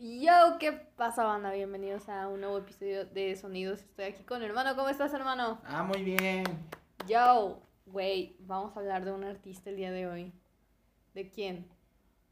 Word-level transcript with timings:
Yo, 0.00 0.58
¿qué 0.60 0.70
pasa, 0.70 1.24
banda? 1.24 1.50
Bienvenidos 1.50 2.08
a 2.08 2.28
un 2.28 2.40
nuevo 2.40 2.58
episodio 2.58 3.04
de 3.04 3.34
Sonidos. 3.34 3.80
Estoy 3.80 4.04
aquí 4.04 4.22
con 4.22 4.44
hermano. 4.44 4.76
¿Cómo 4.76 4.88
estás, 4.88 5.12
hermano? 5.12 5.60
Ah, 5.64 5.82
muy 5.82 6.04
bien. 6.04 6.44
Yo, 7.08 7.60
güey, 7.84 8.36
vamos 8.38 8.76
a 8.76 8.78
hablar 8.78 9.04
de 9.04 9.10
un 9.10 9.24
artista 9.24 9.70
el 9.70 9.76
día 9.76 9.90
de 9.90 10.06
hoy. 10.06 10.32
¿De 11.14 11.28
quién? 11.28 11.66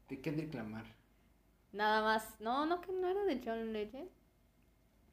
¿De 0.07 0.21
Kendrick 0.21 0.53
Lamar? 0.53 0.85
Nada 1.73 2.01
más. 2.01 2.39
No, 2.39 2.65
no, 2.65 2.79
que 2.79 2.93
no 2.93 3.09
era 3.09 3.25
de 3.25 3.41
John 3.43 3.73
Legend. 3.73 4.07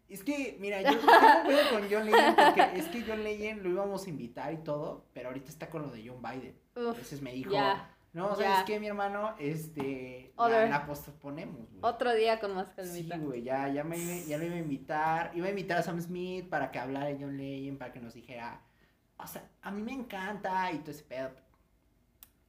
Es 0.09 0.23
que, 0.23 0.57
mira, 0.61 0.81
yo 0.81 0.97
tengo 0.97 1.71
con 1.73 1.91
John 1.91 2.07
Legend 2.07 2.37
porque 2.37 2.71
es 2.77 2.87
que 2.87 3.03
John 3.03 3.25
Legend 3.25 3.63
lo 3.63 3.71
íbamos 3.71 4.07
a 4.07 4.11
invitar 4.11 4.53
y 4.53 4.59
todo, 4.59 5.07
pero 5.13 5.31
ahorita 5.31 5.51
está 5.51 5.69
con 5.69 5.83
lo 5.83 5.91
de 5.91 6.09
John 6.09 6.23
Biden. 6.23 6.57
Uf, 6.77 6.91
Entonces 6.91 7.21
me 7.21 7.33
dijo, 7.33 7.51
ya. 7.51 7.94
No, 8.15 8.31
¿sabes 8.37 8.47
ya. 8.61 8.65
qué, 8.65 8.81
mi 8.81 8.87
hermano? 8.87 9.35
Este, 9.39 10.33
Other. 10.37 10.71
la, 10.71 10.79
la 10.81 10.87
posponemos, 10.87 11.69
güey. 11.71 11.79
Otro 11.83 12.15
día 12.15 12.41
con 12.41 12.55
más 12.55 12.69
Sí, 12.69 12.75
calmita. 12.77 13.19
güey, 13.19 13.43
ya, 13.43 13.69
ya, 13.69 13.85
me, 13.85 13.99
iba- 13.99 14.27
ya 14.27 14.39
lo 14.39 14.45
iba 14.45 14.55
a 14.55 14.59
invitar. 14.59 15.31
Iba 15.35 15.47
a 15.49 15.51
invitar 15.51 15.79
a 15.79 15.83
Sam 15.83 16.01
Smith 16.01 16.49
para 16.49 16.71
que 16.71 16.79
hablara 16.79 17.07
de 17.07 17.19
John 17.21 17.37
Legend, 17.37 17.77
para 17.79 17.93
que 17.93 18.01
nos 18.01 18.15
dijera, 18.15 18.61
o 19.19 19.27
sea, 19.27 19.49
a 19.63 19.71
mí 19.71 19.83
me 19.83 19.93
encanta 19.93 20.73
y 20.73 20.79
todo 20.79 20.91
ese 20.93 21.05
pedo. 21.05 21.31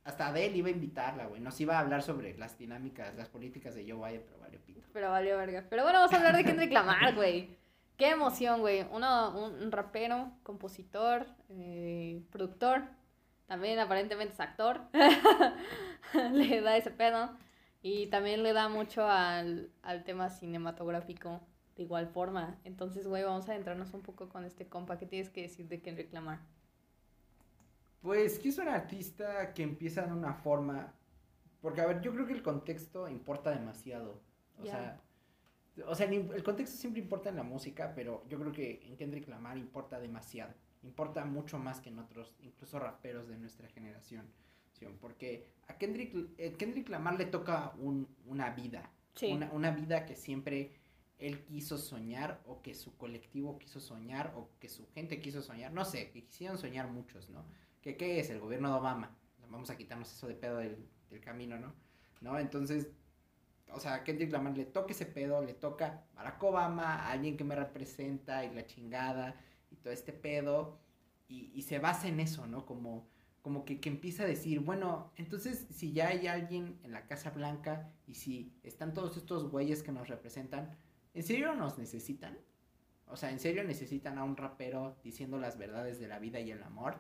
Hasta 0.03 0.27
Adele 0.27 0.57
iba 0.57 0.67
a 0.67 0.71
invitarla, 0.71 1.25
güey. 1.25 1.41
Nos 1.41 1.59
iba 1.59 1.75
a 1.77 1.79
hablar 1.79 2.03
sobre 2.03 2.37
las 2.37 2.57
dinámicas, 2.59 3.15
las 3.15 3.27
políticas 3.27 3.73
de 3.73 3.89
Joe 3.91 4.07
Biden, 4.07 4.23
pero 4.25 4.39
valió 4.39 4.59
pito. 4.61 4.87
Pero 4.93 5.09
valió 5.09 5.35
verga. 5.37 5.65
Pero 5.67 5.81
bueno, 5.83 5.97
vamos 5.99 6.13
a 6.13 6.17
hablar 6.17 6.35
de 6.37 6.43
Kendrick 6.43 6.71
Lamar, 6.71 7.15
güey. 7.15 7.57
Qué 7.97 8.09
emoción, 8.11 8.59
güey. 8.59 8.85
Uno, 8.91 9.31
un, 9.35 9.63
un 9.63 9.71
rapero, 9.71 10.31
compositor, 10.43 11.25
eh, 11.49 12.21
productor. 12.29 12.83
También 13.47 13.79
aparentemente 13.79 14.33
es 14.33 14.39
actor. 14.39 14.81
le 16.33 16.61
da 16.61 16.77
ese 16.77 16.91
pedo. 16.91 17.37
Y 17.81 18.07
también 18.07 18.41
le 18.41 18.53
da 18.53 18.67
mucho 18.67 19.07
al, 19.07 19.69
al 19.83 20.03
tema 20.03 20.29
cinematográfico 20.29 21.41
de 21.75 21.83
igual 21.83 22.07
forma. 22.07 22.59
Entonces, 22.63 23.07
güey, 23.07 23.23
vamos 23.23 23.47
a 23.47 23.51
adentrarnos 23.51 23.93
un 23.93 24.01
poco 24.01 24.29
con 24.29 24.45
este 24.45 24.67
compa. 24.67 24.97
¿Qué 24.97 25.05
tienes 25.05 25.29
que 25.29 25.43
decir 25.43 25.67
de 25.67 25.81
Kendrick 25.81 26.11
Lamar? 26.13 26.39
Pues 28.01 28.39
que 28.39 28.49
es 28.49 28.57
un 28.57 28.67
artista 28.67 29.53
que 29.53 29.63
empieza 29.63 30.03
de 30.03 30.13
una 30.13 30.33
forma. 30.33 30.93
Porque, 31.61 31.81
a 31.81 31.85
ver, 31.85 32.01
yo 32.01 32.13
creo 32.13 32.25
que 32.25 32.33
el 32.33 32.43
contexto 32.43 33.07
importa 33.07 33.51
demasiado. 33.51 34.21
O 34.59 34.65
sea. 34.65 35.01
O 35.87 35.93
sea, 35.93 36.07
el, 36.07 36.31
el 36.33 36.43
contexto 36.43 36.77
siempre 36.77 37.01
importa 37.01 37.29
en 37.29 37.35
la 37.35 37.43
música, 37.43 37.91
pero 37.93 38.25
yo 38.29 38.39
creo 38.39 38.53
que 38.53 38.79
en 38.87 38.95
Kendrick 38.95 39.27
Lamar 39.27 39.57
importa 39.57 39.99
demasiado. 39.99 40.53
Importa 40.85 41.25
mucho 41.25 41.57
más 41.57 41.81
que 41.81 41.89
en 41.89 41.99
otros, 41.99 42.33
incluso 42.41 42.79
raperos 42.79 43.27
de 43.27 43.37
nuestra 43.37 43.67
generación. 43.69 44.25
¿sí? 44.73 44.85
Porque 45.01 45.47
a 45.67 45.77
Kendrick, 45.77 46.13
eh, 46.37 46.53
Kendrick 46.57 46.89
Lamar 46.89 47.17
le 47.17 47.25
toca 47.25 47.73
un- 47.79 48.07
una 48.27 48.51
vida. 48.51 48.89
Sí. 49.15 49.31
Una, 49.31 49.51
una 49.51 49.71
vida 49.71 50.05
que 50.05 50.15
siempre 50.15 50.71
él 51.17 51.43
quiso 51.45 51.77
soñar, 51.77 52.41
o 52.45 52.61
que 52.61 52.75
su 52.75 52.95
colectivo 52.97 53.57
quiso 53.57 53.79
soñar, 53.79 54.33
o 54.35 54.49
que 54.59 54.69
su 54.69 54.85
gente 54.89 55.19
quiso 55.21 55.41
soñar. 55.41 55.71
No 55.71 55.85
sé, 55.85 56.11
que 56.11 56.23
quisieron 56.25 56.57
soñar 56.57 56.87
muchos, 56.89 57.29
¿no? 57.29 57.45
¿Qué, 57.81 57.95
qué 57.97 58.19
es? 58.19 58.29
El 58.29 58.39
gobierno 58.39 58.69
de 58.69 58.75
Obama. 58.79 59.15
Vamos 59.49 59.69
a 59.69 59.77
quitarnos 59.77 60.11
eso 60.11 60.27
de 60.27 60.35
pedo 60.35 60.57
del, 60.57 60.77
del 61.09 61.21
camino, 61.21 61.57
¿no? 61.57 61.73
¿No? 62.21 62.37
Entonces, 62.37 62.89
o 63.71 63.79
sea, 63.79 63.95
a 63.95 64.03
Kendrick 64.03 64.31
Lamar 64.31 64.57
le 64.57 64.65
toca 64.65 64.91
ese 64.91 65.05
pedo, 65.05 65.41
le 65.41 65.53
toca 65.53 66.03
Barack 66.15 66.43
Obama, 66.43 67.09
alguien 67.09 67.37
que 67.37 67.43
me 67.43 67.55
representa 67.55 68.43
y 68.43 68.53
la 68.53 68.65
chingada 68.65 69.35
y 69.75 69.81
todo 69.83 69.93
este 69.93 70.13
pedo. 70.13 70.79
Y, 71.27 71.51
y 71.53 71.61
se 71.63 71.79
basa 71.79 72.07
en 72.07 72.19
eso, 72.19 72.47
¿no? 72.47 72.65
Como, 72.65 73.07
como 73.41 73.65
que, 73.65 73.79
que 73.79 73.89
empieza 73.89 74.23
a 74.23 74.27
decir, 74.27 74.59
bueno, 74.59 75.11
entonces 75.17 75.67
si 75.71 75.91
ya 75.91 76.07
hay 76.09 76.27
alguien 76.27 76.79
en 76.83 76.91
la 76.91 77.07
Casa 77.07 77.31
Blanca 77.31 77.91
y 78.07 78.15
si 78.15 78.53
están 78.63 78.93
todos 78.93 79.17
estos 79.17 79.49
güeyes 79.51 79.83
que 79.83 79.91
nos 79.91 80.07
representan, 80.07 80.75
¿en 81.13 81.23
serio 81.23 81.53
nos 81.55 81.77
necesitan? 81.77 82.37
O 83.07 83.17
sea, 83.17 83.31
¿en 83.31 83.39
serio 83.39 83.63
necesitan 83.63 84.17
a 84.17 84.23
un 84.23 84.35
rapero 84.37 84.97
diciendo 85.03 85.37
las 85.37 85.57
verdades 85.57 85.99
de 85.99 86.07
la 86.07 86.19
vida 86.19 86.39
y 86.39 86.51
el 86.51 86.61
amor? 86.63 86.99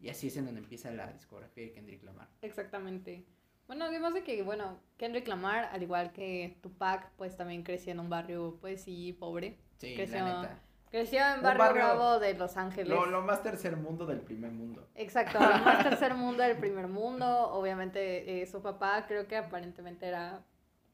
Y 0.00 0.08
así 0.08 0.26
es 0.28 0.36
en 0.36 0.46
donde 0.46 0.60
empieza 0.60 0.90
la 0.90 1.12
discografía 1.12 1.64
de 1.64 1.72
Kendrick 1.72 2.02
Lamar. 2.02 2.28
Exactamente. 2.42 3.24
Bueno, 3.66 3.84
además 3.84 4.12
de 4.14 4.24
que, 4.24 4.42
bueno, 4.42 4.80
Kendrick 4.96 5.28
Lamar, 5.28 5.66
al 5.66 5.82
igual 5.82 6.12
que 6.12 6.58
Tupac, 6.60 7.10
pues 7.16 7.36
también 7.36 7.62
creció 7.62 7.92
en 7.92 8.00
un 8.00 8.10
barrio, 8.10 8.58
pues 8.60 8.82
sí, 8.82 9.12
pobre. 9.18 9.58
Sí, 9.78 9.94
Creció- 9.94 10.18
la 10.18 10.42
neta. 10.42 10.62
Creció 10.92 11.18
en 11.26 11.42
barrio, 11.42 11.58
barrio- 11.58 11.82
bravo 11.84 12.18
de 12.20 12.34
Los 12.34 12.56
Ángeles. 12.56 12.88
Lo, 12.88 13.06
lo 13.06 13.22
más 13.22 13.42
tercer 13.42 13.76
mundo 13.76 14.06
del 14.06 14.20
primer 14.20 14.52
mundo. 14.52 14.88
Exacto, 14.94 15.38
el 15.40 15.62
más 15.64 15.82
tercer 15.82 16.14
mundo 16.14 16.44
del 16.44 16.58
primer 16.58 16.86
mundo. 16.86 17.26
Obviamente, 17.52 18.42
eh, 18.42 18.46
su 18.46 18.62
papá 18.62 19.04
creo 19.08 19.26
que 19.26 19.36
aparentemente 19.36 20.06
era 20.06 20.44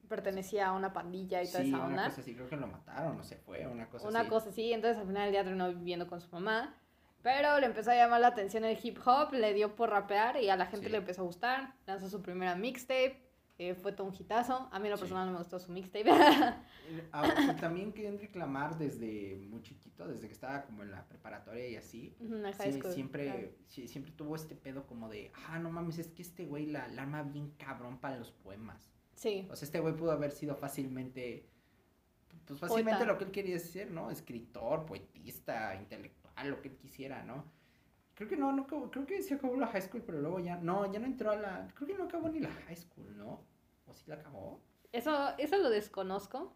pertenecía 0.07 0.69
a 0.69 0.71
una 0.73 0.91
pandilla 0.91 1.43
y 1.43 1.47
toda 1.47 1.61
Sí, 1.61 1.67
esa 1.69 1.77
una 1.77 1.85
onda. 1.85 2.03
cosa 2.05 2.21
así, 2.21 2.33
creo 2.33 2.49
que 2.49 2.55
lo 2.55 2.65
mataron, 2.65 3.19
o 3.19 3.23
se 3.23 3.35
fue, 3.37 3.67
una 3.67 3.87
cosa 3.89 4.07
Una 4.07 4.21
así. 4.21 4.29
cosa 4.29 4.49
así, 4.49 4.73
entonces 4.73 4.97
al 4.99 5.05
final 5.05 5.23
del 5.25 5.31
día 5.33 5.43
terminó 5.43 5.67
viviendo 5.69 6.07
con 6.07 6.19
su 6.19 6.29
mamá. 6.31 6.75
Pero 7.21 7.59
le 7.59 7.65
empezó 7.67 7.91
a 7.91 7.95
llamar 7.95 8.21
la 8.21 8.27
atención 8.29 8.63
el 8.63 8.79
hip 8.81 8.97
hop, 9.05 9.33
le 9.33 9.53
dio 9.53 9.75
por 9.75 9.89
rapear 9.91 10.37
y 10.41 10.49
a 10.49 10.55
la 10.55 10.65
gente 10.65 10.85
Sí. 10.87 10.91
le 10.93 10.97
empezó 10.99 11.21
a 11.21 11.25
gustar. 11.25 11.73
Lanzó 11.85 12.09
su 12.09 12.21
primera 12.23 12.55
mixtape, 12.55 13.21
eh, 13.59 13.75
fue 13.75 13.91
todo 13.91 14.07
un 14.07 14.13
hitazo. 14.15 14.67
A 14.71 14.79
mí 14.79 14.85
en 14.87 14.91
lo 14.91 14.97
Sí. 14.97 15.01
personal 15.01 15.27
no 15.27 15.33
me 15.33 15.37
gustó 15.39 15.59
su 15.59 15.71
mixtape. 15.71 16.05
Ah, 17.11 17.55
también 17.61 17.93
Kendrick 17.93 18.35
Lamar 18.35 18.75
desde 18.79 19.37
muy 19.47 19.61
chiquito, 19.61 20.07
desde 20.07 20.25
que 20.25 20.33
estaba 20.33 20.63
como 20.63 20.81
en 20.81 20.89
la 20.89 21.07
preparatoria 21.07 21.67
y 21.69 21.75
así, 21.75 22.15
sí, 22.19 22.73
school, 22.79 22.91
siempre, 22.93 23.25
claro. 23.25 23.49
sí, 23.67 23.87
siempre 23.87 24.11
tuvo 24.13 24.35
este 24.35 24.55
pedo 24.55 24.87
como 24.87 25.07
de, 25.07 25.31
ah, 25.47 25.59
no 25.59 25.69
mames, 25.69 25.99
es 25.99 26.07
que 26.07 26.23
este 26.23 26.45
güey 26.47 26.65
la, 26.65 26.87
la 26.87 27.03
arma 27.03 27.21
bien 27.21 27.51
cabrón 27.57 27.99
para 27.99 28.17
los 28.17 28.31
poemas. 28.31 28.91
Sí, 29.13 29.47
O 29.51 29.55
sea, 29.55 29.65
este 29.67 29.79
güey 29.79 29.95
pudo 29.95 30.11
haber 30.11 30.31
sido 30.31 30.55
fácilmente, 30.55 31.47
pues 32.45 32.59
fácilmente 32.59 32.99
Poeta. 32.99 33.11
lo 33.13 33.17
que 33.19 33.25
él 33.25 33.31
quería 33.31 33.59
ser, 33.59 33.91
¿no? 33.91 34.09
Escritor, 34.09 34.85
poetista, 34.85 35.75
intelectual, 35.75 36.49
lo 36.49 36.61
que 36.61 36.69
él 36.69 36.77
quisiera, 36.77 37.23
¿no? 37.23 37.45
Creo 38.19 38.27
que 38.29 38.35
no, 38.35 38.51
no 38.51 38.63
acabó- 38.63 38.91
creo 38.91 39.05
que 39.05 39.21
sí 39.23 39.33
acabó 39.33 39.55
la 39.55 39.67
high 39.67 39.81
school, 39.81 40.03
pero 40.05 40.19
luego 40.19 40.39
ya, 40.41 40.57
no, 40.57 40.91
ya 40.91 40.99
no 40.99 41.05
entró 41.05 41.31
a 41.31 41.37
la, 41.37 41.67
creo 41.73 41.87
que 41.87 41.93
no 41.95 42.03
acabó 42.03 42.27
ni 42.27 42.41
la 42.41 42.49
high 42.67 42.75
school, 42.75 43.17
¿no? 43.17 43.39
¿O 43.87 43.93
sí 43.93 44.03
la 44.07 44.15
acabó? 44.15 44.59
eso, 44.91 45.29
eso 45.37 45.57
lo 45.57 45.69
desconozco. 45.69 46.53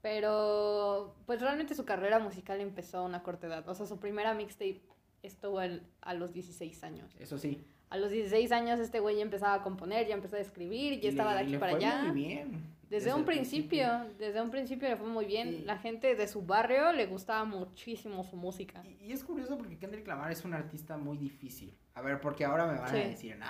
Pero 0.00 1.14
pues 1.26 1.40
realmente 1.42 1.74
su 1.74 1.84
carrera 1.84 2.18
musical 2.18 2.60
empezó 2.60 2.98
a 2.98 3.02
una 3.02 3.22
corta 3.22 3.46
edad. 3.48 3.68
O 3.68 3.74
sea, 3.74 3.84
su 3.84 3.98
primera 3.98 4.32
mixtape 4.32 4.80
estuvo 5.22 5.60
el- 5.60 5.82
a 6.00 6.14
los 6.14 6.32
16 6.32 6.82
años. 6.84 7.14
Eso 7.18 7.36
sí. 7.36 7.62
A 7.90 7.98
los 7.98 8.10
16 8.10 8.50
años 8.52 8.80
este 8.80 9.00
güey 9.00 9.16
ya 9.16 9.22
empezaba 9.22 9.54
a 9.54 9.62
componer, 9.62 10.06
ya 10.06 10.14
empezó 10.14 10.36
a 10.36 10.40
escribir, 10.40 11.00
ya 11.00 11.06
Y 11.06 11.08
estaba 11.08 11.34
de 11.34 11.40
aquí 11.40 11.50
le 11.52 11.58
para 11.58 11.72
fue 11.76 11.84
allá. 11.84 12.02
Muy 12.04 12.12
bien. 12.12 12.77
Desde, 12.90 13.12
un 13.12 13.24
principio, 13.24 13.86
desde 14.18 14.40
un 14.40 14.50
principio 14.50 14.88
le 14.88 14.96
fue 14.96 15.06
muy 15.08 15.26
bien. 15.26 15.66
La 15.66 15.76
gente 15.78 16.14
de 16.14 16.26
su 16.26 16.42
barrio 16.42 16.92
le 16.92 17.06
gustaba 17.06 17.44
muchísimo 17.44 18.24
su 18.24 18.36
música. 18.36 18.82
Y, 18.84 19.06
y 19.08 19.12
es 19.12 19.22
curioso 19.24 19.58
porque 19.58 19.78
Kendrick 19.78 20.06
Lamar 20.06 20.32
es 20.32 20.44
un 20.44 20.54
artista 20.54 20.96
muy 20.96 21.18
difícil. 21.18 21.76
A 21.94 22.00
ver, 22.00 22.20
porque 22.20 22.44
ahora 22.44 22.66
me 22.66 22.78
van 22.78 22.88
Sí. 22.90 22.96
a 22.96 23.08
decir, 23.08 23.36
no, 23.36 23.46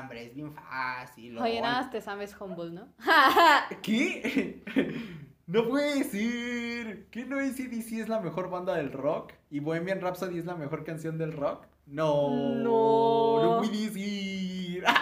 hombre, 0.00 0.26
es 0.26 0.34
bien 0.34 0.52
fácil. 0.52 1.38
Oye, 1.38 1.60
nada 1.60 1.82
más 1.82 1.90
te 1.90 2.00
sabes 2.00 2.36
Humble, 2.38 2.70
¿no? 2.72 2.88
¿Qué? 3.82 4.62
No 5.46 5.68
puede 5.68 6.04
ser. 6.04 7.06
¿Qué 7.10 7.24
no 7.24 7.38
ACDC 7.38 7.92
es 8.00 8.08
la 8.08 8.20
mejor 8.20 8.50
banda 8.50 8.74
del 8.76 8.92
rock? 8.92 9.32
¿Y 9.50 9.60
Bohemian 9.60 10.00
Rhapsody 10.00 10.38
es 10.38 10.44
la 10.46 10.54
mejor 10.56 10.84
canción 10.84 11.16
del 11.18 11.32
rock? 11.32 11.66
No. 11.86 12.30
No. 12.54 13.42
No 13.42 13.58
puede 13.58 13.88
ser. 13.90 14.84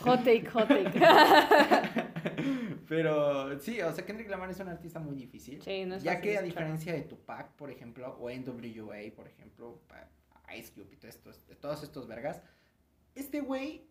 Hot 0.00 0.22
take, 0.24 0.48
hot 0.50 0.68
take. 0.68 1.00
Pero 2.88 3.60
sí, 3.60 3.80
o 3.82 3.92
sea, 3.92 4.04
Kendrick 4.06 4.28
Lamar 4.30 4.50
es 4.50 4.58
un 4.60 4.68
artista 4.68 4.98
muy 4.98 5.14
difícil. 5.14 5.60
Sí, 5.62 5.84
no 5.84 5.96
es 5.96 6.02
ya 6.02 6.20
que 6.20 6.38
a 6.38 6.42
diferencia 6.42 6.92
de 6.94 7.02
Tupac, 7.02 7.50
por 7.52 7.70
ejemplo, 7.70 8.16
o 8.20 8.30
NWA, 8.30 9.14
por 9.14 9.28
ejemplo, 9.28 9.80
Ice 10.56 10.72
Cube 10.72 10.88
y 10.92 10.96
todo 10.96 11.08
estos- 11.10 11.46
de 11.46 11.54
todos 11.54 11.82
estos 11.82 12.06
vergas, 12.06 12.40
este 13.14 13.40
güey 13.40 13.82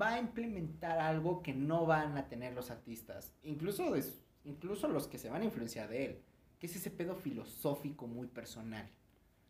va 0.00 0.14
a 0.14 0.18
implementar 0.18 0.98
algo 0.98 1.42
que 1.42 1.52
no 1.52 1.84
van 1.86 2.16
a 2.16 2.28
tener 2.28 2.54
los 2.54 2.70
artistas, 2.70 3.34
incluso, 3.42 3.92
de 3.92 4.02
incluso 4.44 4.88
los 4.88 5.06
que 5.06 5.18
se 5.18 5.28
van 5.28 5.42
a 5.42 5.44
influenciar 5.44 5.88
de 5.88 6.04
él, 6.06 6.22
que 6.58 6.66
es 6.66 6.74
ese 6.76 6.90
pedo 6.90 7.14
filosófico 7.14 8.06
muy 8.06 8.26
personal. 8.26 8.88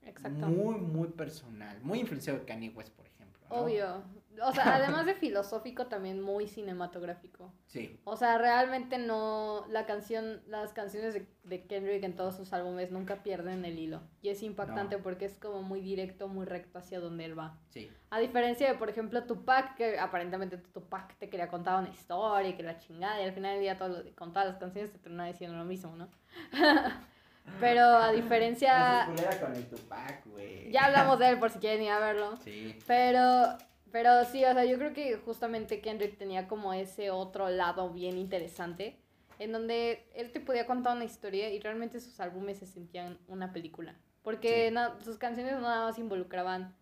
Exacto. 0.02 0.46
Muy, 0.48 0.76
muy 0.76 1.08
personal. 1.08 1.80
Muy 1.82 2.00
influenciado 2.00 2.38
de 2.40 2.44
Kanye 2.44 2.70
West, 2.70 2.92
por 2.94 3.06
ejemplo. 3.06 3.44
¿no? 3.50 3.56
Obvio. 3.56 4.02
O 4.42 4.52
sea, 4.52 4.76
además 4.76 5.06
de 5.06 5.14
filosófico, 5.16 5.86
también 5.86 6.20
muy 6.20 6.46
cinematográfico. 6.48 7.52
Sí. 7.66 7.98
O 8.04 8.16
sea, 8.16 8.38
realmente 8.38 8.98
no. 8.98 9.64
La 9.68 9.86
canción, 9.86 10.42
las 10.46 10.72
canciones 10.72 11.14
de, 11.14 11.26
de 11.44 11.64
Kendrick 11.66 12.02
en 12.04 12.16
todos 12.16 12.36
sus 12.36 12.52
álbumes 12.52 12.90
nunca 12.90 13.22
pierden 13.22 13.64
el 13.64 13.78
hilo. 13.78 14.00
Y 14.22 14.28
es 14.28 14.42
impactante 14.42 14.96
No. 14.96 15.02
porque 15.02 15.24
es 15.24 15.38
como 15.38 15.62
muy 15.62 15.80
directo, 15.80 16.28
muy 16.28 16.44
recto 16.46 16.78
hacia 16.78 17.00
donde 17.00 17.24
él 17.24 17.38
va. 17.38 17.58
Sí. 17.70 17.90
A 18.10 18.18
diferencia 18.18 18.68
de, 18.68 18.74
por 18.78 18.88
ejemplo, 18.88 19.24
Tupac, 19.24 19.74
que 19.76 19.98
aparentemente 19.98 20.58
Tupac 20.58 21.16
te 21.18 21.28
quería 21.28 21.48
contar 21.48 21.78
una 21.80 21.90
historia 21.90 22.48
y 22.50 22.54
que 22.54 22.62
la 22.62 22.78
chingada, 22.78 23.20
y 23.20 23.24
al 23.24 23.32
final 23.32 23.52
del 23.52 23.60
día 23.60 23.76
todo 23.78 23.88
lo- 24.02 24.14
con 24.14 24.32
todas 24.32 24.48
las 24.48 24.56
canciones 24.58 24.92
te 24.92 24.98
termina 24.98 25.26
diciendo 25.26 25.56
lo 25.56 25.64
mismo, 25.64 25.94
¿no? 25.96 26.08
Pero 27.60 27.82
a 27.84 28.10
diferencia. 28.12 29.06
No 29.08 29.40
con 29.46 29.54
el 29.54 29.66
Tupac, 29.66 30.26
güey. 30.26 30.70
Ya 30.72 30.86
hablamos 30.86 31.18
de 31.18 31.28
él 31.28 31.38
por 31.38 31.50
si 31.50 31.58
quieren 31.60 31.82
ir 31.82 31.90
a 31.90 32.00
verlo. 32.00 32.36
Sí. 32.38 32.76
Pero, 32.86 33.56
pero 33.96 34.24
sí, 34.26 34.44
o 34.44 34.52
sea, 34.52 34.64
yo 34.66 34.76
creo 34.76 34.92
que 34.92 35.16
justamente 35.16 35.80
Kendrick 35.80 36.18
tenía 36.18 36.46
como 36.48 36.74
ese 36.74 37.10
otro 37.10 37.48
lado 37.48 37.90
bien 37.90 38.18
interesante. 38.18 38.98
en 39.38 39.52
donde 39.52 40.06
él 40.14 40.32
te 40.32 40.40
podía 40.40 40.66
contar 40.66 40.96
una 40.96 41.04
historia 41.04 41.50
y 41.50 41.60
realmente 41.60 42.00
sus 42.00 42.18
álbumes 42.20 42.56
se 42.58 42.66
sentían 42.66 43.18
una 43.28 43.52
película. 43.52 43.94
Porque 44.22 44.70
Sí. 44.70 45.04
sus 45.04 45.18
canciones 45.18 45.52
nada 45.60 45.84
más 45.86 45.98
involucraban, 45.98 46.74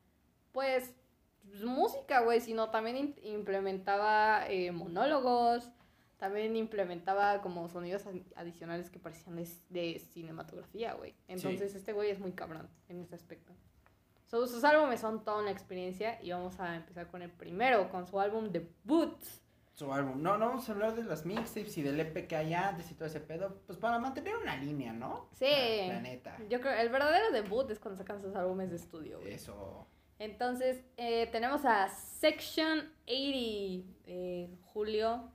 pues, 0.52 0.94
música, 1.64 2.20
güey, 2.20 2.40
sino 2.40 2.70
también 2.70 3.14
implementaba 3.24 4.46
eh, 4.48 4.70
monólogos, 4.72 5.68
también 6.16 6.54
implementaba 6.56 7.42
como 7.42 7.68
sonidos 7.68 8.06
adi- 8.06 8.24
adicionales 8.36 8.88
que 8.88 8.98
parecían 9.00 9.36
de, 9.36 9.48
de 9.70 9.98
cinematografía, 9.98 10.94
güey. 10.94 11.14
Entonces 11.28 11.74
este 11.74 11.92
güey 11.92 12.10
es 12.10 12.20
muy 12.20 12.32
cabrón 12.32 12.68
en 12.88 13.00
ese 13.00 13.14
aspecto. 13.16 13.52
So, 14.34 14.48
sus 14.48 14.64
álbumes 14.64 14.98
son 14.98 15.22
toda 15.22 15.42
una 15.42 15.52
experiencia 15.52 16.18
y 16.20 16.32
vamos 16.32 16.58
a 16.58 16.74
empezar 16.74 17.06
con 17.06 17.22
el 17.22 17.30
primero, 17.30 17.88
con 17.88 18.04
su 18.04 18.18
álbum 18.18 18.50
debut. 18.50 19.16
Su 19.72 19.92
álbum. 19.92 20.20
No, 20.20 20.36
no 20.36 20.48
vamos 20.48 20.68
a 20.68 20.72
hablar 20.72 20.96
de 20.96 21.04
las 21.04 21.24
mixtapes 21.24 21.78
y 21.78 21.82
del 21.82 22.00
EP 22.00 22.26
que 22.26 22.34
hay 22.34 22.52
antes 22.52 22.90
y 22.90 22.94
todo 22.94 23.06
ese 23.06 23.20
pedo. 23.20 23.60
Pues 23.64 23.78
para 23.78 24.00
mantener 24.00 24.34
una 24.34 24.56
línea, 24.56 24.92
¿no? 24.92 25.28
Sí. 25.38 25.46
La, 25.46 25.94
la 25.94 26.00
neta. 26.00 26.36
Yo 26.50 26.60
creo, 26.60 26.72
el 26.72 26.88
verdadero 26.88 27.30
debut 27.30 27.70
es 27.70 27.78
cuando 27.78 27.96
sacan 27.96 28.20
sus 28.20 28.34
álbumes 28.34 28.70
de 28.70 28.76
estudio, 28.76 29.20
güey. 29.20 29.34
Eso. 29.34 29.86
Entonces, 30.18 30.82
eh, 30.96 31.28
tenemos 31.30 31.64
a 31.64 31.88
Section 31.88 32.92
80, 33.06 33.88
eh, 34.06 34.50
julio 34.64 35.30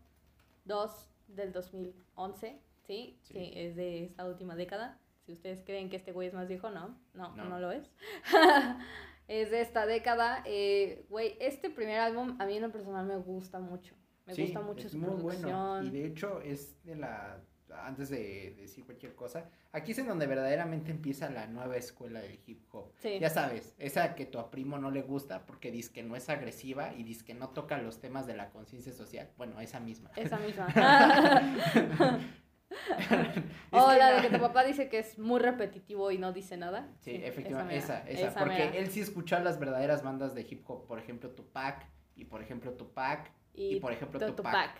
2 0.66 1.10
del 1.30 1.54
2011, 1.54 2.62
¿sí? 2.86 3.18
Sí. 3.22 3.34
Sí, 3.34 3.52
es 3.56 3.78
de 3.78 4.04
esta 4.04 4.26
última 4.26 4.58
década. 4.58 5.00
Si 5.30 5.34
ustedes 5.34 5.62
creen 5.64 5.92
que 5.92 5.96
este 5.98 6.12
güey 6.12 6.28
es 6.28 6.34
más 6.34 6.48
viejo, 6.48 6.72
no, 6.72 6.98
no, 7.14 7.36
no, 7.36 7.46
No. 7.46 7.60
lo 7.60 7.72
es. 7.72 7.88
es 9.28 9.52
de 9.52 9.62
esta 9.62 9.86
década. 9.86 10.42
eh, 10.48 11.06
Güey, 11.08 11.38
este 11.40 11.70
primer 11.70 12.00
álbum 12.00 12.36
a 12.40 12.48
mí 12.48 12.56
en 12.56 12.64
lo 12.64 12.72
personal 12.72 13.06
me 13.06 13.16
gusta 13.18 13.60
mucho. 13.60 13.94
Me 14.26 14.34
Sí, 14.34 14.42
gusta 14.42 14.62
mucho 14.62 14.88
es 14.88 14.92
su 14.94 14.98
muy 14.98 15.10
producción. 15.10 15.52
bueno. 15.52 15.84
Y 15.84 15.92
de 15.92 16.06
hecho 16.08 16.42
es 16.42 16.84
de 16.84 16.96
la... 16.96 17.40
Antes 17.84 18.10
de 18.10 18.56
decir 18.58 18.84
cualquier 18.86 19.14
cosa, 19.14 19.48
aquí 19.72 19.92
es 19.92 20.00
en 20.00 20.08
donde 20.08 20.26
verdaderamente 20.26 20.90
empieza 20.90 21.30
la 21.30 21.46
nueva 21.46 21.78
escuela 21.78 22.20
del 22.22 22.40
hip 22.48 22.64
hop. 22.74 22.92
Sí. 22.98 23.20
Ya 23.20 23.30
sabes, 23.30 23.76
esa 23.78 24.16
que 24.16 24.26
tu 24.26 24.40
primo 24.50 24.80
no 24.80 24.90
le 24.90 25.04
gusta 25.04 25.46
porque 25.46 25.70
dice 25.72 25.94
que 25.94 26.02
no 26.02 26.16
es 26.16 26.28
agresiva 26.30 26.96
y 26.96 27.04
dice 27.04 27.24
que 27.24 27.36
no 27.36 27.50
toca 27.50 27.78
los 27.78 28.00
temas 28.02 28.26
de 28.26 28.36
la 28.36 28.50
conciencia 28.50 28.92
social. 28.94 29.30
Bueno, 29.38 29.62
esa 29.62 29.80
misma. 29.80 30.10
Esa 30.16 30.40
misma. 30.40 30.66
O 33.72 33.94
la 33.94 34.14
de 34.14 34.22
que 34.28 34.36
tu 34.36 34.42
papá 34.42 34.64
dice 34.64 34.90
que 34.90 34.98
es 35.00 35.20
muy 35.20 35.40
repetitivo 35.40 36.10
y 36.12 36.18
no 36.18 36.32
dice 36.34 36.58
nada. 36.58 36.88
Sí, 37.02 37.22
efectivamente, 37.24 37.78
esa, 37.78 38.00
esa, 38.08 38.34
porque 38.40 38.56
mera. 38.56 38.76
él 38.78 38.90
sí 38.90 39.00
escuchó 39.02 39.36
a 39.36 39.40
las 39.40 39.60
verdaderas 39.60 40.02
bandas 40.04 40.34
de 40.34 40.42
hip 40.42 40.68
hop, 40.70 40.88
por 40.88 40.98
ejemplo 41.00 41.30
Tupac, 41.30 41.86
y 42.16 42.26
por 42.26 42.42
ejemplo 42.42 42.72
Tupac, 42.74 43.30
y, 43.54 43.80
por 43.80 43.94
ejemplo 43.94 44.20
Tu- 44.20 44.34
Tupac, 44.34 44.72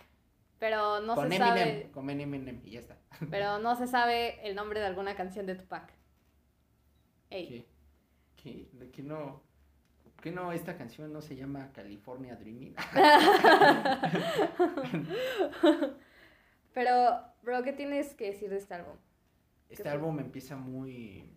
Pero 0.58 1.00
no 1.00 1.14
con 1.14 1.28
se 1.30 1.36
Eminem, 1.36 1.48
sabe, 1.56 1.90
con 1.92 2.10
Eminem, 2.10 2.60
y 2.64 2.70
ya 2.72 2.80
está. 2.80 2.98
pero 3.30 3.58
no 3.60 3.76
se 3.76 3.86
sabe 3.86 4.44
el 4.46 4.54
nombre 4.56 4.80
de 4.80 4.86
alguna 4.86 5.14
canción 5.14 5.46
de 5.46 5.54
Tupac. 5.54 5.92
Ey, 7.30 7.46
¿Qué? 7.46 7.66
¿Qué? 8.42 8.68
¿Qué 8.92 9.02
no? 9.02 9.42
¿Qué 10.20 10.32
no 10.32 10.50
esta 10.52 10.76
canción 10.76 11.12
no 11.12 11.22
se 11.22 11.36
llama 11.36 11.70
California 11.72 12.34
Dreaming? 12.36 12.74
pero, 16.74 17.29
bro, 17.42 17.62
¿qué 17.62 17.72
tienes 17.72 18.14
que 18.14 18.26
decir 18.26 18.50
de 18.50 18.58
este 18.58 18.74
álbum? 18.74 18.96
Este 19.68 19.82
fue? 19.84 19.92
álbum 19.92 20.18
empieza 20.20 20.56
muy 20.56 21.36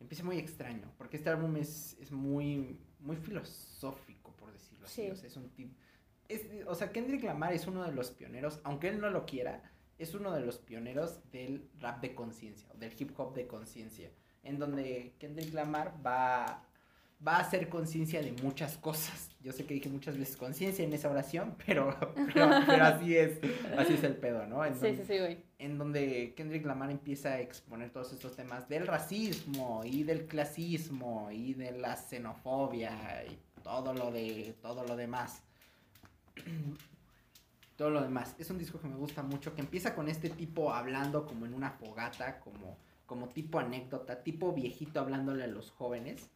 empieza 0.00 0.24
muy 0.24 0.38
extraño, 0.38 0.92
porque 0.98 1.16
este 1.16 1.30
álbum 1.30 1.56
es, 1.56 1.96
es 2.00 2.10
muy 2.10 2.78
muy 2.98 3.16
filosófico, 3.16 4.32
por 4.36 4.52
decirlo 4.52 4.86
así, 4.86 5.02
Sí. 5.02 5.10
o 5.10 5.16
sea, 5.16 5.28
es 5.28 5.36
un 5.36 5.50
tipo 5.50 5.74
es, 6.28 6.46
o 6.66 6.74
sea, 6.74 6.92
Kendrick 6.92 7.22
Lamar 7.24 7.52
es 7.52 7.66
uno 7.66 7.84
de 7.84 7.92
los 7.92 8.10
pioneros, 8.10 8.60
aunque 8.64 8.88
él 8.88 9.00
no 9.00 9.10
lo 9.10 9.26
quiera, 9.26 9.62
es 9.98 10.14
uno 10.14 10.32
de 10.32 10.40
los 10.40 10.58
pioneros 10.58 11.30
del 11.30 11.68
rap 11.78 12.00
de 12.00 12.14
conciencia, 12.14 12.68
o 12.72 12.78
del 12.78 12.92
hip 12.98 13.12
hop 13.18 13.34
de 13.34 13.46
conciencia, 13.46 14.10
en 14.42 14.58
donde 14.58 15.14
Kendrick 15.18 15.52
Lamar 15.52 15.94
va 16.04 16.64
va 17.26 17.36
a 17.36 17.40
hacer 17.40 17.68
conciencia 17.68 18.20
de 18.20 18.32
muchas 18.42 18.76
cosas. 18.78 19.30
Yo 19.40 19.52
sé 19.52 19.64
que 19.64 19.74
dije 19.74 19.88
muchas 19.88 20.16
veces 20.18 20.36
conciencia 20.36 20.84
en 20.84 20.92
esa 20.92 21.08
oración, 21.10 21.56
pero, 21.66 21.96
pero, 22.32 22.50
pero 22.66 22.84
así 22.84 23.16
es, 23.16 23.38
así 23.76 23.94
es 23.94 24.02
el 24.04 24.16
pedo, 24.16 24.46
¿no? 24.46 24.64
En 24.64 24.74
Sí, 24.74 24.80
donde- 24.86 25.04
sí, 25.04 25.12
sí, 25.12 25.18
güey. 25.18 25.38
en 25.58 25.78
donde 25.78 26.34
Kendrick 26.36 26.64
Lamar 26.66 26.90
empieza 26.90 27.30
a 27.30 27.40
exponer 27.40 27.90
todos 27.90 28.12
estos 28.12 28.34
temas 28.34 28.68
del 28.68 28.86
racismo 28.86 29.82
y 29.84 30.02
del 30.02 30.26
clasismo 30.26 31.30
y 31.30 31.54
de 31.54 31.72
la 31.72 31.96
xenofobia 31.96 33.24
y 33.30 33.38
todo 33.62 33.94
lo 33.94 34.10
de 34.10 34.54
todo 34.60 34.84
lo 34.84 34.96
demás. 34.96 35.42
todo 37.76 37.90
lo 37.90 38.02
demás. 38.02 38.34
Es 38.38 38.50
un 38.50 38.58
disco 38.58 38.80
que 38.80 38.88
me 38.88 38.96
gusta 38.96 39.22
mucho, 39.22 39.54
que 39.54 39.60
empieza 39.60 39.94
con 39.94 40.08
este 40.08 40.30
tipo 40.30 40.72
hablando 40.72 41.26
como 41.26 41.46
en 41.46 41.54
una 41.54 41.70
fogata, 41.70 42.40
como 42.40 42.76
como 43.06 43.28
tipo 43.28 43.58
anécdota, 43.58 44.22
tipo 44.22 44.52
viejito 44.52 44.98
hablándole 45.00 45.44
a 45.44 45.46
los 45.46 45.70
jóvenes. 45.72 46.30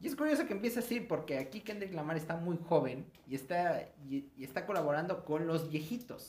Y 0.00 0.06
es 0.08 0.14
curioso 0.16 0.46
que 0.46 0.52
empiece 0.52 0.80
así 0.80 1.00
porque 1.00 1.38
aquí 1.38 1.60
Kendrick 1.62 1.94
Lamar 1.94 2.16
está 2.16 2.36
muy 2.36 2.58
joven 2.58 3.06
y 3.28 3.34
está 3.34 3.82
y- 4.10 4.28
y 4.36 4.44
está 4.44 4.66
colaborando 4.66 5.24
con 5.24 5.46
los 5.46 5.70
viejitos 5.70 6.28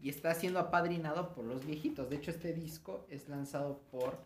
y 0.00 0.08
está 0.08 0.32
siendo 0.34 0.60
apadrinado 0.60 1.34
por 1.34 1.44
los 1.44 1.66
viejitos. 1.66 2.08
De 2.08 2.16
hecho, 2.16 2.30
este 2.30 2.52
disco 2.52 3.04
es 3.10 3.28
lanzado 3.28 3.78
por 3.90 4.18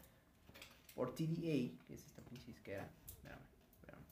por 0.95 1.13
TDA, 1.13 1.77
que 1.87 1.95
es 1.95 2.05
esta 2.07 2.23
pinche 2.23 2.47
disquera. 2.47 2.89
Espérame, 3.09 3.41
espérame. 3.81 4.05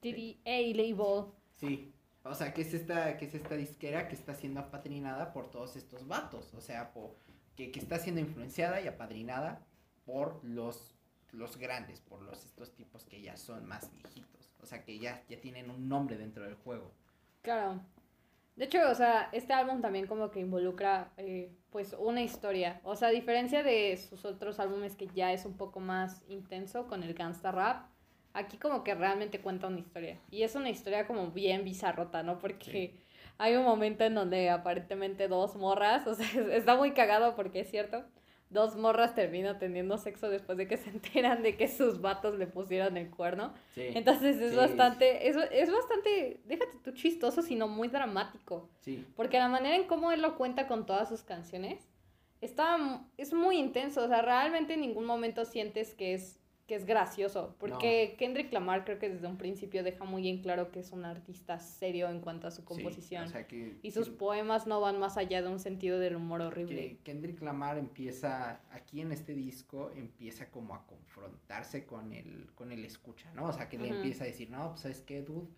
TDA 0.00 0.76
label. 0.76 1.26
Sí. 1.56 1.92
O 2.24 2.34
sea, 2.34 2.52
que 2.52 2.62
es 2.62 2.74
esta 2.74 3.16
que 3.16 3.26
es 3.26 3.34
esta 3.34 3.54
disquera 3.54 4.08
que 4.08 4.14
está 4.16 4.34
siendo 4.34 4.58
apadrinada 4.60 5.32
por 5.32 5.50
todos 5.50 5.76
estos 5.76 6.08
vatos, 6.08 6.52
o 6.54 6.60
sea, 6.60 6.92
po- 6.92 7.14
que, 7.56 7.70
que 7.70 7.78
está 7.78 7.98
siendo 7.98 8.20
influenciada 8.20 8.80
y 8.80 8.88
apadrinada 8.88 9.64
por 10.04 10.40
los 10.44 10.97
los 11.32 11.56
grandes, 11.56 12.00
por 12.00 12.22
los 12.22 12.44
estos 12.44 12.74
tipos 12.74 13.04
que 13.04 13.20
ya 13.20 13.36
son 13.36 13.66
más 13.66 13.92
viejitos, 13.92 14.50
o 14.60 14.66
sea, 14.66 14.84
que 14.84 14.98
ya 14.98 15.22
ya 15.28 15.40
tienen 15.40 15.70
un 15.70 15.88
nombre 15.88 16.16
dentro 16.16 16.44
del 16.44 16.54
juego. 16.54 16.92
Claro. 17.42 17.80
De 18.56 18.64
hecho, 18.64 18.90
o 18.90 18.94
sea, 18.96 19.28
este 19.30 19.52
álbum 19.52 19.80
también 19.80 20.08
como 20.08 20.32
que 20.32 20.40
involucra, 20.40 21.12
eh, 21.16 21.54
pues, 21.70 21.94
una 21.96 22.22
historia. 22.22 22.80
O 22.82 22.96
sea, 22.96 23.08
a 23.08 23.12
diferencia 23.12 23.62
de 23.62 23.96
sus 23.96 24.24
otros 24.24 24.58
álbumes 24.58 24.96
que 24.96 25.06
ya 25.14 25.32
es 25.32 25.44
un 25.44 25.56
poco 25.56 25.78
más 25.78 26.24
intenso 26.28 26.88
con 26.88 27.04
el 27.04 27.14
gangsta 27.14 27.52
rap, 27.52 27.86
aquí 28.32 28.56
como 28.58 28.82
que 28.82 28.96
realmente 28.96 29.40
cuenta 29.40 29.68
una 29.68 29.78
historia. 29.78 30.18
Y 30.32 30.42
es 30.42 30.56
una 30.56 30.70
historia 30.70 31.06
como 31.06 31.30
bien 31.30 31.64
bizarrota, 31.64 32.24
¿no? 32.24 32.40
Porque 32.40 32.98
hay 33.38 33.54
un 33.54 33.64
momento 33.64 34.02
en 34.02 34.14
donde 34.14 34.50
aparentemente 34.50 35.28
dos 35.28 35.54
morras, 35.54 36.06
o 36.08 36.14
sea, 36.16 36.26
está 36.52 36.76
muy 36.76 36.92
cagado 36.92 37.36
porque 37.36 37.60
es 37.60 37.70
cierto, 37.70 38.04
dos 38.50 38.76
morras 38.76 39.14
terminan 39.14 39.58
teniendo 39.58 39.98
sexo 39.98 40.28
después 40.30 40.56
de 40.56 40.66
que 40.66 40.76
se 40.76 40.88
enteran 40.90 41.42
de 41.42 41.56
que 41.56 41.68
sus 41.68 42.00
vatos 42.00 42.38
le 42.38 42.46
pusieron 42.46 42.96
el 42.96 43.10
cuerno. 43.10 43.52
Sí. 43.74 43.88
Entonces 43.94 44.40
es 44.40 44.52
Sí. 44.52 44.56
bastante, 44.56 45.28
es, 45.28 45.36
es 45.52 45.70
bastante, 45.70 46.40
déjate 46.46 46.78
tú 46.82 46.92
chistoso, 46.92 47.42
sino 47.42 47.68
muy 47.68 47.88
dramático. 47.88 48.70
Sí. 48.80 49.04
Porque 49.16 49.38
la 49.38 49.48
manera 49.48 49.76
en 49.76 49.84
cómo 49.84 50.12
él 50.12 50.22
lo 50.22 50.36
cuenta 50.36 50.66
con 50.66 50.86
todas 50.86 51.08
sus 51.08 51.22
canciones 51.22 51.88
está, 52.40 52.78
es 53.16 53.32
muy 53.34 53.58
intenso. 53.58 54.04
O 54.04 54.08
sea, 54.08 54.22
realmente 54.22 54.74
en 54.74 54.80
ningún 54.80 55.04
momento 55.04 55.44
sientes 55.44 55.94
que 55.94 56.14
es, 56.14 56.37
que 56.68 56.74
es 56.74 56.84
gracioso. 56.84 57.56
Porque 57.58 58.14
Kendrick 58.18 58.52
Lamar 58.52 58.84
creo 58.84 58.98
que 58.98 59.08
desde 59.08 59.26
un 59.26 59.38
principio 59.38 59.82
deja 59.82 60.04
muy 60.04 60.28
en 60.28 60.42
claro 60.42 60.70
que 60.70 60.80
es 60.80 60.92
un 60.92 61.06
artista 61.06 61.58
serio 61.58 62.10
en 62.10 62.20
cuanto 62.20 62.46
a 62.46 62.50
su 62.50 62.60
Sí, 62.60 62.66
composición. 62.66 63.24
o 63.24 63.28
sea 63.28 63.46
que 63.48 63.78
y 63.82 63.90
sus 63.90 64.10
que- 64.10 64.16
poemas 64.16 64.66
no 64.66 64.78
van 64.80 65.00
más 65.00 65.16
allá 65.16 65.40
de 65.40 65.48
un 65.48 65.58
sentido 65.58 65.98
del 65.98 66.14
humor 66.16 66.42
horrible. 66.42 66.76
que 66.76 66.98
Kendrick 67.04 67.40
Lamar 67.40 67.78
empieza, 67.78 68.60
aquí 68.70 69.00
en 69.00 69.12
este 69.12 69.34
disco, 69.34 69.90
empieza 69.96 70.50
como 70.50 70.74
a 70.74 70.86
confrontarse 70.86 71.86
con 71.86 72.12
el, 72.12 72.50
con 72.54 72.70
el 72.70 72.84
escucha, 72.84 73.32
¿no? 73.34 73.46
O 73.46 73.52
sea, 73.54 73.68
que 73.70 73.78
le 73.78 73.88
empieza 73.88 74.24
a 74.24 74.26
decir, 74.26 74.50
no, 74.50 74.68
pues, 74.68 74.82
¿sabes 74.82 75.00
qué, 75.00 75.22
dude? 75.22 75.48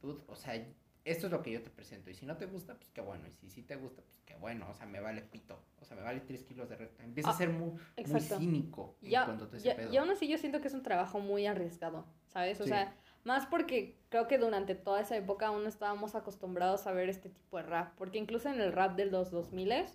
Dude, 0.00 0.22
o 0.26 0.34
sea, 0.36 0.66
esto 1.06 1.26
es 1.26 1.32
lo 1.32 1.42
que 1.42 1.52
yo 1.52 1.62
te 1.62 1.70
presento, 1.70 2.10
y 2.10 2.14
si 2.14 2.26
no 2.26 2.36
te 2.36 2.46
gusta, 2.46 2.74
pues 2.74 2.90
qué 2.90 3.00
bueno, 3.00 3.26
y 3.28 3.32
si 3.32 3.48
sí 3.48 3.62
te 3.62 3.76
gusta, 3.76 4.02
pues 4.02 4.20
qué 4.26 4.34
bueno, 4.36 4.66
o 4.68 4.74
sea, 4.74 4.86
me 4.86 5.00
vale 5.00 5.22
pito, 5.22 5.58
o 5.80 5.84
sea, 5.84 5.96
me 5.96 6.02
vale 6.02 6.20
tres 6.20 6.42
kilos 6.44 6.68
de 6.68 6.76
recta. 6.76 7.04
Empieza 7.04 7.30
Ah, 7.30 7.32
a 7.32 7.36
ser 7.36 7.48
muy, 7.50 7.72
muy 8.06 8.20
cínico 8.20 8.96
en 9.02 9.10
Ya, 9.10 9.24
cuanto 9.24 9.44
ese 9.56 9.60
ya- 9.68 9.76
pedo. 9.76 9.92
y 9.92 9.96
aún 9.96 10.10
así 10.10 10.28
yo 10.28 10.36
siento 10.36 10.60
que 10.60 10.68
es 10.68 10.74
un 10.74 10.82
trabajo 10.82 11.20
muy 11.20 11.46
arriesgado, 11.46 12.04
¿sabes? 12.28 12.60
O 12.60 12.64
Sí. 12.64 12.70
sea, 12.70 12.94
más 13.24 13.46
porque 13.46 13.96
creo 14.08 14.26
que 14.28 14.38
durante 14.38 14.74
toda 14.74 15.00
esa 15.00 15.16
época 15.16 15.46
aún 15.48 15.66
estábamos 15.66 16.14
acostumbrados 16.14 16.86
a 16.86 16.92
ver 16.92 17.08
este 17.08 17.28
tipo 17.30 17.56
de 17.56 17.62
rap, 17.62 17.94
porque 17.96 18.18
incluso 18.18 18.48
en 18.48 18.60
el 18.60 18.72
rap 18.72 18.96
de 18.96 19.06
los 19.06 19.30
2000 19.30 19.86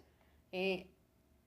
eh, 0.53 0.88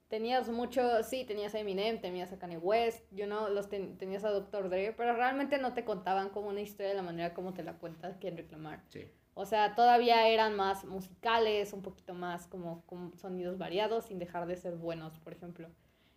tenías 0.09 0.49
mucho, 0.49 1.03
sí, 1.03 1.25
tenías 1.25 1.55
a 1.55 1.59
Eminem, 1.61 2.01
tenías 2.01 2.33
a 2.33 2.39
Kanye 2.39 2.59
West, 2.59 3.05
you 3.11 3.25
know, 3.27 3.49
los 3.49 3.69
ten- 3.69 3.97
tenías 3.99 4.25
a 4.25 4.31
Dr. 4.31 4.69
Dre, 4.69 4.93
pero 4.97 5.15
realmente 5.17 5.59
no 5.59 5.73
te 5.75 5.85
contaban 5.85 6.29
como 6.31 6.49
una 6.49 6.61
historia 6.61 6.89
de 6.91 6.95
la 6.95 7.03
manera 7.03 7.35
como 7.35 7.53
te 7.55 7.63
la 7.63 7.75
cuenta 7.79 8.19
Kendrick 8.21 8.51
Lamar. 8.53 8.83
Sí, 8.89 9.11
O 9.35 9.45
sea, 9.47 9.75
todavía 9.75 10.29
eran 10.29 10.55
más 10.55 10.85
musicales, 10.85 11.73
un 11.73 11.83
poquito 11.83 12.15
más 12.15 12.47
como 12.47 12.83
con 12.87 13.17
sonidos 13.19 13.59
variados, 13.59 14.07
sin 14.07 14.19
dejar 14.19 14.47
de 14.47 14.57
ser 14.57 14.77
buenos, 14.77 15.19
por 15.19 15.33
ejemplo. 15.33 15.69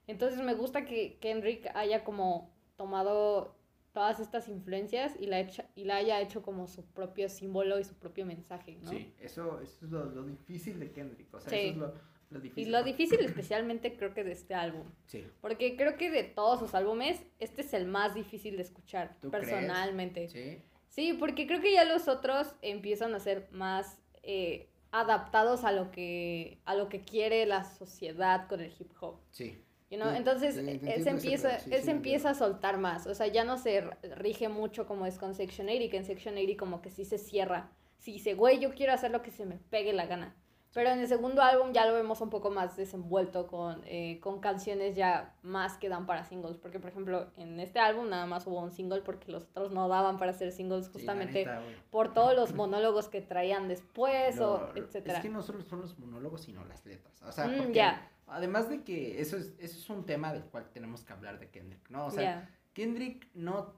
Entonces 0.05 0.41
me 0.41 0.53
gusta 0.53 0.85
que 0.85 1.17
Kendrick 1.19 1.69
haya 1.75 2.03
como 2.03 2.51
tomado 2.75 3.55
todas 3.91 4.19
estas 4.19 4.47
influencias 4.47 5.15
y 5.19 5.25
la, 5.25 5.39
hecha, 5.39 5.65
y 5.75 5.85
la 5.85 5.95
haya 5.95 6.21
hecho 6.21 6.43
como 6.43 6.67
su 6.67 6.85
propio 6.85 7.27
símbolo 7.29 7.79
y 7.79 7.83
su 7.83 7.95
propio 7.95 8.25
mensaje, 8.27 8.77
¿no? 8.83 8.91
sí, 8.91 9.11
eso, 9.19 9.59
eso 9.61 9.85
es 9.85 9.91
lo, 9.91 10.05
lo 10.05 10.23
difícil 10.23 10.79
de 10.79 10.91
Kendrick, 10.91 11.33
o 11.33 11.39
sea, 11.39 11.49
Sí. 11.49 11.57
eso 11.57 11.69
es 11.71 11.77
lo, 11.77 11.93
Lo 12.29 12.39
Y 12.39 12.41
difícil. 12.43 12.71
lo 12.73 12.83
difícil 12.83 13.19
especialmente 13.21 13.95
creo 13.97 14.13
que 14.13 14.23
de 14.23 14.33
este 14.33 14.53
álbum. 14.53 14.83
Sí. 15.07 15.25
Porque 15.41 15.75
creo 15.77 15.97
que 15.97 16.11
de 16.11 16.23
todos 16.23 16.59
sus 16.59 16.75
álbumes, 16.75 17.25
este 17.39 17.61
es 17.61 17.73
el 17.73 17.87
más 17.87 18.13
difícil 18.13 18.55
de 18.57 18.61
escuchar, 18.63 19.15
¿Tú 19.21 19.31
crees? 19.31 19.45
personalmente. 19.47 20.27
Sí. 20.29 20.61
Sí, 20.89 21.13
porque 21.13 21.47
creo 21.47 21.61
que 21.61 21.73
ya 21.73 21.85
los 21.85 22.07
otros 22.07 22.47
empiezan 22.61 23.13
a 23.13 23.19
ser 23.19 23.47
más 23.51 23.97
eh, 24.23 24.69
adaptados 24.91 25.63
a 25.63 25.71
lo 25.71 25.91
que 25.91 26.59
a 26.65 26.75
lo 26.75 26.89
que 26.89 27.01
quiere 27.01 27.45
la 27.45 27.63
sociedad 27.63 28.47
con 28.47 28.61
el 28.61 28.73
hip 28.77 28.91
hop. 28.99 29.19
Sí. 29.31 29.63
You 29.89 29.97
know? 29.97 30.09
Sí, 30.11 30.17
Entonces, 30.17 30.55
sí, 30.55 30.79
te 30.79 30.95
él 30.95 31.03
se 31.03 31.09
empieza, 31.09 31.59
sí, 31.59 31.69
él 31.73 31.83
sí, 31.83 31.91
empieza 31.91 32.31
a 32.31 32.33
soltar 32.33 32.77
más. 32.77 33.07
O 33.07 33.15
sea, 33.15 33.27
ya 33.27 33.43
no 33.43 33.57
se 33.57 33.81
rige 34.17 34.49
mucho 34.49 34.85
como 34.85 35.05
es 35.05 35.17
con 35.17 35.33
Section 35.33 35.67
80, 35.67 35.89
que 35.89 35.97
en 35.97 36.05
Section 36.05 36.35
80 36.35 36.57
como 36.57 36.81
que 36.81 36.89
sí 36.89 37.05
se 37.05 37.17
cierra. 37.17 37.71
Sí 37.99 38.13
dice, 38.13 38.33
güey, 38.33 38.59
yo 38.59 38.73
quiero 38.73 38.93
hacer 38.93 39.11
lo 39.11 39.21
que 39.21 39.31
se 39.31 39.45
me 39.45 39.57
pegue 39.57 39.93
la 39.93 40.05
gana. 40.05 40.35
Pero 40.73 40.89
en 40.91 40.99
el 40.99 41.07
segundo 41.07 41.41
álbum 41.41 41.71
ya 41.73 41.85
lo 41.85 41.93
vemos 41.93 42.21
un 42.21 42.29
poco 42.29 42.51
más 42.51 42.75
desenvuelto 42.77 43.47
con, 43.47 43.81
eh, 43.85 44.19
con 44.19 44.39
canciones 44.39 44.95
ya 44.95 45.35
más 45.41 45.77
que 45.77 45.89
dan 45.89 46.05
para 46.05 46.23
singles. 46.23 46.57
Porque, 46.57 46.79
por 46.79 46.89
ejemplo, 46.89 47.31
en 47.37 47.59
este 47.59 47.79
álbum 47.79 48.09
nada 48.09 48.25
más 48.25 48.45
hubo 48.47 48.61
un 48.61 48.71
single 48.71 49.01
porque 49.01 49.31
los 49.31 49.43
otros 49.43 49.71
no 49.71 49.87
daban 49.87 50.17
para 50.17 50.31
hacer 50.31 50.51
singles 50.51 50.85
Sí, 50.85 50.91
justamente 50.93 51.39
neta, 51.45 51.61
por 51.89 52.13
todos 52.13 52.35
los 52.35 52.53
monólogos 52.53 53.07
que 53.07 53.21
traían 53.21 53.67
después 53.67 54.35
Lo- 54.37 54.53
o 54.55 54.75
etcétera. 54.75 55.17
Es 55.17 55.23
que 55.23 55.29
no 55.29 55.41
solo 55.41 55.61
son 55.61 55.81
los 55.81 55.97
monólogos, 55.97 56.41
sino 56.41 56.63
las 56.65 56.85
letras. 56.85 57.21
O 57.23 57.31
sea, 57.31 57.47
Mm, 57.47 57.57
porque 57.57 57.83
además 58.27 58.69
de 58.69 58.83
que 58.83 59.21
eso 59.21 59.37
es, 59.37 59.53
eso 59.59 59.77
es 59.77 59.89
un 59.89 60.05
tema 60.05 60.31
del 60.33 60.43
cual 60.43 60.69
tenemos 60.71 61.03
que 61.03 61.13
hablar 61.13 61.39
de 61.39 61.49
Kendrick, 61.49 61.89
¿no? 61.89 62.05
O 62.07 62.11
sea. 62.11 62.49
Kendrick 62.73 63.27
no 63.33 63.73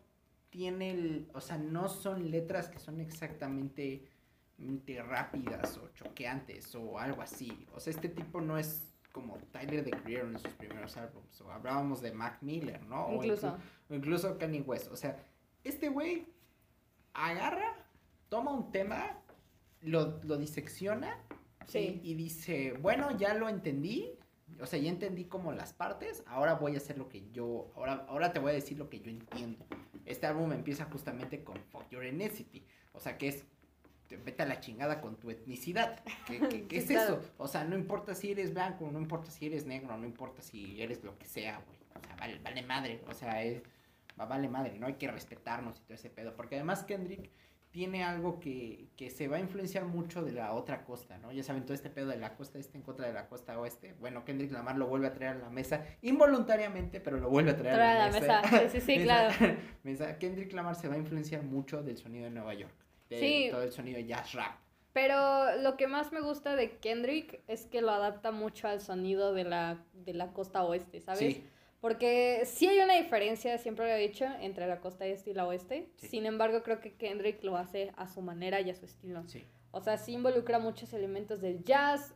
tiene 0.50 0.91
el, 0.91 1.29
o 1.34 1.39
sea, 1.39 1.58
no 1.58 1.88
son 1.88 2.31
letras 2.31 2.67
que 2.67 2.79
son 2.79 3.00
exactamente 3.00 3.84
mente 3.84 4.18
rápidas 5.05 5.77
o 5.77 5.89
choqueantes 5.93 6.73
o 6.75 6.99
algo 6.99 7.21
así. 7.21 7.65
O 7.73 7.79
sea, 7.79 7.91
este 7.91 8.09
tipo 8.09 8.41
no 8.41 8.57
es 8.57 8.93
como 9.11 9.37
Tyler 9.51 9.83
the 9.83 9.91
Creator 9.91 10.29
en 10.29 10.39
sus 10.39 10.53
primeros 10.53 10.95
álbumes. 10.97 11.39
O 11.41 11.51
hablábamos 11.51 12.01
de 12.01 12.11
Mac 12.11 12.37
Miller, 12.41 12.81
¿no? 12.85 13.07
O 13.07 13.13
Incluso. 13.23 13.47
inclu- 13.47 13.59
o 13.89 13.93
incluso 13.95 14.37
Kanye 14.37 14.61
West. 14.61 14.91
O 14.91 14.95
sea, 14.95 15.17
este 15.63 15.89
güey 15.89 16.27
agarra, 17.13 17.75
toma 18.29 18.51
un 18.51 18.71
tema, 18.71 19.17
lo, 19.81 20.19
lo 20.23 20.37
disecciona 20.37 21.17
Sí. 21.67 22.01
y, 22.03 22.11
y 22.11 22.13
dice, 22.15 22.73
bueno, 22.81 23.15
ya 23.17 23.33
lo 23.35 23.47
entendí. 23.49 24.15
O 24.59 24.65
sea, 24.65 24.79
ya 24.79 24.89
entendí 24.89 25.25
como 25.25 25.51
las 25.53 25.73
partes, 25.73 26.23
ahora 26.25 26.55
voy 26.55 26.73
a 26.73 26.77
hacer 26.77 26.97
lo 26.97 27.07
que 27.07 27.29
yo, 27.31 27.71
ahora, 27.75 28.05
ahora 28.09 28.33
te 28.33 28.39
voy 28.39 28.51
a 28.51 28.55
decir 28.55 28.77
lo 28.79 28.89
que 28.89 28.99
yo 28.99 29.11
entiendo. 29.11 29.63
Este 30.05 30.25
álbum 30.25 30.51
empieza 30.51 30.85
justamente 30.85 31.43
con 31.43 31.57
Fuck 31.65 31.87
Your 31.91 32.03
Ethnicity, 32.03 32.65
o 32.93 32.99
sea, 32.99 33.17
que 33.19 33.27
es, 33.27 33.45
vete 34.17 34.43
a 34.43 34.45
la 34.45 34.59
chingada 34.59 35.01
con 35.01 35.15
tu 35.17 35.29
etnicidad. 35.31 35.99
¿Qué, 36.25 36.39
qué- 36.49 36.67
qué 36.67 36.81
Sí, 36.81 36.93
es 36.93 36.99
claro. 36.99 37.19
eso? 37.21 37.31
O 37.37 37.47
sea, 37.47 37.63
no 37.63 37.75
importa 37.77 38.15
si 38.15 38.31
eres 38.31 38.53
blanco, 38.53 38.89
no 38.91 38.99
importa 38.99 39.31
si 39.31 39.45
eres 39.47 39.65
negro, 39.65 39.97
no 39.97 40.05
importa 40.05 40.41
si 40.41 40.81
eres 40.81 41.03
lo 41.03 41.17
que 41.17 41.25
sea, 41.25 41.61
güey. 41.65 41.77
O 41.95 41.99
sea, 42.05 42.15
vale, 42.15 42.39
vale 42.43 42.61
madre, 42.63 43.01
o 43.07 43.13
sea, 43.13 43.43
es, 43.43 43.61
va- 44.19 44.25
vale 44.25 44.47
madre, 44.47 44.77
no 44.79 44.87
hay 44.87 44.93
que 44.95 45.09
respetarnos 45.09 45.79
y 45.79 45.81
todo 45.83 45.93
ese 45.95 46.09
pedo. 46.09 46.35
Porque 46.35 46.55
además 46.55 46.83
Kendrick 46.83 47.29
tiene 47.71 48.03
algo 48.03 48.39
que, 48.39 48.87
que 48.95 49.11
se 49.11 49.27
va 49.27 49.37
a 49.37 49.39
influenciar 49.39 49.85
mucho 49.85 50.23
de 50.23 50.31
la 50.31 50.53
otra 50.53 50.83
costa, 50.85 51.19
¿no? 51.19 51.31
Ya 51.31 51.43
saben, 51.43 51.65
todo 51.65 51.75
este 51.75 51.91
pedo 51.91 52.07
de 52.07 52.17
la 52.17 52.35
costa 52.35 52.57
este 52.57 52.77
en 52.79 52.83
contra 52.83 53.05
de 53.05 53.13
la 53.13 53.27
costa 53.27 53.59
oeste. 53.59 53.93
Bueno, 53.99 54.25
Kendrick 54.25 54.51
Lamar 54.51 54.75
lo 54.75 54.87
vuelve 54.87 55.05
a 55.05 55.13
traer 55.13 55.35
a 55.35 55.39
la 55.39 55.49
mesa, 55.51 55.85
involuntariamente, 56.01 56.99
pero 56.99 57.17
lo 57.19 57.29
vuelve 57.29 57.51
a 57.51 57.57
traer 57.57 57.75
Trae 57.75 57.97
a 57.97 57.99
la, 57.99 58.05
la 58.09 58.19
mesa. 58.19 58.69
Sí, 58.69 58.79
sí, 58.79 58.81
sí, 58.81 58.97
Mesa- 58.99 59.03
claro. 59.37 59.55
mesa. 59.83 60.17
Kendrick 60.17 60.51
Lamar 60.53 60.75
se 60.75 60.87
va 60.87 60.95
a 60.95 60.97
influenciar 60.97 61.43
mucho 61.43 61.83
del 61.83 61.97
sonido 61.97 62.25
de 62.25 62.31
Nueva 62.31 62.53
York. 62.55 62.73
De 63.09 63.19
Sí. 63.19 63.47
todo 63.51 63.63
el 63.63 63.71
sonido 63.71 63.99
jazz 63.99 64.33
rap. 64.33 64.57
Pero 64.93 65.55
lo 65.61 65.77
que 65.77 65.87
más 65.87 66.11
me 66.11 66.21
gusta 66.21 66.55
de 66.55 66.77
Kendrick 66.77 67.41
es 67.47 67.65
que 67.65 67.81
lo 67.81 67.91
adapta 67.91 68.31
mucho 68.31 68.67
al 68.67 68.81
sonido 68.81 69.33
de 69.33 69.43
la, 69.43 69.83
de 69.93 70.13
la 70.13 70.33
costa 70.33 70.63
oeste, 70.63 70.99
¿sabes? 71.01 71.19
Sí, 71.35 71.43
Porque 71.79 72.41
sí 72.45 72.67
hay 72.67 72.79
una 72.79 72.95
diferencia, 72.95 73.57
siempre 73.57 73.85
lo 73.87 73.93
he 73.93 73.99
dicho, 74.07 74.25
entre 74.41 74.67
la 74.67 74.81
costa 74.81 75.05
este 75.05 75.29
y 75.29 75.33
la 75.33 75.45
oeste. 75.47 75.89
Sí. 75.95 76.07
Sin 76.07 76.25
embargo, 76.25 76.61
creo 76.63 76.81
que 76.81 76.93
Kendrick 76.95 77.41
lo 77.43 77.55
hace 77.55 77.93
a 77.95 78.07
su 78.07 78.21
manera 78.21 78.59
y 78.61 78.69
a 78.69 78.75
su 78.75 78.85
estilo. 78.85 79.23
sí. 79.27 79.45
O 79.71 79.81
sea, 79.81 79.97
sí 79.97 80.13
involucra 80.13 80.57
muchos 80.57 80.91
elementos 80.93 81.41
del 81.41 81.63
jazz. 81.63 82.15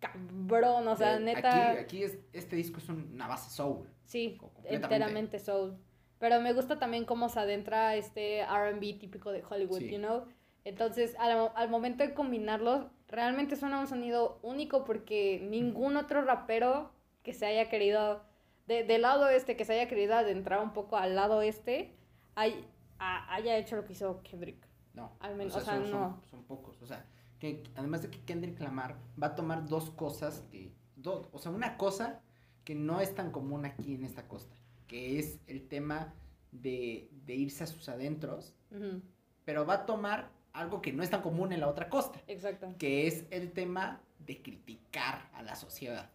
Cabrón, 0.00 0.88
o 0.88 0.96
sea, 0.96 1.18
De- 1.18 1.24
neta. 1.24 1.70
Aquí, 1.72 1.78
aquí 1.78 2.02
es, 2.02 2.18
este 2.32 2.56
disco 2.56 2.78
es 2.78 2.88
una 2.88 3.26
base 3.26 3.50
soul. 3.50 3.86
Sí, 4.04 4.38
enteramente 4.64 5.38
soul. 5.38 5.76
Pero 6.24 6.40
me 6.40 6.54
gusta 6.54 6.78
también 6.78 7.04
cómo 7.04 7.28
se 7.28 7.38
adentra 7.38 7.96
este 7.96 8.42
RB 8.46 8.98
típico 8.98 9.30
de 9.30 9.44
Hollywood, 9.46 9.80
Sí. 9.80 9.90
you 9.90 9.98
know? 9.98 10.24
Entonces, 10.64 11.14
al, 11.18 11.52
al 11.54 11.68
momento 11.68 12.02
de 12.02 12.14
combinarlos, 12.14 12.86
realmente 13.08 13.56
suena 13.56 13.78
un 13.78 13.86
sonido 13.86 14.38
único 14.40 14.86
porque 14.86 15.46
ningún 15.50 15.98
otro 15.98 16.22
rapero 16.22 16.92
que 17.22 17.34
se 17.34 17.44
haya 17.44 17.68
querido, 17.68 18.22
de- 18.66 18.84
del 18.84 19.02
lado 19.02 19.28
este, 19.28 19.54
que 19.54 19.66
se 19.66 19.74
haya 19.74 19.86
querido 19.86 20.14
adentrar 20.14 20.60
un 20.62 20.72
poco 20.72 20.96
al 20.96 21.14
lado 21.14 21.42
este, 21.42 21.94
hay- 22.36 22.66
a- 22.98 23.34
haya 23.34 23.58
hecho 23.58 23.76
lo 23.76 23.84
que 23.84 23.92
hizo 23.92 24.22
Kendrick. 24.22 24.66
No, 24.94 25.12
Al 25.20 25.36
menos, 25.36 25.54
o 25.54 25.60
sea, 25.60 25.74
o 25.74 25.76
sea, 25.76 25.90
son, 25.90 25.90
no. 26.00 26.10
son- 26.22 26.24
son 26.30 26.44
pocos. 26.44 26.80
O 26.80 26.86
sea, 26.86 27.04
que 27.38 27.62
además 27.76 28.00
de 28.00 28.08
que 28.08 28.20
Kendrick 28.24 28.58
Lamar 28.60 28.96
va 29.22 29.26
a 29.26 29.34
tomar 29.34 29.68
dos 29.68 29.90
cosas 29.90 30.40
que, 30.50 30.72
do- 30.96 31.28
o 31.32 31.38
sea, 31.38 31.52
una 31.52 31.76
cosa 31.76 32.22
que 32.64 32.74
no 32.74 33.02
es 33.02 33.14
tan 33.14 33.30
común 33.30 33.66
aquí 33.66 33.94
en 33.94 34.06
esta 34.06 34.26
costa, 34.26 34.56
que 34.94 35.18
es 35.18 35.40
el 35.48 35.66
tema 35.66 36.14
de, 36.52 37.08
de 37.26 37.34
irse 37.34 37.64
a 37.64 37.66
sus 37.66 37.88
adentros, 37.88 38.54
pero 39.44 39.66
va 39.66 39.74
a 39.74 39.86
tomar 39.86 40.30
algo 40.52 40.80
que 40.80 40.92
no 40.92 41.02
es 41.02 41.10
tan 41.10 41.20
común 41.20 41.52
en 41.52 41.58
la 41.58 41.66
otra 41.66 41.88
costa, 41.88 42.22
Exacto. 42.28 42.72
que 42.78 43.08
es 43.08 43.24
el 43.32 43.50
tema 43.50 44.00
de 44.20 44.40
criticar 44.40 45.28
a 45.32 45.42
la 45.42 45.56
sociedad. 45.56 46.12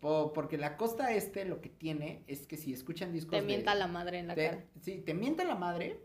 Po- 0.00 0.34
porque 0.34 0.58
la 0.58 0.76
costa 0.76 1.14
este 1.14 1.46
lo 1.46 1.62
que 1.62 1.70
tiene 1.70 2.22
es 2.26 2.46
que 2.46 2.58
si 2.58 2.74
escuchan 2.74 3.10
discos 3.10 3.30
Te 3.30 3.40
de- 3.40 3.46
mienta 3.46 3.74
la 3.74 3.86
madre 3.86 4.18
en 4.18 4.26
la 4.28 4.34
te- 4.34 4.50
cara. 4.50 4.64
Sí, 4.82 4.98
te 4.98 5.14
mienta 5.14 5.44
la 5.44 5.54
madre, 5.54 5.98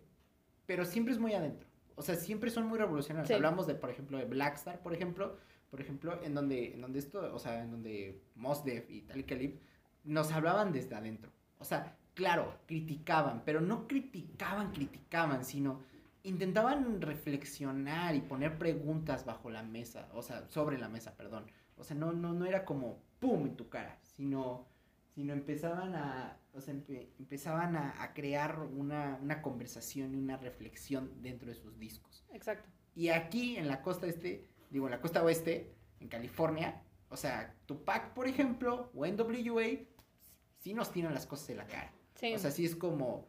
pero 0.65 0.85
siempre 0.85 1.13
es 1.13 1.19
muy 1.19 1.33
adentro. 1.33 1.67
O 1.95 2.01
sea, 2.01 2.15
siempre 2.15 2.49
son 2.49 2.65
muy 2.65 2.77
revolucionarios. 2.79 3.27
Sí. 3.27 3.33
Hablamos 3.33 3.67
de, 3.67 3.75
por 3.75 3.89
ejemplo, 3.89 4.17
de 4.17 4.23
Blackstar, 4.23 4.81
por 4.81 4.93
ejemplo, 4.93 5.35
por 5.69 5.81
ejemplo, 5.81 6.23
en 6.23 6.33
donde, 6.33 6.75
en 6.75 6.79
donde 6.79 6.99
esto, 6.99 7.35
o 7.35 7.39
sea, 7.39 7.61
en 7.61 7.71
donde 7.71 8.21
Mos 8.35 8.63
Def 8.63 8.89
y 8.89 9.01
Tal 9.01 9.25
Calib 9.25 9.59
nos 10.05 10.31
hablaban 10.31 10.71
desde 10.71 10.95
adentro. 10.95 11.29
O 11.59 11.65
sea, 11.65 11.97
claro, 12.13 12.59
criticaban, 12.67 13.43
pero 13.45 13.61
no 13.61 13.87
criticaban, 13.87 14.71
criticaban, 14.71 15.43
sino 15.45 15.81
intentaban 16.23 17.01
reflexionar 17.01 18.15
y 18.15 18.21
poner 18.21 18.57
preguntas 18.57 19.25
bajo 19.25 19.49
la 19.49 19.63
mesa, 19.63 20.09
o 20.13 20.21
sea, 20.21 20.47
sobre 20.49 20.77
la 20.77 20.89
mesa, 20.89 21.15
perdón. 21.17 21.45
O 21.75 21.83
sea, 21.83 21.95
no, 21.97 22.13
no, 22.13 22.33
no 22.33 22.45
era 22.45 22.63
como 22.65 23.01
pum 23.19 23.45
en 23.47 23.55
tu 23.57 23.69
cara, 23.69 23.99
sino, 24.03 24.67
sino 25.15 25.33
empezaban 25.33 25.95
a, 25.95 26.37
o 26.53 26.61
sea, 26.61 26.73
empe- 26.73 27.09
empezaban 27.19 27.75
a, 27.75 28.01
a 28.01 28.13
crear 28.13 28.59
una, 28.59 29.17
una 29.21 29.41
conversación 29.41 30.13
y 30.13 30.17
una 30.17 30.37
reflexión 30.37 31.11
dentro 31.21 31.49
de 31.49 31.55
sus 31.55 31.77
discos. 31.79 32.23
Exacto. 32.31 32.69
Y 32.95 33.09
aquí 33.09 33.57
en 33.57 33.67
la 33.67 33.81
costa 33.81 34.07
este, 34.07 34.47
digo, 34.69 34.85
en 34.85 34.91
la 34.91 35.01
costa 35.01 35.23
oeste, 35.23 35.73
en 35.99 36.07
California, 36.09 36.81
o 37.09 37.17
sea, 37.17 37.55
Tupac, 37.65 38.13
por 38.13 38.27
ejemplo, 38.27 38.91
o 38.93 39.05
NWA, 39.05 39.65
sí 40.63 40.73
nos 40.73 40.91
tiran 40.91 41.13
las 41.13 41.27
cosas 41.27 41.49
en 41.49 41.57
la 41.57 41.67
cara. 41.67 41.91
Sí. 42.15 42.33
O 42.33 42.39
sea, 42.39 42.51
sí 42.51 42.65
es 42.65 42.75
como. 42.75 43.27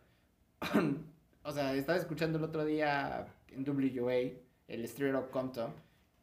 o 1.42 1.52
sea, 1.52 1.74
estaba 1.74 1.98
escuchando 1.98 2.38
el 2.38 2.44
otro 2.44 2.64
día 2.64 3.26
en 3.48 3.64
WA, 3.68 4.14
el 4.68 4.84
Straight 4.84 5.14
Up 5.16 5.30
Compton. 5.30 5.72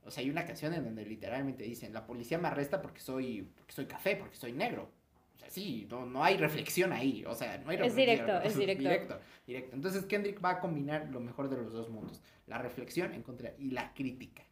O 0.03 0.09
sea, 0.09 0.23
hay 0.23 0.29
una 0.29 0.45
canción 0.45 0.73
en 0.73 0.83
donde 0.85 1.05
literalmente 1.05 1.63
dicen: 1.63 1.93
La 1.93 2.07
policía 2.07 2.37
me 2.37 2.47
arresta 2.47 2.81
porque 2.81 3.01
soy, 3.01 3.43
porque 3.55 3.73
soy 3.73 3.85
café, 3.85 4.15
porque 4.15 4.35
soy 4.37 4.53
negro. 4.53 4.89
O 5.35 5.37
sea, 5.37 5.49
sí, 5.49 5.85
no, 5.89 6.05
no 6.05 6.23
hay 6.23 6.37
reflexión 6.37 6.93
ahí. 6.93 7.23
O 7.25 7.35
sea, 7.35 7.57
no 7.57 7.69
hay 7.71 7.75
Es 7.77 7.81
reflexión. 7.95 7.95
directo, 7.95 8.41
es 8.47 8.57
directo. 8.57 8.83
directo. 8.83 9.19
Directo. 9.45 9.75
Entonces 9.75 10.05
Kendrick 10.05 10.43
va 10.43 10.51
a 10.51 10.59
combinar 10.59 11.09
lo 11.11 11.19
mejor 11.19 11.49
de 11.49 11.57
los 11.57 11.73
dos 11.73 11.89
mundos: 11.89 12.21
la 12.47 12.57
reflexión 12.57 13.13
en 13.13 13.21
contra 13.21 13.53
y 13.57 13.71
la 13.71 13.93
crítica. 13.93 14.43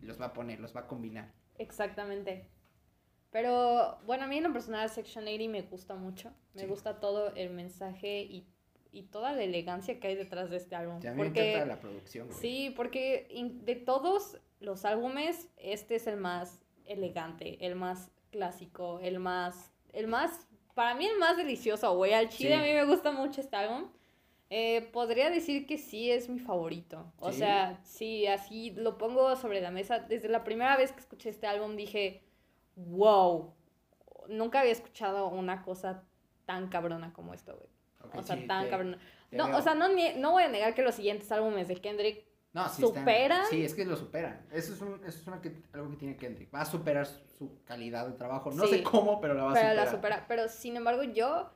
Y 0.00 0.06
los 0.06 0.20
va 0.20 0.26
a 0.26 0.32
poner, 0.32 0.58
los 0.60 0.74
va 0.74 0.80
a 0.80 0.86
combinar. 0.86 1.32
Exactamente. 1.58 2.46
Pero 3.30 3.98
bueno, 4.06 4.24
a 4.24 4.26
mí 4.26 4.38
en 4.38 4.44
lo 4.44 4.52
personal 4.52 4.88
Section 4.88 5.24
80 5.24 5.48
me 5.50 5.62
gusta 5.62 5.94
mucho. 5.94 6.30
Me 6.54 6.62
Sí. 6.62 6.66
gusta 6.66 6.98
todo 7.00 7.34
el 7.34 7.50
mensaje 7.50 8.22
y, 8.22 8.46
y 8.90 9.02
toda 9.02 9.32
la 9.32 9.42
elegancia 9.42 10.00
que 10.00 10.08
hay 10.08 10.14
detrás 10.16 10.48
de 10.50 10.56
este 10.56 10.74
álbum. 10.74 10.96
O 10.96 11.00
sea, 11.02 11.10
a 11.10 11.14
mí 11.14 11.20
me 11.20 11.26
porque 11.26 11.50
encanta 11.54 11.74
la 11.74 11.80
producción. 11.80 12.28
güey. 12.28 12.38
sí, 12.40 12.72
porque 12.74 13.26
in- 13.30 13.64
de 13.64 13.76
todos 13.76 14.38
los 14.60 14.84
álbumes, 14.84 15.48
este 15.58 15.96
es 15.96 16.06
el 16.06 16.16
más 16.16 16.60
elegante, 16.86 17.64
el 17.66 17.74
más 17.74 18.10
clásico, 18.30 18.98
el 19.00 19.18
más, 19.18 19.72
el 19.92 20.06
más, 20.06 20.46
para 20.74 20.94
mí 20.94 21.06
el 21.06 21.18
más 21.18 21.36
delicioso, 21.36 21.94
güey. 21.96 22.14
Al 22.14 22.28
chile 22.30 22.50
Sí. 22.50 22.54
a 22.54 22.62
mí 22.62 22.72
me 22.72 22.84
gusta 22.86 23.12
mucho 23.12 23.40
este 23.42 23.56
álbum. 23.56 23.90
Eh, 24.50 24.88
podría 24.92 25.28
decir 25.28 25.66
que 25.66 25.76
sí 25.76 26.10
es 26.10 26.30
mi 26.30 26.38
favorito. 26.38 27.12
O 27.18 27.30
¿Sí? 27.32 27.40
sea, 27.40 27.78
sí, 27.84 28.26
así 28.26 28.70
lo 28.70 28.96
pongo 28.96 29.36
sobre 29.36 29.60
la 29.60 29.70
mesa. 29.70 29.98
Desde 29.98 30.28
la 30.30 30.42
primera 30.44 30.74
vez 30.78 30.92
que 30.92 31.00
escuché 31.00 31.28
este 31.28 31.46
álbum 31.46 31.76
dije, 31.76 32.22
wow, 32.86 33.54
nunca 34.28 34.60
había 34.60 34.72
escuchado 34.72 35.28
una 35.28 35.62
cosa 35.62 36.04
tan 36.46 36.68
cabrona 36.68 37.12
como 37.12 37.34
esto, 37.34 37.54
güey. 37.56 37.68
O 38.14 38.22
sea, 38.22 38.36
sí, 38.36 38.46
tan 38.46 38.64
te- 38.64 38.70
cabrona. 38.70 38.98
te 39.30 39.36
No, 39.36 39.48
veo. 39.48 39.58
o 39.58 39.62
sea, 39.62 39.74
no, 39.74 39.88
no 39.88 40.30
voy 40.32 40.42
a 40.44 40.48
negar 40.48 40.74
que 40.74 40.82
los 40.82 40.94
siguientes 40.94 41.30
álbumes 41.32 41.68
de 41.68 41.76
Kendrick 41.76 42.24
No, 42.52 42.68
sí 42.68 42.82
están- 42.84 43.00
¿Superan? 43.02 43.46
sí, 43.50 43.64
es 43.64 43.74
que 43.74 43.84
lo 43.84 43.96
superan. 43.96 44.46
Eso 44.50 44.72
es, 44.72 44.80
un, 44.80 44.94
eso 45.04 45.18
es 45.20 45.26
una 45.26 45.40
que- 45.40 45.62
algo 45.72 45.90
que 45.90 45.96
tiene 45.96 46.16
Kendrick. 46.16 46.54
Va 46.54 46.62
a 46.62 46.64
superar 46.64 47.06
su, 47.06 47.62
calidad 47.64 48.06
de 48.06 48.14
trabajo. 48.14 48.50
No 48.50 48.64
Sí. 48.66 48.78
sé 48.78 48.82
cómo, 48.82 49.20
pero 49.20 49.34
la 49.34 49.44
va 49.44 49.50
a 49.50 49.54
pero 49.54 49.66
superar. 49.68 49.84
la 49.86 49.90
supera. 49.90 50.24
Pero 50.28 50.48
sin 50.48 50.76
embargo, 50.76 51.02
yo, 51.02 51.50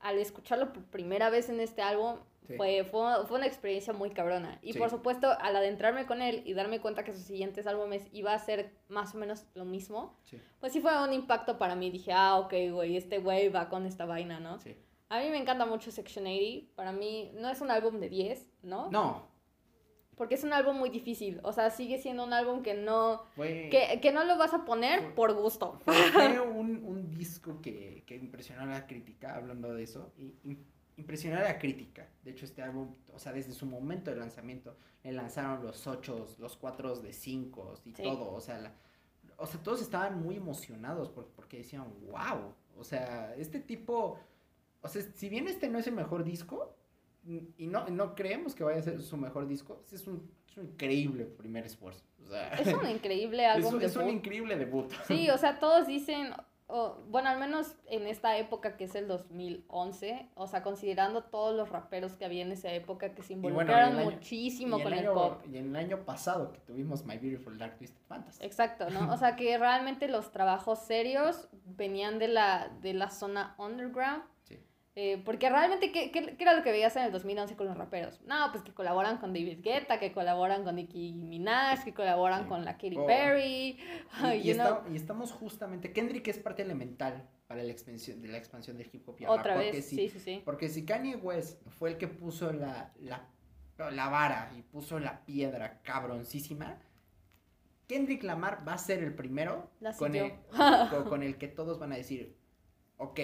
al 0.00 0.18
escucharlo 0.18 0.72
por 0.72 0.84
primera 0.84 1.30
vez 1.30 1.48
en 1.48 1.58
este 1.60 1.82
álbum, 1.82 2.16
Sí. 2.46 2.54
fue, 2.56 2.84
fue, 2.84 3.26
fue 3.26 3.38
una 3.38 3.46
experiencia 3.46 3.92
muy 3.92 4.10
cabrona. 4.10 4.58
Y 4.62 4.72
Sí. 4.72 4.78
por 4.78 4.90
supuesto, 4.90 5.28
al 5.40 5.56
adentrarme 5.56 6.06
con 6.06 6.22
él 6.22 6.42
y 6.44 6.54
darme 6.54 6.80
cuenta 6.80 7.04
que 7.04 7.12
sus 7.12 7.22
siguientes 7.22 7.66
álbumes 7.66 8.08
iba 8.12 8.32
a 8.32 8.38
ser 8.38 8.72
más 8.88 9.14
o 9.14 9.18
menos 9.18 9.46
lo 9.54 9.64
mismo, 9.64 10.16
Sí, 10.24 10.40
pues 10.60 10.72
sí 10.72 10.80
fue 10.80 10.92
un 11.02 11.12
impacto 11.12 11.58
para 11.58 11.74
mí. 11.74 11.90
Dije, 11.90 12.12
ah, 12.12 12.36
ok, 12.38 12.54
güey, 12.72 12.96
este 12.96 13.18
güey 13.18 13.48
va 13.48 13.68
con 13.68 13.86
esta 13.86 14.04
vaina, 14.06 14.40
¿no? 14.40 14.58
A 15.08 15.20
mí 15.20 15.28
me 15.30 15.38
encanta 15.38 15.66
mucho 15.66 15.90
Section 15.90 16.26
80. 16.26 16.74
Para 16.74 16.92
mí 16.92 17.30
no 17.34 17.48
es 17.48 17.60
un 17.60 17.70
álbum 17.70 18.00
de 18.00 18.08
10, 18.08 18.48
¿no? 18.62 18.90
No, 18.90 19.28
Porque 20.16 20.34
es 20.34 20.44
un 20.44 20.52
álbum 20.54 20.76
muy 20.78 20.88
difícil. 20.88 21.40
O 21.42 21.52
sea, 21.52 21.68
sigue 21.70 21.98
siendo 21.98 22.24
un 22.24 22.32
álbum 22.32 22.62
que 22.62 22.72
no, 22.74 23.22
fue... 23.36 23.68
que, 23.70 24.00
que 24.00 24.12
no 24.12 24.24
lo 24.24 24.36
vas 24.38 24.54
a 24.54 24.64
poner 24.64 25.14
por 25.14 25.34
gusto. 25.34 25.78
Fue, 25.84 25.94
fue 26.10 26.40
un, 26.40 26.82
un 26.84 27.10
disco 27.10 27.60
que, 27.60 28.02
que 28.06 28.16
impresionó 28.16 28.62
a 28.62 28.66
la 28.66 28.86
crítica, 28.86 29.36
hablando 29.36 29.74
de 29.74 29.82
eso, 29.82 30.12
y 30.16 30.32
im- 30.44 30.64
impresionó 30.96 31.38
a 31.38 31.42
la 31.42 31.58
crítica. 31.58 32.08
De 32.24 32.30
hecho, 32.30 32.44
este 32.44 32.62
álbum, 32.62 32.94
o 33.12 33.18
sea, 33.18 33.32
desde 33.32 33.52
su 33.52 33.66
momento 33.66 34.10
de 34.10 34.16
lanzamiento, 34.16 34.76
le 35.02 35.12
lanzaron 35.12 35.62
los 35.64 35.86
8, 35.86 36.36
los 36.38 36.56
4 36.56 36.96
de 36.96 37.12
5 37.12 37.74
y 37.84 37.92
Sí. 37.94 38.02
todo, 38.02 38.32
o 38.32 38.40
sea, 38.40 38.58
la- 38.58 38.74
o 39.38 39.46
sea, 39.46 39.60
todos 39.62 39.82
estaban 39.82 40.22
muy 40.22 40.36
emocionados 40.36 41.10
por- 41.10 41.26
porque 41.28 41.58
decían, 41.58 41.84
wow, 42.10 42.54
o 42.78 42.84
sea, 42.84 43.34
este 43.36 43.60
tipo, 43.60 44.18
o 44.80 44.88
sea, 44.88 45.02
si 45.14 45.28
bien 45.28 45.46
este 45.48 45.68
no 45.68 45.78
es 45.78 45.86
el 45.86 45.94
mejor 45.94 46.24
disco, 46.24 46.74
y 47.28 47.66
no, 47.66 47.88
no 47.88 48.14
creemos 48.14 48.54
que 48.54 48.62
vaya 48.62 48.78
a 48.78 48.82
ser 48.82 49.02
su 49.02 49.16
mejor 49.16 49.48
disco, 49.48 49.82
es 49.92 50.06
un, 50.06 50.30
es 50.48 50.56
un 50.56 50.66
increíble 50.66 51.24
primer 51.24 51.66
esfuerzo. 51.66 52.04
O 52.24 52.28
sea, 52.28 52.48
Es 52.54 52.72
un 52.72 52.88
increíble 52.88 53.44
es 53.46 53.50
álbum 53.66 53.80
es 53.80 53.96
un 53.96 54.08
increíble 54.08 54.56
debut. 54.56 54.90
Sí, 55.08 55.28
o 55.30 55.36
sea, 55.36 55.58
todos 55.58 55.86
dicen, 55.88 56.30
o, 56.68 56.96
bueno, 57.08 57.28
al 57.28 57.38
menos 57.38 57.74
en 57.86 58.06
esta 58.06 58.36
época 58.38 58.76
que 58.76 58.84
es 58.84 58.94
el 58.96 59.06
2011, 59.08 60.28
o 60.34 60.46
sea, 60.46 60.62
considerando 60.62 61.22
todos 61.24 61.54
los 61.56 61.68
raperos 61.68 62.14
que 62.14 62.24
había 62.24 62.42
en 62.42 62.52
esa 62.52 62.72
época 62.72 63.14
que 63.14 63.22
se 63.22 63.34
involucraron 63.34 63.96
año- 63.98 64.10
muchísimo 64.10 64.82
con 64.82 64.92
el 64.92 65.06
pop. 65.06 65.42
Y 65.46 65.58
en 65.58 65.70
el 65.70 65.76
año 65.76 66.04
pasado 66.04 66.52
que 66.52 66.58
tuvimos 66.60 67.04
My 67.04 67.18
Beautiful 67.18 67.56
Dark 67.58 67.76
Twisted 67.78 68.02
Fantasy. 68.08 68.44
Exacto, 68.44 68.90
¿no? 68.90 69.12
O 69.12 69.16
sea, 69.16 69.36
que 69.36 69.56
realmente 69.58 70.08
los 70.08 70.32
trabajos 70.32 70.80
serios 70.80 71.48
venían 71.64 72.18
de 72.18 72.28
la, 72.28 72.68
de 72.80 72.94
la 72.94 73.10
zona 73.10 73.54
underground. 73.58 74.22
Eh, 74.98 75.20
porque 75.26 75.50
realmente, 75.50 75.92
¿qué, 75.92 76.10
qué, 76.10 76.36
qué 76.36 76.42
era 76.42 76.54
lo 76.54 76.62
que 76.62 76.70
veías 76.72 76.96
en 76.96 77.02
el 77.04 77.12
2011 77.12 77.54
con 77.54 77.66
los 77.66 77.76
raperos? 77.76 78.18
No, 78.22 78.48
pues 78.50 78.64
que 78.64 78.72
colaboran 78.72 79.18
con 79.18 79.34
David 79.34 79.58
Guetta, 79.62 80.00
que 80.00 80.10
colaboran 80.10 80.64
con 80.64 80.76
Nicki 80.76 81.12
Minaj, 81.12 81.84
que 81.84 81.92
colaboran 81.92 82.44
Sí. 82.44 82.48
con 82.48 82.64
la 82.64 82.72
Katy 82.78 82.96
Oh. 82.96 83.06
Perry. 83.06 83.78
Y, 84.42 84.50
estamos 84.96 85.32
justamente. 85.32 85.92
Kendrick 85.92 86.26
es 86.28 86.38
parte 86.38 86.62
elemental 86.62 87.28
para 87.46 87.62
la 87.62 87.70
expansión, 87.70 88.22
de 88.22 88.28
la 88.28 88.38
expansión 88.38 88.78
del 88.78 88.88
hip 88.90 89.06
hop 89.06 89.16
y 89.20 89.26
Otra 89.26 89.54
vez, 89.58 89.84
si- 89.86 89.96
sí, 89.96 90.08
sí, 90.08 90.18
sí. 90.18 90.42
Porque 90.46 90.70
si 90.70 90.86
Kanye 90.86 91.16
West 91.16 91.62
fue 91.68 91.90
el 91.90 91.98
que 91.98 92.08
puso 92.08 92.50
la, 92.54 92.90
la, 93.00 93.28
la 93.90 94.08
vara 94.08 94.50
y 94.56 94.62
puso 94.62 94.98
la 94.98 95.26
piedra 95.26 95.82
cabroncísima, 95.82 96.78
Kendrick 97.86 98.22
Lamar 98.22 98.66
va 98.66 98.72
a 98.72 98.78
ser 98.78 99.02
el 99.04 99.14
primero 99.14 99.70
con 99.98 100.16
el, 100.16 100.32
con, 100.90 101.04
con 101.04 101.22
el 101.22 101.36
que 101.36 101.48
todos 101.48 101.78
van 101.78 101.92
a 101.92 101.96
decir, 101.96 102.34
ok, 102.96 103.20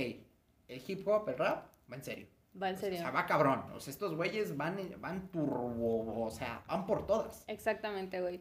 el 0.69 0.83
hip 0.87 1.07
hop, 1.07 1.29
el 1.29 1.39
rap, 1.39 1.67
va 1.91 1.97
en 1.97 2.03
serio. 2.05 2.27
Va 2.61 2.69
en 2.69 2.77
O 2.77 2.79
serio. 2.79 2.99
sea, 2.99 3.11
va 3.11 3.25
cabrón. 3.27 3.65
O 3.75 3.81
sea, 3.81 3.91
estos 3.93 4.15
güeyes 4.15 4.57
van, 4.57 4.77
van 5.01 5.29
turbo, 5.29 6.25
o 6.25 6.31
sea, 6.31 6.63
van 6.69 6.85
por 6.87 7.07
todas. 7.07 7.45
Exactamente, 7.49 8.21
güey. 8.21 8.41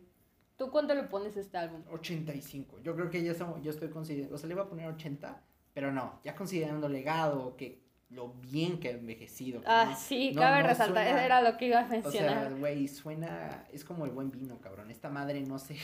¿Tú 0.57 0.69
cuánto 0.69 0.93
le 0.93 1.03
pones 1.03 1.35
a 1.37 1.39
este 1.39 1.57
álbum? 1.57 1.81
85. 1.91 2.79
Yo 2.83 2.95
creo 2.95 3.09
que 3.09 3.23
ya 3.23 3.31
estamos, 3.31 3.61
yo 3.63 3.71
estoy 3.71 3.89
considerando, 3.89 4.35
o 4.35 4.37
sea, 4.37 4.47
le 4.47 4.53
iba 4.53 4.63
a 4.63 4.67
poner 4.69 4.87
80, 4.87 5.41
pero 5.73 5.91
no, 5.91 6.19
ya 6.23 6.35
considerando 6.35 6.87
legado, 6.89 7.55
que 7.55 7.81
lo 8.09 8.33
bien 8.33 8.79
que 8.79 8.89
ha 8.89 8.91
envejecido. 8.91 9.61
Ah, 9.65 9.87
no- 9.91 9.95
sí, 9.97 10.33
no- 10.35 10.41
cabe 10.41 10.61
no 10.63 10.67
resaltar, 10.67 11.05
suena- 11.05 11.25
era 11.25 11.41
lo 11.41 11.57
que 11.57 11.67
iba 11.67 11.79
a 11.79 11.85
O 11.85 11.87
sea, 11.89 12.01
mencionar. 12.01 12.55
güey, 12.55 12.87
suena, 12.89 13.65
es 13.71 13.83
como 13.85 14.03
el 14.05 14.11
buen 14.11 14.29
vino, 14.29 14.59
cabrón. 14.59 14.91
Esta 14.91 15.09
madre 15.09 15.41
no 15.41 15.57
se, 15.57 15.75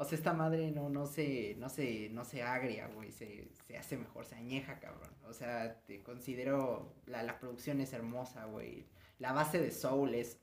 o 0.00 0.04
sea, 0.04 0.16
esta 0.16 0.32
madre 0.32 0.70
no, 0.70 0.88
no 0.88 1.06
se, 1.06 1.56
no 1.58 1.68
se, 1.68 2.08
no 2.10 2.24
se 2.24 2.44
agria, 2.44 2.86
güey, 2.86 3.10
se, 3.10 3.48
se 3.66 3.76
hace 3.76 3.96
mejor, 3.96 4.24
se 4.24 4.36
añeja, 4.36 4.78
cabrón. 4.78 5.10
O 5.26 5.32
sea, 5.32 5.80
te 5.86 6.04
considero, 6.04 6.94
la, 7.06 7.24
la 7.24 7.40
producción 7.40 7.80
es 7.80 7.92
hermosa, 7.92 8.44
güey. 8.44 8.86
La 9.18 9.32
base 9.32 9.60
de 9.60 9.72
soul 9.72 10.14
es 10.14 10.38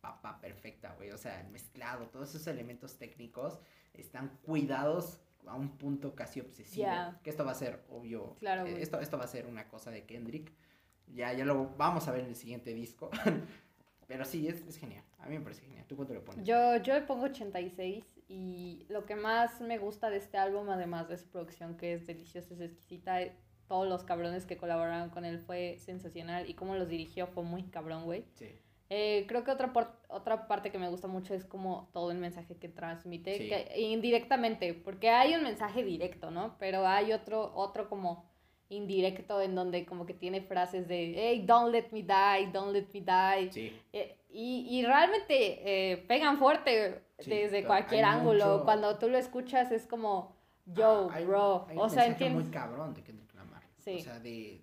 papá 0.00 0.40
perfecta, 0.40 0.94
güey. 0.94 1.10
O 1.10 1.18
sea, 1.18 1.40
el 1.40 1.48
mezclado, 1.48 2.06
todos 2.10 2.28
esos 2.28 2.46
elementos 2.46 2.96
técnicos 2.96 3.58
están 3.92 4.38
cuidados 4.42 5.20
a 5.48 5.56
un 5.56 5.76
punto 5.78 6.14
casi 6.14 6.40
obsesivo. 6.40 6.86
Que 7.24 7.30
esto 7.30 7.44
va 7.44 7.50
a 7.50 7.56
ser, 7.56 7.84
obvio, 7.90 8.36
Claro, 8.38 8.66
eh, 8.66 8.82
esto, 8.82 9.00
esto 9.00 9.18
va 9.18 9.24
a 9.24 9.28
ser 9.28 9.46
una 9.46 9.66
cosa 9.66 9.90
de 9.90 10.04
Kendrick. 10.04 10.52
Ya, 11.08 11.32
ya 11.32 11.44
lo 11.44 11.70
vamos 11.76 12.06
a 12.06 12.12
ver 12.12 12.20
en 12.20 12.28
el 12.28 12.36
siguiente 12.36 12.72
disco. 12.72 13.10
Pero 14.06 14.24
sí, 14.24 14.46
es, 14.46 14.60
es 14.62 14.76
genial. 14.76 15.04
A 15.18 15.26
mí 15.26 15.38
me 15.38 15.40
parece 15.42 15.62
genial. 15.62 15.86
¿Tú 15.88 15.96
cuánto 15.96 16.14
le 16.14 16.20
pones? 16.20 16.46
Yo, 16.46 16.76
yo 16.76 16.94
le 16.94 17.02
pongo 17.02 17.24
86 17.24 18.04
y 18.32 18.86
lo 18.88 19.04
que 19.04 19.14
más 19.14 19.60
me 19.60 19.76
gusta 19.78 20.08
de 20.08 20.16
este 20.16 20.38
álbum, 20.38 20.70
además 20.70 21.08
de 21.08 21.18
su 21.18 21.28
producción 21.28 21.76
que 21.76 21.92
es 21.92 22.06
deliciosa, 22.06 22.54
es 22.54 22.60
exquisita, 22.60 23.20
eh, 23.20 23.36
todos 23.68 23.86
los 23.86 24.04
cabrones 24.04 24.46
que 24.46 24.56
colaboraron 24.56 25.10
con 25.10 25.24
él 25.24 25.38
fue 25.38 25.76
sensacional 25.78 26.48
y 26.48 26.54
cómo 26.54 26.74
los 26.74 26.88
dirigió 26.88 27.26
fue 27.26 27.42
muy 27.42 27.64
cabrón, 27.64 28.04
güey. 28.04 28.24
Sí. 28.34 28.48
Eh, 28.88 29.24
creo 29.28 29.44
que 29.44 29.50
otra, 29.50 29.72
por- 29.72 29.96
otra 30.08 30.46
parte 30.48 30.70
que 30.70 30.78
me 30.78 30.88
gusta 30.88 31.08
mucho 31.08 31.34
es 31.34 31.44
como 31.44 31.90
todo 31.92 32.10
el 32.10 32.18
mensaje 32.18 32.56
que 32.56 32.68
transmite, 32.68 33.34
Sí. 33.36 33.48
que, 33.48 33.80
indirectamente, 33.80 34.74
porque 34.74 35.10
hay 35.10 35.34
un 35.34 35.42
mensaje 35.42 35.82
directo, 35.84 36.30
¿no? 36.30 36.56
Pero 36.58 36.86
hay 36.86 37.12
otro, 37.12 37.52
otro 37.54 37.88
como 37.88 38.24
indirecto 38.72 39.40
en 39.40 39.54
donde 39.54 39.84
como 39.86 40.06
que 40.06 40.14
tiene 40.14 40.40
frases 40.40 40.88
de, 40.88 41.14
hey, 41.16 41.44
don't 41.46 41.72
let 41.72 41.86
me 41.92 42.02
die, 42.02 42.50
don't 42.52 42.72
let 42.72 42.86
me 42.92 43.00
die. 43.00 43.52
Sí. 43.52 43.80
Eh, 43.92 44.16
y, 44.30 44.66
y 44.78 44.84
realmente 44.84 45.92
eh, 45.92 45.96
pegan 46.08 46.38
fuerte 46.38 47.02
Sí, 47.18 47.30
desde 47.30 47.64
cualquier 47.64 48.04
ángulo. 48.04 48.44
mucho- 48.54 48.64
Cuando 48.64 48.98
tú 48.98 49.08
lo 49.08 49.18
escuchas 49.18 49.70
es 49.70 49.86
como, 49.86 50.34
yo, 50.66 51.08
Ah, 51.10 51.16
hay, 51.16 51.24
bro. 51.24 51.66
hay 51.68 51.76
o 51.76 51.84
un 51.84 51.90
sea, 51.90 52.02
mensaje 52.04 52.10
entiendes. 52.24 52.44
muy 52.44 52.52
cabrón 52.52 52.94
de 52.94 53.02
Kendrick 53.02 53.34
Lamar. 53.34 53.62
Sí. 53.78 53.96
O 53.96 54.00
sea, 54.00 54.18
de, 54.20 54.60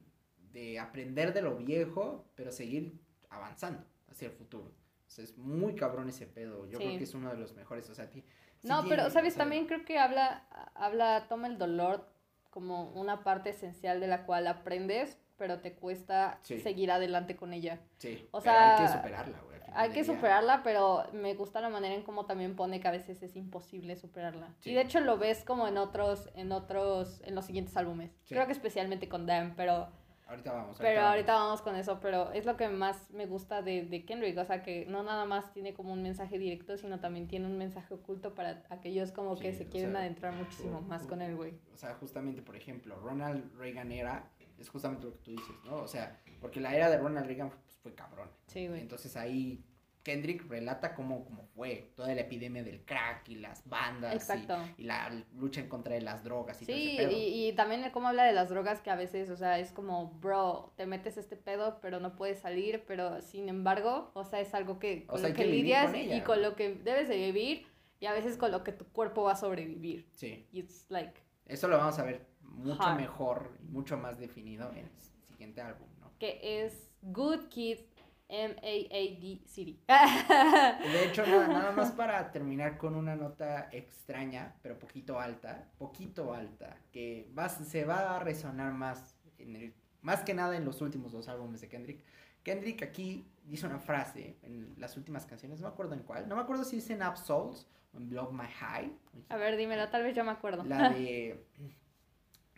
de 0.52 0.80
aprender 0.80 1.34
de 1.34 1.42
lo 1.42 1.56
viejo, 1.56 2.26
pero 2.36 2.52
seguir 2.52 3.00
avanzando 3.30 3.84
hacia 4.10 4.28
el 4.28 4.34
futuro. 4.34 4.66
O 5.08 5.10
sea, 5.12 5.24
es 5.24 5.38
muy 5.38 5.76
cabrón 5.76 6.10
ese 6.10 6.26
pedo. 6.26 6.66
Yo 6.68 6.78
Sí. 6.78 6.86
creo 6.86 6.98
que 6.98 7.04
es 7.04 7.14
uno 7.14 7.30
de 7.30 7.38
los 7.38 7.54
mejores. 7.54 7.90
O 7.90 7.96
sea, 7.96 8.10
ti- 8.10 8.24
No, 8.64 8.82
tiene, 8.82 8.90
pero, 8.98 9.10
¿sabes? 9.10 9.34
o 9.34 9.36
sea, 9.36 9.44
También 9.44 9.66
creo 9.68 9.86
que 9.86 9.98
habla, 10.00 10.46
habla, 10.76 11.28
toma 11.30 11.48
el 11.48 11.58
dolor 11.58 12.08
como 12.50 12.90
una 12.92 13.24
parte 13.24 13.52
esencial 13.52 14.00
de 14.00 14.08
la 14.08 14.26
cual 14.26 14.48
aprendes, 14.48 15.18
pero 15.38 15.60
te 15.60 15.74
cuesta 15.74 16.40
Sí. 16.44 16.60
seguir 16.60 16.92
adelante 16.92 17.36
con 17.36 17.54
ella. 17.54 17.80
Sí, 17.98 18.28
o 18.32 18.42
pero 18.42 18.58
hay 18.58 18.78
sea, 18.78 18.86
que 18.88 18.92
superarla, 18.98 19.40
güey. 19.42 19.60
Hay 19.74 19.90
que 19.90 20.04
día. 20.04 20.16
superarla, 20.16 20.62
pero 20.64 21.04
me 21.14 21.36
gusta 21.36 21.62
la 21.62 21.70
manera 21.70 21.94
en 21.94 22.02
cómo 22.02 22.26
también 22.26 22.56
pone 22.56 22.80
que 22.80 22.88
a 22.88 22.92
veces 22.92 23.22
es 23.22 23.36
imposible 23.36 23.96
superarla. 23.96 24.50
Sí. 24.62 24.72
Y 24.72 24.74
de 24.74 24.82
hecho 24.82 25.00
lo 25.00 25.18
ves 25.20 25.44
como 25.46 25.68
en 25.68 25.78
otros, 25.78 26.30
en 26.34 26.52
otros, 26.52 27.22
en 27.24 27.36
los 27.36 27.46
siguientes 27.46 27.78
álbumes. 27.78 28.12
Sí. 28.26 28.34
Creo 28.34 28.48
que 28.48 28.52
especialmente 28.52 29.08
con 29.08 29.28
Damn, 29.28 29.56
pero, 29.56 29.88
Ahorita 30.30 30.54
vamos. 30.54 30.78
pero 30.78 31.02
vamos. 31.02 31.10
ahorita 31.10 31.34
vamos 31.34 31.62
con 31.62 31.76
eso. 31.76 32.00
Pero 32.00 32.32
es 32.32 32.46
lo 32.46 32.56
que 32.56 32.70
más 32.70 33.10
me 33.10 33.26
gusta 33.26 33.64
de, 33.64 33.84
de 33.84 34.06
Kendrick, 34.06 34.38
o 34.38 34.46
sea 34.46 34.62
que 34.62 34.86
no 34.86 35.02
nada 35.02 35.26
más 35.26 35.52
tiene 35.54 35.74
como 35.74 35.92
un 35.92 36.04
mensaje 36.04 36.38
directo, 36.38 36.78
sino 36.78 37.00
también 37.00 37.28
tiene 37.28 37.48
un 37.48 37.58
mensaje 37.58 37.94
oculto 37.94 38.36
para 38.36 38.64
aquellos 38.70 39.12
como 39.12 39.38
que 39.38 39.54
se 39.54 39.66
quieren 39.68 39.92
sea, 39.92 40.02
adentrar 40.02 40.34
muchísimo 40.34 40.82
más 40.82 41.08
con 41.08 41.22
él, 41.22 41.36
güey. 41.36 41.54
O 41.74 41.78
sea, 41.78 41.96
justamente, 41.96 42.44
por 42.44 42.56
ejemplo, 42.56 42.96
Ronald 42.98 43.56
Reagan 43.58 43.92
era, 43.92 44.30
es 44.60 44.70
justamente 44.70 45.06
lo 45.06 45.14
que 45.14 45.20
tú 45.20 45.32
dices, 45.32 45.56
¿no? 45.66 45.78
O 45.78 45.88
sea, 45.88 46.20
porque 46.40 46.62
la 46.62 46.76
era 46.76 46.90
de 46.90 46.98
Ronald 47.00 47.26
Reagan 47.26 47.50
pues, 47.50 47.76
fue 47.82 47.96
cabrón. 47.96 48.30
Sí, 48.48 48.68
güey. 48.68 48.82
Entonces 48.82 49.18
ahí 49.18 49.66
Kendrick 50.04 50.48
relata 50.50 50.96
cómo, 50.96 51.26
cómo 51.26 51.46
fue 51.56 51.92
toda 51.96 52.14
la 52.16 52.22
epidemia 52.22 52.64
del 52.64 52.84
crack 52.86 53.28
y 53.30 53.36
las 53.36 53.68
bandas 53.68 54.30
y- 54.78 54.82
y, 54.82 54.86
la 54.86 55.10
lucha 55.36 55.60
en 55.62 55.68
contra 55.68 55.94
de 55.96 56.02
las 56.02 56.24
drogas 56.24 56.62
y 56.62 56.66
todo 56.66 56.76
Sí, 56.76 56.88
ese 56.98 56.98
pedo. 57.08 57.12
y, 57.12 57.48
y 57.50 57.54
también 57.54 57.90
cómo 57.92 58.08
habla 58.08 58.24
de 58.24 58.34
las 58.34 58.50
drogas 58.50 58.80
que 58.82 58.90
a 58.90 58.96
veces, 58.96 59.30
o 59.30 59.36
sea, 59.36 59.60
es 59.60 59.72
como, 59.72 60.12
bro, 60.22 60.74
te 60.78 60.86
metes 60.86 61.18
este 61.18 61.36
pedo, 61.36 61.80
pero 61.82 62.00
no 62.00 62.16
puedes 62.16 62.40
salir, 62.40 62.84
pero 62.88 63.22
sin 63.22 63.50
embargo, 63.50 64.12
o 64.14 64.24
sea, 64.24 64.40
es 64.40 64.54
algo 64.54 64.80
que 64.80 65.04
O 65.08 65.12
con 65.12 65.20
sea, 65.22 65.30
lo 65.30 65.36
que, 65.36 65.44
que 65.44 65.50
lidias 65.52 65.88
con 65.88 65.96
ella, 65.96 66.16
y 66.16 66.22
con 66.22 66.42
lo 66.42 66.56
que 66.56 66.76
debes 66.76 67.08
de 67.10 67.18
vivir 67.18 67.68
y 68.00 68.06
a 68.06 68.14
veces 68.14 68.38
con 68.38 68.52
lo 68.52 68.64
que 68.64 68.72
tu 68.72 68.86
cuerpo 68.86 69.24
va 69.24 69.34
a 69.34 69.36
sobrevivir. 69.36 70.08
Sí, 70.14 70.48
Y 70.54 70.60
it's 70.60 70.86
like, 70.90 71.20
eso 71.46 71.68
lo 71.68 71.78
vamos 71.78 72.00
a 72.00 72.04
ver 72.04 72.26
mucho 72.42 72.82
Hard. 72.82 72.98
mejor 72.98 73.58
y 73.62 73.66
mucho 73.68 73.98
más 73.98 74.18
definido 74.18 74.72
en 74.72 74.78
el 74.86 74.90
siguiente 75.28 75.62
álbum, 75.62 75.88
¿no? 76.00 76.10
que 76.20 76.40
es 76.64 76.90
Good 77.02 77.48
Kids 77.50 77.84
M-A-A-D 78.30 79.42
City. 79.46 79.80
De 79.88 81.06
hecho, 81.06 81.26
nada, 81.26 81.48
nada 81.50 81.72
más 81.72 81.92
para 81.92 82.32
terminar 82.32 82.78
con 82.78 82.96
una 82.96 83.16
nota 83.16 83.70
extraña, 83.72 84.56
pero 84.62 84.78
poquito 84.78 85.20
alta, 85.20 85.68
poquito 85.78 86.34
alta, 86.34 86.78
que 86.92 87.32
va, 87.38 87.50
se 87.50 87.84
va 87.86 88.16
a 88.16 88.20
resonar 88.20 88.72
más, 88.74 89.18
en 89.40 89.56
el, 89.56 89.74
más 90.02 90.22
que 90.22 90.36
nada 90.36 90.56
en 90.56 90.64
los 90.64 90.82
últimos 90.82 91.12
dos 91.12 91.28
álbumes 91.28 91.60
de 91.62 91.70
Kendrick, 91.70 92.04
Kendrick 92.44 92.84
aquí 92.84 93.28
dice 93.44 93.66
una 93.66 93.80
frase 93.80 94.38
en 94.44 94.76
las 94.78 94.96
últimas 94.96 95.26
canciones, 95.26 95.60
no 95.60 95.68
me 95.68 95.74
acuerdo 95.74 95.96
en 95.96 96.04
cuál, 96.04 96.30
no 96.30 96.36
me 96.36 96.42
acuerdo 96.42 96.64
si 96.64 96.78
dice 96.78 96.94
en 96.94 97.04
Up 97.04 97.18
Souls 97.18 97.68
o 97.94 97.98
en 97.98 98.10
Blow 98.10 98.32
My 98.32 98.48
High. 98.48 98.92
A 99.30 99.38
ver, 99.38 99.58
dímelo, 99.58 99.90
tal 99.90 100.04
vez 100.04 100.16
yo 100.16 100.24
me 100.24 100.32
acuerdo. 100.32 100.64
La 100.64 100.90
de. 100.90 101.46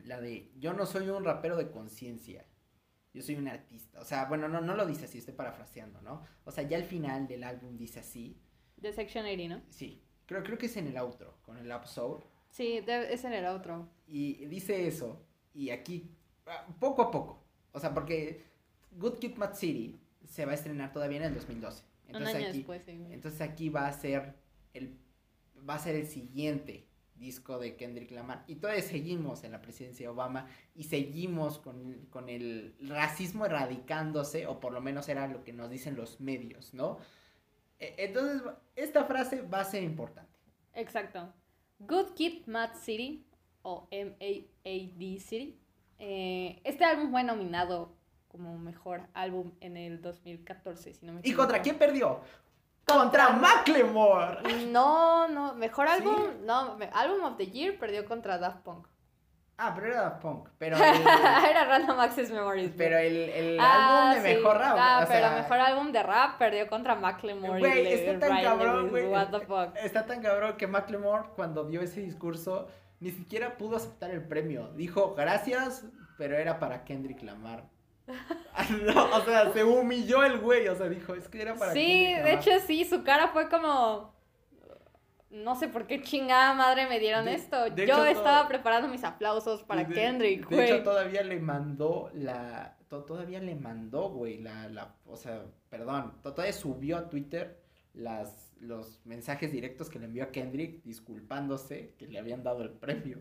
La 0.06 0.20
de. 0.20 0.52
Yo 0.60 0.74
no 0.74 0.86
soy 0.86 1.10
un 1.10 1.24
rapero 1.24 1.56
de 1.56 1.72
conciencia. 1.72 2.46
Yo 3.14 3.22
soy 3.22 3.36
un 3.36 3.48
artista. 3.48 4.00
O 4.00 4.06
sea, 4.06 4.26
bueno, 4.26 4.48
no, 4.48 4.62
no 4.62 4.76
lo 4.76 4.86
dice 4.86 5.06
así, 5.06 5.18
estoy 5.18 5.34
parafraseando, 5.34 6.02
¿no? 6.02 6.24
O 6.46 6.52
sea, 6.52 6.64
ya 6.64 6.78
al 6.78 6.84
final 6.86 7.28
del 7.28 7.44
álbum 7.44 7.78
dice 7.78 8.00
así. 8.00 8.38
De 8.78 8.94
Section 8.94 9.26
80, 9.26 9.56
¿no? 9.56 9.62
Sí. 9.70 10.02
Creo, 10.26 10.44
creo 10.44 10.58
que 10.58 10.68
es 10.68 10.78
en 10.78 10.88
el 10.88 10.98
outro, 10.98 11.38
con 11.42 11.58
el 11.58 11.70
Up 11.72 11.86
Soul. 11.86 12.24
Sí, 12.50 12.80
de- 12.82 13.14
es 13.14 13.24
en 13.26 13.34
el 13.34 13.46
outro. 13.46 13.90
Y 14.08 14.46
dice 14.46 14.88
eso. 14.88 15.26
Y 15.54 15.70
aquí, 15.72 16.10
ah, 16.46 16.66
poco 16.80 17.02
a 17.02 17.12
poco. 17.12 17.44
O 17.74 17.80
sea, 17.80 17.94
porque 17.94 18.44
Good 18.92 19.20
Kid, 19.20 19.36
Mad 19.36 19.56
City 19.56 20.00
se 20.26 20.46
va 20.46 20.52
a 20.54 20.56
estrenar 20.56 20.94
todavía 20.94 21.18
en 21.18 21.24
el 21.24 21.34
2012. 21.34 21.84
Un 21.84 22.16
Entonces 22.16 22.36
año 22.36 22.48
aquí, 22.48 22.58
después, 22.60 22.84
sí. 22.86 22.92
entonces 23.10 23.42
aquí 23.42 23.70
va 23.70 23.88
a 23.88 23.94
ser 23.94 24.36
el 24.74 24.98
va 25.70 25.76
a 25.76 25.80
ser 25.80 25.96
el 25.96 26.08
siguiente 26.08 26.88
disco 27.22 27.58
de 27.60 27.78
Kendrick 27.78 28.12
Lamar 28.12 28.44
y 28.48 28.56
todavía 28.56 28.82
seguimos 28.84 29.46
en 29.46 29.54
la 29.54 29.62
presidencia 29.62 30.06
de 30.06 30.10
Obama 30.10 30.48
y 30.76 30.84
seguimos 30.84 31.60
con, 31.60 32.08
con 32.10 32.28
el 32.28 32.76
racismo 32.82 33.46
erradicándose 33.46 34.48
o 34.48 34.60
por 34.60 34.74
lo 34.74 34.82
menos 34.82 35.08
era 35.08 35.28
lo 35.28 35.44
que 35.46 35.54
nos 35.54 35.70
dicen 35.70 35.96
los 35.96 36.20
medios, 36.20 36.74
¿no? 36.74 36.98
E- 37.80 37.96
Entonces 38.00 38.42
esta 38.76 39.06
frase 39.06 39.44
va 39.44 39.62
a 39.62 39.66
ser 39.66 39.84
importante. 39.84 40.38
Exacto. 40.74 41.34
Good 41.80 42.14
Kid, 42.16 42.46
Mad 42.48 42.72
City, 42.76 43.26
o 43.64 43.88
M-A-A-D 43.92 45.20
City. 45.20 45.58
Eh, 46.00 46.60
este 46.64 46.84
álbum 46.84 47.12
fue 47.12 47.24
nominado 47.24 47.96
como 48.28 48.58
mejor 48.58 49.02
álbum 49.14 49.52
en 49.62 49.78
el 49.78 50.02
2014, 50.02 50.94
si 50.94 51.06
no 51.06 51.14
me 51.14 51.20
¿Y 51.20 51.22
equivoco. 51.22 51.44
contra 51.44 51.62
quién 51.62 51.78
perdió? 51.78 52.22
Contra 52.86 53.30
Macklemore. 53.30 54.66
No, 54.68 55.28
no, 55.28 55.54
mejor 55.56 55.88
¿Sí? 55.88 55.94
álbum, 55.96 56.24
no, 56.46 56.78
Album 56.94 57.24
of 57.24 57.38
the 57.38 57.48
Year 57.48 57.78
perdió 57.80 58.06
contra 58.06 58.38
Daft 58.38 58.60
Punk. 58.64 58.88
Ah, 59.58 59.74
pero 59.76 59.88
era 59.88 60.02
Daft 60.02 60.22
Punk, 60.22 60.50
pero 60.58 60.76
el, 60.84 61.02
Era 61.02 61.66
Random 61.66 62.00
Access 62.00 62.32
Memories. 62.32 62.72
pero 62.76 62.98
el, 62.98 63.16
el 63.30 63.60
Ah, 63.62 64.10
álbum 64.12 64.24
de 64.24 64.30
sí. 64.30 64.36
mejor 64.38 64.58
rap. 64.58 64.76
Ah, 64.80 65.02
o 65.04 65.08
pero 65.08 65.20
sea, 65.28 65.38
mejor 65.38 65.60
álbum 65.60 65.92
de 65.92 66.04
rap 66.04 66.38
perdió 66.38 66.68
contra 66.68 66.96
Macklemore 66.96 67.60
Güey, 67.60 67.94
está 67.94 68.20
tan 68.20 68.30
Ryan 68.38 68.44
cabrón, 68.58 68.90
güey. 68.90 69.08
What 69.08 69.28
the 69.30 69.40
fuck. 69.42 69.76
Está 69.76 70.06
tan 70.06 70.22
cabrón 70.22 70.58
que 70.58 70.68
Macklemore 70.68 71.30
cuando 71.36 71.64
dio 71.66 71.82
ese 71.82 72.02
discurso 72.02 72.68
ni 73.00 73.12
siquiera 73.12 73.58
pudo 73.58 73.78
aceptar 73.78 74.10
el 74.12 74.24
premio. 74.28 74.70
Dijo 74.74 75.14
gracias, 75.16 75.86
pero 76.18 76.36
era 76.38 76.60
para 76.60 76.84
Kendrick 76.84 77.22
Lamar. 77.22 77.64
No, 78.86 79.16
o 79.16 79.22
sea, 79.22 79.52
se 79.54 79.64
humilló 79.64 80.24
el 80.24 80.40
güey, 80.40 80.68
o 80.68 80.76
sea, 80.76 80.88
dijo, 80.90 81.14
es 81.16 81.28
que 81.28 81.42
era 81.42 81.56
para 81.56 81.74
Sí, 81.74 82.14
de 82.14 82.34
hecho 82.34 82.52
sí, 82.66 82.86
su 82.86 83.04
cara 83.04 83.30
fue 83.30 83.50
como... 83.50 84.14
No 85.30 85.56
sé 85.56 85.70
por 85.70 85.88
qué 85.88 86.02
chingada 86.02 86.54
madre 86.54 86.88
me 86.88 87.00
dieron 87.00 87.24
De- 87.26 87.36
esto. 87.36 87.64
de 87.70 87.88
Yo 87.88 87.94
hecho, 88.06 88.06
estaba 88.06 88.40
todo- 88.40 88.48
preparando 88.50 88.90
mis 88.90 89.04
aplausos 89.06 89.64
para 89.64 89.86
de- 89.86 89.94
Kendrick, 89.96 90.48
De 90.50 90.56
güey. 90.56 90.70
hecho, 90.72 90.84
todavía 90.84 91.24
le 91.24 91.40
mandó 91.40 92.12
la. 92.14 92.76
to- 92.90 93.06
Todavía 93.06 93.40
le 93.40 93.56
mandó, 93.56 94.10
güey, 94.10 94.40
la, 94.42 94.68
la. 94.68 94.94
O 95.06 95.16
sea, 95.16 95.44
perdón. 95.70 96.16
to- 96.22 96.34
Todavía 96.34 96.52
subió 96.52 96.98
a 96.98 97.10
Twitter 97.10 97.62
las, 97.94 98.52
los 98.60 99.00
mensajes 99.06 99.54
directos 99.54 99.90
que 99.90 100.00
le 100.00 100.06
envió 100.08 100.24
a 100.26 100.32
Kendrick 100.34 100.84
disculpándose 100.84 101.94
que 101.98 102.08
le 102.08 102.20
habían 102.20 102.44
dado 102.44 102.62
el 102.64 102.72
premio. 102.72 103.20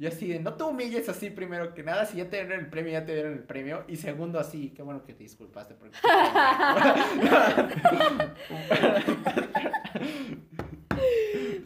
Y 0.00 0.06
así 0.06 0.28
de, 0.28 0.38
no 0.38 0.54
te 0.54 0.62
humilles 0.62 1.08
así 1.08 1.28
primero 1.30 1.74
que 1.74 1.82
nada, 1.82 2.04
si 2.06 2.18
ya 2.18 2.30
te 2.30 2.36
dieron 2.36 2.60
el 2.60 2.70
premio, 2.70 2.92
ya 2.92 3.04
te 3.04 3.14
dieron 3.14 3.32
el 3.32 3.42
premio. 3.42 3.84
Y 3.88 3.96
segundo 3.96 4.38
así, 4.38 4.70
qué 4.70 4.80
bueno 4.82 5.02
que 5.02 5.12
te 5.12 5.24
disculpaste. 5.24 5.74
Porque... 5.74 5.96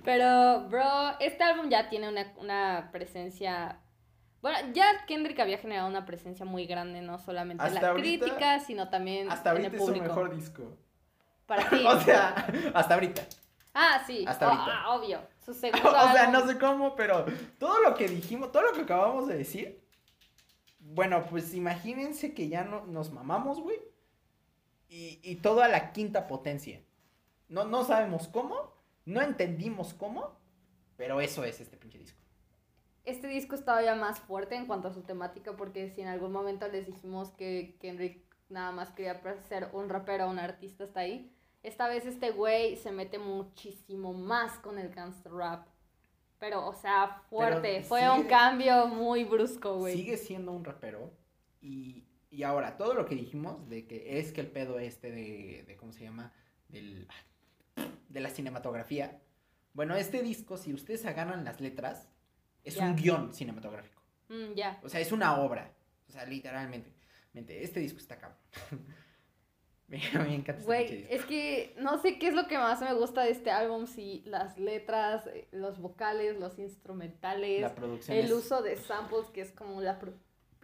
Pero, 0.04 0.68
bro, 0.68 1.18
este 1.20 1.42
álbum 1.44 1.68
ya 1.68 1.88
tiene 1.88 2.08
una, 2.08 2.32
una 2.38 2.88
presencia... 2.92 3.78
Bueno, 4.40 4.58
ya 4.72 5.04
Kendrick 5.06 5.38
había 5.38 5.58
generado 5.58 5.88
una 5.88 6.04
presencia 6.04 6.44
muy 6.44 6.66
grande, 6.66 7.00
no 7.00 7.18
solamente 7.18 7.64
en 7.64 7.74
la 7.74 7.80
ahorita- 7.90 8.24
crítica, 8.24 8.60
sino 8.60 8.88
también 8.88 9.30
Hasta 9.30 9.50
en 9.50 9.56
ahorita 9.58 9.68
el 9.68 9.74
es 9.74 9.80
su 9.80 9.86
público. 9.86 10.06
mejor 10.06 10.34
disco. 10.34 10.76
Para 11.46 11.68
ti. 11.70 11.76
O 11.86 12.00
sea, 12.00 12.46
hasta 12.74 12.94
ahorita. 12.94 13.22
ah, 13.74 14.02
sí. 14.04 14.24
hasta 14.26 14.46
ahorita. 14.46 14.64
ah, 14.82 14.94
obvio. 14.96 15.20
Su 15.44 15.54
segundo 15.54 15.88
O 15.88 16.12
sea, 16.12 16.30
no 16.30 16.46
sé 16.46 16.58
cómo, 16.58 16.94
pero 16.94 17.24
todo 17.58 17.80
lo 17.80 17.94
que 17.94 18.08
dijimos, 18.08 18.52
todo 18.52 18.62
lo 18.62 18.72
que 18.72 18.82
acabamos 18.82 19.28
de 19.28 19.36
decir, 19.36 19.82
bueno, 20.78 21.24
pues 21.28 21.54
imagínense 21.54 22.34
que 22.34 22.48
ya 22.48 22.64
no, 22.64 22.86
nos 22.86 23.12
mamamos, 23.12 23.60
güey. 23.60 23.78
Y, 24.88 25.20
y 25.22 25.36
todo 25.36 25.62
a 25.62 25.68
la 25.68 25.92
quinta 25.92 26.26
potencia. 26.26 26.82
No, 27.48 27.64
no 27.64 27.84
sabemos 27.84 28.28
cómo, 28.28 28.74
no 29.04 29.22
entendimos 29.22 29.94
cómo, 29.94 30.38
pero 30.96 31.20
eso 31.20 31.44
es 31.44 31.60
este 31.60 31.76
pinche 31.76 31.98
disco. 31.98 32.20
Este 33.04 33.26
disco 33.26 33.56
es 33.56 33.64
todavía 33.64 33.96
más 33.96 34.20
fuerte 34.20 34.54
en 34.54 34.66
cuanto 34.66 34.88
a 34.88 34.92
su 34.92 35.02
temática, 35.02 35.56
porque 35.56 35.88
si 35.90 36.02
en 36.02 36.08
algún 36.08 36.30
momento 36.30 36.68
les 36.68 36.86
dijimos 36.86 37.30
que 37.30 37.76
Kendrick 37.80 38.22
nada 38.48 38.70
más 38.70 38.90
quería 38.90 39.20
ser 39.48 39.70
un 39.72 39.88
rapero 39.88 40.26
o 40.26 40.30
un 40.30 40.38
artista 40.38 40.84
hasta 40.84 41.00
ahí, 41.00 41.34
esta 41.62 41.88
vez 41.88 42.06
este 42.06 42.30
güey 42.30 42.76
se 42.76 42.90
mete 42.92 43.18
muchísimo 43.18 44.12
más 44.12 44.58
con 44.58 44.78
el 44.78 44.88
gangster 44.90 45.32
rap. 45.32 45.66
Pero, 46.38 46.66
o 46.66 46.74
sea, 46.74 47.22
fuerte. 47.30 47.60
Pero 47.76 47.84
Fue 47.86 48.00
sigue- 48.00 48.10
un 48.10 48.24
cambio 48.24 48.86
muy 48.88 49.22
brusco, 49.24 49.76
güey. 49.76 49.96
Sigue 49.96 50.16
siendo 50.16 50.50
un 50.52 50.64
rapero 50.64 51.12
y, 51.60 52.04
y 52.30 52.42
ahora, 52.42 52.76
todo 52.76 52.94
lo 52.94 53.06
que 53.06 53.14
dijimos 53.14 53.68
de 53.68 53.86
que 53.86 54.18
es 54.18 54.32
que 54.32 54.40
el 54.40 54.48
pedo 54.50 54.78
este 54.80 55.12
de, 55.12 55.64
de 55.66 55.76
¿cómo 55.76 55.92
se 55.92 56.02
llama? 56.02 56.32
Del, 56.68 57.06
de 58.08 58.20
la 58.20 58.28
cinematografía. 58.30 59.20
Bueno, 59.72 59.94
este 59.94 60.20
disco, 60.22 60.56
si 60.56 60.74
ustedes 60.74 61.06
agarran 61.06 61.44
las 61.44 61.60
letras, 61.60 62.08
es 62.64 62.74
Ya. 62.74 62.84
un 62.86 62.96
guion 62.96 63.32
cinematográfico. 63.32 64.02
Mm, 64.28 64.54
ya. 64.54 64.80
O 64.82 64.88
sea, 64.88 64.98
es 65.00 65.12
una 65.12 65.40
obra. 65.40 65.72
O 66.08 66.12
sea, 66.12 66.24
literalmente. 66.26 66.92
Mente, 67.32 67.62
Este 67.62 67.78
disco 67.80 67.98
está 67.98 68.18
cabrón. 68.18 68.38
me, 70.14 70.24
me 70.24 70.34
encanta 70.34 70.64
Güey, 70.64 71.06
es 71.10 71.24
que 71.24 71.74
no 71.78 71.98
sé 71.98 72.18
qué 72.18 72.28
es 72.28 72.34
lo 72.34 72.46
que 72.48 72.58
más 72.58 72.80
me 72.80 72.92
gusta 72.94 73.22
de 73.22 73.30
este 73.30 73.50
álbum, 73.50 73.86
si 73.86 74.22
las 74.26 74.58
letras, 74.58 75.26
eh, 75.26 75.46
los 75.52 75.78
vocales, 75.78 76.38
los 76.40 76.58
instrumentales, 76.58 77.60
La 77.60 77.74
producción 77.74 78.16
el 78.16 78.26
es- 78.26 78.32
uso 78.32 78.62
de 78.62 78.76
samples, 78.76 79.26
que 79.32 79.40
es 79.42 79.52
como 79.52 79.80
la 79.80 79.98
pro- 79.98 80.14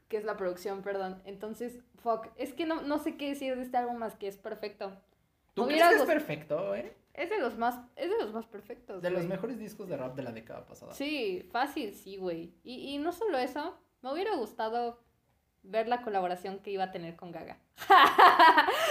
que 0.09 0.17
es 0.17 0.25
la 0.25 0.37
producción, 0.37 0.83
perdón. 0.83 1.21
Entonces, 1.27 1.81
fuck, 2.03 2.29
es 2.37 2.53
que 2.55 2.65
no, 2.67 2.81
no 2.83 2.99
sé 2.99 3.17
qué 3.17 3.29
decir 3.29 3.55
de 3.57 3.63
este 3.63 3.77
álbum 3.77 3.97
más 3.97 4.15
que 4.17 4.27
es 4.29 4.39
perfecto. 4.39 4.93
¿Tú 5.55 5.67
crees 5.67 5.83
que 5.89 5.95
es 5.97 6.03
perfecto, 6.05 6.75
eh? 6.75 6.95
Es 7.15 7.29
de 7.31 7.39
los 7.41 7.59
más, 7.59 7.79
es 7.97 8.09
de 8.11 8.17
los 8.19 8.33
más 8.33 8.47
perfectos. 8.47 9.03
De 9.03 9.11
los 9.11 9.27
mejores 9.27 9.59
discos 9.59 9.89
de 9.89 9.97
rap 9.97 10.15
de 10.15 10.23
la 10.23 10.31
década 10.33 10.65
pasada. 10.67 10.95
Sí, 10.95 11.47
fácil, 11.51 11.93
sí, 11.95 12.17
güey. 12.17 12.55
Y, 12.63 12.95
y 12.95 12.99
no 12.99 13.11
solo 13.13 13.37
eso, 13.39 13.77
me 14.03 14.13
hubiera 14.13 14.37
gustado 14.37 15.01
ver 15.63 15.89
la 15.89 16.03
colaboración 16.03 16.61
que 16.61 16.71
iba 16.71 16.85
a 16.85 16.93
tener 16.93 17.17
con 17.17 17.33
Gaga. 17.33 17.59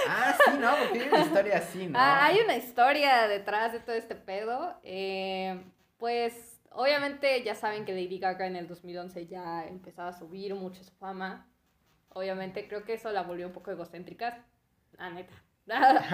Ah, 0.10 0.38
sí, 0.46 0.52
no, 0.60 0.72
porque 0.78 1.02
hay 1.02 1.08
una 1.10 1.20
historia 1.20 1.58
así, 1.58 1.88
¿no? 1.88 2.00
Ah, 2.00 2.26
hay 2.26 2.40
una 2.40 2.56
historia 2.56 3.28
detrás 3.28 3.74
de 3.74 3.80
todo 3.80 3.96
este 3.96 4.16
pedo. 4.16 4.80
Eh, 4.84 5.62
pues, 5.98 6.62
obviamente 6.72 7.44
ya 7.44 7.56
saben 7.56 7.86
que 7.86 7.94
Lady 7.94 8.20
Gaga 8.20 8.48
en 8.48 8.56
el 8.56 8.68
2011 8.68 9.28
ya 9.28 9.66
empezaba 9.66 10.10
a 10.10 10.14
subir 10.14 10.56
mucho 10.56 10.84
su 10.84 10.92
fama. 10.92 11.48
Obviamente 12.10 12.68
creo 12.68 12.84
que 12.84 12.94
eso 12.94 13.12
la 13.12 13.24
volvió 13.24 13.48
un 13.48 13.54
poco 13.54 13.72
egocéntrica. 13.72 14.46
La 14.94 15.10
neta. 15.10 15.34
las 15.68 16.08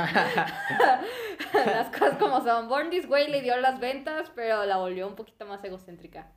cosas 1.89 2.17
como 2.17 2.41
son. 2.41 2.67
Born 2.67 2.89
This 2.89 3.07
Way 3.07 3.29
le 3.29 3.41
dio 3.41 3.55
las 3.57 3.79
ventas, 3.79 4.31
pero 4.33 4.65
la 4.65 4.77
volvió 4.77 5.07
un 5.07 5.15
poquito 5.15 5.45
más 5.45 5.63
egocéntrica. 5.63 6.31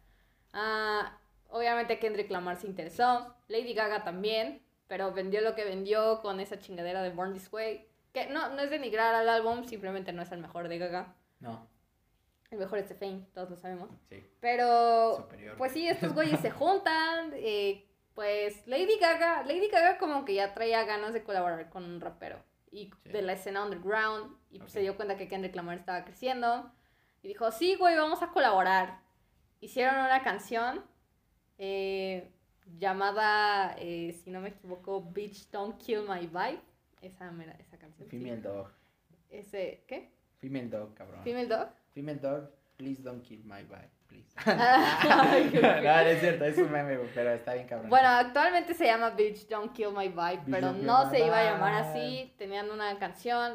Ah, 0.52 1.18
obviamente 1.50 1.98
Kendrick 1.98 2.30
Lamar 2.30 2.56
se 2.56 2.66
interesó. 2.66 3.34
Lady 3.48 3.74
Gaga 3.74 4.04
también. 4.04 4.62
Pero 4.88 5.12
vendió 5.12 5.40
lo 5.40 5.54
que 5.56 5.64
vendió 5.64 6.20
con 6.22 6.38
esa 6.38 6.60
chingadera 6.60 7.02
de 7.02 7.10
Born 7.10 7.32
This 7.32 7.52
Way. 7.52 7.88
Que 8.12 8.26
no, 8.26 8.50
no 8.50 8.60
es 8.62 8.70
denigrar 8.70 9.14
al 9.16 9.28
álbum, 9.28 9.64
simplemente 9.64 10.12
no 10.12 10.22
es 10.22 10.30
el 10.30 10.38
mejor 10.38 10.68
de 10.68 10.78
Gaga. 10.78 11.16
No, 11.40 11.68
El 12.52 12.58
mejor 12.58 12.78
es 12.78 12.86
The 12.88 12.94
Fame, 12.94 13.26
todos 13.34 13.50
lo 13.50 13.56
sabemos. 13.56 13.90
sí, 14.08 14.24
Pero, 14.40 15.16
superior. 15.16 15.56
pues 15.58 15.72
sí, 15.72 15.88
estos 15.88 16.14
güeyes 16.14 16.38
se 16.40 16.50
juntan. 16.52 17.32
eh, 17.34 17.82
pues 18.14 18.66
Lady 18.66 18.96
Gaga, 18.98 19.42
Lady 19.42 19.68
Gaga 19.68 19.98
como 19.98 20.24
que 20.24 20.34
ya 20.34 20.54
traía 20.54 20.84
ganas 20.84 21.12
de 21.12 21.22
colaborar 21.24 21.68
con 21.68 21.84
un 21.84 22.00
rapero. 22.00 22.38
Y 22.70 22.90
Sí. 23.02 23.10
de 23.10 23.22
la 23.22 23.32
escena 23.32 23.64
underground. 23.64 24.36
Y 24.50 24.60
pues 24.60 24.72
se 24.72 24.80
dio 24.80 24.96
cuenta 24.96 25.16
que 25.16 25.26
Kendrick 25.28 25.54
Lamar 25.56 25.78
estaba 25.78 26.04
creciendo. 26.04 26.70
Y 27.22 27.28
dijo, 27.28 27.50
sí, 27.50 27.74
güey, 27.74 27.96
vamos 27.96 28.22
a 28.22 28.28
colaborar. 28.28 29.00
Hicieron 29.60 29.96
una 29.96 30.22
canción 30.22 30.84
eh, 31.58 32.28
llamada, 32.78 33.74
eh, 33.78 34.12
si 34.22 34.30
no 34.30 34.40
me 34.40 34.48
equivoco, 34.50 35.00
Bitch 35.02 35.50
Don't 35.50 35.78
Kill 35.78 36.02
My 36.02 36.26
Vibe. 36.26 36.60
Esa, 37.02 37.30
esa 37.58 37.78
canción. 37.78 38.08
sí. 38.08 38.18
Female 38.18 38.40
dog. 38.42 38.70
Ese, 39.30 39.84
¿qué? 39.86 40.10
Female 40.38 40.68
dog, 40.68 40.94
cabrón. 40.94 41.22
Female 41.22 41.46
Dog. 41.46 41.68
Female 41.92 42.18
dog, 42.20 42.50
please 42.76 43.02
don't 43.02 43.22
kill 43.22 43.42
my 43.44 43.62
vibe. 43.62 43.90
please. 44.08 44.32
Ay, 44.46 45.50
no, 45.54 45.60
no 45.82 45.98
es 46.00 46.20
cierto, 46.20 46.44
es 46.44 46.58
un 46.58 46.70
meme, 46.70 46.98
pero 47.14 47.30
está 47.32 47.54
bien 47.54 47.66
cabrón. 47.66 47.88
Bueno, 47.90 48.08
actualmente 48.08 48.74
se 48.74 48.84
llama 48.86 49.10
Bitch 49.10 49.48
Don't 49.48 49.72
Kill 49.72 49.90
My 49.92 50.08
Vibe, 50.08 50.42
Bitch, 50.44 50.50
pero 50.50 50.72
no 50.72 51.10
se 51.10 51.24
iba 51.24 51.38
a 51.40 51.44
llamar 51.52 51.74
así. 51.74 52.34
Tenían 52.38 52.70
una 52.70 52.98
canción. 52.98 53.54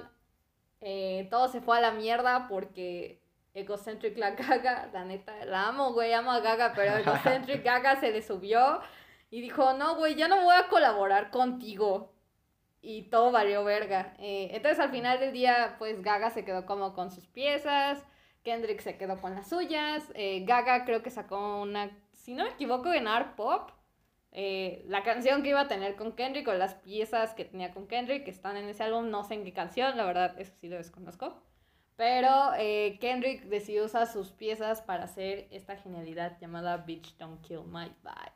eh, 0.81 1.27
todo 1.29 1.47
se 1.47 1.61
fue 1.61 1.77
a 1.77 1.81
la 1.81 1.91
mierda 1.91 2.47
porque 2.47 3.20
Egocentric 3.53 4.17
la 4.17 4.31
Gaga, 4.31 4.89
la 4.93 5.03
neta, 5.05 5.33
la 5.45 5.67
amo, 5.67 5.93
güey, 5.93 6.13
amo 6.13 6.31
a 6.31 6.39
Gaga, 6.39 6.73
pero 6.75 6.95
Egocentric 6.97 7.63
Gaga 7.63 7.99
se 7.99 8.11
le 8.11 8.21
subió 8.21 8.81
y 9.29 9.41
dijo, 9.41 9.73
no, 9.73 9.95
güey, 9.95 10.15
ya 10.15 10.27
no 10.27 10.41
voy 10.43 10.55
a 10.55 10.67
colaborar 10.67 11.31
contigo. 11.31 12.13
Y 12.81 13.03
todo 13.09 13.31
valió 13.31 13.63
verga. 13.63 14.15
Eh, 14.19 14.49
entonces 14.53 14.79
al 14.79 14.89
final 14.89 15.19
del 15.19 15.33
día, 15.33 15.75
pues 15.77 16.01
Gaga 16.01 16.31
se 16.31 16.43
quedó 16.45 16.65
como 16.65 16.93
con 16.93 17.11
sus 17.11 17.27
piezas. 17.27 18.03
Kendrick 18.43 18.79
se 18.81 18.97
quedó 18.97 19.21
con 19.21 19.35
las 19.35 19.49
suyas. 19.49 20.11
eh, 20.15 20.43
Gaga 20.45 20.83
creo 20.85 21.03
que 21.03 21.11
sacó 21.11 21.61
una, 21.61 21.91
si 22.11 22.33
no 22.33 22.43
me 22.45 22.49
equivoco, 22.51 22.91
en 22.93 23.07
Art 23.07 23.35
Pop. 23.35 23.71
eh, 24.31 24.83
la 24.87 25.03
canción 25.03 25.43
que 25.43 25.49
iba 25.49 25.61
a 25.61 25.67
tener 25.67 25.95
con 25.95 26.13
Kendrick 26.13 26.47
o 26.47 26.53
las 26.53 26.75
piezas 26.75 27.33
que 27.33 27.45
tenía 27.45 27.71
con 27.73 27.87
Kendrick 27.87 28.23
que 28.23 28.31
están 28.31 28.57
en 28.57 28.67
ese 28.69 28.83
álbum, 28.83 29.09
no 29.11 29.23
sé 29.23 29.35
en 29.35 29.43
qué 29.43 29.53
canción, 29.53 29.97
la 29.97 30.05
verdad, 30.05 30.39
eso 30.39 30.53
sí 30.59 30.69
lo 30.69 30.77
desconozco. 30.77 31.35
Pero 32.01 32.53
eh, 32.57 32.97
Kendrick 32.99 33.43
decidió 33.43 33.85
usar 33.85 34.07
sus 34.11 34.31
piezas 34.31 34.81
para 34.81 35.03
hacer 35.03 35.47
esta 35.51 35.75
genialidad 35.77 36.35
llamada 36.39 36.77
Bitch 36.77 37.15
Don't 37.19 37.39
Kill 37.45 37.61
My 37.67 37.89
Vibe. 38.01 38.31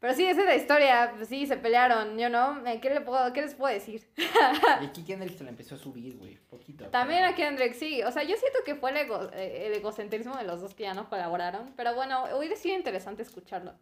Pero 0.00 0.12
sí, 0.12 0.26
esa 0.26 0.40
es 0.42 0.46
la 0.46 0.54
historia. 0.56 1.14
Sí, 1.26 1.46
se 1.46 1.56
pelearon, 1.56 2.18
yo 2.18 2.28
no. 2.28 2.62
Eh, 2.66 2.78
¿Qué, 2.82 2.90
le 2.90 3.00
puedo, 3.00 3.32
¿Qué 3.32 3.40
les 3.40 3.54
puedo 3.54 3.72
decir? 3.72 4.06
Y 4.18 4.84
aquí 4.84 5.02
Kendrick 5.02 5.34
se 5.38 5.44
la 5.44 5.48
empezó 5.50 5.76
a 5.76 5.78
subir, 5.78 6.18
güey, 6.18 6.36
poquito. 6.50 6.84
También 6.90 7.20
pero- 7.22 7.32
a 7.32 7.34
Kendrick, 7.36 7.72
sí. 7.72 8.02
O 8.02 8.12
sea, 8.12 8.22
yo 8.22 8.36
siento 8.36 8.58
que 8.66 8.74
fue 8.74 8.90
el, 8.90 8.98
ego- 8.98 9.30
eh, 9.32 9.68
el 9.68 9.72
egocentrismo 9.72 10.36
de 10.36 10.44
los 10.44 10.60
dos 10.60 10.74
que 10.74 10.82
ya 10.82 10.92
no 10.92 11.08
colaboraron. 11.08 11.72
Pero 11.74 11.94
bueno, 11.94 12.24
hubiera 12.36 12.54
sido 12.54 12.76
interesante 12.76 13.22
escucharlo. 13.22 13.72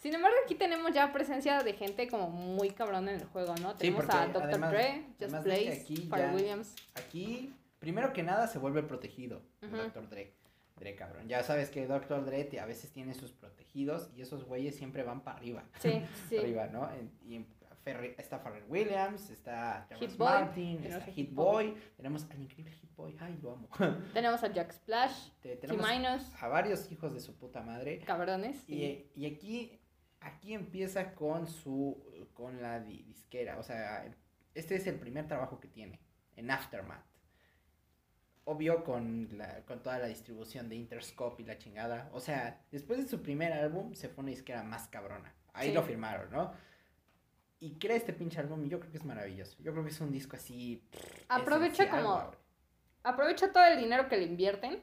Sin 0.00 0.14
embargo, 0.14 0.36
aquí 0.44 0.54
tenemos 0.54 0.92
ya 0.92 1.12
presencia 1.12 1.58
de 1.64 1.72
gente 1.72 2.06
como 2.06 2.30
muy 2.30 2.70
cabrón 2.70 3.08
en 3.08 3.16
el 3.16 3.24
juego, 3.24 3.56
¿no? 3.60 3.72
Sí, 3.72 3.78
Tenemos 3.78 4.08
a 4.08 4.26
Dr. 4.28 4.42
además- 4.44 4.70
Dre, 4.70 5.02
Just 5.20 5.42
Blaze, 5.42 5.84
Pharrell 6.08 6.34
Williams. 6.36 6.76
Aquí, 6.94 7.52
primero 7.78 8.12
que 8.12 8.22
nada, 8.22 8.46
se 8.46 8.58
vuelve 8.58 8.82
protegido 8.82 9.42
el 9.62 9.68
Ujú. 9.68 9.76
Dr. 9.78 10.08
Dre. 10.08 10.34
Dre, 10.76 10.94
cabrón. 10.94 11.26
Ya 11.28 11.42
sabes 11.42 11.70
que 11.70 11.86
Dr. 11.86 12.24
Dre 12.24 12.44
te- 12.44 12.60
a 12.60 12.66
veces 12.66 12.92
tiene 12.92 13.12
sus 13.14 13.32
protegidos 13.32 14.10
y 14.14 14.22
esos 14.22 14.44
güeyes 14.44 14.76
siempre 14.76 15.02
van 15.02 15.22
para 15.24 15.36
arriba. 15.38 15.64
Sí, 15.80 16.02
sí. 16.28 16.36
arriba, 16.38 16.68
¿no? 16.68 16.88
Y 17.24 17.34
en 17.36 17.46
Ferri- 17.84 18.14
está 18.18 18.38
Pharrell 18.42 18.64
Williams, 18.68 19.30
está 19.30 19.88
Hit 19.98 20.16
Boy, 20.16 20.28
Martin, 20.28 20.84
está 20.84 21.00
Hit 21.06 21.32
Boy, 21.32 21.74
tenemos 21.96 22.26
al 22.30 22.40
increíble 22.42 22.70
Hit 22.72 22.94
Boy, 22.94 23.16
ay, 23.18 23.38
lo 23.42 23.52
amo. 23.52 23.68
Tenemos 24.12 24.42
a 24.44 24.52
Jack 24.52 24.72
Splash, 24.72 25.30
Te- 25.40 25.56
tenemos 25.56 25.84
a 26.40 26.48
varios 26.48 26.90
hijos 26.92 27.14
de 27.14 27.20
su 27.20 27.34
puta 27.36 27.62
madre. 27.62 28.00
cabrones. 28.00 28.58
sí. 28.66 29.10
Y, 29.16 29.22
y 29.24 29.34
aquí, 29.34 29.80
aquí 30.20 30.52
empieza 30.54 31.14
con 31.14 31.46
su, 31.46 32.04
con 32.34 32.60
la 32.60 32.78
di- 32.80 33.02
disquera, 33.04 33.58
o 33.58 33.62
sea, 33.62 34.04
este 34.54 34.76
es 34.76 34.86
el 34.86 34.96
primer 35.00 35.26
trabajo 35.26 35.58
que 35.58 35.68
tiene, 35.68 35.98
en 36.36 36.50
Aftermath. 36.50 37.04
Obvio 38.50 38.82
con, 38.82 39.28
la, 39.36 39.62
con 39.66 39.82
toda 39.82 39.98
la 39.98 40.06
distribución 40.06 40.70
de 40.70 40.76
Interscope 40.76 41.42
y 41.42 41.44
la 41.44 41.58
chingada. 41.58 42.08
O 42.14 42.20
sea, 42.20 42.62
después 42.72 42.98
de 42.98 43.06
su 43.06 43.20
primer 43.22 43.52
álbum 43.52 43.92
se 43.94 44.08
fue 44.08 44.22
una 44.22 44.30
disquera 44.30 44.62
más 44.62 44.88
cabrona. 44.88 45.34
Ahí 45.52 45.68
Sí. 45.68 45.74
lo 45.74 45.82
firmaron, 45.82 46.30
¿no? 46.30 46.52
Y 47.60 47.74
crea 47.78 47.96
este 47.96 48.14
pinche 48.14 48.40
álbum 48.40 48.64
y 48.64 48.70
yo 48.70 48.80
creo 48.80 48.90
que 48.90 48.96
es 48.96 49.04
maravilloso. 49.04 49.58
Yo 49.62 49.72
creo 49.72 49.84
que 49.84 49.90
es 49.90 50.00
un 50.00 50.10
disco 50.12 50.36
así... 50.36 50.82
Aprovecha 51.28 51.90
como- 51.90 52.30
aprovecha 53.02 53.52
todo 53.52 53.64
el 53.66 53.78
dinero 53.80 54.08
que 54.08 54.16
le 54.16 54.24
invierten. 54.24 54.82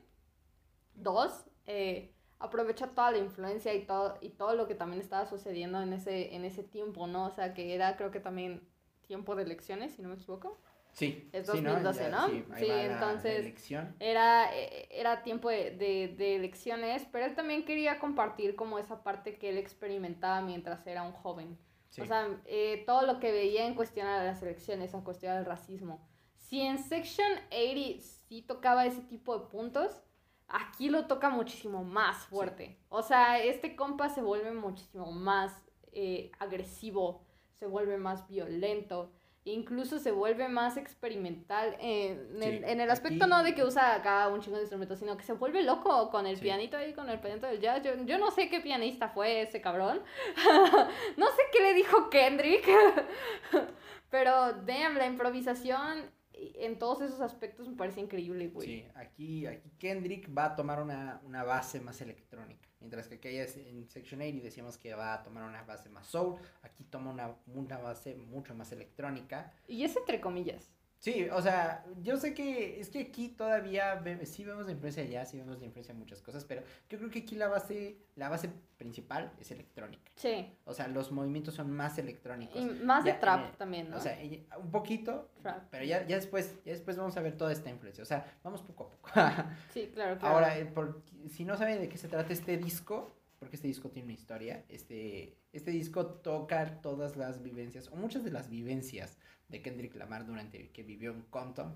Dos, 0.93 1.45
eh, 1.65 2.13
aprovecha 2.38 2.88
toda 2.89 3.10
la 3.12 3.17
influencia 3.17 3.73
y 3.73 3.86
todo, 3.88 4.19
y 4.21 4.30
todo 4.30 4.54
lo 4.56 4.67
que 4.67 4.75
también 4.75 5.01
estaba 5.01 5.25
sucediendo 5.25 5.82
en 5.82 5.91
ese, 5.93 6.36
en 6.36 6.45
ese 6.45 6.62
tiempo, 6.63 7.08
¿no? 7.08 7.25
O 7.25 7.32
sea, 7.32 7.56
que 7.56 7.73
era 7.73 7.97
creo 7.97 8.12
que 8.12 8.19
también 8.19 8.62
tiempo 9.08 9.36
de 9.36 9.41
elecciones, 9.43 9.93
si 9.95 10.04
no 10.04 10.10
me 10.10 10.15
equivoco. 10.15 10.60
Sí. 10.95 11.29
Es 11.34 11.45
sí, 11.45 11.62
2012, 11.62 11.99
Ya, 12.03 12.10
¿no? 12.10 12.27
Sí, 12.29 12.45
Sí, 12.58 12.65
entonces-. 12.69 13.71
Era, 13.99 14.49
eh, 14.58 14.88
era 14.91 15.23
tiempo 15.23 15.49
de, 15.49 15.71
de- 15.71 16.15
de 16.17 16.36
elecciones, 16.38 17.05
pero 17.12 17.25
él 17.25 17.36
también 17.36 17.65
quería 17.65 17.99
compartir 17.99 18.55
como 18.55 18.79
esa 18.79 19.03
parte 19.03 19.38
que 19.38 19.49
él 19.49 19.58
experimentaba 19.58 20.39
mientras 20.41 20.88
era 20.88 21.03
un 21.03 21.12
joven. 21.12 21.58
Sí. 21.89 22.01
O 22.01 22.05
sea, 22.05 22.27
eh, 22.45 22.84
todo 22.86 23.05
lo 23.05 23.19
que 23.19 23.31
veía 23.31 23.65
en 23.67 23.75
cuestión 23.75 24.08
a 24.08 24.23
las 24.23 24.41
elecciones, 24.41 24.93
en 24.93 25.01
cuestión 25.01 25.34
al 25.36 25.45
racismo. 25.45 26.08
Si 26.38 26.62
en 26.62 26.77
Section 26.77 27.29
80 27.51 28.01
sí 28.27 28.41
tocaba 28.41 28.86
ese 28.86 29.01
tipo 29.01 29.38
de 29.38 29.47
puntos, 29.47 30.01
aquí 30.47 30.89
lo 30.89 31.08
toca 31.08 31.29
muchísimo 31.29 31.84
más 31.84 32.25
fuerte. 32.27 32.77
O 32.89 33.01
sea, 33.01 33.43
este 33.43 33.75
compa 33.75 34.08
se 34.10 34.21
vuelve 34.21 34.51
muchísimo 34.53 35.12
más 35.12 35.51
eh, 35.91 36.31
agresivo, 36.39 37.25
se 37.53 37.65
vuelve 37.67 37.97
más 37.97 38.27
violento, 38.27 39.12
incluso 39.47 39.99
se 39.99 40.12
vuelve 40.12 40.47
más 40.49 40.75
experimental 40.75 41.77
en, 41.79 42.41
el, 42.41 42.60
Sí, 42.60 42.63
en 42.65 42.81
el 42.81 42.89
aspecto 42.89 43.25
aquí- 43.25 43.29
no 43.29 43.43
de 43.43 43.53
que 43.55 43.63
usa 43.63 43.93
acá 43.95 44.27
un 44.27 44.41
chingo 44.41 44.58
de 44.58 44.63
instrumentos, 44.63 44.97
sino 44.99 45.15
que 45.15 45.23
se 45.23 45.34
vuelve 45.34 45.62
loco 45.63 46.10
con 46.10 46.25
el 46.25 46.36
Sí. 46.38 46.41
pianito 46.41 46.77
ahí, 46.77 46.93
con 46.93 47.10
el 47.10 47.19
pianito 47.19 47.45
del 47.47 47.60
jazz. 47.62 47.81
Yo, 47.84 47.91
yo 48.05 48.17
no 48.17 48.31
sé 48.31 48.49
qué 48.49 48.60
pianista 48.60 49.10
fue 49.10 49.41
ese 49.41 49.62
cabrón. 49.62 50.01
no 51.17 51.27
sé 51.27 51.41
qué 51.53 51.62
le 51.62 51.73
dijo 51.75 52.10
Kendrick. 52.10 52.67
Pero, 54.10 54.53
damn, 54.65 54.95
la 54.97 55.05
improvisación 55.08 56.10
en 56.34 56.77
todos 56.79 57.01
esos 57.01 57.21
aspectos 57.21 57.67
me 57.67 57.75
parece 57.75 57.99
increíble, 58.01 58.47
güey. 58.49 58.67
Sí, 58.67 58.86
aquí, 58.95 59.45
aquí 59.45 59.71
Kendrick 59.79 60.36
va 60.38 60.45
a 60.45 60.55
tomar 60.55 60.81
una, 60.81 61.21
una 61.23 61.43
base 61.43 61.79
más 61.81 62.01
electrónica. 62.01 62.64
Mientras 62.79 63.07
que 63.07 63.15
aquella 63.15 63.43
en 63.43 63.89
Section 63.89 64.21
80 64.21 64.43
decíamos 64.43 64.77
que 64.77 64.93
va 64.93 65.13
a 65.13 65.23
tomar 65.23 65.43
una 65.43 65.63
base 65.63 65.89
más 65.89 66.07
soul. 66.07 66.39
Aquí 66.61 66.83
toma 66.83 67.11
una, 67.11 67.35
una 67.47 67.77
base 67.77 68.15
mucho 68.15 68.53
más 68.53 68.71
electrónica. 68.71 69.53
Y 69.67 69.83
es 69.83 69.95
entre 69.95 70.21
comillas. 70.21 70.74
Sí, 71.06 71.28
o 71.32 71.39
sea, 71.39 71.86
yo 72.02 72.18
sé 72.18 72.34
que 72.34 72.80
es 72.80 72.89
que 72.89 73.00
aquí 73.00 73.30
todavía 73.30 73.94
ve- 73.96 74.26
sí 74.26 74.44
vemos 74.44 74.65
la 74.65 74.72
influencia 74.72 75.04
jazz, 75.04 75.30
sí 75.30 75.38
vemos 75.38 75.60
la 75.60 75.65
influencia 75.65 75.94
de 75.94 76.00
muchas 76.00 76.20
cosas, 76.24 76.44
pero 76.46 76.63
yo 76.89 76.98
creo 76.98 77.12
que 77.12 77.20
aquí 77.20 77.36
la 77.36 77.48
base, 77.48 77.98
la 78.15 78.28
base 78.28 78.50
principal 78.76 79.32
es 79.39 79.52
electrónica. 79.52 80.12
Sí. 80.15 80.52
O 80.63 80.74
sea, 80.74 80.88
los 80.88 81.12
movimientos 81.12 81.54
son 81.54 81.70
más 81.70 82.00
electrónicos. 82.00 82.60
Y 82.60 82.65
más 82.84 83.04
de 83.04 83.13
trap 83.13 83.56
también, 83.56 83.91
¿no? 83.91 83.98
O 83.98 84.00
sea, 84.00 84.18
un 84.60 84.72
poquito, 84.72 85.30
Trap. 85.44 85.68
pero 85.70 85.86
ya, 85.86 86.08
ya 86.08 86.15
después, 86.15 86.56
ya 86.65 86.72
después 86.72 86.98
vamos 86.98 87.15
a 87.18 87.22
ver 87.22 87.38
toda 87.38 87.52
esta 87.52 87.70
influencia. 87.70 88.02
O 88.02 88.08
sea, 88.08 88.26
vamos 88.44 88.63
poco 88.63 88.86
a 88.86 88.89
poco. 88.89 89.10
sí, 89.76 89.91
claro, 89.94 90.18
claro. 90.18 90.34
Ahora, 90.36 90.58
eh, 90.58 90.65
por- 90.65 91.04
si 91.30 91.46
no 91.46 91.56
saben 91.56 91.82
de 91.82 91.88
qué 91.88 92.00
se 92.00 92.08
trata 92.08 92.34
este 92.34 92.58
disco, 92.58 93.15
porque 93.38 93.58
este 93.58 93.68
disco 93.68 93.89
tiene 93.91 94.06
una 94.08 94.13
historia, 94.13 94.65
este, 94.70 95.38
este 95.54 95.70
disco 95.70 96.08
toca 96.08 96.82
todas 96.82 97.15
las 97.15 97.44
vivencias, 97.44 97.89
o 97.89 97.96
muchas 97.96 98.24
de 98.24 98.32
las 98.32 98.50
vivencias 98.50 99.20
de 99.47 99.62
Kendrick 99.62 99.95
Lamar 99.95 100.25
durante 100.25 100.71
que 100.71 100.84
vivió 100.84 101.12
en 101.12 101.21
Compton. 101.23 101.73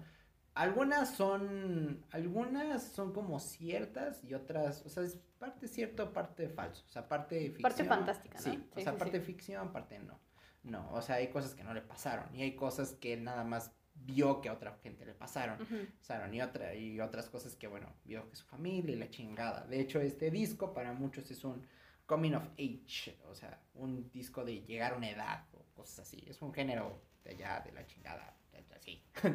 Algunas 0.56 1.16
son, 1.16 2.06
algunas 2.12 2.84
son 2.84 3.14
como 3.14 3.40
ciertas 3.40 4.24
y 4.24 4.34
otras, 4.34 4.86
o 4.86 4.90
sea, 4.90 5.04
es 5.04 5.16
parte 5.38 5.68
cierto, 5.68 6.12
parte 6.12 6.50
falso, 6.50 6.84
o 6.88 6.92
sea, 6.92 7.08
parte 7.08 7.40
ficción. 7.52 7.62
Parte 7.62 7.84
fantástica, 7.86 8.38
¿no? 8.40 8.44
Sí, 8.44 8.52
Sí, 8.52 8.70
o 8.76 8.82
sea, 8.82 8.94
sí, 8.94 9.00
parte 9.00 9.20
sí. 9.20 9.26
ficción, 9.26 9.72
parte 9.72 10.00
no. 10.00 10.20
No, 10.64 10.92
o 10.92 11.02
sea, 11.02 11.16
hay 11.16 11.30
cosas 11.30 11.56
que 11.56 11.64
no 11.64 11.74
le 11.74 11.82
pasaron 11.82 12.36
y 12.36 12.42
hay 12.42 12.56
cosas 12.56 12.92
que 12.94 13.16
nada 13.16 13.44
más 13.46 13.72
vio 13.94 14.42
que 14.42 14.50
a 14.50 14.54
otra 14.54 14.78
gente 14.84 15.06
le 15.06 15.14
pasaron. 15.14 15.62
Ujú. 15.62 15.76
Pasaron, 16.00 16.34
y, 16.34 16.42
otra, 16.42 16.76
y 16.76 17.00
otras 17.00 17.30
cosas 17.30 17.56
que, 17.56 17.68
bueno, 17.68 17.94
vio 18.04 18.30
que 18.30 18.36
su 18.36 18.46
familia 18.46 18.96
y 18.96 19.00
la 19.00 19.10
chingada. 19.10 19.66
De 19.66 19.80
hecho, 19.80 20.02
este 20.02 20.30
disco 20.32 20.74
para 20.74 20.92
muchos 20.94 21.30
es 21.32 21.44
un 21.46 21.66
coming 22.06 22.34
of 22.34 22.44
age, 22.58 23.18
o 23.30 23.36
sea, 23.36 23.62
un 23.76 24.10
disco 24.12 24.44
de 24.44 24.62
llegar 24.64 24.94
a 24.94 24.98
una 24.98 25.10
edad 25.10 25.46
o 25.54 25.64
cosas 25.74 26.00
así. 26.00 26.24
Es 26.28 26.42
un 26.42 26.52
género 26.54 27.02
de 27.30 27.36
allá, 27.36 27.62
de 27.66 27.72
la 27.72 27.86
chingada, 27.86 28.36
así. 28.76 29.02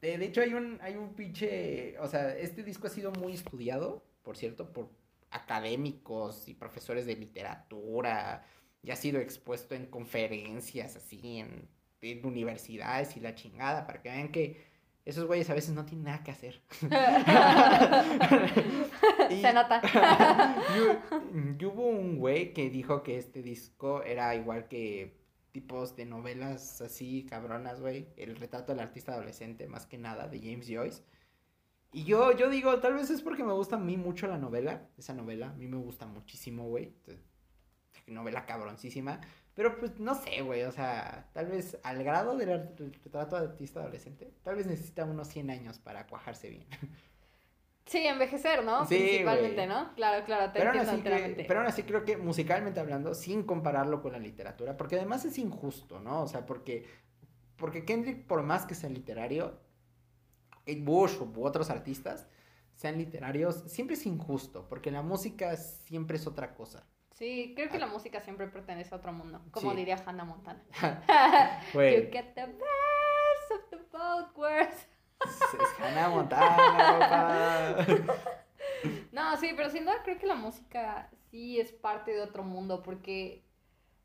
De, 0.00 0.16
de 0.16 0.26
hecho, 0.26 0.42
hay 0.42 0.54
un, 0.54 0.78
hay 0.80 0.94
un 0.94 1.12
pinche, 1.14 1.98
o 1.98 2.06
sea, 2.06 2.32
este 2.36 2.62
disco 2.62 2.86
ha 2.86 2.90
sido 2.90 3.10
muy 3.10 3.32
estudiado, 3.32 4.04
por 4.22 4.36
cierto, 4.36 4.72
por 4.72 4.88
académicos 5.32 6.46
y 6.48 6.54
profesores 6.54 7.04
de 7.04 7.16
literatura, 7.16 8.44
y 8.80 8.92
ha 8.92 8.96
sido 8.96 9.18
expuesto 9.20 9.74
en 9.74 9.86
conferencias, 9.86 10.94
así, 10.94 11.38
en, 11.38 11.68
en 12.00 12.24
universidades 12.24 13.16
y 13.16 13.20
la 13.20 13.34
chingada, 13.34 13.88
para 13.88 14.00
que 14.00 14.08
vean 14.08 14.28
que 14.30 14.64
esos 15.04 15.24
güeyes 15.26 15.50
a 15.50 15.54
veces 15.54 15.74
no 15.74 15.84
tienen 15.84 16.04
nada 16.04 16.22
que 16.22 16.30
hacer. 16.30 16.62
Y- 19.30 19.42
Se 19.42 19.52
nota. 19.52 19.82
y 21.58 21.64
hubo 21.64 21.88
un 21.88 22.18
güey 22.18 22.54
que 22.54 22.70
dijo 22.70 23.02
que 23.02 23.18
este 23.18 23.42
disco 23.42 24.04
era 24.04 24.32
igual 24.36 24.68
que 24.68 25.17
tipos 25.58 25.96
de 25.96 26.06
novelas 26.06 26.80
así 26.80 27.26
cabronas, 27.28 27.80
güey. 27.80 28.06
El 28.16 28.36
retrato 28.36 28.70
del 28.70 28.80
artista 28.80 29.12
adolescente, 29.14 29.66
más 29.66 29.86
que 29.86 29.98
nada, 29.98 30.28
de 30.28 30.38
James 30.38 30.68
Joyce. 30.68 31.02
Y 31.92 32.04
yo, 32.04 32.30
yo 32.30 32.48
digo, 32.48 32.78
tal 32.78 32.94
vez 32.94 33.10
es 33.10 33.22
porque 33.22 33.42
me 33.42 33.52
gusta 33.52 33.74
a 33.74 33.80
mí 33.80 33.96
mucho 33.96 34.28
la 34.28 34.38
novela, 34.38 34.88
esa 34.96 35.14
novela, 35.14 35.48
a 35.48 35.54
mí 35.54 35.66
me 35.66 35.78
gusta 35.78 36.06
muchísimo, 36.06 36.68
güey. 36.68 36.94
Novela 38.06 38.46
cabroncísima. 38.46 39.20
Pero 39.54 39.76
pues 39.80 39.98
no 39.98 40.14
sé, 40.14 40.42
güey, 40.42 40.62
o 40.62 40.70
sea, 40.70 41.28
tal 41.32 41.46
vez 41.48 41.76
al 41.82 42.04
grado 42.04 42.36
del 42.36 42.92
retrato 43.02 43.34
del 43.34 43.50
artista 43.50 43.80
adolescente, 43.80 44.32
tal 44.44 44.54
vez 44.54 44.66
necesita 44.68 45.04
unos 45.04 45.26
100 45.26 45.50
años 45.50 45.80
para 45.80 46.06
cuajarse 46.06 46.50
bien. 46.50 46.66
Sí, 47.88 48.06
envejecer, 48.06 48.64
¿no? 48.64 48.84
Sí, 48.86 48.96
Principalmente. 48.96 49.66
¿no? 49.66 49.94
Claro, 49.94 50.24
claro, 50.24 50.52
te 50.52 50.58
Pero 50.60 50.70
aún, 50.72 50.80
así 50.80 50.94
enteramente. 50.94 51.42
que, 51.42 51.48
pero 51.48 51.60
aún 51.60 51.68
así 51.68 51.82
creo 51.82 52.04
que 52.04 52.16
musicalmente 52.18 52.78
hablando, 52.80 53.14
sin 53.14 53.42
compararlo 53.44 54.02
con 54.02 54.12
la 54.12 54.18
literatura, 54.18 54.76
porque 54.76 54.96
además 54.96 55.24
es 55.24 55.38
injusto, 55.38 55.98
¿no? 55.98 56.22
O 56.22 56.26
sea, 56.28 56.44
porque, 56.46 56.86
porque 57.56 57.84
Kendrick, 57.84 58.26
por 58.26 58.42
más 58.42 58.66
que 58.66 58.74
sea 58.74 58.90
literario, 58.90 59.58
Kate 60.66 60.80
Bush 60.82 61.16
u 61.20 61.44
otros 61.44 61.70
artistas 61.70 62.28
sean 62.74 62.98
literarios, 62.98 63.64
siempre 63.66 63.96
es 63.96 64.04
injusto, 64.06 64.68
porque 64.68 64.90
la 64.90 65.02
música 65.02 65.56
siempre 65.56 66.16
es 66.18 66.26
otra 66.26 66.54
cosa. 66.54 66.84
Sí, 67.14 67.54
creo 67.56 67.68
que 67.70 67.78
la 67.78 67.86
música 67.88 68.20
siempre 68.20 68.46
pertenece 68.48 68.94
a 68.94 68.98
otro 68.98 69.12
mundo, 69.12 69.42
como 69.50 69.70
Ah. 69.70 69.72
Sí. 69.72 69.78
diría 69.78 69.96
Hannah 70.06 70.24
Montana. 70.24 70.62
You 71.74 72.10
get 72.12 72.34
the 72.34 72.46
best 72.46 73.50
of 73.50 73.70
the 73.70 73.78
both 73.90 74.36
worlds. 74.36 74.86
Es, 75.24 75.80
Hannah 75.80 76.08
Montana, 76.08 76.98
papá. 76.98 77.86
No, 79.12 79.36
sí, 79.38 79.50
pero 79.56 79.70
sin 79.70 79.84
duda 79.84 80.02
creo 80.04 80.18
que 80.18 80.26
la 80.26 80.36
música 80.36 81.10
sí 81.30 81.58
es 81.58 81.72
parte 81.72 82.12
de 82.12 82.20
otro 82.20 82.44
mundo 82.44 82.82
porque, 82.82 83.42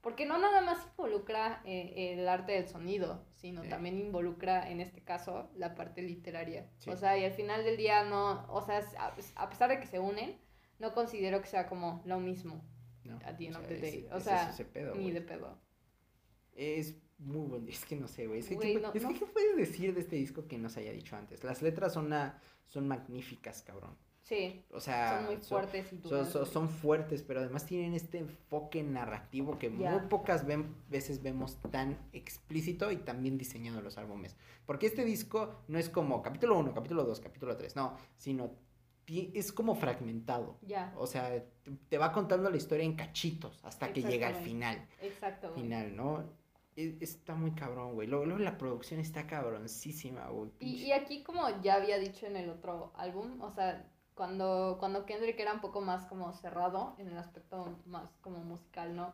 porque 0.02 0.26
no 0.26 0.40
nada 0.40 0.62
más 0.62 0.80
involucra 0.98 1.62
eh, 1.66 2.16
el 2.18 2.28
arte 2.28 2.54
del 2.54 2.68
sonido, 2.68 3.24
sino 3.36 3.62
Sí. 3.62 3.70
también 3.70 4.00
involucra 4.00 4.68
en 4.72 4.82
este 4.82 5.04
caso 5.04 5.52
la 5.56 5.76
parte 5.76 6.02
literaria. 6.02 6.68
Sí. 6.80 6.90
O 6.90 6.98
sea, 6.98 7.16
y 7.18 7.26
al 7.26 7.34
final 7.34 7.64
del 7.64 7.78
día 7.78 8.04
no, 8.04 8.48
o 8.52 8.62
sea, 8.66 8.82
a, 8.98 9.14
a 9.36 9.50
pesar 9.50 9.70
de 9.70 9.80
que 9.80 9.86
se 9.86 10.00
unen, 10.00 10.40
no 10.80 10.94
considero 10.96 11.40
que 11.42 11.48
sea 11.48 11.68
como 11.68 12.02
lo 12.06 12.20
mismo 12.20 12.64
No, 13.04 13.18
at 13.24 13.38
the 13.38 13.46
end 13.48 13.58
o 14.12 14.20
sea, 14.20 14.48
O 14.48 14.50
ese 14.50 14.66
pedo, 14.66 14.96
ni 14.96 15.12
de 15.12 15.22
pedo. 15.22 15.60
Es 16.54 16.96
muy 17.20 17.48
buen 17.48 17.68
Es 17.70 17.86
que 17.86 17.96
no 17.96 18.08
sé, 18.08 18.28
güey. 18.28 18.40
Es, 18.40 18.48
que, 18.48 18.56
Güey, 18.56 18.74
¿qué, 18.76 18.80
no- 18.82 18.88
es 18.94 19.06
que 19.06 19.14
no. 19.14 19.20
¿qué 19.20 19.26
puedes 19.26 19.56
decir 19.58 19.94
de 19.94 20.02
este 20.02 20.16
disco 20.16 20.48
que 20.48 20.58
nos 20.58 20.78
haya 20.78 20.92
dicho 20.92 21.16
antes? 21.16 21.44
Las 21.44 21.62
letras 21.62 21.94
son, 21.94 22.08
una, 22.08 22.42
son 22.66 22.88
magníficas, 22.88 23.62
cabrón. 23.62 23.96
Sí, 24.24 24.64
O 24.72 24.80
sea, 24.80 25.18
son 25.18 25.26
muy 25.26 25.36
fuertes 25.44 25.86
y 25.92 25.98
son, 25.98 26.10
duras. 26.10 26.30
son- 26.30 26.46
son 26.46 26.70
fuertes, 26.70 27.24
pero 27.24 27.42
además 27.42 27.66
tienen 27.66 27.94
este 27.94 28.20
enfoque 28.20 28.82
narrativo 28.82 29.60
que 29.60 29.70
muy 29.70 30.00
pocas 30.10 30.46
veces 30.90 31.22
vemos 31.22 31.58
tan 31.72 31.98
explícito 32.14 32.90
y 32.92 32.98
tan 32.98 33.22
bien 33.22 33.38
diseñado 33.38 33.80
en 33.80 33.84
los 33.84 33.98
álbumes. 33.98 34.38
Porque 34.66 34.86
este 34.88 35.04
disco 35.04 35.64
no 35.68 35.78
es 35.78 35.90
como 35.90 36.22
capítulo 36.22 36.58
1, 36.58 36.74
capítulo 36.74 37.04
2, 37.04 37.20
capítulo 37.20 37.58
3, 37.58 37.76
no, 37.76 37.98
sino 38.16 38.56
es 39.08 39.52
como 39.52 39.76
fragmentado. 39.76 40.58
Ya, 40.62 40.94
O 40.98 41.06
sea, 41.06 41.44
te, 41.90 41.98
va 41.98 42.14
contando 42.14 42.50
la 42.50 42.56
historia 42.56 42.86
en 42.86 42.96
cachitos 42.96 43.60
hasta 43.66 43.92
que 43.92 44.02
llega 44.04 44.30
al 44.30 44.36
final 44.36 44.88
exacto. 45.02 45.52
final, 45.54 45.94
¿no? 45.98 46.24
Está 46.76 47.36
muy 47.36 47.52
cabrón, 47.52 47.94
güey. 47.94 48.08
Luego, 48.08 48.26
luego 48.26 48.40
la 48.42 48.58
producción 48.58 49.00
está 49.00 49.28
cabroncísima, 49.28 50.28
güey. 50.30 50.52
Y, 50.60 50.86
y 50.86 50.92
aquí, 50.92 51.24
como 51.24 51.62
ya 51.62 51.76
había 51.76 51.98
dicho 52.00 52.26
en 52.26 52.36
el 52.36 52.50
otro 52.50 52.92
álbum, 52.96 53.40
o 53.42 53.52
sea, 53.52 53.86
cuando, 54.16 54.78
cuando 54.80 55.06
Kendrick 55.06 55.40
era 55.40 55.54
un 55.54 55.62
poco 55.62 55.82
más 55.82 56.06
como 56.06 56.32
cerrado 56.34 56.96
en 56.98 57.08
el 57.08 57.18
aspecto 57.18 57.78
más 57.86 58.10
como 58.22 58.40
musical, 58.40 58.96
¿no? 58.96 59.14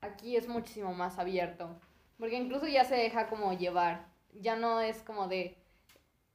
Aquí 0.00 0.36
es 0.36 0.48
muchísimo 0.48 0.94
más 0.94 1.18
abierto, 1.18 1.78
porque 2.18 2.36
incluso 2.36 2.66
ya 2.66 2.84
se 2.84 2.94
deja 2.94 3.28
como 3.28 3.52
llevar, 3.52 4.08
ya 4.32 4.56
no 4.56 4.80
es 4.80 5.02
como 5.02 5.28
de, 5.28 5.58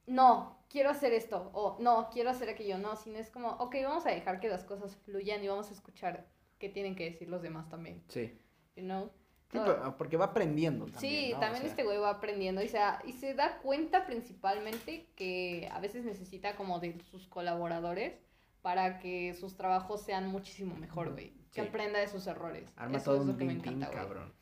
no, 0.06 0.58
quiero 0.68 0.90
hacer 0.90 1.12
esto, 1.12 1.50
o 1.52 1.76
no, 1.80 2.08
quiero 2.10 2.30
hacer 2.30 2.48
aquello, 2.48 2.78
no, 2.78 2.96
sino 2.96 3.18
es 3.18 3.30
como, 3.30 3.48
ok, 3.52 3.74
vamos 3.82 4.06
a 4.06 4.10
dejar 4.10 4.40
que 4.40 4.48
las 4.48 4.64
cosas 4.64 4.96
fluyan 4.96 5.42
y 5.42 5.48
vamos 5.48 5.70
a 5.70 5.74
escuchar 5.74 6.26
qué 6.58 6.68
tienen 6.68 6.94
que 6.94 7.04
decir 7.10 7.28
los 7.28 7.42
demás 7.42 7.68
también, 7.68 8.02
Sí. 8.08 8.38
you 8.76 8.82
know? 8.84 9.10
Sí, 9.52 9.58
porque 9.96 10.16
va 10.16 10.26
aprendiendo 10.26 10.86
también. 10.86 11.00
Sí, 11.26 11.30
¿no? 11.30 11.36
O 11.36 11.40
también 11.40 11.62
sea, 11.62 11.70
este 11.70 11.84
güey 11.84 11.98
va 11.98 12.10
aprendiendo 12.10 12.62
y 12.62 12.68
se, 12.68 12.78
da, 12.78 13.00
y 13.06 13.12
se 13.12 13.34
da 13.34 13.58
cuenta 13.58 14.04
principalmente 14.06 15.06
que 15.14 15.68
a 15.72 15.78
veces 15.80 16.04
necesita 16.04 16.56
como 16.56 16.80
de 16.80 17.00
sus 17.10 17.26
colaboradores 17.28 18.14
para 18.62 18.98
que 18.98 19.34
sus 19.34 19.56
trabajos 19.56 20.02
sean 20.02 20.28
muchísimo 20.28 20.74
mejor, 20.76 21.12
güey. 21.12 21.32
Que 21.52 21.60
aprenda 21.62 22.00
de 22.00 22.08
sus 22.08 22.26
errores. 22.26 22.68
Arma 22.76 22.98
Eso 22.98 23.12
todo 23.12 23.20
es 23.20 23.26
lo 23.26 23.32
un 23.32 23.38
que 23.38 23.44
me 23.44 23.52
encanta, 23.54 23.86
güey. 23.86 23.98
cabrón. 23.98 24.32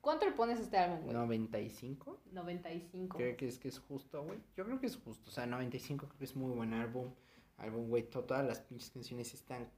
¿Cuánto 0.00 0.24
le 0.24 0.32
pones 0.32 0.58
a 0.58 0.62
este 0.62 0.78
álbum, 0.78 1.00
güey? 1.02 1.12
95. 1.14 2.20
95. 2.32 3.16
Creo 3.18 3.36
que 3.36 3.48
es 3.48 3.58
que 3.58 3.68
es 3.68 3.78
justo, 3.80 4.22
güey. 4.22 4.38
Yo 4.56 4.64
creo 4.64 4.80
que 4.80 4.86
es 4.86 4.96
justo. 4.96 5.28
O 5.28 5.32
sea, 5.32 5.44
95 5.46 6.06
creo 6.06 6.18
que 6.18 6.24
es 6.24 6.34
muy 6.36 6.52
buen 6.52 6.72
álbum. 6.72 7.12
Álbum, 7.58 7.88
güey. 7.88 8.04
to- 8.08 8.24
todas 8.24 8.46
las 8.46 8.60
pinches 8.60 8.88
canciones 8.90 9.34
están 9.34 9.68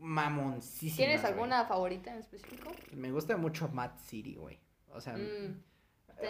mamoncísimas. 0.00 0.96
¿Tienes 0.96 1.24
alguna 1.24 1.64
favorita 1.66 2.12
en 2.12 2.18
específico? 2.20 2.70
Me 2.92 3.10
gusta 3.12 3.36
mucho 3.36 3.68
Mad 3.68 3.92
City, 4.06 4.34
güey. 4.36 4.58
O 4.92 5.00
sea, 5.00 5.14
Mm, 5.14 5.62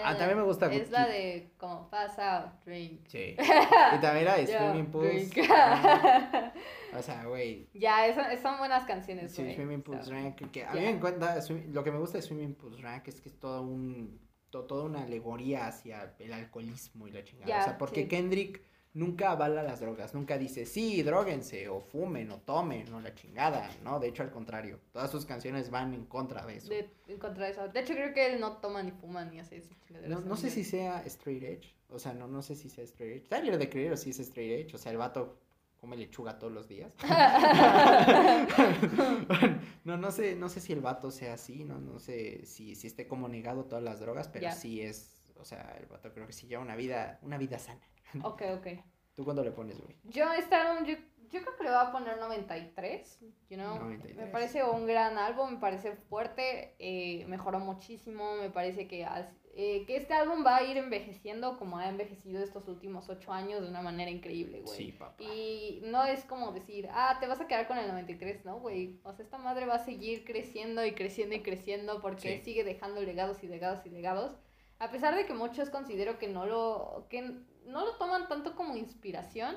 ah, 0.05 0.17
también 0.17 0.39
me 0.39 0.45
gusta 0.45 0.73
Es 0.73 0.91
la 0.91 1.07
de 1.09 1.53
como 1.57 1.89
pasa, 1.91 2.59
drink. 2.65 3.07
Sí. 3.09 3.37
Y 3.97 4.01
también 4.01 4.25
la 4.27 4.37
de 4.37 4.47
Swimming 4.47 4.91
Pools. 4.91 5.31
o 6.97 7.03
sea, 7.03 7.25
güey. 7.25 7.69
ya, 7.75 8.39
son 8.43 8.59
buenas 8.59 8.85
canciones, 8.85 9.33
Sí, 9.33 9.43
güey. 9.43 9.55
Swimming 9.57 9.81
O 9.81 9.93
sea, 9.93 9.93
Pools 9.93 10.09
Rank. 10.09 10.51
Que 10.51 10.65
a 10.65 10.73
mí 10.73 10.81
me 10.81 10.91
encanta. 10.91 11.37
Swim- 11.41 11.73
Lo 11.73 11.83
que 11.85 11.91
me 11.93 11.99
gusta 11.99 12.19
de 12.19 12.23
Swimming 12.23 12.55
Pools 12.55 12.81
Rank 12.81 13.09
es 13.09 13.21
que 13.21 13.29
es 13.29 13.39
todo 13.39 13.63
un. 13.63 14.21
to- 14.51 14.65
toda 14.65 14.85
una 14.85 15.03
alegoría 15.05 15.67
hacia 15.69 16.15
el 16.19 16.33
alcoholismo 16.33 17.07
y 17.09 17.13
la 17.13 17.23
chingada. 17.25 17.61
O 17.61 17.65
sea, 17.65 17.79
porque 17.79 18.03
sí. 18.03 18.09
Kendrick 18.09 18.63
nunca 18.95 19.33
avala 19.33 19.63
las 19.63 19.81
drogas. 19.81 20.15
Nunca 20.15 20.39
dice, 20.39 20.67
sí, 20.67 21.03
droguense, 21.03 21.69
o 21.69 21.81
fumen, 21.81 22.31
o 22.31 22.39
tomen, 22.39 22.93
o 22.93 23.01
la 23.01 23.15
chingada. 23.15 23.71
No, 23.83 24.01
de 24.01 24.09
hecho, 24.09 24.23
al 24.23 24.31
contrario. 24.31 24.81
Todas 24.93 25.11
sus 25.11 25.25
canciones 25.25 25.71
van 25.71 25.95
en 25.95 26.07
contra 26.07 26.45
de 26.47 26.57
eso. 26.57 26.69
De, 26.69 26.91
en 27.09 27.19
contra 27.19 27.47
de 27.47 27.53
eso. 27.53 27.69
De 27.69 27.81
hecho, 27.81 27.95
creo 27.95 28.13
que 28.13 28.33
él 28.33 28.41
no 28.41 28.59
toma 28.59 28.83
ni 28.83 28.91
fuma 28.91 29.25
ni 29.25 29.41
hace 29.41 29.63
chingaderas. 29.87 30.21
No, 30.21 30.27
no 30.27 30.37
sé 30.37 30.51
si 30.51 30.65
sea 30.65 31.03
straight 31.07 31.43
edge. 31.43 31.75
O 31.89 31.99
sea, 31.99 32.13
no, 32.13 32.29
no 32.29 32.43
sé 32.43 32.55
si 32.55 32.69
sea 32.69 32.85
straight 32.85 33.23
edge. 33.23 33.29
Tyler 33.29 33.59
de 33.59 33.69
Creator 33.69 33.97
sí 33.97 34.11
es 34.11 34.21
straight 34.21 34.67
edge. 34.67 34.75
O 34.75 34.79
sea, 34.79 34.93
el 34.93 34.99
vato 34.99 35.39
come 35.81 35.97
lechuga 35.97 36.39
todos 36.39 36.53
los 36.53 36.69
días. 36.69 36.93
no, 39.85 39.97
no 39.97 40.13
sé, 40.13 40.37
no 40.37 40.51
sé 40.51 40.61
si 40.61 40.75
el 40.75 40.81
vato 40.81 41.11
sea 41.11 41.35
así, 41.35 41.65
no, 41.65 41.81
no 41.81 41.99
sé 41.99 42.45
si, 42.45 42.75
si 42.75 42.87
esté 42.87 43.09
como 43.09 43.29
negado 43.29 43.65
todas 43.65 43.83
las 43.83 43.99
drogas, 43.99 44.29
pero 44.29 44.53
sí 44.53 44.83
es, 44.83 45.11
o 45.41 45.45
sea, 45.45 45.77
el 45.81 45.87
vato 45.87 46.13
creo 46.13 46.27
que 46.27 46.33
sí 46.33 46.47
lleva 46.47 46.63
una 46.63 46.77
vida, 46.77 47.19
una 47.23 47.39
vida 47.39 47.59
sana. 47.59 47.81
Ok, 48.25 48.43
ok. 48.59 48.67
¿Tú 49.15 49.25
cuándo 49.25 49.45
le 49.45 49.53
pones, 49.53 49.81
güey? 49.81 49.97
Yo 50.05 50.33
este 50.33 50.55
álbum, 50.55 50.85
yo, 50.85 50.95
yo 51.31 51.41
creo 51.43 51.57
que 51.57 51.65
le 51.65 51.71
voy 51.71 51.79
a 51.79 51.93
poner 51.93 52.19
93, 52.19 53.21
you 53.51 53.57
know. 53.57 53.77
93. 53.79 54.17
Me 54.17 54.27
parece 54.27 54.65
un 54.65 54.87
gran 54.87 55.19
álbum, 55.19 55.53
me 55.55 55.59
parece 55.59 55.93
fuerte, 55.95 56.75
eh, 56.79 57.25
mejoró 57.27 57.59
muchísimo, 57.61 58.35
me 58.37 58.51
parece 58.51 58.89
que, 58.89 59.07
eh, 59.53 59.85
que 59.87 59.97
este 59.97 60.15
álbum 60.15 60.45
va 60.45 60.57
a 60.57 60.63
ir 60.63 60.77
envejeciendo 60.77 61.59
como 61.59 61.79
ha 61.79 61.89
envejecido 61.89 62.43
estos 62.43 62.67
últimos 62.69 63.09
ocho 63.09 63.33
años 63.33 63.63
de 63.63 63.69
una 63.69 63.83
manera 63.83 64.11
increíble, 64.11 64.63
güey. 64.63 64.77
Sí, 64.77 64.93
papá. 64.93 65.23
Y 65.23 65.83
no 65.85 66.05
es 66.05 66.25
como 66.25 66.53
decir, 66.53 66.89
ah, 66.93 67.19
te 67.21 67.27
vas 67.27 67.41
a 67.41 67.47
quedar 67.47 67.67
con 67.69 67.77
el 67.79 67.89
93, 67.89 68.45
¿no, 68.45 68.59
güey? 68.61 69.01
O 69.05 69.13
sea, 69.13 69.25
esta 69.25 69.39
madre 69.39 69.67
va 69.67 69.75
a 69.75 69.85
seguir 69.85 70.25
creciendo 70.25 70.85
y 70.87 70.93
creciendo 70.93 71.35
y 71.35 71.43
creciendo 71.43 72.01
porque 72.01 72.39
Sí. 72.39 72.45
sigue 72.45 72.65
dejando 72.65 73.03
legados 73.03 73.43
y 73.45 73.49
legados 73.49 73.85
y 73.87 73.91
legados. 73.91 74.37
A 74.81 74.91
pesar 74.91 75.15
de 75.15 75.27
que 75.27 75.35
muchos 75.35 75.71
considero 75.71 76.19
que 76.19 76.27
no 76.27 76.47
lo, 76.47 77.07
que 77.09 77.23
no 77.67 77.85
lo 77.87 77.95
toman 77.97 78.27
tanto 78.29 78.57
como 78.57 78.77
inspiración, 78.77 79.57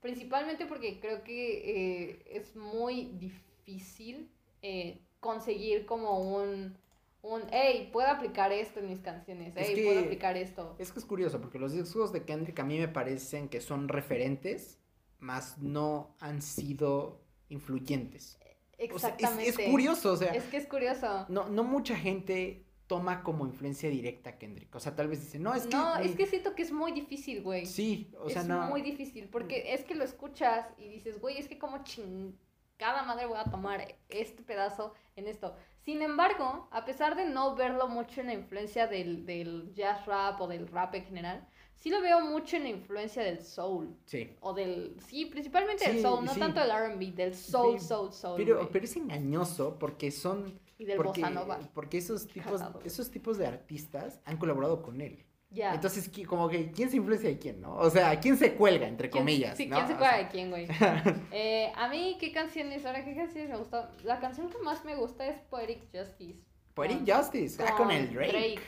principalmente 0.00 0.66
porque 0.66 1.00
creo 1.00 1.22
que 1.24 2.10
eh, 2.10 2.22
es 2.26 2.54
muy 2.56 3.12
difícil 3.18 4.30
eh, 4.62 5.00
conseguir 5.20 5.86
como 5.86 6.18
un, 6.36 6.76
un, 7.22 7.42
hey, 7.52 7.88
puedo 7.92 8.08
aplicar 8.08 8.52
esto 8.52 8.80
en 8.80 8.88
mis 8.88 9.00
canciones, 9.00 9.56
Es 9.56 9.68
hey, 9.68 9.74
que- 9.76 9.84
puedo 9.84 10.00
aplicar 10.00 10.36
esto. 10.36 10.74
Es 10.78 10.92
que 10.92 10.98
es 10.98 11.04
curioso, 11.04 11.40
porque 11.40 11.58
los 11.58 11.72
discos 11.72 12.12
de 12.12 12.24
Kendrick 12.24 12.58
a 12.58 12.64
mí 12.64 12.78
me 12.78 12.88
parecen 12.88 13.48
que 13.48 13.60
son 13.60 13.88
referentes, 13.88 14.78
más 15.18 15.58
no 15.58 16.14
han 16.20 16.42
sido 16.42 17.20
influyentes. 17.48 18.36
O 18.36 18.98
sea, 18.98 19.10
es- 19.10 19.14
Exactamente. 19.14 19.48
es, 19.64 19.70
curioso, 19.70 20.12
o 20.12 20.16
sea, 20.16 20.34
Es 20.34 20.44
que 20.44 20.56
es 20.58 20.66
curioso. 20.66 21.24
no, 21.28 21.48
no 21.48 21.64
mucha 21.64 21.96
gente 21.96 22.65
toma 22.86 23.22
como 23.22 23.46
influencia 23.46 23.90
directa 23.90 24.30
a 24.30 24.38
Kendrick. 24.38 24.74
O 24.74 24.80
sea, 24.80 24.94
tal 24.94 25.08
vez 25.08 25.20
dice, 25.20 25.38
no, 25.38 25.54
es 25.54 25.66
que. 25.66 25.76
no, 25.76 25.96
es 25.96 26.14
que 26.14 26.26
siento 26.26 26.54
que 26.54 26.62
es 26.62 26.72
muy 26.72 26.92
difícil, 26.92 27.42
güey. 27.42 27.66
Sí, 27.66 28.10
o 28.18 28.30
sea, 28.30 28.42
es 28.42 28.48
no. 28.48 28.68
muy 28.68 28.82
difícil, 28.82 29.28
porque 29.28 29.74
es 29.74 29.84
que 29.84 29.94
lo 29.94 30.04
escuchas 30.04 30.66
y 30.78 30.88
dices, 30.88 31.20
güey, 31.20 31.38
es 31.38 31.48
que 31.48 31.58
como 31.58 31.82
chingada 31.84 33.02
madre 33.04 33.26
voy 33.26 33.38
a 33.38 33.44
tomar 33.44 33.96
este 34.08 34.42
pedazo 34.42 34.94
en 35.16 35.26
esto. 35.26 35.54
Sin 35.84 36.02
embargo, 36.02 36.68
a 36.70 36.84
pesar 36.84 37.16
de 37.16 37.26
no 37.26 37.54
verlo 37.54 37.88
mucho 37.88 38.20
en 38.20 38.28
la 38.28 38.34
influencia 38.34 38.86
del, 38.86 39.24
del 39.24 39.72
jazz 39.72 40.04
rap 40.06 40.40
o 40.40 40.48
del 40.48 40.66
rap 40.68 40.94
en 40.94 41.04
general, 41.04 41.48
sí 41.74 41.90
lo 41.90 42.00
veo 42.00 42.20
mucho 42.20 42.56
en 42.56 42.64
la 42.64 42.68
influencia 42.70 43.22
del 43.22 43.42
soul. 43.42 43.96
Sí. 44.04 44.30
O 44.40 44.52
del, 44.52 44.96
sí, 45.06 45.26
principalmente 45.26 45.88
del 45.90 46.02
soul, 46.02 46.24
no 46.24 46.34
sí. 46.34 46.40
tanto 46.40 46.60
del 46.60 46.70
R&B, 46.70 47.12
del 47.12 47.34
soul, 47.34 47.78
Sí, 47.78 47.86
soul, 47.86 48.12
soul, 48.12 48.36
Pero, 48.36 48.68
pero 48.70 48.84
es 48.84 48.96
engañoso 48.96 49.76
porque 49.78 50.10
son. 50.10 50.58
Y 50.78 50.84
del 50.84 50.96
porque, 50.96 51.20
bossa 51.22 51.30
nova. 51.30 51.58
porque 51.74 51.98
esos 51.98 52.26
tipos, 52.28 52.60
Cagado. 52.60 52.80
esos 52.84 53.10
tipos 53.10 53.38
de 53.38 53.46
artistas 53.46 54.20
han 54.24 54.36
colaborado 54.36 54.82
con 54.82 55.00
él. 55.00 55.24
Ya. 55.48 55.72
Entonces, 55.74 56.10
como 56.26 56.48
que, 56.48 56.72
¿quién 56.72 56.90
se 56.90 56.96
influencia 56.96 57.28
de 57.30 57.38
quién, 57.38 57.60
no? 57.60 57.76
O 57.76 57.88
sea, 57.88 58.18
¿quién 58.18 58.36
se 58.36 58.54
cuelga, 58.56 58.86
entre 58.88 59.08
¿Quién- 59.08 59.22
comillas? 59.22 59.56
Sí, 59.56 59.66
¿no? 59.66 59.76
¿quién 59.76 59.88
se 59.88 59.94
O 59.94 59.98
sea, 59.98 60.16
de 60.18 60.28
quién, 60.28 60.50
güey? 60.50 60.66
Eh, 61.32 61.72
a 61.76 61.88
mí, 61.88 62.16
¿qué 62.20 62.32
canciones? 62.32 62.84
Ahora, 62.84 63.04
¿qué 63.04 63.14
canciones 63.14 63.48
me 63.50 63.56
gustó? 63.56 63.88
La 64.02 64.18
canción 64.18 64.50
que 64.50 64.58
más 64.58 64.84
me 64.84 64.96
gusta 64.96 65.26
es 65.26 65.38
Poetic 65.42 65.82
Justice. 65.92 66.44
Poetic 66.74 67.06
con- 67.06 67.16
Justice, 67.16 67.62
ah, 67.62 67.74
con 67.76 67.90
el 67.92 68.12
Drake. 68.12 68.58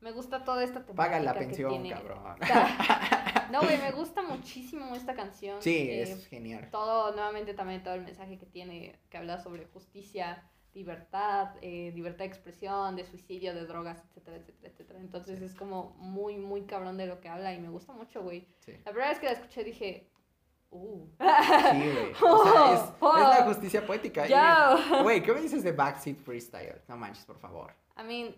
Me 0.00 0.12
gusta 0.12 0.44
toda 0.44 0.62
esta 0.64 0.84
Paga 0.84 1.18
la 1.20 1.32
que 1.32 1.40
pensión, 1.46 1.70
tiene. 1.70 1.90
cabrón. 1.90 2.22
No, 3.50 3.60
güey, 3.60 3.76
me 3.78 3.92
gusta 3.92 4.22
muchísimo 4.22 4.94
esta 4.94 5.14
canción. 5.14 5.60
Sí, 5.60 5.76
Eh, 5.76 6.02
es 6.02 6.26
genial. 6.26 6.70
todo, 6.70 7.12
nuevamente 7.12 7.52
también 7.52 7.82
todo 7.82 7.92
el 7.94 8.00
mensaje 8.02 8.38
que 8.38 8.46
tiene, 8.46 8.98
que 9.10 9.18
habla 9.18 9.42
sobre 9.42 9.66
justicia, 9.66 10.42
libertad, 10.74 11.50
eh, 11.60 11.92
libertad 11.94 12.20
de 12.20 12.26
expresión, 12.26 12.96
de 12.96 13.04
suicidio, 13.04 13.54
de 13.54 13.66
drogas, 13.66 14.02
etcétera, 14.08 14.36
etcétera, 14.38 14.68
etcétera. 14.72 14.98
Entonces 15.00 15.38
Sí. 15.38 15.44
es 15.44 15.54
como 15.54 15.90
muy, 15.98 16.36
muy 16.36 16.62
cabrón 16.62 16.96
de 16.96 17.06
lo 17.06 17.20
que 17.20 17.28
habla 17.28 17.52
y 17.52 17.60
me 17.60 17.68
gusta 17.68 17.92
mucho, 17.92 18.22
güey. 18.22 18.48
Sí. 18.60 18.72
La 18.84 18.90
primera 18.92 19.08
vez 19.10 19.18
que 19.18 19.26
la 19.26 19.32
escuché 19.32 19.64
dije, 19.64 20.10
uh, 20.70 21.06
Sí, 21.18 21.92
güey. 21.92 22.12
O 22.32 22.44
sea, 22.44 22.74
es, 22.74 22.80
Oh, 23.00 23.16
es 23.16 23.22
la 23.38 23.44
justicia 23.44 23.86
poética. 23.86 24.26
Güey, 25.02 25.22
¿qué 25.22 25.32
me 25.32 25.40
dices 25.42 25.62
de 25.62 25.72
Backseat 25.72 26.16
Freestyle? 26.18 26.80
No 26.88 26.96
manches, 26.96 27.24
por 27.26 27.38
favor. 27.38 27.74
I 27.98 28.02
mean, 28.04 28.36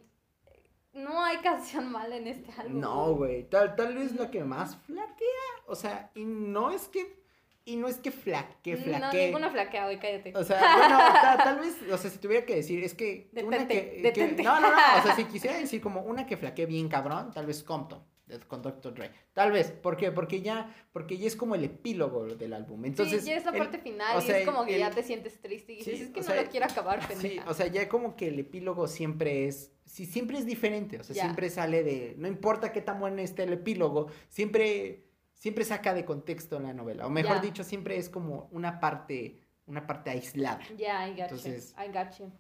no 0.93 1.23
hay 1.25 1.39
canción 1.39 1.91
mala 1.91 2.17
en 2.17 2.27
este 2.27 2.51
álbum. 2.61 2.81
No, 2.81 3.15
güey. 3.15 3.49
Tal, 3.49 3.77
tal 3.77 3.95
vez 3.95 4.13
la 4.17 4.31
que 4.31 4.43
más 4.45 4.77
flaquea. 4.77 5.65
O 5.67 5.75
sea, 5.75 6.11
y 6.15 6.25
no 6.25 6.71
es 6.71 6.89
que. 6.89 7.24
Y 7.67 7.77
no 7.77 7.89
es 7.89 7.97
que 7.97 8.11
flaque, 8.11 8.77
No, 8.77 8.83
flaquee. 8.83 9.27
ninguna 9.27 9.51
flaquea, 9.51 9.85
güey, 9.85 9.99
cállate. 9.99 10.33
O 10.37 10.45
sea, 10.45 10.59
bueno, 10.77 10.99
ta- 11.23 11.39
tal, 11.43 11.61
vez, 11.61 11.77
o 11.91 11.97
sea, 11.97 12.11
si 12.11 12.19
tuviera 12.19 12.45
que 12.45 12.57
decir, 12.57 12.85
es 12.85 12.93
que 12.95 13.31
una 13.43 13.59
Detente, 13.59 13.75
que, 13.91 13.97
que- 13.97 14.03
detente. 14.03 14.43
no, 14.43 14.61
no, 14.61 14.71
no, 14.71 14.77
o 14.99 15.03
sea, 15.03 15.15
si 15.17 15.25
quisiera 15.25 15.57
decir 15.59 15.81
como 15.81 16.03
una 16.03 16.27
que 16.27 16.37
flaquee 16.37 16.67
bien 16.67 16.89
cabrón, 16.89 17.31
tal 17.33 17.47
vez 17.47 17.63
Compton, 17.63 18.03
con 18.49 18.61
Dr. 18.63 18.93
Dre. 18.95 19.11
Tal 19.33 19.51
vez, 19.53 19.71
¿por 19.71 19.97
qué? 19.97 20.11
Porque 20.13 20.43
ya, 20.43 20.75
porque 20.93 21.17
ya 21.17 21.27
es 21.27 21.37
como 21.37 21.55
el 21.55 21.65
epílogo 21.65 22.27
del 22.27 22.53
álbum. 22.53 22.85
Entonces, 22.85 23.23
sí, 23.23 23.29
ya 23.31 23.37
es 23.37 23.45
la 23.45 23.53
el- 23.53 23.59
parte 23.59 23.79
final 23.79 24.17
o 24.17 24.21
y 24.21 24.27
sea, 24.27 24.39
es 24.39 24.47
como 24.47 24.65
que 24.67 24.75
el- 24.75 24.81
ya 24.81 24.91
te 24.91 25.03
sientes 25.03 25.41
triste 25.41 25.73
y 25.73 25.77
dices, 25.77 25.97
Sí, 25.99 26.05
es 26.05 26.11
que 26.11 26.21
no 26.21 26.27
sea, 26.27 26.43
lo 26.43 26.49
quiero 26.51 26.67
acabar, 26.67 27.01
Sí, 27.07 27.09
pendeja. 27.15 27.49
o 27.51 27.55
sea, 27.55 27.67
ya 27.69 27.89
como 27.89 28.15
que 28.17 28.29
el 28.29 28.39
epílogo 28.41 28.89
siempre 28.89 29.47
es, 29.47 29.73
sí, 29.87 30.05
siempre 30.07 30.37
es 30.39 30.45
diferente, 30.47 30.99
o 30.99 31.05
sea, 31.05 31.15
siempre 31.15 31.49
sale 31.51 31.83
de, 31.83 32.15
no 32.19 32.29
importa 32.29 32.73
qué 32.73 32.81
tan 32.83 32.99
bueno 33.01 33.21
esté 33.23 33.45
el 33.45 33.53
epílogo, 33.55 34.09
siempre, 34.29 35.04
siempre 35.45 35.63
saca 35.67 35.93
de 35.93 36.07
contexto 36.07 36.59
la 36.59 36.73
novela, 36.73 37.07
o 37.07 37.11
mejor 37.11 37.43
dicho, 37.43 37.65
siempre 37.65 37.99
es 37.99 38.09
como 38.09 38.49
una 38.51 38.81
parte, 38.81 39.43
una 39.67 39.87
parte 39.87 40.09
aislada. 40.09 40.65
Ya, 40.79 41.07
I 41.07 41.11
got 41.11 41.21
Entonces- 41.25 41.75
you. 41.77 41.83
I 41.83 41.89
got 41.93 42.19
you. 42.19 42.33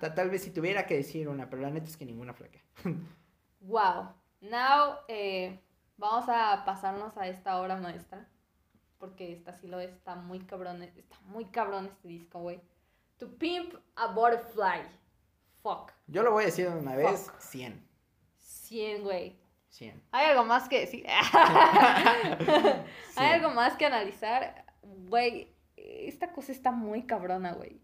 Ta- 0.00 0.12
Tal 0.12 0.28
vez 0.28 0.42
si 0.42 0.50
tuviera 0.50 0.84
que 0.84 0.96
decir 0.96 1.28
una, 1.28 1.48
pero 1.48 1.62
la 1.62 1.70
neta 1.70 1.86
es 1.86 1.96
que 1.96 2.04
ninguna 2.04 2.34
flaquea. 2.34 2.64
Wow. 3.60 4.12
Now, 4.40 4.96
eh, 5.06 5.60
vamos 5.98 6.28
a 6.28 6.64
pasarnos 6.64 7.16
a 7.16 7.28
esta 7.28 7.60
obra 7.60 7.76
maestra. 7.76 8.28
Porque 8.98 9.32
esta 9.32 9.52
sí 9.52 9.68
lo 9.68 9.78
es, 9.78 9.90
está 9.92 10.16
muy 10.16 10.40
cabrón. 10.40 10.82
Está 10.82 11.16
muy 11.26 11.44
cabrón 11.44 11.86
este 11.86 12.08
disco, 12.08 12.40
güey. 12.40 12.60
To 13.18 13.28
Pimp 13.38 13.72
a 13.94 14.08
Butterfly. 14.08 14.82
Fuck. 15.62 15.92
Yo 16.08 16.24
lo 16.24 16.32
voy 16.32 16.42
a 16.42 16.46
decir 16.46 16.68
de 16.68 16.76
una 16.76 16.96
vez, 16.96 17.26
Fuck. 17.30 17.38
100, 17.38 17.88
100, 18.38 19.04
güey. 19.04 19.38
100. 19.70 20.02
Hay 20.12 20.26
algo 20.26 20.44
más 20.44 20.68
que 20.68 20.80
decir. 20.80 21.06
Hay 23.16 23.32
algo 23.32 23.50
más 23.50 23.76
que 23.76 23.86
analizar. 23.86 24.64
Güey, 24.82 25.52
esta 25.76 26.32
cosa 26.32 26.52
está 26.52 26.70
muy 26.70 27.04
cabrona, 27.06 27.52
güey. 27.52 27.80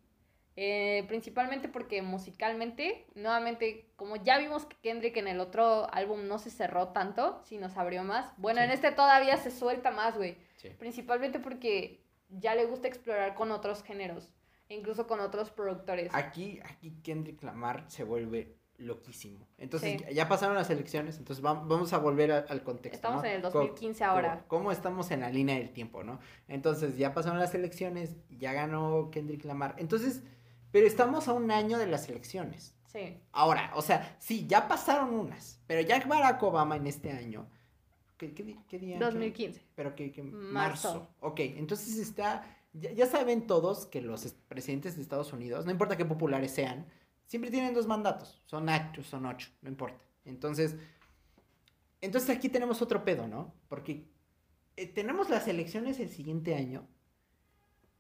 Eh, 0.57 1.05
principalmente 1.09 1.69
porque 1.69 2.01
musicalmente, 2.03 3.07
nuevamente, 3.17 3.91
como 3.97 4.17
ya 4.17 4.39
vimos 4.39 4.67
que 4.67 4.77
Kendrick 4.83 5.17
en 5.17 5.27
el 5.27 5.41
otro 5.41 5.93
álbum 5.93 6.29
no 6.29 6.39
se 6.39 6.51
cerró 6.51 6.89
tanto, 6.89 7.43
sino 7.45 7.69
se 7.69 7.81
abrió 7.81 8.05
más. 8.05 8.33
Bueno, 8.37 8.61
Sí. 8.61 8.65
en 8.67 8.71
este 8.71 8.93
todavía 8.93 9.37
se 9.37 9.51
suelta 9.51 9.91
más, 9.91 10.17
güey. 10.17 10.37
Sí. 10.57 10.69
Principalmente 10.79 11.41
porque 11.41 12.05
ya 12.29 12.55
le 12.55 12.67
gusta 12.67 12.87
explorar 12.87 13.35
con 13.35 13.51
otros 13.51 13.83
géneros, 13.83 14.33
incluso 14.69 15.09
con 15.09 15.19
otros 15.19 15.51
productores. 15.51 16.15
Aquí, 16.15 16.61
aquí 16.65 16.93
Kendrick 17.03 17.43
Lamar 17.43 17.85
se 17.89 18.05
vuelve 18.05 18.55
loquísimo. 18.79 19.47
Entonces, 19.59 20.03
Sí. 20.09 20.15
ya, 20.15 20.29
pasaron 20.29 20.57
las 20.57 20.69
elecciones, 20.71 21.19
entonces 21.19 21.43
vam- 21.45 21.67
vamos 21.69 21.93
a 21.93 21.99
volver 21.99 22.33
a- 22.33 22.39
al 22.49 22.63
contexto. 22.63 22.97
Estamos 22.97 23.23
¿no? 23.23 23.29
en 23.29 23.37
el 23.37 23.43
Co- 23.43 23.51
2015 23.51 24.05
ahora. 24.05 24.45
¿Cómo 24.49 24.73
estamos 24.73 25.11
en 25.11 25.21
la 25.21 25.31
línea 25.31 25.57
del 25.57 25.71
tiempo, 25.73 26.03
no? 26.03 26.19
Entonces, 26.49 26.97
ya 26.97 27.15
pasaron 27.15 27.39
las 27.39 27.55
elecciones, 27.55 28.17
ya 28.31 28.53
ganó 28.53 29.11
Kendrick 29.13 29.45
Lamar. 29.45 29.75
Entonces, 29.79 30.23
pero 30.73 30.87
estamos 30.87 31.29
a 31.29 31.33
un 31.33 31.51
año 31.51 31.79
de 31.79 31.87
las 31.87 32.09
elecciones. 32.09 32.75
Sí, 32.87 33.19
Ahora, 33.33 33.73
o 33.75 33.83
sea, 33.83 34.17
sí, 34.21 34.47
ya 34.47 34.69
pasaron 34.69 35.13
unas, 35.15 35.61
pero 35.67 35.81
ya 35.81 35.99
Barack 36.07 36.41
Obama 36.45 36.77
en 36.77 36.87
este 36.87 37.11
año. 37.11 37.49
¿Qué, 38.17 38.33
qué, 38.33 38.57
qué 38.69 38.79
día? 38.79 38.99
2015. 39.01 39.61
Pero 39.75 39.97
que, 39.97 40.13
Marzo. 40.23 40.89
marzo. 40.93 41.09
Ok, 41.21 41.41
entonces 41.41 41.99
está. 41.99 42.45
Ya, 42.73 42.93
ya 42.93 43.07
saben 43.07 43.47
todos 43.49 43.87
que 43.87 44.01
los 44.01 44.25
presidentes 44.49 44.95
de 44.97 45.03
Estados 45.03 45.33
Unidos, 45.33 45.65
no 45.65 45.73
importa 45.73 45.97
qué 45.97 46.05
populares 46.05 46.53
sean, 46.53 46.87
siempre 47.27 47.51
tienen 47.51 47.75
dos 47.75 47.87
mandatos. 47.87 48.43
Son 48.47 48.69
ocho, 48.69 49.03
son 49.03 49.27
ocho, 49.27 49.49
no 49.63 49.69
importa. 49.69 50.03
Entonces. 50.25 50.77
Entonces 52.01 52.37
aquí 52.37 52.49
tenemos 52.49 52.83
otro 52.83 53.05
pedo, 53.05 53.27
¿no? 53.27 53.55
Porque 53.69 54.07
eh, 54.77 54.87
tenemos 54.87 55.31
las 55.31 55.49
elecciones 55.49 55.99
el 56.01 56.11
siguiente 56.11 56.55
año, 56.55 56.87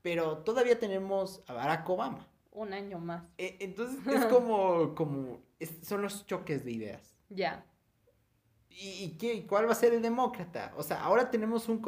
pero 0.02 0.38
todavía 0.38 0.78
tenemos 0.78 1.42
a 1.46 1.54
Barack 1.54 1.88
Obama. 1.88 2.28
Un 2.50 2.72
año 2.72 2.98
más. 2.98 3.24
Eh, 3.38 3.56
entonces 3.60 4.06
es 4.06 4.24
como. 4.32 4.94
como 4.94 5.40
es- 5.58 5.78
son 5.82 6.02
los 6.02 6.26
choques 6.26 6.64
de 6.64 6.72
ideas. 6.72 7.14
Ya. 7.30 7.64
¿Y, 8.68 9.04
y 9.04 9.16
qué, 9.18 9.46
cuál 9.46 9.66
va 9.68 9.72
a 9.72 9.76
ser 9.76 9.94
el 9.94 10.02
demócrata? 10.02 10.74
O 10.76 10.82
sea, 10.82 11.02
ahora 11.02 11.30
tenemos 11.30 11.68
un, 11.68 11.80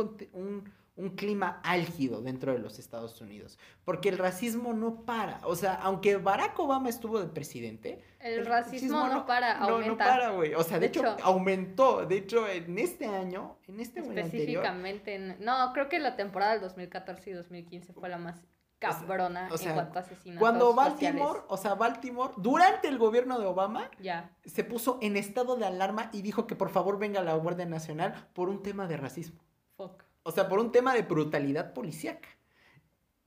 un 0.96 1.10
clima 1.10 1.60
álgido 1.62 2.22
dentro 2.22 2.52
de 2.52 2.58
los 2.58 2.78
Estados 2.78 3.20
Unidos, 3.20 3.58
porque 3.84 4.08
el 4.08 4.16
racismo 4.18 4.72
no 4.72 5.04
para. 5.04 5.40
O 5.44 5.54
sea, 5.54 5.74
aunque 5.74 6.16
Barack 6.16 6.58
Obama 6.58 6.88
estuvo 6.88 7.20
de 7.20 7.26
presidente, 7.28 8.02
El, 8.18 8.46
racismo, 8.46 9.06
no, 9.08 9.26
para, 9.26 9.60
no, 9.60 9.68
aumenta. 9.74 9.90
no 9.90 9.96
para, 9.98 10.30
güey. 10.30 10.54
O 10.54 10.62
sea, 10.62 10.78
de, 10.78 10.80
De 10.80 10.86
hecho, 10.86 11.00
hecho- 11.04 11.16
aumentó. 11.24 12.06
De 12.06 12.16
hecho, 12.16 12.48
en 12.48 12.78
este 12.78 13.06
año, 13.06 13.58
en 13.68 13.78
este 13.80 14.00
o 14.00 14.04
en 14.06 14.12
el 14.12 14.24
anterior, 14.24 14.64
Específicamente, 14.64 15.14
en- 15.14 15.36
no, 15.44 15.72
creo 15.74 15.88
que 15.90 15.98
la 15.98 16.16
temporada 16.16 16.52
del 16.52 16.62
2014 16.62 17.30
y 17.30 17.32
2015 17.34 17.92
fue 17.92 18.08
la 18.08 18.16
más 18.18 18.36
cabrona 18.78 19.48
o 19.52 19.56
sea, 19.58 19.70
en 19.70 19.74
cuanto 19.74 19.98
a 19.98 20.02
asesinatos 20.02 20.40
cuando. 20.40 20.74
Baltimore, 20.74 21.40
o 21.48 21.56
sea, 21.58 21.74
Baltimore, 21.74 22.32
durante 22.38 22.88
el 22.88 22.98
gobierno 22.98 23.38
de 23.38 23.46
Obama, 23.46 23.90
Ya, 24.00 24.30
se 24.44 24.64
puso 24.64 24.98
en 25.02 25.16
estado 25.16 25.56
de 25.56 25.66
alarma 25.66 26.08
y 26.12 26.22
dijo 26.22 26.46
que 26.46 26.56
por 26.56 26.68
favor 26.70 26.98
venga 26.98 27.22
la 27.22 27.34
Guardia 27.34 27.66
Nacional 27.66 28.28
por 28.32 28.48
un 28.48 28.62
tema 28.62 28.86
de 28.86 28.96
racismo. 28.96 29.40
fuck. 29.76 30.05
O 30.26 30.32
sea, 30.32 30.48
por 30.48 30.58
un 30.58 30.72
tema 30.72 30.92
de 30.92 31.02
brutalidad 31.02 31.72
policíaca. 31.72 32.28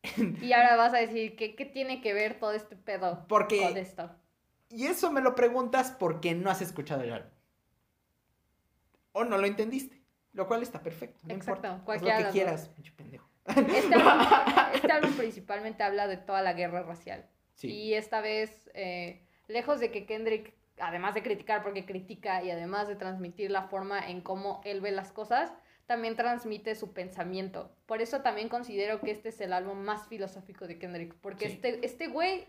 Y 0.41 0.51
ahora 0.51 0.75
vas 0.75 0.93
a 0.93 0.97
decir, 0.97 1.37
que 1.37 1.55
¿qué 1.55 1.63
tiene 1.65 2.01
que 2.01 2.13
ver 2.13 2.39
todo 2.39 2.51
este 2.51 2.75
pedo 2.75 3.25
Porque- 3.29 3.61
con 3.61 3.77
esto? 3.77 4.11
Y 4.69 4.85
eso 4.85 5.09
me 5.09 5.21
lo 5.21 5.33
preguntas 5.33 5.95
porque 5.97 6.35
no 6.35 6.49
has 6.51 6.61
escuchado 6.61 7.01
el 7.03 7.13
álbum. 7.13 7.31
O 9.13 9.23
no 9.23 9.37
lo 9.37 9.47
entendiste. 9.47 9.99
Lo 10.33 10.45
cual 10.47 10.61
está 10.61 10.83
perfecto. 10.83 11.21
No 11.23 11.33
Exacto, 11.33 11.67
importa. 11.67 11.75
Haz 11.75 11.83
cualquiera 11.83 12.17
de 12.17 12.23
lo 12.23 12.27
que 12.27 12.33
quieras, 12.33 12.69
pinche 12.69 12.91
pendejo. 12.91 13.27
Este 13.45 13.95
álbum, 13.95 14.27
este 14.73 14.91
álbum 14.91 15.13
principalmente 15.13 15.81
habla 15.83 16.07
de 16.07 16.17
toda 16.17 16.41
la 16.43 16.53
guerra 16.53 16.83
racial. 16.83 17.25
Sí. 17.55 17.69
Y 17.71 17.93
esta 17.95 18.21
vez, 18.21 18.69
eh, 18.73 19.25
lejos 19.47 19.79
de 19.79 19.89
que 19.89 20.05
Kendrick, 20.05 20.53
además 20.79 21.15
de 21.15 21.23
criticar 21.23 21.63
porque 21.63 21.85
critica 21.85 22.43
y 22.43 22.51
además 22.51 22.87
de 22.89 22.95
transmitir 22.95 23.49
la 23.51 23.63
forma 23.63 24.07
en 24.07 24.21
cómo 24.21 24.61
él 24.65 24.81
ve 24.81 24.91
las 24.91 25.11
cosas, 25.11 25.51
también 25.89 26.15
transmite 26.15 26.75
su 26.75 26.93
pensamiento. 26.93 27.71
Por 27.87 27.99
eso 27.99 28.21
también 28.21 28.47
considero 28.47 29.01
que 29.01 29.09
este 29.09 29.29
es 29.29 29.41
el 29.41 29.53
álbum 29.53 29.79
más 29.79 30.07
filosófico 30.07 30.67
de 30.67 30.77
Kendrick, 30.77 31.15
porque 31.15 31.47
Sí. 31.47 31.53
este, 31.53 31.83
este 31.83 32.07
güey, 32.07 32.45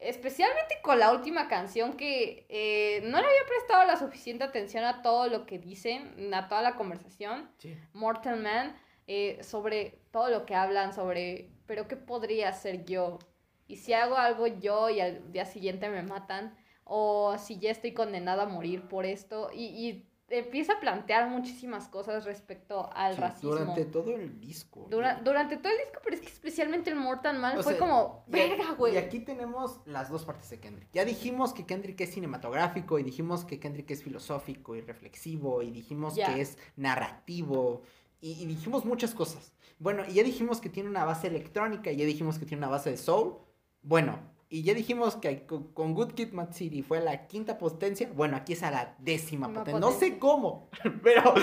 especialmente 0.00 0.76
con 0.82 0.98
la 0.98 1.12
última 1.12 1.48
canción 1.48 1.98
que 1.98 2.46
eh, 2.48 3.02
no 3.02 3.18
le 3.20 3.26
había 3.26 3.44
prestado 3.46 3.84
la 3.86 3.96
suficiente 3.98 4.42
atención 4.44 4.84
a 4.84 5.02
todo 5.02 5.26
lo 5.28 5.44
que 5.44 5.58
dicen, 5.58 6.32
a 6.32 6.48
toda 6.48 6.62
la 6.62 6.76
conversación, 6.76 7.50
Sí. 7.58 7.76
Mortal 7.92 8.40
Man, 8.40 8.74
eh, 9.06 9.38
sobre 9.42 10.00
todo 10.10 10.30
lo 10.30 10.46
que 10.46 10.54
hablan 10.54 10.94
sobre, 10.94 11.50
pero 11.66 11.88
¿qué 11.88 11.96
podría 11.96 12.48
hacer 12.48 12.86
yo? 12.86 13.18
Y 13.66 13.76
si 13.76 13.92
hago 13.92 14.16
algo 14.16 14.46
yo 14.46 14.88
y 14.88 15.00
al 15.00 15.30
día 15.30 15.44
siguiente 15.44 15.90
me 15.90 16.02
matan, 16.02 16.56
o 16.84 17.36
si 17.36 17.58
ya 17.58 17.70
estoy 17.70 17.92
condenada 17.92 18.44
a 18.44 18.48
morir 18.48 18.88
por 18.88 19.04
esto, 19.04 19.50
y, 19.52 19.64
y 19.66 20.07
empieza 20.30 20.74
a 20.74 20.80
plantear 20.80 21.28
muchísimas 21.30 21.88
cosas 21.88 22.24
respecto 22.24 22.90
al 22.92 23.14
Sí, 23.14 23.20
racismo. 23.20 23.50
Durante 23.50 23.84
todo 23.86 24.14
el 24.14 24.38
disco. 24.40 24.86
Dura- 24.90 25.14
¿no? 25.18 25.24
durante 25.24 25.56
todo 25.56 25.72
el 25.72 25.78
disco, 25.78 26.00
pero 26.04 26.16
es 26.16 26.20
que 26.22 26.28
especialmente 26.28 26.90
el 26.90 26.96
Mortal 26.96 27.38
Man 27.38 27.58
O 27.58 27.62
fue 27.62 27.72
sea, 27.72 27.80
como, 27.80 28.24
verga, 28.26 28.72
güey. 28.72 28.94
Y 28.94 28.98
aquí 28.98 29.20
tenemos 29.20 29.80
las 29.86 30.10
dos 30.10 30.24
partes 30.24 30.50
de 30.50 30.60
Kendrick. 30.60 30.88
Ya 30.92 31.04
dijimos 31.04 31.52
que 31.54 31.64
Kendrick 31.66 32.00
es 32.02 32.12
cinematográfico 32.12 32.98
y 32.98 33.02
dijimos 33.02 33.44
que 33.44 33.58
Kendrick 33.58 33.90
es 33.90 34.02
filosófico 34.02 34.76
y 34.76 34.80
reflexivo 34.82 35.62
y 35.62 35.70
dijimos 35.70 36.14
que 36.14 36.40
es 36.40 36.58
narrativo 36.76 37.82
y, 38.20 38.32
y 38.42 38.46
dijimos 38.46 38.84
muchas 38.84 39.14
cosas. 39.14 39.52
Bueno, 39.78 40.02
y 40.08 40.14
ya 40.14 40.22
dijimos 40.24 40.60
que 40.60 40.68
tiene 40.68 40.88
una 40.90 41.04
base 41.04 41.28
electrónica 41.28 41.90
y 41.92 41.96
ya 41.96 42.04
dijimos 42.04 42.38
que 42.38 42.46
tiene 42.46 42.58
una 42.64 42.68
base 42.70 42.90
de 42.90 42.96
soul. 42.96 43.36
Bueno, 43.82 44.18
y 44.50 44.62
ya 44.62 44.72
dijimos 44.74 45.16
que 45.16 45.44
con, 45.46 45.94
Good 45.94 46.12
Kid, 46.12 46.32
Mad 46.32 46.52
City 46.52 46.82
fue 46.82 46.98
a 46.98 47.00
la 47.02 47.26
quinta 47.26 47.58
potencia. 47.58 48.10
Bueno, 48.14 48.36
aquí 48.36 48.54
es 48.54 48.62
a 48.62 48.70
la 48.70 48.94
décima 48.98 49.48
potencia. 49.52 49.78
No 49.78 49.90
sé 49.92 50.18
cómo, 50.18 50.70
pero, 51.02 51.34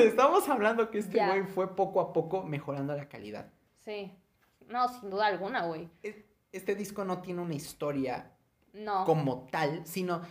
estamos 0.00 0.48
hablando 0.48 0.90
que 0.90 0.98
este 0.98 1.24
güey 1.26 1.42
fue 1.44 1.74
poco 1.74 2.00
a 2.00 2.12
poco 2.12 2.42
mejorando 2.44 2.94
la 2.96 3.08
calidad. 3.08 3.50
Sí. 3.80 4.12
No, 4.68 4.88
sin 4.88 5.10
duda 5.10 5.26
alguna, 5.26 5.66
güey. 5.66 5.88
E- 6.02 6.24
Este 6.52 6.74
disco 6.76 7.04
no 7.04 7.20
tiene 7.20 7.40
una 7.42 7.54
historia 7.54 8.30
No. 8.72 9.04
como 9.04 9.48
tal, 9.50 9.84
sino 9.86 10.22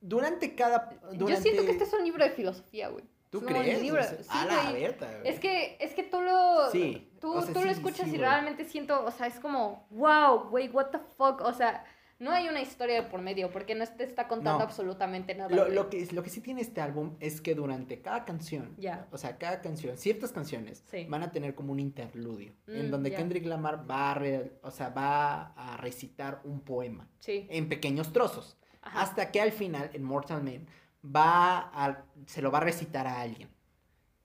durante 0.00 0.54
cada... 0.54 0.90
Yo 1.12 1.26
siento 1.36 1.64
que 1.64 1.72
este 1.72 1.84
es 1.84 1.92
un 1.92 2.04
libro 2.04 2.22
de 2.24 2.30
filosofía, 2.30 2.88
güey. 2.88 3.04
¿Tú 3.30 3.38
Es 3.38 3.44
un 3.44 3.48
crees? 3.50 3.82
libro. 3.82 4.02
Sí, 4.04 4.16
a 4.30 4.44
la 4.46 4.70
güey. 4.70 4.82
Berta, 4.82 5.06
güey. 5.18 5.28
Es 5.28 5.40
que, 5.40 5.76
es 5.80 5.92
que 5.92 6.02
tú 6.04 6.20
lo, 6.20 6.70
Sí, 6.70 7.07
tú, 7.20 7.32
o 7.32 7.42
sea, 7.42 7.52
tú 7.52 7.60
sí, 7.60 7.64
lo 7.66 7.70
escuchas 7.72 8.08
sí, 8.08 8.14
y 8.14 8.18
realmente 8.18 8.64
siento, 8.64 9.04
o 9.04 9.10
sea, 9.10 9.26
es 9.26 9.38
como, 9.40 9.86
wow, 9.90 10.48
güey, 10.50 10.68
what 10.68 10.86
the 10.90 10.98
fuck, 11.16 11.40
o 11.42 11.52
sea, 11.52 11.84
no 12.20 12.32
hay 12.32 12.48
una 12.48 12.60
historia 12.60 12.96
de 13.02 13.08
por 13.08 13.20
medio 13.22 13.48
porque 13.52 13.76
no 13.76 13.86
te 13.86 14.02
está 14.02 14.26
contando 14.26 14.58
No. 14.58 14.64
absolutamente 14.64 15.36
nada. 15.36 15.54
Lo, 15.54 15.68
lo 15.68 15.88
que, 15.88 16.04
lo 16.10 16.24
que 16.24 16.30
sí 16.30 16.40
tiene 16.40 16.60
este 16.62 16.80
álbum 16.80 17.16
es 17.20 17.40
que 17.40 17.54
durante 17.54 18.02
cada 18.02 18.24
canción, 18.24 18.76
o 19.12 19.18
sea, 19.18 19.38
cada 19.38 19.60
canción, 19.60 19.96
ciertas 19.96 20.32
canciones 20.32 20.82
Sí. 20.90 21.06
van 21.08 21.22
a 21.22 21.30
tener 21.30 21.54
como 21.54 21.70
un 21.72 21.78
interludio, 21.78 22.54
en 22.66 22.88
Mm, 22.88 22.90
donde 22.90 23.10
ya. 23.10 23.16
Kendrick 23.18 23.46
Lamar 23.46 23.88
va 23.88 24.10
a, 24.10 24.14
re- 24.14 24.58
o 24.62 24.70
sea, 24.72 24.88
va 24.88 25.52
a 25.54 25.76
recitar 25.76 26.40
un 26.42 26.60
poema 26.60 27.08
Sí. 27.20 27.46
en 27.50 27.68
pequeños 27.68 28.12
trozos, 28.12 28.56
Ajá. 28.82 29.00
hasta 29.02 29.30
que 29.30 29.40
al 29.40 29.52
final, 29.52 29.88
en 29.92 30.02
Mortal 30.02 30.42
Man, 30.42 30.66
va 31.04 31.70
a, 31.72 32.04
se 32.26 32.42
lo 32.42 32.50
va 32.50 32.58
a 32.58 32.62
recitar 32.62 33.06
a 33.06 33.20
alguien. 33.20 33.48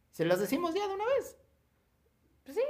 ¿Se 0.10 0.26
los 0.26 0.40
decimos 0.40 0.74
ya 0.74 0.88
de 0.88 0.96
una 0.96 1.06
vez? 1.06 1.38
Pues 2.44 2.58
sí. 2.58 2.64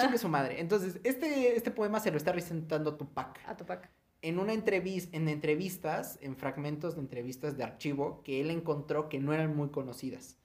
Chingue 0.00 0.18
su 0.18 0.28
madre. 0.28 0.60
Entonces, 0.60 0.98
este, 1.04 1.56
este 1.56 1.70
poema 1.70 2.00
se 2.00 2.10
lo 2.10 2.16
está 2.16 2.32
recitando 2.32 2.96
Tupac. 2.96 3.40
A 3.46 3.56
Tupac. 3.56 3.88
en 4.22 4.38
una 4.38 4.52
entrevista, 4.52 5.16
en 5.16 5.28
entrevistas, 5.28 6.18
en 6.20 6.36
fragmentos 6.36 6.94
de 6.96 7.00
entrevistas 7.02 7.56
de 7.56 7.64
archivo 7.64 8.22
que 8.24 8.40
él 8.40 8.50
encontró 8.50 9.08
que 9.08 9.18
no 9.20 9.32
eran 9.32 9.54
muy 9.56 9.68
conocidas. 9.70 10.36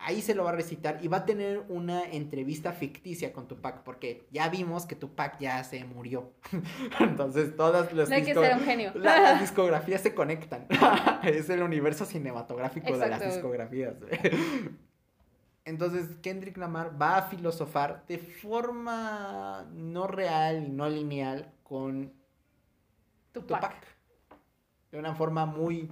Ahí 0.00 0.22
se 0.22 0.36
lo 0.36 0.44
va 0.44 0.50
a 0.50 0.54
recitar 0.54 1.00
y 1.02 1.08
va 1.08 1.16
a 1.18 1.24
tener 1.26 1.64
una 1.68 2.04
entrevista 2.04 2.70
ficticia 2.72 3.32
con 3.32 3.48
Tupac, 3.48 3.82
porque 3.82 4.28
ya 4.30 4.48
vimos 4.48 4.86
que 4.86 4.94
Tupac 4.94 5.40
ya 5.40 5.64
se 5.64 5.82
murió. 5.84 6.34
Entonces 7.00 7.56
todas 7.56 7.92
las, 7.92 8.08
No 8.08 8.14
hay 8.14 8.22
que 8.22 8.32
ser 8.34 8.54
un 8.54 8.60
genio. 8.60 8.92
la- 8.94 9.20
las 9.20 9.40
discografías 9.46 10.00
se 10.00 10.14
conectan. 10.14 10.66
es 11.24 11.50
el 11.50 11.62
universo 11.64 12.04
cinematográfico 12.04 12.92
de 12.92 12.98
las 12.98 13.08
Exacto. 13.22 13.34
discografías. 13.34 13.94
Entonces 15.68 16.16
Kendrick 16.22 16.56
Lamar 16.56 17.00
va 17.00 17.18
a 17.18 17.22
filosofar 17.22 18.06
de 18.06 18.16
forma 18.16 19.68
no 19.70 20.06
real 20.06 20.64
y 20.64 20.70
no 20.70 20.88
lineal 20.88 21.52
con 21.62 22.14
Tupac. 23.32 23.60
Tupac. 23.60 23.86
De 24.90 24.98
una 24.98 25.14
forma 25.14 25.44
muy, 25.44 25.90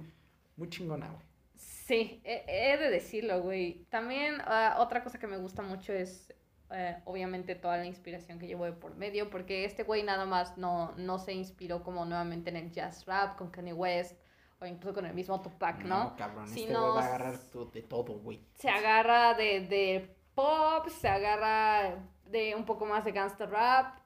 muy 0.55 0.67
chingona, 0.69 1.09
güey. 1.09 1.23
Sí, 1.55 2.21
he, 2.23 2.43
he 2.47 2.77
de 2.77 2.89
decirlo, 2.89 3.41
güey. 3.43 3.85
También 3.89 4.41
ah, 4.45 4.77
otra 4.79 5.03
cosa 5.03 5.19
que 5.19 5.27
me 5.27 5.37
gusta 5.37 5.61
mucho 5.61 5.93
es, 5.93 6.33
eh, 6.71 6.97
obviamente, 7.05 7.53
toda 7.53 7.77
la 7.77 7.85
inspiración 7.85 8.39
que 8.39 8.47
llevo 8.47 8.65
de 8.65 8.73
por 8.73 8.95
medio, 8.95 9.29
porque 9.29 9.63
este 9.63 9.83
güey 9.83 10.01
nada 10.01 10.25
más 10.25 10.57
no, 10.57 10.93
no 10.97 11.19
se 11.19 11.33
inspiró 11.33 11.83
como 11.83 12.03
nuevamente 12.03 12.49
en 12.49 12.55
el 12.55 12.71
jazz 12.71 13.05
rap 13.05 13.37
con 13.37 13.51
Kanye 13.51 13.73
West 13.73 14.19
o 14.59 14.65
incluso 14.65 14.93
con 14.95 15.05
el 15.05 15.13
mismo 15.13 15.41
Tupac, 15.41 15.83
¿no? 15.83 16.15
cabrón, 16.17 16.47
Si 16.47 16.61
este 16.61 16.73
no, 16.73 16.95
va 16.95 17.01
a 17.03 17.05
agarrar 17.07 17.39
de 17.73 17.81
todo, 17.83 18.19
güey. 18.19 18.41
Se 18.55 18.69
agarra 18.69 19.33
de, 19.35 19.61
de 19.61 20.15
pop, 20.33 20.87
se 20.89 21.07
agarra 21.07 21.95
de 22.25 22.55
un 22.55 22.65
poco 22.65 22.85
más 22.85 23.05
de 23.05 23.11
gangster 23.11 23.49
rap. 23.49 23.99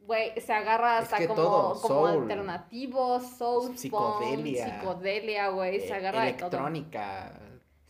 Güey, 0.00 0.40
se 0.40 0.52
agarra 0.54 0.98
hasta 0.98 1.18
como, 1.18 1.34
todo, 1.34 1.80
como 1.82 2.06
soul. 2.06 2.22
alternativo, 2.22 3.20
soul, 3.20 3.76
Psicodelia. 3.76 4.80
psicodelia, 4.80 5.48
güey, 5.50 5.80
se 5.80 5.88
Eh, 5.88 5.92
agarra 5.94 6.22
de 6.24 6.32
todo. 6.32 6.46
Electrónica. 6.48 7.38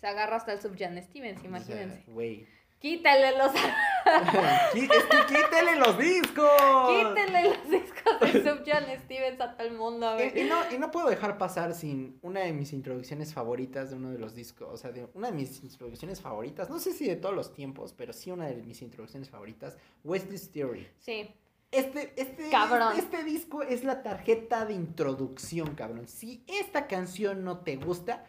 Se 0.01 0.07
agarra 0.09 0.37
hasta 0.37 0.53
el 0.53 0.61
Subjan 0.61 1.01
Stevens, 1.03 1.45
imagínense. 1.45 2.03
Güey. 2.11 2.47
Quítale 2.81 3.37
los, 3.37 3.53
Qui- 4.73 4.91
es 4.91 5.05
que 5.05 5.35
quítele 5.35 5.77
los 5.77 5.99
discos. 5.99 6.49
quítenle 6.89 7.43
los 7.51 7.71
discos 7.71 7.97
de 8.21 8.43
Subjan 8.45 8.85
Stevens 9.05 9.41
a 9.41 9.57
todo 9.57 9.67
el 9.67 9.75
mundo, 9.77 10.17
Y, 10.19 10.41
y 10.41 10.45
no, 10.45 10.57
y 10.73 10.79
no 10.79 10.91
puedo 10.91 11.09
dejar 11.09 11.39
pasar 11.39 11.75
sin 11.75 12.19
una 12.23 12.41
de 12.41 12.53
mis 12.53 12.73
introducciones 12.73 13.33
favoritas 13.35 13.91
de 13.91 13.97
uno 13.97 14.11
de 14.11 14.19
los 14.19 14.35
discos, 14.35 14.69
o 14.73 14.77
sea, 14.77 14.91
de 14.93 15.09
una 15.15 15.29
de 15.29 15.35
mis 15.35 15.63
introducciones 15.63 16.21
favoritas, 16.21 16.71
no 16.71 16.79
sé 16.79 16.93
si 16.93 17.07
de 17.07 17.17
todos 17.17 17.35
los 17.35 17.53
tiempos, 17.53 17.93
pero 17.93 18.13
sí 18.13 18.31
una 18.31 18.47
de 18.47 18.57
mis 18.63 18.83
introducciones 18.83 19.31
favoritas, 19.31 19.77
West 20.05 20.29
This 20.29 20.51
Theory. 20.53 20.89
Sí, 20.99 21.29
Este, 21.71 22.13
este, 22.17 22.49
Cabrón. 22.51 22.93
este, 22.97 23.19
este 23.19 23.25
disco 23.25 23.63
es 23.63 23.85
la 23.85 24.03
tarjeta 24.03 24.65
de 24.65 24.73
introducción, 24.75 25.75
cabrón. 25.75 26.09
Si 26.09 26.43
esta 26.47 26.87
canción 26.87 27.45
no 27.45 27.59
te 27.59 27.77
gusta, 27.77 28.25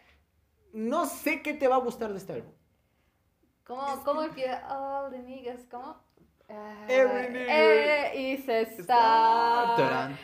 no 0.74 1.06
sé 1.06 1.42
qué 1.42 1.54
te 1.54 1.66
va 1.66 1.76
a 1.76 1.80
gustar 1.80 2.12
de 2.12 2.18
este 2.18 2.32
álbum. 2.34 2.52
¿cómo, 3.64 3.86
Es 3.94 4.00
cómo 4.00 4.22
empieza? 4.22 4.66
All 4.68 5.10
the 5.10 5.20
niggas, 5.20 5.60
¿cómo? 5.70 5.96
Every 6.88 7.32
nigga 7.32 8.14
is 8.14 8.48
a 8.48 8.60
star. 8.62 9.76
Tarán. 9.76 10.18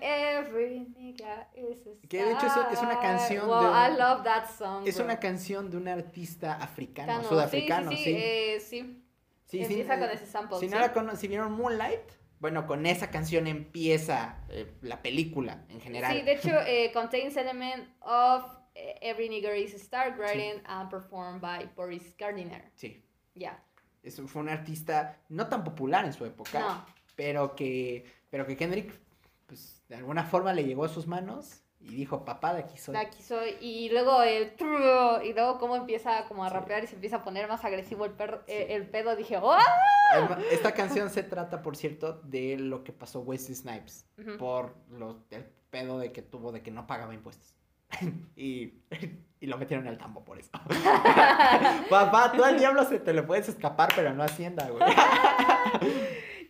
Every 0.00 0.80
nigga 0.96 1.46
is 1.54 1.86
a 1.86 1.90
star. 1.90 2.08
Que 2.08 2.24
de 2.24 2.32
hecho 2.32 2.46
es- 2.46 2.80
una 2.82 2.98
canción 3.00 3.46
Wow, 3.46 3.60
de 3.62 3.68
un- 3.68 3.76
I 3.76 3.98
love 3.98 4.22
that 4.24 4.46
song. 4.56 4.86
Es 4.86 4.96
bro. 4.96 5.04
una 5.04 5.18
canción 5.18 5.70
de 5.70 5.76
un 5.76 5.88
artista 5.88 6.54
africano, 6.54 7.12
Cano, 7.14 7.28
sudafricano, 7.28 7.90
sí. 7.90 7.96
sí. 7.96 8.04
Sí, 8.04 8.16
eh, 8.16 8.60
sí. 8.60 9.04
Sí, 9.46 9.62
Empieza 9.62 9.96
eh, 9.96 9.98
con 9.98 10.10
ese 10.10 10.26
sample. 10.26 10.58
Si 10.60 10.68
no 10.68 10.78
la 10.78 10.92
cono- 10.92 11.16
si 11.16 11.26
vieron 11.26 11.52
Moonlight, 11.52 12.12
bueno, 12.38 12.66
con 12.66 12.86
esa 12.86 13.10
canción 13.10 13.46
empieza 13.48 14.36
eh, 14.48 14.72
la 14.82 15.02
película 15.02 15.64
en 15.68 15.80
general. 15.80 16.12
Sí, 16.16 16.22
de 16.22 16.32
hecho, 16.32 16.50
eh, 16.66 16.92
contains 16.92 17.36
element 17.36 17.88
of 18.00 18.44
eh, 18.76 18.96
Every 19.02 19.28
Nigger 19.28 19.56
is 19.56 19.74
a 19.74 19.78
Star, 19.78 20.16
written 20.16 20.62
and 20.66 20.88
performed 20.88 21.40
by 21.40 21.68
Boris 21.74 22.14
Gardiner. 22.16 22.70
Sí, 22.76 23.04
Ya. 23.34 23.60
Eso 24.02 24.26
fue 24.28 24.42
un 24.42 24.48
artista 24.48 25.18
no 25.28 25.48
tan 25.48 25.64
popular 25.64 26.04
en 26.04 26.12
su 26.12 26.24
época, 26.24 26.60
No. 26.60 26.86
pero 27.16 27.54
que 27.56 28.04
pero 28.30 28.46
que 28.46 28.56
Kendrick 28.56 28.92
pues 29.46 29.82
de 29.88 29.96
alguna 29.96 30.22
forma 30.24 30.52
le 30.52 30.64
llegó 30.64 30.84
a 30.84 30.88
sus 30.88 31.06
manos 31.08 31.62
y 31.80 31.94
dijo, 31.94 32.24
"Papá, 32.24 32.54
de 32.54 32.60
aquí 32.60 32.78
soy." 32.78 32.92
De 32.94 33.00
aquí 33.00 33.22
soy. 33.22 33.56
Y 33.60 33.88
luego 33.90 34.22
el 34.22 34.54
trrr, 34.54 35.24
y 35.24 35.32
luego 35.32 35.58
cómo 35.58 35.74
empieza 35.76 36.26
como 36.28 36.44
a 36.44 36.48
Sí. 36.48 36.54
rapear 36.54 36.84
y 36.84 36.86
se 36.86 36.94
empieza 36.94 37.16
a 37.16 37.24
poner 37.24 37.48
más 37.48 37.64
agresivo 37.64 38.04
el, 38.04 38.12
perro, 38.12 38.42
eh, 38.46 38.66
Sí. 38.68 38.72
el 38.74 38.86
pedo. 38.88 39.16
Dije, 39.16 39.38
¡oh! 39.42 39.56
Esta 40.52 40.72
canción 40.72 41.08
se 41.10 41.22
trata, 41.22 41.62
por 41.62 41.76
cierto, 41.76 42.20
de 42.22 42.56
lo 42.58 42.84
que 42.84 42.92
pasó 42.92 43.20
Wesley 43.22 43.56
Snipes 43.56 44.06
por 44.38 44.76
los, 44.90 45.16
el 45.30 45.44
pedo 45.70 45.98
de 45.98 46.12
que 46.12 46.22
tuvo 46.22 46.52
de 46.52 46.62
que 46.62 46.70
no 46.70 46.86
pagaba 46.86 47.14
impuestos. 47.14 47.54
y, 48.36 48.74
y 49.40 49.46
lo 49.46 49.56
metieron 49.58 49.88
al 49.88 49.96
tambo 49.98 50.22
por 50.24 50.38
eso. 50.38 50.50
Papá, 51.90 52.32
tú 52.32 52.44
al 52.44 52.58
diablo 52.58 52.84
se 52.84 52.98
te 53.00 53.12
le 53.12 53.22
puedes 53.22 53.48
escapar, 53.48 53.90
pero 53.96 54.12
no 54.12 54.22
Hacienda, 54.22 54.68
güey. 54.68 54.82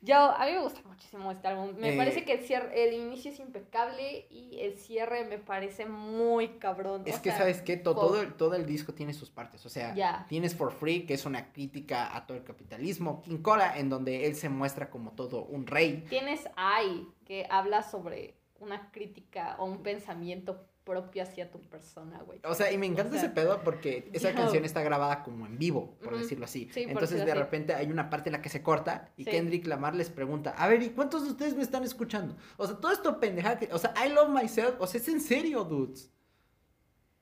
Yo, 0.02 0.16
a 0.16 0.46
mí 0.46 0.52
me 0.52 0.60
gusta 0.62 0.80
muchísimo 0.86 1.30
este 1.30 1.46
álbum. 1.46 1.74
Me 1.76 1.92
Eh, 1.92 1.96
parece 1.96 2.24
que 2.24 2.32
el 2.32 2.40
cierre, 2.40 2.88
el 2.88 2.94
inicio 2.94 3.30
es 3.30 3.38
impecable 3.38 4.26
y 4.30 4.58
el 4.60 4.74
cierre 4.78 5.24
me 5.24 5.38
parece 5.38 5.84
muy 5.84 6.58
cabrón. 6.58 7.02
Es 7.04 7.18
o 7.18 7.22
que, 7.22 7.30
sea, 7.30 7.40
¿sabes 7.40 7.60
qué? 7.60 7.76
Todo, 7.76 8.20
el, 8.20 8.32
todo 8.32 8.54
el 8.54 8.64
disco 8.64 8.94
tiene 8.94 9.12
sus 9.12 9.30
partes. 9.30 9.64
O 9.66 9.68
sea, 9.68 10.26
tienes 10.26 10.56
For 10.56 10.72
Free, 10.72 11.04
que 11.04 11.14
es 11.14 11.26
una 11.26 11.52
crítica 11.52 12.16
a 12.16 12.26
todo 12.26 12.36
el 12.38 12.44
capitalismo. 12.44 13.20
King 13.22 13.42
Cola, 13.42 13.76
en 13.78 13.90
donde 13.90 14.26
él 14.26 14.36
se 14.36 14.48
muestra 14.48 14.88
como 14.88 15.12
todo 15.12 15.44
un 15.44 15.66
rey. 15.66 16.06
Tienes 16.08 16.48
AI, 16.56 17.06
que 17.26 17.46
habla 17.50 17.82
sobre 17.82 18.36
una 18.58 18.90
crítica 18.90 19.56
o 19.58 19.66
un 19.66 19.82
pensamiento 19.82 20.66
propio 20.84 21.22
hacia 21.22 21.50
tu 21.50 21.60
persona, 21.60 22.20
güey. 22.22 22.40
O 22.44 22.54
sea, 22.54 22.72
y 22.72 22.78
me 22.78 22.86
encanta 22.86 23.10
O 23.16 23.18
sea, 23.18 23.22
ese 23.26 23.30
pedo 23.34 23.60
porque 23.62 24.10
esa 24.12 24.30
yo- 24.30 24.36
canción 24.36 24.64
está 24.64 24.82
grabada 24.82 25.22
como 25.22 25.46
en 25.46 25.58
vivo, 25.58 25.96
por 26.02 26.18
decirlo 26.18 26.46
así. 26.46 26.68
Sí, 26.72 26.82
Entonces 26.88 27.24
de 27.24 27.30
así. 27.30 27.38
repente 27.40 27.74
hay 27.74 27.90
una 27.90 28.10
parte 28.10 28.28
en 28.30 28.32
la 28.32 28.42
que 28.42 28.48
se 28.48 28.62
corta 28.62 29.12
y 29.16 29.24
Sí. 29.24 29.30
Kendrick 29.30 29.66
Lamar 29.66 29.94
les 29.94 30.10
pregunta, 30.10 30.50
a 30.50 30.66
ver, 30.68 30.82
¿y 30.82 30.90
cuántos 30.90 31.24
de 31.24 31.30
ustedes 31.30 31.54
me 31.54 31.62
están 31.62 31.84
escuchando? 31.84 32.36
O 32.56 32.66
sea, 32.66 32.76
todo 32.76 32.92
esto 32.92 33.20
pendeja 33.20 33.58
que, 33.58 33.68
o 33.72 33.78
sea, 33.78 33.94
I 34.04 34.08
love 34.10 34.30
myself, 34.30 34.74
o 34.80 34.86
sea, 34.86 35.00
es 35.00 35.08
en 35.08 35.20
serio, 35.20 35.64
dudes. 35.64 36.10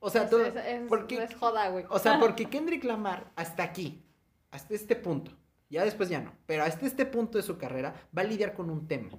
O 0.01 0.09
sea, 0.11 0.23
Es- 0.25 0.31
todo, 0.31 0.45
es, 0.47 0.55
es- 0.55 0.83
porque- 0.89 1.23
es 1.23 1.35
joda, 1.35 1.69
güey. 1.71 1.85
o 1.91 1.99
sea, 1.99 2.19
porque 2.21 2.47
Kendrick 2.49 2.85
Lamar 2.85 3.33
hasta 3.37 3.65
aquí, 3.65 4.05
hasta 4.51 4.75
este 4.75 4.95
punto, 4.97 5.33
ya 5.69 5.85
después 5.85 6.09
ya 6.09 6.21
no, 6.21 6.33
pero 6.47 6.63
hasta 6.63 6.87
este 6.87 7.05
punto 7.05 7.37
de 7.39 7.43
su 7.45 7.59
carrera 7.59 7.93
va 8.17 8.23
a 8.23 8.25
lidiar 8.25 8.55
con 8.55 8.71
un 8.71 8.87
tema, 8.87 9.11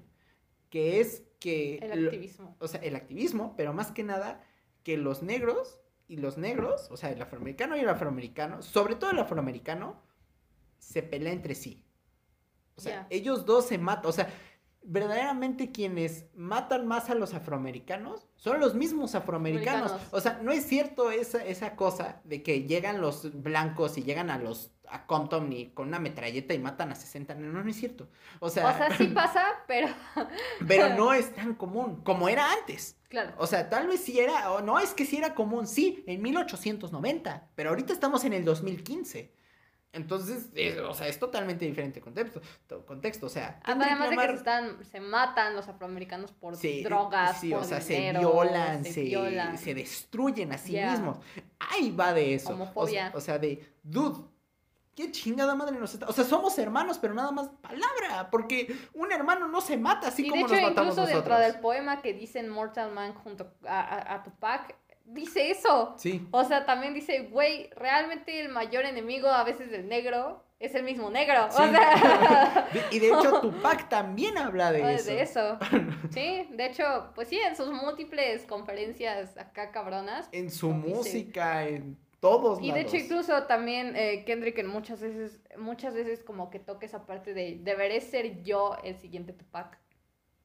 que 0.70 1.02
es 1.02 1.24
que 1.40 1.78
El 1.78 2.04
lo- 2.04 2.10
activismo. 2.10 2.56
o 2.60 2.68
sea, 2.68 2.82
el 2.82 2.96
activismo, 2.96 3.56
pero 3.58 3.74
más 3.74 3.92
que 3.92 4.04
nada 4.04 4.44
que 4.84 4.98
los 4.98 5.24
negros 5.24 5.80
y 6.08 6.18
los 6.18 6.38
negros, 6.38 6.90
o 6.92 6.98
sea, 6.98 7.12
el 7.12 7.22
afroamericano 7.22 7.78
y 7.78 7.82
el 7.82 7.90
afroamericano, 7.90 8.62
sobre 8.62 8.96
todo 8.96 9.12
el 9.12 9.20
afroamericano, 9.20 10.02
se 10.80 11.04
pelea 11.04 11.34
entre 11.34 11.56
sí. 11.56 11.84
O 12.76 12.82
sea, 12.82 13.08
ellos 13.10 13.46
dos 13.46 13.66
se 13.68 13.78
matan, 13.78 14.06
o 14.06 14.12
sea, 14.14 14.32
verdaderamente 14.90 15.72
quienes 15.72 16.26
matan 16.36 16.88
más 16.88 17.12
a 17.12 17.16
los 17.16 17.36
afroamericanos 17.36 18.28
son 18.36 18.60
los 18.60 18.74
mismos 18.74 19.14
afroamericanos. 19.14 19.92
Americanos. 19.92 20.14
O 20.14 20.20
sea, 20.20 20.40
no 20.42 20.52
es 20.52 20.66
cierto 20.66 21.12
esa, 21.12 21.46
esa 21.46 21.76
cosa 21.76 22.22
de 22.24 22.42
que 22.42 22.64
llegan 22.64 23.00
los 23.00 23.32
blancos 23.44 23.98
y 24.00 24.04
llegan 24.04 24.32
a 24.32 24.40
los 24.40 24.72
a 24.92 25.06
Compton 25.06 25.54
y 25.54 25.68
con 25.68 25.90
una 25.90 26.00
metralleta 26.00 26.56
y 26.56 26.60
matan 26.60 26.92
a 26.92 26.96
60. 26.96 27.36
No, 27.36 27.62
no 27.64 27.70
es 27.70 27.76
cierto. 27.76 28.10
O 28.40 28.50
sea, 28.50 28.68
O 28.70 28.74
sea, 28.76 28.98
sí 28.98 29.06
pasa, 29.14 29.44
pero 29.68 29.90
pero 30.68 30.90
no 30.98 31.14
es 31.14 31.32
tan 31.36 31.54
común 31.54 32.02
como 32.04 32.28
era 32.28 32.52
antes. 32.52 32.98
claro. 33.08 33.34
O 33.38 33.46
sea, 33.46 33.70
tal 33.70 33.86
vez 33.86 34.02
sí 34.02 34.20
era, 34.20 34.52
o 34.52 34.62
no 34.62 34.80
es 34.80 34.96
que 34.96 35.06
sí 35.06 35.18
era 35.18 35.36
común, 35.36 35.68
sí, 35.68 36.04
en 36.08 36.24
1890, 36.24 37.50
pero 37.54 37.70
ahorita 37.70 37.94
estamos 37.94 38.24
en 38.26 38.34
el 38.34 38.44
2015. 38.44 39.32
Entonces, 39.92 40.50
es- 40.54 40.78
o 40.80 40.94
sea, 40.94 41.08
es 41.08 41.18
totalmente 41.18 41.66
diferente 41.66 42.00
contexto. 42.00 42.42
to- 42.68 42.86
contexto 42.86 43.26
o 43.26 43.30
sea, 43.30 43.60
Además 43.64 44.10
de 44.12 44.16
que 44.18 44.28
se, 44.28 44.34
están, 44.34 44.86
se 44.86 45.00
matan 45.00 45.56
los 45.56 45.68
afroamericanos 45.68 46.32
por 46.32 46.56
Sí, 46.56 46.84
drogas, 46.84 47.40
sí, 47.40 47.50
por 47.50 47.62
o 47.62 47.64
sea, 47.64 47.80
dinero, 47.80 48.20
se 48.22 48.26
violan, 48.28 48.86
se, 48.86 49.02
violan. 49.02 49.58
se 49.58 49.74
destruyen 49.74 50.52
a 50.52 50.58
sí 50.60 50.74
mismos. 50.80 51.18
Ahí 51.60 51.90
va 51.92 52.14
de 52.14 52.36
eso. 52.36 52.50
O 52.50 52.56
sea- 52.56 52.64
Homofobia. 52.64 53.12
O, 53.16 53.20
sea, 53.20 53.40
de, 53.40 53.68
dude, 53.82 54.26
qué 54.96 55.12
chingada 55.12 55.56
madre 55.56 55.78
nos 55.80 55.94
está. 55.94 56.06
O 56.08 56.14
sea, 56.14 56.24
somos 56.24 56.58
hermanos, 56.60 57.00
pero 57.00 57.16
nada 57.16 57.32
más 57.32 57.50
palabra. 57.62 58.30
Porque 58.30 58.76
un 58.94 59.12
hermano 59.12 59.48
no 59.48 59.60
se 59.60 59.76
mata 59.78 60.10
así 60.10 60.22
y 60.22 60.26
de 60.26 60.30
como 60.32 60.46
hecho, 60.46 60.54
nos 60.56 60.64
matamos 60.70 60.94
incluso 60.94 61.02
dentro 61.10 61.32
nosotros. 61.34 61.54
del 61.54 61.62
poema 61.62 62.02
que 62.02 62.14
dice 62.14 62.40
en 62.40 62.50
Mortal 62.50 62.92
Man 62.94 63.14
junto 63.16 63.56
a, 63.66 63.80
a, 63.82 64.14
a 64.16 64.24
Tupac, 64.24 64.76
dice 65.14 65.52
eso. 65.52 65.96
Sí. 65.98 66.28
O 66.32 66.44
sea, 66.44 66.66
también 66.66 66.94
dice, 66.94 67.28
güey, 67.32 67.70
realmente 67.76 68.40
el 68.40 68.50
mayor 68.50 68.86
enemigo 68.86 69.28
a 69.28 69.44
veces 69.44 69.72
del 69.72 69.88
negro 69.88 70.44
es 70.60 70.76
el 70.76 70.84
mismo 70.84 71.10
negro. 71.10 71.48
Sí. 71.52 71.62
O 71.62 71.70
sea, 71.70 72.68
y 72.92 73.00
de 73.00 73.08
hecho, 73.08 73.40
Tupac 73.42 73.90
también 73.90 74.38
habla 74.38 74.72
de 74.72 74.96
eso. 74.96 75.12
de 75.12 75.22
eso. 75.22 75.60
Sí, 76.12 76.48
de 76.52 76.66
hecho, 76.66 77.12
pues 77.14 77.28
sí, 77.28 77.40
en 77.40 77.56
sus 77.56 77.72
múltiples 77.72 78.46
conferencias 78.46 79.38
acá 79.38 79.72
cabronas. 79.72 80.28
En 80.32 80.50
su 80.50 80.74
dice. 80.74 80.88
música, 80.90 81.68
en 81.68 81.98
todos 82.20 82.62
Y 82.62 82.72
de 82.72 82.82
hecho 82.82 82.98
incluso 82.98 83.44
también 83.44 83.96
eh, 83.96 84.24
Kendrick 84.26 84.58
en 84.58 84.68
muchas 84.68 85.00
veces, 85.02 85.40
muchas 85.58 85.94
veces 85.94 86.22
como 86.24 86.50
que 86.50 86.60
toca 86.60 86.86
esa 86.86 87.06
parte 87.06 87.34
de 87.34 87.60
deberé 87.62 88.02
ser 88.02 88.44
yo 88.44 88.76
el 88.84 88.98
siguiente 89.00 89.34
Tupac. 89.34 89.80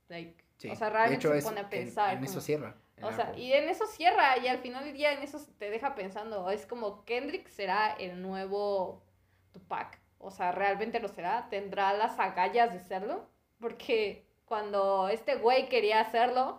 Like, 0.08 0.43
Sí. 0.56 0.70
O 0.70 0.76
sea, 0.76 0.90
realmente 0.90 1.26
hecho, 1.26 1.34
se 1.34 1.42
pone 1.42 1.60
a 1.60 1.62
en- 1.64 1.68
pensar. 1.68 2.16
En, 2.16 2.24
eso 2.24 2.34
como- 2.34 2.40
cierra. 2.42 2.76
o 3.02 3.12
sea, 3.12 3.32
y 3.36 3.52
en 3.52 3.68
eso 3.68 3.86
cierra 3.86 4.38
y 4.38 4.46
al 4.48 4.58
final 4.58 4.84
del 4.84 4.94
día 4.94 5.12
en 5.12 5.22
eso 5.22 5.38
te 5.58 5.68
deja 5.70 5.94
pensando, 5.94 6.48
es 6.50 6.64
como 6.66 7.04
Kendrick 7.04 7.48
será 7.48 7.92
el 7.98 8.22
nuevo 8.22 9.02
Tupac, 9.52 10.00
o 10.18 10.30
sea, 10.30 10.52
realmente 10.52 11.00
lo 11.00 11.08
será, 11.08 11.48
tendrá 11.50 11.92
las 11.92 12.18
agallas 12.18 12.72
de 12.72 12.80
serlo, 12.80 13.28
porque 13.60 14.26
cuando 14.44 15.08
este 15.08 15.36
güey 15.36 15.68
quería 15.68 16.00
hacerlo, 16.00 16.58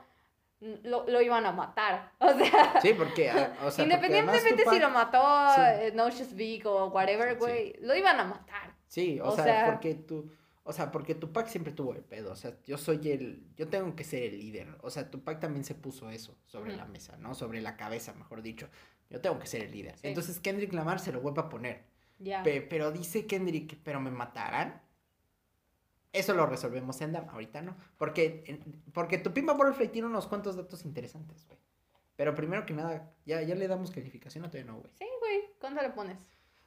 lo, 0.84 1.06
lo 1.08 1.22
iban 1.22 1.46
a 1.46 1.52
matar, 1.52 2.12
o 2.20 2.34
sea, 2.34 2.80
Sí, 2.82 2.94
porque, 2.94 3.30
ah, 3.30 3.54
o 3.64 3.72
sea, 3.72 3.84
porque 3.84 3.84
independientemente 3.84 4.64
si 4.64 4.70
Tupac- 4.70 4.80
lo 4.82 4.90
mató 4.90 5.50
Sí. 5.56 5.62
eh, 5.62 5.92
Noxious 5.94 6.34
Big 6.34 6.66
o 6.68 6.88
whatever, 6.88 7.30
Sí. 7.34 7.36
güey, 7.40 7.76
lo 7.82 7.96
iban 7.96 8.20
a 8.20 8.24
matar. 8.24 8.74
Sí, 8.88 9.20
o, 9.20 9.28
O 9.30 9.36
sea, 9.36 9.44
sea- 9.44 9.66
porque 9.72 9.96
tú, 9.96 10.30
o 10.68 10.74
sea, 10.74 10.92
porque 10.92 11.16
Tupac 11.16 11.48
siempre 11.48 11.72
tuvo 11.72 11.94
el 11.94 12.02
pedo, 12.04 12.32
o 12.32 12.36
sea, 12.36 12.58
yo 12.66 12.78
soy 12.78 13.12
el, 13.12 13.48
yo 13.56 13.68
tengo 13.70 13.96
que 13.96 14.04
ser 14.04 14.24
el 14.24 14.40
líder, 14.40 14.68
o 14.82 14.90
sea, 14.90 15.10
Tupac 15.12 15.40
también 15.40 15.64
se 15.64 15.76
puso 15.76 16.10
eso 16.10 16.36
sobre 16.46 16.76
la 16.76 16.86
mesa, 16.86 17.16
¿no? 17.18 17.34
Sobre 17.36 17.62
la 17.62 17.78
cabeza, 17.78 18.14
mejor 18.14 18.42
dicho, 18.42 18.68
yo 19.10 19.22
tengo 19.22 19.38
que 19.40 19.48
ser 19.48 19.64
el 19.64 19.72
líder. 19.72 19.96
Sí. 19.98 20.08
Entonces 20.08 20.40
Kendrick 20.40 20.74
Lamar 20.74 21.00
se 21.00 21.12
lo 21.12 21.22
vuelve 21.22 21.42
a 21.42 21.50
poner, 21.50 21.84
Ya. 22.20 22.44
Pe- 22.44 22.62
pero 22.62 22.92
dice 22.92 23.26
Kendrick, 23.28 23.78
pero 23.84 24.00
me 24.02 24.10
matarán. 24.12 24.82
Eso 26.14 26.34
lo 26.34 26.46
resolvemos 26.46 27.00
en 27.02 27.12
Dam, 27.12 27.28
ahorita 27.30 27.62
no, 27.62 27.76
porque, 27.98 28.60
porque 28.94 29.18
tu 29.18 29.34
Pimba 29.34 29.54
Butterfly 29.54 29.90
tiene 29.90 30.08
unos 30.08 30.28
cuantos 30.28 30.56
datos 30.56 30.86
interesantes, 30.86 31.46
güey. 31.46 31.60
Pero 32.16 32.34
primero 32.34 32.66
que 32.66 32.74
nada, 32.74 33.12
ya, 33.26 33.42
ya 33.42 33.54
le 33.56 33.68
damos 33.68 33.92
calificación 33.92 34.46
o 34.46 34.50
todavía 34.50 34.72
no, 34.72 34.80
güey. 34.80 34.90
Sí, 34.98 35.06
güey, 35.20 35.42
¿cuánto 35.60 35.82
le 35.82 35.90
pones? 35.90 36.18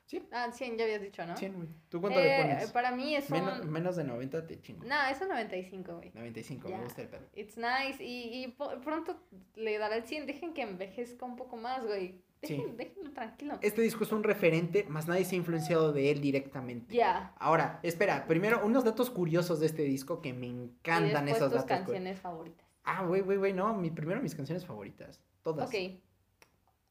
Sí. 0.08 0.26
Ah, 0.32 0.50
100 0.50 0.78
ya 0.78 0.84
habías 0.84 1.02
dicho, 1.02 1.24
¿no? 1.26 1.36
100, 1.36 1.52
güey. 1.54 1.68
¿Tú 1.90 2.00
cuánto 2.00 2.18
Eh, 2.18 2.24
le 2.24 2.42
pones? 2.54 2.72
Para 2.72 2.90
mí 2.92 3.14
es 3.14 3.28
un... 3.30 3.38
Menos, 3.38 3.64
menos 3.66 3.96
de 3.96 4.04
90 4.04 4.46
te 4.46 4.58
chingo. 4.60 4.84
No, 4.84 4.94
es 5.10 5.20
un 5.20 5.28
95, 5.28 5.96
güey. 5.96 6.10
95, 6.14 6.66
Ya. 6.68 6.78
me 6.78 6.84
gusta 6.84 7.02
el 7.02 7.08
pedo. 7.08 7.26
It's 7.36 7.56
nice. 7.58 8.02
Y, 8.02 8.42
y 8.44 8.48
pronto 8.82 9.20
le 9.54 9.76
dará 9.78 9.96
el 9.96 10.04
100. 10.04 10.26
Dejen 10.26 10.54
que 10.54 10.62
envejezca 10.62 11.26
un 11.26 11.36
poco 11.36 11.56
más, 11.58 11.84
güey. 11.86 12.22
Dejen, 12.40 12.66
Sí. 12.68 12.72
Déjenlo 12.76 13.12
tranquilo. 13.12 13.58
Este 13.60 13.82
disco 13.82 14.04
es 14.04 14.12
un 14.12 14.22
referente, 14.24 14.84
más 14.88 15.08
nadie 15.08 15.24
se 15.26 15.34
ha 15.34 15.38
influenciado 15.38 15.92
de 15.92 16.10
él 16.10 16.20
directamente. 16.22 16.94
Ya. 16.94 17.34
Ahora, 17.38 17.78
espera, 17.82 18.26
primero 18.26 18.64
unos 18.64 18.84
datos 18.84 19.10
curiosos 19.10 19.60
de 19.60 19.66
este 19.66 19.82
disco 19.82 20.22
que 20.22 20.32
me 20.32 20.46
Y 20.46 20.50
encantan 20.50 21.26
después 21.26 21.36
esos 21.42 21.52
tus 21.52 21.66
datos. 21.66 21.84
canciones 21.84 22.18
favoritas. 22.18 22.66
Ah, 22.84 23.04
güey, 23.04 23.20
güey, 23.20 23.36
güey, 23.36 23.52
no, 23.52 23.74
mi, 23.74 23.90
primero 23.90 24.22
mis 24.22 24.34
canciones 24.34 24.64
favoritas, 24.64 25.20
todas. 25.42 25.68
Ok. 25.68 25.74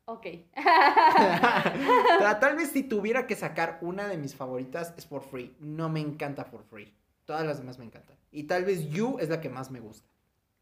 Ok. 0.10 0.26
Tal- 2.39 2.55
vez 2.55 2.72
si 2.72 2.84
tuviera 2.84 3.28
que 3.28 3.36
sacar 3.36 3.78
una 3.82 4.08
de 4.08 4.18
mis 4.18 4.36
favoritas 4.36 4.93
es 4.97 5.05
For 5.05 5.22
Free. 5.22 5.55
No 5.60 5.89
me 5.89 5.99
encanta 5.99 6.45
For 6.45 6.64
Free. 6.64 6.93
Todas 7.26 7.45
las 7.45 7.58
demás 7.60 7.78
me 7.78 7.84
encantan. 7.86 8.18
Y 8.32 8.43
tal 8.43 8.64
vez 8.64 8.88
You 8.89 9.18
es 9.20 9.28
la 9.30 9.41
que 9.41 9.49
más 9.49 9.70
me 9.70 9.82
gusta. 9.82 10.08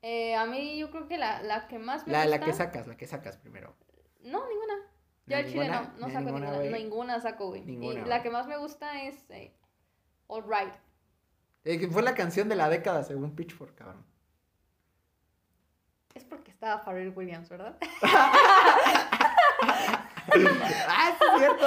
Eh, 0.02 0.36
a 0.36 0.46
mí 0.46 0.78
yo 0.80 0.90
creo 0.90 1.08
que 1.08 1.18
la, 1.20 1.42
la 1.44 1.68
que 1.68 1.78
más 1.78 2.06
me 2.08 2.14
La, 2.14 2.24
gusta... 2.24 2.38
la 2.40 2.46
que 2.46 2.54
sacas, 2.54 2.88
la 2.88 2.98
que 2.98 3.06
sacas 3.08 3.38
primero. 3.38 3.76
No, 4.24 4.48
ninguna. 4.50 4.74
Yo 5.28 5.36
No, 5.36 5.38
al 5.38 5.46
chile 5.52 5.68
no, 5.70 5.82
no 6.00 6.10
saco 6.10 6.26
ninguna, 6.32 6.60
ninguna. 6.60 7.20
saco, 7.22 7.48
güey. 7.50 7.62
Ninguna, 7.66 8.00
Y 8.02 8.06
la 8.06 8.24
que 8.24 8.30
más 8.32 8.48
me 8.48 8.58
gusta 8.58 9.04
es 9.04 9.16
eh, 9.30 9.56
All 10.28 10.44
Right. 10.44 10.74
Eh, 11.66 11.80
que 11.80 11.88
fue 11.88 12.02
la 12.02 12.16
canción 12.16 12.50
de 12.50 12.56
la 12.56 12.68
década 12.70 13.04
según 13.04 13.36
Pitchfork, 13.36 13.76
cabrón. 13.76 14.04
Es 16.16 16.24
porque 16.24 16.50
estaba 16.52 16.84
Pharrell 16.84 17.14
Williams, 17.16 17.50
¿verdad? 17.50 17.78
ah, 20.88 21.12
es 21.12 21.40
cierto. 21.40 21.66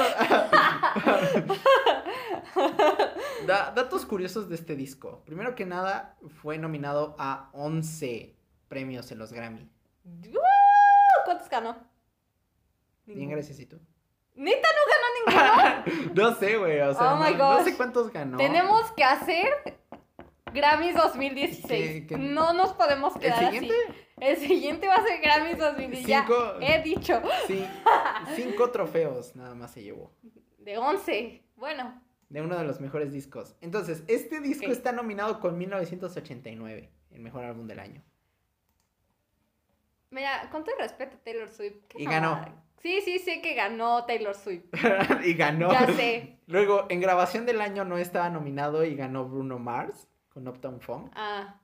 Da- 3.46 3.72
datos 3.74 4.04
curiosos 4.04 4.48
de 4.48 4.54
este 4.56 4.76
disco. 4.76 5.22
Primero 5.24 5.54
que 5.54 5.64
nada, 5.66 6.16
fue 6.42 6.58
nominado 6.58 7.14
a 7.18 7.50
11 7.52 8.36
premios 8.68 9.10
en 9.12 9.18
los 9.18 9.32
Grammy. 9.32 9.70
¿Cuántos 11.24 11.48
ganó? 11.48 11.76
Bien, 13.06 13.30
gracias, 13.30 13.58
¿y 13.60 13.66
tú? 13.66 13.78
Neta, 14.34 14.68
no 14.68 15.34
ganó 15.34 15.82
ninguno. 15.82 16.14
no 16.14 16.34
sé, 16.36 16.56
güey, 16.58 16.80
o 16.80 16.94
sea, 16.94 17.14
Oh 17.14 17.16
my 17.16 17.34
no, 17.34 17.58
no 17.58 17.64
sé 17.64 17.76
cuántos 17.76 18.12
ganó. 18.12 18.36
Tenemos 18.36 18.90
que 18.92 19.02
hacer 19.04 19.78
Grammys 20.52 20.94
2016. 20.94 21.68
¿Qué- 21.68 22.06
qué? 22.06 22.16
No 22.18 22.52
nos 22.52 22.72
podemos 22.74 23.14
¿El 23.16 23.20
quedar 23.22 23.44
siguiente? 23.44 23.74
así. 23.88 23.98
El 24.20 24.36
siguiente 24.36 24.88
va 24.88 24.94
a 24.96 25.02
ser 25.04 25.20
Grammys 25.20 25.58
2016. 25.58 26.06
Ya 26.08 26.22
Cinco- 26.26 26.54
he 26.60 26.82
dicho. 26.82 27.22
Sí, 27.46 27.64
cinco 28.34 28.70
trofeos 28.70 29.36
nada 29.36 29.54
más 29.54 29.70
se 29.72 29.82
llevó. 29.82 30.12
De 30.58 30.76
11. 30.78 31.42
Bueno, 31.56 32.02
De 32.28 32.42
uno 32.42 32.56
de 32.58 32.64
los 32.64 32.80
mejores 32.80 33.12
discos. 33.12 33.56
Entonces, 33.60 34.02
este 34.06 34.40
disco 34.40 34.66
está 34.70 34.92
nominado 34.92 35.40
con 35.40 35.56
1989, 35.56 36.90
el 37.12 37.20
mejor 37.20 37.44
álbum 37.44 37.66
del 37.66 37.78
año. 37.80 38.02
mira, 40.10 40.48
con 40.50 40.64
todo 40.64 40.74
el 40.76 40.82
respeto 40.82 41.16
Taylor 41.24 41.50
Swift. 41.50 41.76
Y 41.96 42.04
ganó. 42.04 42.44
Sí, 42.82 43.00
sí, 43.04 43.18
sé 43.18 43.40
que 43.40 43.54
ganó 43.54 44.04
Taylor 44.04 44.34
Swift. 44.34 44.66
y 45.24 45.34
ganó. 45.34 45.70
Ya 45.72 45.86
sé. 45.94 46.38
Luego, 46.46 46.86
en 46.90 47.00
grabación 47.00 47.44
del 47.46 47.60
año 47.60 47.84
no 47.84 47.98
estaba 47.98 48.30
nominado 48.30 48.84
y 48.84 48.94
ganó 48.94 49.24
Bruno 49.28 49.58
Mars 49.58 50.06
con 50.38 50.48
Uptown 50.48 50.80
Funk. 50.80 51.10
Ah, 51.14 51.60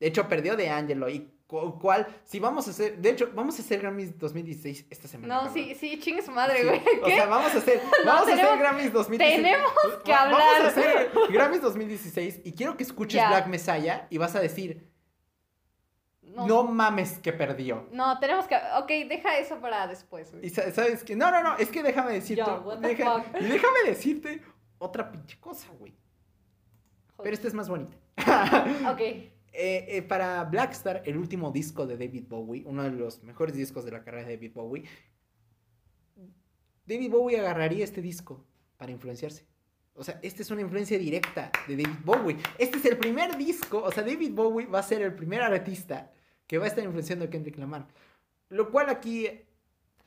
De 0.00 0.06
hecho, 0.06 0.26
perdió 0.28 0.56
de 0.56 0.70
Angelo. 0.70 1.08
Y 1.08 1.30
cu- 1.46 1.78
cuál, 1.78 2.06
si 2.24 2.38
vamos 2.38 2.66
a 2.68 2.70
hacer, 2.70 2.98
de 2.98 3.10
hecho, 3.10 3.30
vamos 3.34 3.58
a 3.58 3.62
hacer 3.62 3.80
Grammys 3.80 4.18
2016 4.18 4.86
esta 4.90 5.08
semana. 5.08 5.34
no, 5.34 5.40
cabrón. 5.46 5.54
sí, 5.54 5.74
sí, 5.74 5.98
chingue 6.00 6.22
su 6.22 6.30
madre, 6.30 6.60
Sí, 6.60 6.64
güey. 6.66 6.80
O 7.02 7.06
sea, 7.06 7.26
vamos 7.26 7.54
a 7.54 7.58
hacer, 7.58 7.82
No, 8.04 8.12
vamos 8.12 8.28
a 8.28 8.34
hacer 8.34 8.58
Grammys 8.58 8.92
2016. 8.92 9.42
tenemos 9.42 9.72
que 10.04 10.12
hablar. 10.14 10.40
Vamos 10.40 10.60
a 10.60 10.66
hacer 10.68 11.10
Grammys 11.30 11.60
2016 11.62 12.40
y 12.44 12.52
quiero 12.52 12.76
que 12.76 12.82
escuches 12.84 13.14
Ya. 13.20 13.28
Black 13.28 13.46
Messiah 13.48 14.06
y 14.10 14.18
vas 14.18 14.34
a 14.36 14.40
decir, 14.40 14.88
No. 16.22 16.46
no, 16.46 16.62
mames 16.64 17.18
que 17.18 17.32
perdió. 17.32 17.88
No, 17.90 18.18
tenemos 18.20 18.46
que. 18.46 18.54
Ok, 18.80 18.88
deja 19.08 19.38
eso 19.38 19.58
para 19.60 19.86
después, 19.88 20.30
güey. 20.30 20.46
Y 20.46 20.50
sa- 20.50 20.70
sabes 20.72 21.02
que, 21.02 21.16
no, 21.16 21.30
no, 21.30 21.42
no, 21.42 21.56
es 21.56 21.70
que 21.70 21.82
déjame 21.82 22.12
decirte, 22.12 22.44
Yo, 22.46 22.60
what 22.64 22.78
the 22.80 22.88
deja- 22.88 23.22
fuck? 23.22 23.32
déjame 23.40 23.82
decirte 23.86 24.42
otra 24.78 25.10
pinche 25.10 25.40
cosa, 25.40 25.66
güey. 25.78 25.92
Pero 27.22 27.34
esta 27.34 27.48
es 27.48 27.54
más 27.54 27.68
bonita. 27.68 27.96
Ok. 28.92 29.00
Eh, 29.60 29.96
eh, 29.96 30.02
para 30.02 30.44
Blackstar, 30.44 31.02
el 31.06 31.16
último 31.16 31.50
disco 31.50 31.86
de 31.86 31.96
David 31.96 32.26
Bowie, 32.28 32.62
uno 32.66 32.84
de 32.84 32.90
los 32.90 33.24
mejores 33.24 33.56
discos 33.56 33.84
de 33.84 33.90
la 33.90 34.04
carrera 34.04 34.28
de 34.28 34.36
David 34.36 34.52
Bowie, 34.54 34.84
David 36.86 37.10
Bowie 37.10 37.40
agarraría 37.40 37.82
este 37.82 38.00
disco 38.00 38.44
para 38.76 38.92
influenciarse. 38.92 39.46
O 39.94 40.04
sea, 40.04 40.20
esta 40.22 40.42
es 40.42 40.50
una 40.52 40.60
influencia 40.60 40.96
directa 40.96 41.50
de 41.66 41.76
David 41.76 41.98
Bowie. 42.04 42.36
Este 42.56 42.78
es 42.78 42.84
el 42.84 42.98
primer 42.98 43.36
disco, 43.36 43.82
o 43.82 43.90
sea, 43.90 44.04
David 44.04 44.32
Bowie 44.32 44.66
va 44.66 44.78
a 44.78 44.82
ser 44.82 45.02
el 45.02 45.14
primer 45.14 45.42
artista 45.42 46.12
que 46.46 46.58
va 46.58 46.66
a 46.66 46.68
estar 46.68 46.84
influenciando 46.84 47.24
a 47.24 47.30
Kendrick 47.30 47.58
Lamar. 47.58 47.88
Lo 48.50 48.70
cual 48.70 48.88
aquí, 48.90 49.28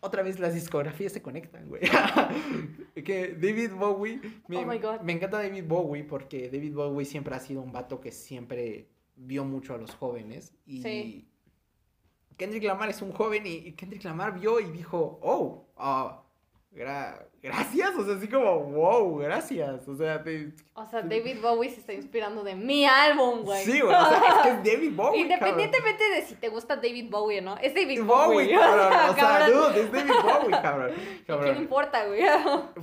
otra 0.02 0.24
vez 0.24 0.40
las 0.40 0.54
discografías 0.54 1.14
se 1.14 1.22
conectan, 1.22 1.68
güey. 1.70 1.82
que 3.06 3.36
David 3.40 3.72
Bowie, 3.74 4.20
me, 4.48 4.58
Oh 4.58 4.66
my 4.66 4.78
God. 4.78 5.02
me 5.02 5.14
encanta 5.14 5.38
David 5.42 5.66
Bowie 5.66 6.04
porque 6.04 6.50
David 6.50 6.74
Bowie 6.74 7.06
siempre 7.06 7.36
ha 7.36 7.40
sido 7.40 7.62
un 7.62 7.72
vato 7.72 8.02
que 8.02 8.12
siempre 8.12 8.90
vio 9.16 9.46
mucho 9.46 9.74
a 9.74 9.78
los 9.78 9.94
jóvenes. 9.96 10.54
Y 10.66 10.82
Sí. 10.82 11.28
Kendrick 12.38 12.64
Lamar 12.64 12.90
es 12.90 13.02
un 13.04 13.12
joven 13.12 13.46
y, 13.46 13.54
y 13.58 13.72
Kendrick 13.74 14.04
Lamar 14.04 14.40
vio 14.40 14.60
y 14.60 14.72
dijo, 14.72 15.20
oh, 15.22 15.68
ah, 15.78 16.24
Gra- 16.74 17.28
gracias, 17.44 17.92
o 17.98 18.06
sea, 18.06 18.16
así 18.16 18.30
como, 18.30 18.64
wow, 18.64 19.18
gracias. 19.18 19.86
O 19.90 19.96
sea, 19.96 20.24
te- 20.24 20.54
O 20.74 20.86
sea, 20.86 21.02
David 21.02 21.42
Bowie 21.42 21.70
se 21.70 21.82
está 21.82 21.92
inspirando 21.92 22.44
de 22.46 22.56
mi 22.56 22.86
álbum, 22.86 23.42
güey. 23.44 23.66
sí, 23.66 23.82
güey, 23.82 23.94
o 23.94 24.06
sea, 24.10 24.18
es 24.18 24.34
que 24.44 24.50
es 24.50 24.74
David 24.76 24.92
Bowie. 24.96 25.20
Independientemente 25.22 26.04
de 26.16 26.22
si 26.22 26.36
te 26.36 26.48
gusta 26.48 26.78
David 26.78 27.10
Bowie 27.12 27.40
o 27.40 27.42
no, 27.42 27.58
es 27.58 27.74
David. 27.76 28.04
Bowie. 28.04 28.56
Bowie, 28.56 28.56
cabrón. 28.56 29.10
O 29.10 29.14
sea, 29.16 29.50
dude, 29.50 29.82
es 29.82 29.92
David 29.92 30.12
Bowie, 30.24 30.62
cabrón. 30.62 30.92
¿Quién 30.96 31.24
cabrón. 31.28 31.58
importa, 31.58 32.08
güey? 32.08 32.22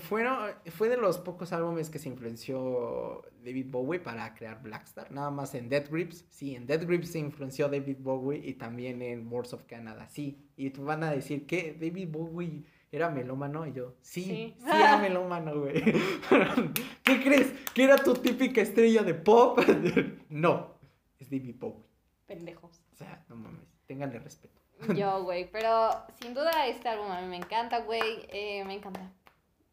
Fueron, 0.00 0.50
fue 0.66 0.90
de 0.90 0.98
los 0.98 1.16
pocos 1.18 1.52
álbumes 1.54 1.88
que 1.88 1.98
se 1.98 2.10
influenció 2.10 3.22
David 3.42 3.66
Bowie 3.70 4.00
para 4.00 4.34
crear 4.34 4.60
Blackstar. 4.62 5.10
Nada 5.12 5.30
más 5.30 5.54
en 5.54 5.70
Dead 5.70 5.86
Grips. 5.90 6.26
Sí, 6.28 6.54
en 6.54 6.66
Dead 6.66 6.84
Grips 6.86 7.12
se 7.12 7.20
influenció 7.20 7.68
David 7.68 7.96
Bowie 8.00 8.40
y 8.44 8.52
también 8.54 9.00
en 9.00 9.32
Wars 9.32 9.54
of 9.54 9.64
Canada. 9.64 10.08
Sí. 10.08 10.44
Y 10.56 10.68
te 10.70 10.80
van 10.82 11.02
a 11.04 11.10
decir 11.10 11.46
que 11.46 11.72
David 11.80 12.08
Bowie 12.10 12.64
era 12.90 13.10
melómano. 13.10 13.66
Y 13.66 13.72
yo, 13.72 13.94
sí, 14.00 14.22
sí, 14.24 14.56
Sí. 14.58 14.66
era 14.70 14.98
melómano, 14.98 15.60
güey. 15.60 15.82
¿Qué 17.04 17.22
crees? 17.22 17.52
¿Que 17.74 17.84
era 17.84 17.96
tu 17.96 18.14
típica 18.14 18.60
estrella 18.60 19.02
de 19.02 19.14
pop? 19.14 19.58
no, 20.30 20.74
es 21.18 21.30
David 21.30 21.56
Bowie. 21.58 21.84
Pendejos. 22.26 22.82
O 22.92 22.96
sea, 22.96 23.24
no 23.28 23.36
mames, 23.36 23.66
ténganle 23.86 24.18
respeto. 24.18 24.60
Yo, 24.94 25.22
güey, 25.24 25.50
pero 25.50 25.90
sin 26.20 26.34
duda 26.34 26.66
este 26.66 26.88
álbum 26.88 27.10
a 27.10 27.20
mí 27.20 27.26
me 27.28 27.36
encanta, 27.36 27.80
güey. 27.80 28.26
eh, 28.30 28.64
me 28.64 28.74
encanta. 28.74 29.12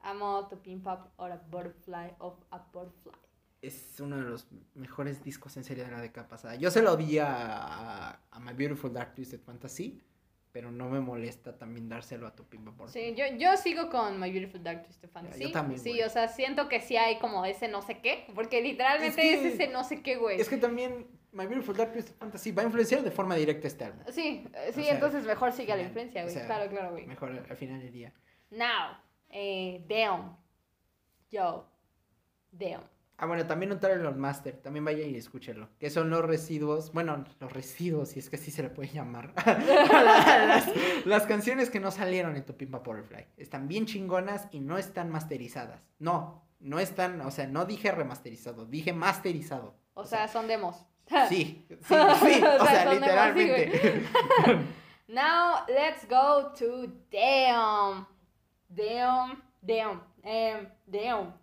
Amo 0.02 0.48
To 0.50 0.62
Pimp 0.62 0.86
Up 0.86 1.10
or 1.18 1.32
a 1.32 1.38
Butterfly 1.50 2.14
of 2.20 2.36
a 2.52 2.60
Butterfly. 2.72 3.12
es 3.62 4.00
uno 4.00 4.18
de 4.18 4.22
los 4.22 4.48
mejores 4.76 5.24
discos 5.24 5.58
en 5.58 5.64
serie 5.64 5.84
de 5.84 5.90
la 5.92 6.00
década 6.00 6.28
pasada. 6.28 6.56
Yo 6.56 6.70
se 6.70 6.84
lo 6.84 6.96
di 6.96 7.18
a, 7.18 7.28
a, 8.12 8.20
a 8.30 8.40
My 8.40 8.54
Beautiful 8.54 8.94
Dark 8.94 9.16
Twisted 9.16 9.40
Fantasy, 9.42 10.00
pero 10.56 10.72
no 10.72 10.88
me 10.90 11.02
molesta 11.02 11.58
también 11.58 11.90
dárselo 11.90 12.26
a 12.28 12.34
tu 12.34 12.46
Pimpa 12.46 12.72
por 12.72 12.90
Sí, 12.90 13.14
yo, 13.14 13.26
yo 13.38 13.58
sigo 13.58 13.90
con 13.90 14.18
My 14.22 14.32
Beautiful 14.32 14.64
Dark 14.64 14.84
Twisted 14.84 15.10
Fantasy. 15.10 15.44
yo 15.44 15.52
también, 15.52 15.82
Sí, 15.82 15.90
güey. 15.90 16.04
o 16.04 16.10
sea, 16.10 16.30
siento 16.30 16.70
que 16.70 16.80
sí 16.80 16.96
hay 16.96 17.20
como 17.20 17.44
ese 17.44 17.68
no 17.68 17.82
sé 17.82 18.00
qué, 18.00 18.26
porque 18.34 18.62
literalmente 18.62 19.34
Es 19.34 19.54
ese 19.54 19.68
no 19.68 19.84
sé 19.84 20.02
qué, 20.02 20.16
güey. 20.16 20.40
Es 20.40 20.48
que 20.48 20.56
también 20.56 21.08
My 21.34 21.46
Beautiful 21.46 21.76
Dark 21.76 21.92
Twisted 21.92 22.16
Fantasy 22.16 22.54
va 22.54 22.62
a 22.62 22.66
influenciar 22.68 23.04
de 23.04 23.12
forma 23.12 23.36
directa 23.36 23.68
este 23.68 23.84
álbum. 23.84 24.02
Sí, 24.10 24.48
eh, 24.54 24.72
sí, 24.74 24.80
O 24.80 24.84
sea, 24.86 24.94
entonces 24.94 25.26
mejor 25.26 25.52
sigue 25.52 25.76
la 25.76 25.82
influencia, 25.84 26.22
o 26.22 26.24
güey. 26.24 26.34
sea, 26.34 26.46
claro, 26.46 26.70
claro, 26.72 26.92
güey. 26.92 27.06
Mejor 27.06 27.32
al 27.50 27.58
final 27.58 27.82
del 27.82 27.92
día. 27.92 28.14
Now, 28.52 28.96
eh, 29.32 29.84
damn. 29.90 30.38
Yo, 31.30 31.70
damn. 32.54 32.82
Ah, 33.18 33.28
bueno, 33.28 33.48
también 33.48 33.72
un 33.72 33.80
Taylor 33.80 34.16
Master, 34.16 34.58
también 34.58 34.84
vaya 34.84 35.06
y 35.06 35.16
escúchelo. 35.16 35.70
Que 35.80 35.90
son 35.90 36.10
los 36.10 36.24
residuos, 36.24 36.92
bueno, 36.92 37.24
los 37.40 37.54
residuos, 37.54 38.10
si 38.10 38.20
es 38.20 38.30
que 38.30 38.36
así 38.36 38.52
se 38.52 38.62
le 38.62 38.70
puede 38.70 38.90
llamar. 38.90 39.34
las, 39.46 40.70
las 41.06 41.24
canciones 41.24 41.70
que 41.70 41.80
no 41.80 41.92
salieron 41.92 42.36
en 42.36 42.46
tu 42.46 42.58
Pimpa 42.58 42.80
Butterfly. 42.80 43.28
Están 43.38 43.70
bien 43.70 43.86
chingonas 43.86 44.48
y 44.52 44.60
no 44.60 44.78
están 44.78 45.10
masterizadas. 45.12 45.80
No, 45.98 46.46
no 46.60 46.80
están, 46.80 47.22
o 47.22 47.32
sea, 47.32 47.48
no 47.48 47.66
dije 47.66 47.92
remasterizado, 47.92 48.66
dije 48.66 48.92
masterizado. 48.92 49.76
O, 49.94 50.06
sea, 50.06 50.28
son 50.28 50.48
demos. 50.48 50.86
Sí, 51.30 51.66
sí, 51.70 51.78
sí, 51.88 52.44
o 52.44 52.64
O 52.64 52.66
sea, 52.66 52.94
literalmente. 52.94 54.02
Now, 55.08 55.64
let's 55.68 56.08
go 56.10 56.52
to 56.58 56.88
damn. 57.12 58.08
Damn, 58.68 59.44
damn, 59.62 60.02
em, 60.24 60.68
damn. 60.88 61.34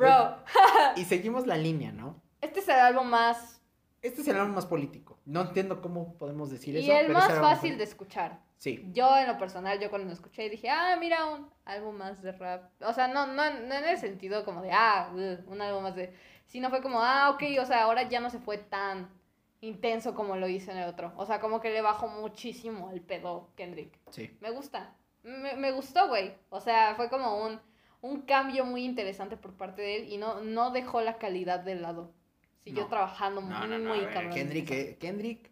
Bro, 0.00 0.36
y 0.96 1.04
seguimos 1.04 1.46
la 1.46 1.56
línea, 1.56 1.92
¿no? 1.92 2.20
este 2.40 2.60
es 2.60 2.68
el 2.68 2.76
álbum 2.76 3.06
más. 3.06 3.60
Este 4.02 4.22
es 4.22 4.28
el 4.28 4.36
álbum 4.36 4.54
más 4.54 4.66
político. 4.66 5.18
No 5.26 5.42
entiendo 5.42 5.82
cómo 5.82 6.14
podemos 6.14 6.50
decir 6.50 6.74
eso. 6.76 6.86
Y 6.86 6.90
el 6.90 7.08
pero 7.08 7.18
más 7.18 7.38
fácil 7.38 7.76
de 7.76 7.84
escuchar. 7.84 8.40
Sí. 8.56 8.90
Yo, 8.92 9.16
en 9.18 9.26
lo 9.26 9.38
personal, 9.38 9.78
yo 9.78 9.90
cuando 9.90 10.08
lo 10.08 10.14
escuché 10.14 10.48
dije, 10.48 10.70
ah, 10.70 10.96
mira, 10.98 11.26
un 11.26 11.50
álbum 11.66 11.96
más 11.96 12.22
de 12.22 12.32
rap. 12.32 12.70
O 12.80 12.92
sea, 12.94 13.08
no, 13.08 13.26
no, 13.26 13.34
no 13.34 13.74
en 13.74 13.84
el 13.84 13.98
sentido 13.98 14.44
como 14.44 14.62
de, 14.62 14.70
ah, 14.72 15.12
ugh, 15.14 15.52
un 15.52 15.60
álbum 15.60 15.82
más 15.82 15.94
de. 15.96 16.14
Sino 16.46 16.70
fue 16.70 16.80
como, 16.80 17.02
ah, 17.02 17.30
ok, 17.30 17.42
o 17.60 17.66
sea, 17.66 17.84
ahora 17.84 18.08
ya 18.08 18.20
no 18.20 18.30
se 18.30 18.38
fue 18.38 18.56
tan 18.58 19.10
intenso 19.60 20.14
como 20.14 20.36
lo 20.36 20.48
hizo 20.48 20.70
en 20.70 20.78
el 20.78 20.88
otro. 20.88 21.12
O 21.16 21.26
sea, 21.26 21.40
como 21.40 21.60
que 21.60 21.70
le 21.70 21.82
bajó 21.82 22.08
muchísimo 22.08 22.90
el 22.90 23.02
pedo 23.02 23.50
Kendrick. 23.54 23.98
Sí. 24.10 24.34
Me 24.40 24.50
gusta. 24.50 24.94
Me, 25.22 25.54
me 25.56 25.72
gustó, 25.72 26.08
güey. 26.08 26.34
O 26.48 26.60
sea, 26.60 26.94
fue 26.96 27.10
como 27.10 27.44
un, 27.44 27.60
un 28.02 28.22
cambio 28.22 28.64
muy 28.64 28.84
interesante 28.84 29.36
por 29.36 29.54
parte 29.56 29.82
de 29.82 29.96
él 29.96 30.12
y 30.12 30.16
no, 30.18 30.40
no 30.42 30.70
dejó 30.70 31.00
la 31.00 31.18
calidad 31.18 31.60
de 31.60 31.74
lado. 31.74 32.12
Siguió 32.64 32.84
No. 32.84 32.88
trabajando 32.88 33.40
muy, 33.40 33.52
No, 33.52 33.78
muy 33.78 34.00
ver, 34.00 34.12
cabrón. 34.12 34.32
Kendrick, 34.32 34.70
eh, 34.70 34.96
Kendrick. 35.00 35.50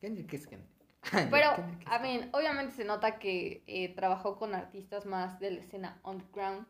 Kendrick 0.00 0.32
es 0.34 0.46
Kendrick. 0.46 0.70
Pero, 1.30 1.48
a 1.86 1.98
mí, 2.00 2.20
obviamente 2.32 2.74
se 2.74 2.84
nota 2.84 3.18
que 3.18 3.62
eh, 3.66 3.94
trabajó 3.94 4.36
con 4.38 4.54
artistas 4.54 5.06
más 5.06 5.40
de 5.40 5.50
la 5.52 5.60
escena 5.60 6.00
underground, 6.04 6.66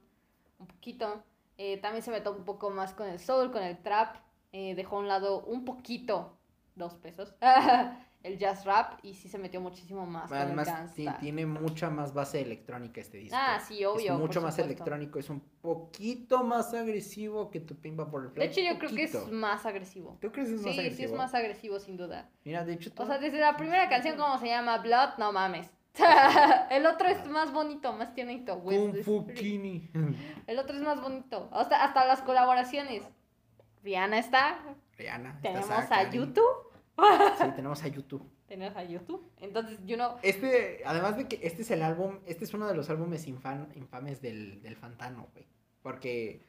un 0.58 0.66
poquito. 0.66 1.24
Eh, 1.58 1.78
también 1.78 2.02
se 2.02 2.10
metió 2.10 2.32
un 2.32 2.44
poco 2.44 2.70
más 2.70 2.94
con 2.94 3.08
el 3.08 3.18
soul, 3.18 3.50
con 3.52 3.62
el 3.62 3.78
trap. 3.82 4.16
eh, 4.52 4.74
dejó 4.74 4.96
a 4.96 5.00
un 5.00 5.08
lado 5.08 5.44
un 5.44 5.64
poquito, 5.64 6.36
dos 6.74 6.94
pesos, 6.94 7.34
el 8.22 8.36
jazz 8.38 8.64
rap 8.66 8.98
y 9.02 9.14
sí 9.14 9.28
se 9.28 9.38
metió 9.38 9.60
muchísimo 9.60 10.04
más 10.04 10.28
con 10.28 10.36
el 10.36 10.42
Además, 10.44 10.66
ti- 10.94 11.04
gangsta. 11.04 11.18
tiene 11.20 11.46
mucha 11.46 11.88
más 11.88 12.12
base 12.12 12.40
electrónica 12.42 13.00
este 13.00 13.16
disco. 13.18 13.36
Ah, 13.38 13.58
sí, 13.60 13.84
obvio. 13.84 14.12
Es 14.12 14.18
mucho 14.18 14.40
más 14.42 14.58
electrónico, 14.58 15.18
es 15.18 15.30
un 15.30 15.40
poquito 15.62 16.44
más 16.44 16.74
agresivo 16.74 17.50
que 17.50 17.60
tu 17.60 17.76
Pimpa 17.76 18.10
por 18.10 18.24
el 18.26 18.34
De 18.34 18.44
hecho, 18.44 18.60
yo 18.60 18.78
creo 18.78 18.90
que 18.90 19.04
es 19.04 19.28
más 19.32 19.64
agresivo. 19.64 20.18
¿Tú 20.20 20.30
crees 20.32 20.48
que 20.48 20.54
es 20.56 20.62
más 20.62 20.72
Sí, 20.74 20.80
agresivo? 20.80 20.96
sí 21.08 21.12
es 21.12 21.18
más 21.18 21.34
agresivo, 21.34 21.80
sin 21.80 21.96
duda. 21.96 22.28
Mira, 22.44 22.64
de 22.64 22.74
hecho, 22.74 22.90
O 22.90 22.92
tú- 22.92 23.06
sea, 23.06 23.18
desde 23.18 23.38
la 23.38 23.56
primera 23.56 23.88
canción, 23.88 24.16
como 24.18 24.38
se 24.38 24.48
llama? 24.48 24.78
Blood, 24.78 25.16
no 25.18 25.32
mames. 25.32 25.70
el 26.70 26.86
otro 26.86 27.08
es 27.08 27.26
más 27.26 27.52
bonito, 27.52 27.92
más 27.94 28.14
tiernito, 28.14 28.58
güey. 28.60 28.78
Kung 28.78 29.02
Fu 29.02 29.26
Kini. 29.26 29.90
El 30.46 30.58
otro 30.58 30.76
es 30.76 30.82
más 30.82 31.00
bonito. 31.00 31.48
Hasta, 31.52 31.82
hasta 31.82 32.04
las 32.06 32.20
colaboraciones. 32.22 33.02
Rihanna 33.82 34.18
está. 34.18 34.58
Rihanna. 34.98 35.40
Tenemos 35.40 35.70
a. 35.70 36.10
YouTube. 36.10 36.44
Sí, 37.38 37.44
tenemos 37.56 37.82
a 37.82 37.88
YouTube. 37.88 38.22
Tenemos 38.46 38.76
a 38.76 38.84
YouTube. 38.84 39.22
Entonces, 39.40 39.78
you 39.86 39.96
know. 39.96 40.16
Este, 40.22 40.82
además 40.84 41.16
de 41.16 41.26
que 41.28 41.40
este 41.42 41.62
es 41.62 41.70
el 41.70 41.82
álbum, 41.82 42.18
este 42.26 42.44
es 42.44 42.54
uno 42.54 42.66
de 42.66 42.74
los 42.74 42.90
álbumes 42.90 43.26
infan- 43.28 43.68
infames 43.76 44.20
del, 44.20 44.60
del 44.62 44.76
Fantano, 44.76 45.28
güey. 45.32 45.46
Porque 45.82 46.42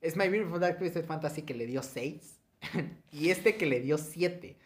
es 0.00 0.16
My 0.16 0.28
Beautiful 0.28 0.60
Dark 0.60 0.78
Twisted 0.78 1.04
Fantasy 1.04 1.42
que 1.42 1.54
le 1.54 1.66
dio 1.66 1.82
6 1.82 2.40
y 3.12 3.30
este 3.30 3.56
que 3.56 3.66
le 3.66 3.80
dio 3.80 3.96
7. 3.98 4.56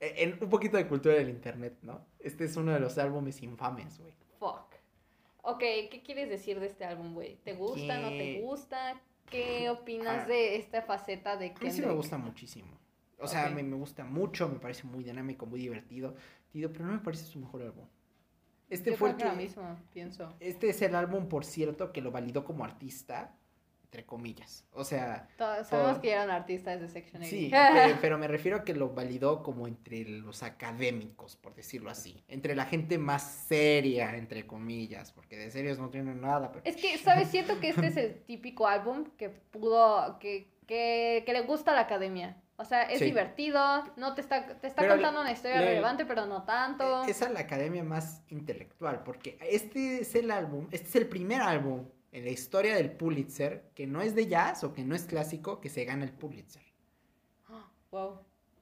En 0.00 0.38
un 0.42 0.48
poquito 0.48 0.76
de 0.76 0.86
cultura 0.86 1.14
del 1.16 1.28
internet, 1.28 1.76
¿no? 1.82 2.04
Este 2.20 2.44
es 2.44 2.56
uno 2.56 2.72
de 2.72 2.78
los 2.80 2.98
álbumes 2.98 3.42
infames, 3.42 3.98
güey. 3.98 4.12
Fuck. 4.38 4.74
Ok, 5.42 5.60
¿qué 5.90 6.02
quieres 6.04 6.28
decir 6.28 6.60
de 6.60 6.66
este 6.66 6.84
álbum, 6.84 7.14
güey? 7.14 7.36
¿Te 7.42 7.54
gusta, 7.54 7.98
no 7.98 8.08
te 8.10 8.18
Que- 8.18 8.40
gusta? 8.42 9.00
¿Qué 9.30 9.68
opinas 9.70 10.24
Ah. 10.24 10.26
de 10.28 10.56
esta 10.56 10.82
faceta 10.82 11.36
de 11.36 11.46
A 11.46 11.48
mí 11.50 11.54
Kendrick? 11.54 11.72
sí 11.74 11.82
me 11.86 11.92
gusta 11.92 12.16
muchísimo. 12.16 12.68
O 13.18 13.26
sea, 13.26 13.48
me, 13.50 13.62
me 13.62 13.76
gusta 13.76 14.04
mucho, 14.04 14.48
me 14.48 14.58
parece 14.58 14.84
muy 14.86 15.02
dinámico, 15.04 15.44
muy 15.46 15.60
divertido, 15.60 16.14
pero 16.52 16.86
no 16.86 16.92
me 16.92 16.98
parece 17.00 17.24
su 17.24 17.38
mejor 17.38 17.62
álbum. 17.62 17.86
Este 18.70 18.90
Yo 18.90 18.96
fue 18.96 19.10
el 19.10 19.16
creo 19.16 19.30
que 19.30 19.36
lo 19.36 19.42
mismo, 19.42 19.76
pienso. 19.92 20.34
este 20.40 20.68
es 20.68 20.82
el 20.82 20.94
álbum, 20.94 21.28
por 21.28 21.44
cierto, 21.44 21.92
que 21.92 22.00
lo 22.02 22.10
validó 22.10 22.44
como 22.44 22.64
artista, 22.64 23.34
entre 23.84 24.04
comillas. 24.04 24.66
O 24.72 24.84
sea, 24.84 25.26
Todos 25.38 25.66
sabemos 25.66 25.92
Por- 25.94 26.02
que 26.02 26.10
eran 26.12 26.28
artistas 26.30 26.78
de 26.78 26.88
Section 26.88 27.22
80. 27.22 27.28
sí, 27.30 27.50
pe- 27.50 27.96
pero 28.02 28.18
me 28.18 28.28
refiero 28.28 28.58
a 28.58 28.64
que 28.64 28.74
lo 28.74 28.90
validó 28.90 29.42
como 29.42 29.66
entre 29.66 30.04
los 30.04 30.42
académicos, 30.42 31.36
por 31.36 31.54
decirlo 31.54 31.88
así. 31.90 32.22
Entre 32.28 32.54
la 32.54 32.66
gente 32.66 32.98
más 32.98 33.22
seria, 33.22 34.14
entre 34.16 34.46
comillas, 34.46 35.12
porque 35.12 35.38
de 35.38 35.50
serios 35.50 35.78
no 35.78 35.88
tienen 35.88 36.20
nada. 36.20 36.52
Pero... 36.52 36.62
Es 36.66 36.76
que, 36.76 36.98
¿sabes? 36.98 37.28
Siento 37.28 37.58
que 37.60 37.70
este 37.70 37.86
es 37.86 37.96
el 37.96 38.22
típico 38.26 38.66
álbum 38.66 39.04
que 39.16 39.30
pudo, 39.30 40.18
que, 40.18 40.50
que, 40.68 41.24
que 41.26 41.32
le 41.32 41.40
gusta 41.40 41.72
la 41.74 41.80
academia. 41.80 42.36
O 42.56 42.64
sea, 42.64 42.82
es 42.82 42.98
Sí. 43.00 43.04
divertido, 43.06 43.58
no 43.96 44.14
te 44.14 44.20
está, 44.20 44.46
te 44.60 44.66
está 44.66 44.82
Pero 44.82 44.94
contando 44.94 45.20
una 45.20 45.32
historia 45.32 45.60
le- 45.60 45.66
relevante, 45.66 46.04
pero 46.04 46.26
no 46.26 46.44
tanto. 46.44 47.02
Es 47.04 47.22
a 47.22 47.28
la 47.30 47.40
academia 47.40 47.82
más 47.82 48.22
intelectual, 48.28 49.02
porque 49.04 49.38
este 49.40 50.00
es 50.02 50.14
el 50.14 50.30
álbum, 50.30 50.68
este 50.70 50.88
es 50.88 50.96
el 50.96 51.08
primer 51.08 51.40
álbum 51.40 51.88
en 52.12 52.24
la 52.24 52.30
historia 52.30 52.74
del 52.76 52.92
Pulitzer 52.92 53.70
que 53.74 53.86
no 53.86 54.00
es 54.02 54.14
de 54.14 54.26
jazz 54.26 54.64
o 54.64 54.72
que 54.72 54.84
no 54.84 54.94
es 54.94 55.04
clásico 55.06 55.60
que 55.60 55.68
se 55.68 55.84
gana 55.84 56.04
el 56.04 56.12
Pulitzer. 56.12 56.62
Wow. 57.90 58.20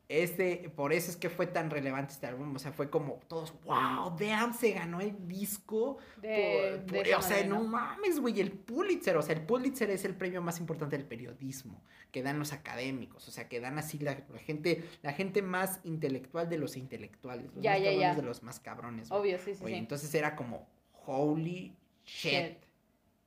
Este, 0.08 0.70
por 0.76 0.92
eso 0.92 1.10
es 1.10 1.16
que 1.16 1.28
fue 1.28 1.48
tan 1.48 1.68
relevante 1.68 2.12
este 2.12 2.28
álbum, 2.28 2.54
o 2.54 2.58
sea, 2.60 2.70
fue 2.70 2.88
como 2.90 3.14
todos, 3.26 3.52
wow, 3.64 4.14
damn, 4.16 4.54
se 4.54 4.70
ganó 4.70 5.00
el 5.00 5.26
disco. 5.26 5.98
De, 6.22 6.78
por- 6.86 6.92
de 6.92 6.98
por- 6.98 7.06
esa 7.08 7.18
o 7.18 7.22
sea, 7.22 7.36
manera, 7.38 7.48
no 7.58 7.64
mames, 7.64 8.20
güey, 8.20 8.40
el 8.40 8.52
Pulitzer, 8.52 9.16
o 9.16 9.22
sea, 9.22 9.34
el 9.34 9.42
Pulitzer 9.42 9.90
es 9.90 10.04
el 10.04 10.14
premio 10.14 10.40
más 10.42 10.60
importante 10.60 10.96
del 10.96 11.06
periodismo, 11.06 11.82
que 12.12 12.22
dan 12.22 12.38
los 12.38 12.52
académicos, 12.52 13.26
o 13.26 13.32
sea, 13.32 13.48
que 13.48 13.58
dan 13.58 13.78
así 13.78 13.98
la, 13.98 14.22
la 14.32 14.38
gente, 14.38 14.84
la 15.02 15.12
gente 15.12 15.42
más 15.42 15.80
intelectual 15.82 16.48
de 16.48 16.58
los 16.58 16.76
intelectuales, 16.76 17.52
los 17.52 17.64
Ya, 17.64 17.72
más 17.72 17.80
ya, 17.80 17.84
cabrones 17.86 18.00
ya. 18.00 18.14
de 18.14 18.22
los 18.22 18.42
más 18.44 18.60
cabrones. 18.60 19.10
Obvio, 19.10 19.38
sí, 19.38 19.56
sí, 19.56 19.64
Oye, 19.64 19.74
sí. 19.74 19.78
entonces 19.80 20.14
era 20.14 20.36
como, 20.36 20.68
holy 21.04 21.74
shit. 22.04 22.32
Shit. 22.32 22.58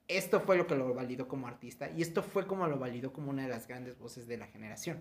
Esto 0.08 0.40
fue 0.40 0.58
lo 0.58 0.66
que 0.66 0.76
lo 0.76 0.92
validó 0.94 1.28
como 1.28 1.46
artista 1.48 1.92
y 1.92 2.02
esto 2.02 2.24
fue 2.24 2.48
como 2.48 2.66
lo 2.68 2.80
validó 2.80 3.14
como 3.14 3.30
una 3.30 3.44
de 3.44 3.50
las 3.50 3.68
grandes 3.68 4.00
voces 4.00 4.28
de 4.28 4.38
la 4.38 4.48
generación. 4.48 4.98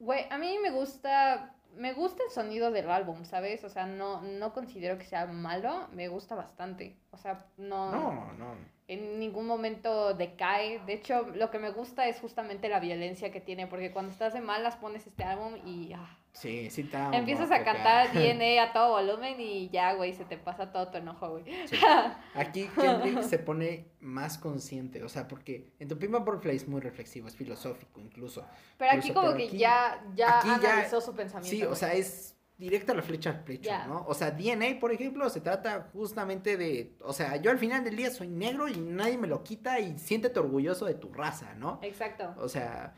Güey, 0.00 0.26
a 0.30 0.38
mí 0.38 0.58
me 0.58 0.70
gusta 0.70 1.54
me 1.76 1.92
gusta 1.92 2.22
el 2.24 2.30
sonido 2.30 2.70
del 2.70 2.90
álbum, 2.90 3.24
¿sabes? 3.24 3.64
O 3.64 3.68
sea, 3.68 3.86
no, 3.86 4.22
no 4.22 4.52
considero 4.52 4.98
que 4.98 5.04
sea 5.04 5.26
malo, 5.26 5.88
me 5.92 6.08
gusta 6.08 6.34
bastante. 6.34 6.96
O 7.12 7.16
sea, 7.18 7.44
no, 7.56 7.90
No, 7.90 8.32
no. 8.38 8.54
en 8.88 9.18
ningún 9.18 9.46
momento 9.46 10.14
decae. 10.14 10.80
De 10.86 10.94
hecho, 10.94 11.22
lo 11.34 11.50
que 11.50 11.58
me 11.58 11.70
gusta 11.70 12.06
es 12.08 12.20
justamente 12.20 12.68
la 12.68 12.80
violencia 12.80 13.30
que 13.32 13.40
tiene, 13.40 13.66
porque 13.66 13.92
cuando 13.92 14.12
estás 14.12 14.32
de 14.32 14.40
malas 14.40 14.76
pones 14.76 15.06
este 15.06 15.24
álbum 15.24 15.54
y 15.66 15.92
ah, 15.92 16.16
Sí, 16.32 16.70
sí 16.70 16.82
está. 16.82 17.10
empiezas 17.12 17.50
a 17.50 17.64
cantar. 17.64 18.12
DNA 18.12 18.62
a 18.62 18.72
todo 18.72 18.90
volumen 18.90 19.40
y 19.40 19.68
ya, 19.70 19.94
güey, 19.94 20.14
se 20.14 20.24
te 20.24 20.36
pasa 20.38 20.70
todo 20.70 20.86
tu 20.88 20.98
enojo, 20.98 21.28
güey. 21.30 21.44
Sí. 21.66 21.76
Aquí 22.34 22.68
Kendrick 22.76 23.22
se 23.22 23.40
pone 23.40 23.86
más 23.98 24.38
consciente, 24.38 25.02
o 25.02 25.08
sea, 25.08 25.26
porque 25.26 25.72
en 25.80 25.88
tu 25.88 25.98
Pimpa 25.98 26.18
Butterfly 26.18 26.54
es 26.54 26.68
muy 26.68 26.80
reflexivo, 26.80 27.26
es 27.26 27.34
filosófico 27.36 28.00
incluso. 28.00 28.46
Pero 28.78 28.92
aquí 28.92 29.12
como 29.12 29.26
pero 29.32 29.36
que 29.38 29.46
aquí- 29.48 29.58
ya, 29.58 30.00
ya 30.14 30.38
aquí 30.38 30.48
ya- 30.62 30.72
analizó 30.74 31.00
su 31.00 31.12
pensamiento. 31.14 31.50
Sí, 31.56 31.64
o 31.64 31.74
sea, 31.74 31.92
es 31.92 32.36
directa 32.60 32.94
la 32.94 33.02
flecha 33.02 33.30
al 33.30 33.42
pecho. 33.42 33.70
¿no? 33.88 34.04
O 34.06 34.14
sea, 34.14 34.30
DNA, 34.30 34.78
por 34.78 34.92
ejemplo, 34.92 35.28
se 35.30 35.40
trata 35.40 35.88
justamente 35.92 36.56
de, 36.56 36.94
o 37.00 37.12
sea, 37.12 37.36
yo 37.36 37.50
al 37.50 37.58
final 37.58 37.82
del 37.82 37.96
día 37.96 38.10
soy 38.10 38.28
negro 38.28 38.68
y 38.68 38.76
nadie 38.76 39.16
me 39.16 39.26
lo 39.26 39.42
quita 39.42 39.80
y 39.80 39.98
siéntete 39.98 40.38
orgulloso 40.38 40.84
de 40.84 40.94
tu 40.94 41.12
raza, 41.12 41.54
¿no? 41.54 41.80
Exacto. 41.82 42.34
O 42.36 42.48
sea, 42.48 42.94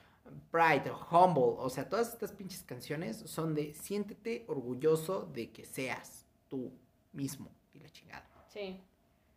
Pride, 0.51 0.91
Humble, 1.11 1.55
o 1.59 1.71
sea, 1.71 1.89
todas 1.89 2.13
estas 2.13 2.33
pinches 2.33 2.65
canciones 2.65 3.19
son 3.19 3.55
de 3.55 3.73
siéntete 3.75 4.45
orgulloso 4.49 5.31
de 5.33 5.51
que 5.53 5.65
seas 5.65 6.27
tú 6.49 6.73
mismo 7.13 7.51
y 7.73 7.79
la 7.79 7.89
chingada. 7.89 8.29
Sí. 8.49 8.83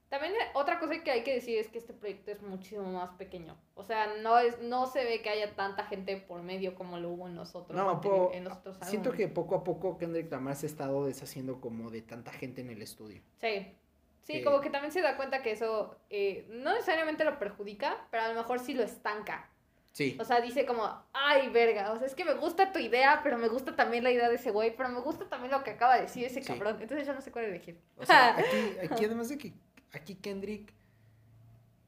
También 0.10 0.34
otra 0.54 0.80
cosa 0.80 1.02
que 1.04 1.10
hay 1.12 1.24
que 1.24 1.34
decir 1.34 1.58
es 1.58 1.68
que 1.68 1.80
este 1.80 1.92
proyecto 1.94 2.32
es 2.32 2.42
muchísimo 2.42 2.84
más 2.92 3.10
pequeño. 3.12 3.58
O 3.74 3.84
sea, 3.84 4.16
no 4.22 4.38
es 4.38 4.60
no 4.62 4.86
se 4.86 5.04
ve 5.04 5.22
que 5.22 5.30
haya 5.30 5.56
tanta 5.56 5.84
gente 5.86 6.16
por 6.18 6.42
medio 6.44 6.76
como 6.76 7.00
lo 7.00 7.10
hubo 7.10 7.28
en 7.28 7.36
los 7.36 7.56
otros, 7.56 7.76
No, 7.76 8.00
po- 8.02 8.30
en 8.34 8.44
los 8.44 8.54
otros 8.54 8.78
Siento 8.84 9.12
que 9.12 9.28
poco 9.28 9.56
a 9.56 9.64
poco 9.64 9.98
Kendrick 9.98 10.32
Lamar 10.32 10.56
se 10.56 10.68
ha 10.68 10.70
estado 10.70 11.06
deshaciendo 11.06 11.60
como 11.60 11.90
de 11.90 12.02
tanta 12.02 12.32
gente 12.32 12.62
en 12.62 12.70
el 12.70 12.82
estudio. 12.82 13.22
Sí. 13.42 13.76
Sí, 14.22 14.34
que- 14.34 14.44
como 14.44 14.62
que 14.62 14.70
también 14.70 14.92
se 14.92 15.02
da 15.02 15.18
cuenta 15.18 15.42
que 15.42 15.52
eso 15.52 15.98
eh, 16.10 16.46
no 16.50 16.72
necesariamente 16.74 17.24
lo 17.24 17.38
perjudica, 17.40 18.08
pero 18.12 18.24
a 18.24 18.28
lo 18.30 18.36
mejor 18.36 18.60
sí 18.60 18.74
lo 18.74 18.84
estanca. 18.84 19.50
Sí. 19.92 20.18
O 20.20 20.26
sea, 20.26 20.42
dice 20.42 20.66
como, 20.66 20.88
ay, 21.14 21.50
verga, 21.50 21.92
o 21.94 21.98
sea, 21.98 22.06
es 22.06 22.16
que 22.16 22.26
me 22.26 22.34
gusta 22.34 22.72
tu 22.74 22.80
idea, 22.80 23.22
pero 23.24 23.38
me 23.38 23.48
gusta 23.48 23.76
también 23.76 24.04
la 24.04 24.12
idea 24.12 24.28
de 24.30 24.36
ese 24.36 24.52
güey, 24.52 24.76
pero 24.76 24.90
me 24.90 25.00
gusta 25.00 25.30
también 25.30 25.52
lo 25.52 25.64
que 25.64 25.72
acaba 25.72 25.96
de 25.96 26.02
decir 26.04 26.26
ese 26.26 26.42
Sí. 26.42 26.48
cabrón. 26.48 26.78
Entonces 26.82 27.08
yo 27.08 27.14
no 27.14 27.22
sé 27.22 27.32
cuál 27.32 27.46
elegir. 27.46 27.80
O 27.98 28.06
sea, 28.06 28.36
aquí, 28.38 28.78
aquí 28.92 29.06
además 29.06 29.30
de 29.30 29.38
que 29.38 29.54
aquí 29.96 30.16
Kendrick 30.16 30.74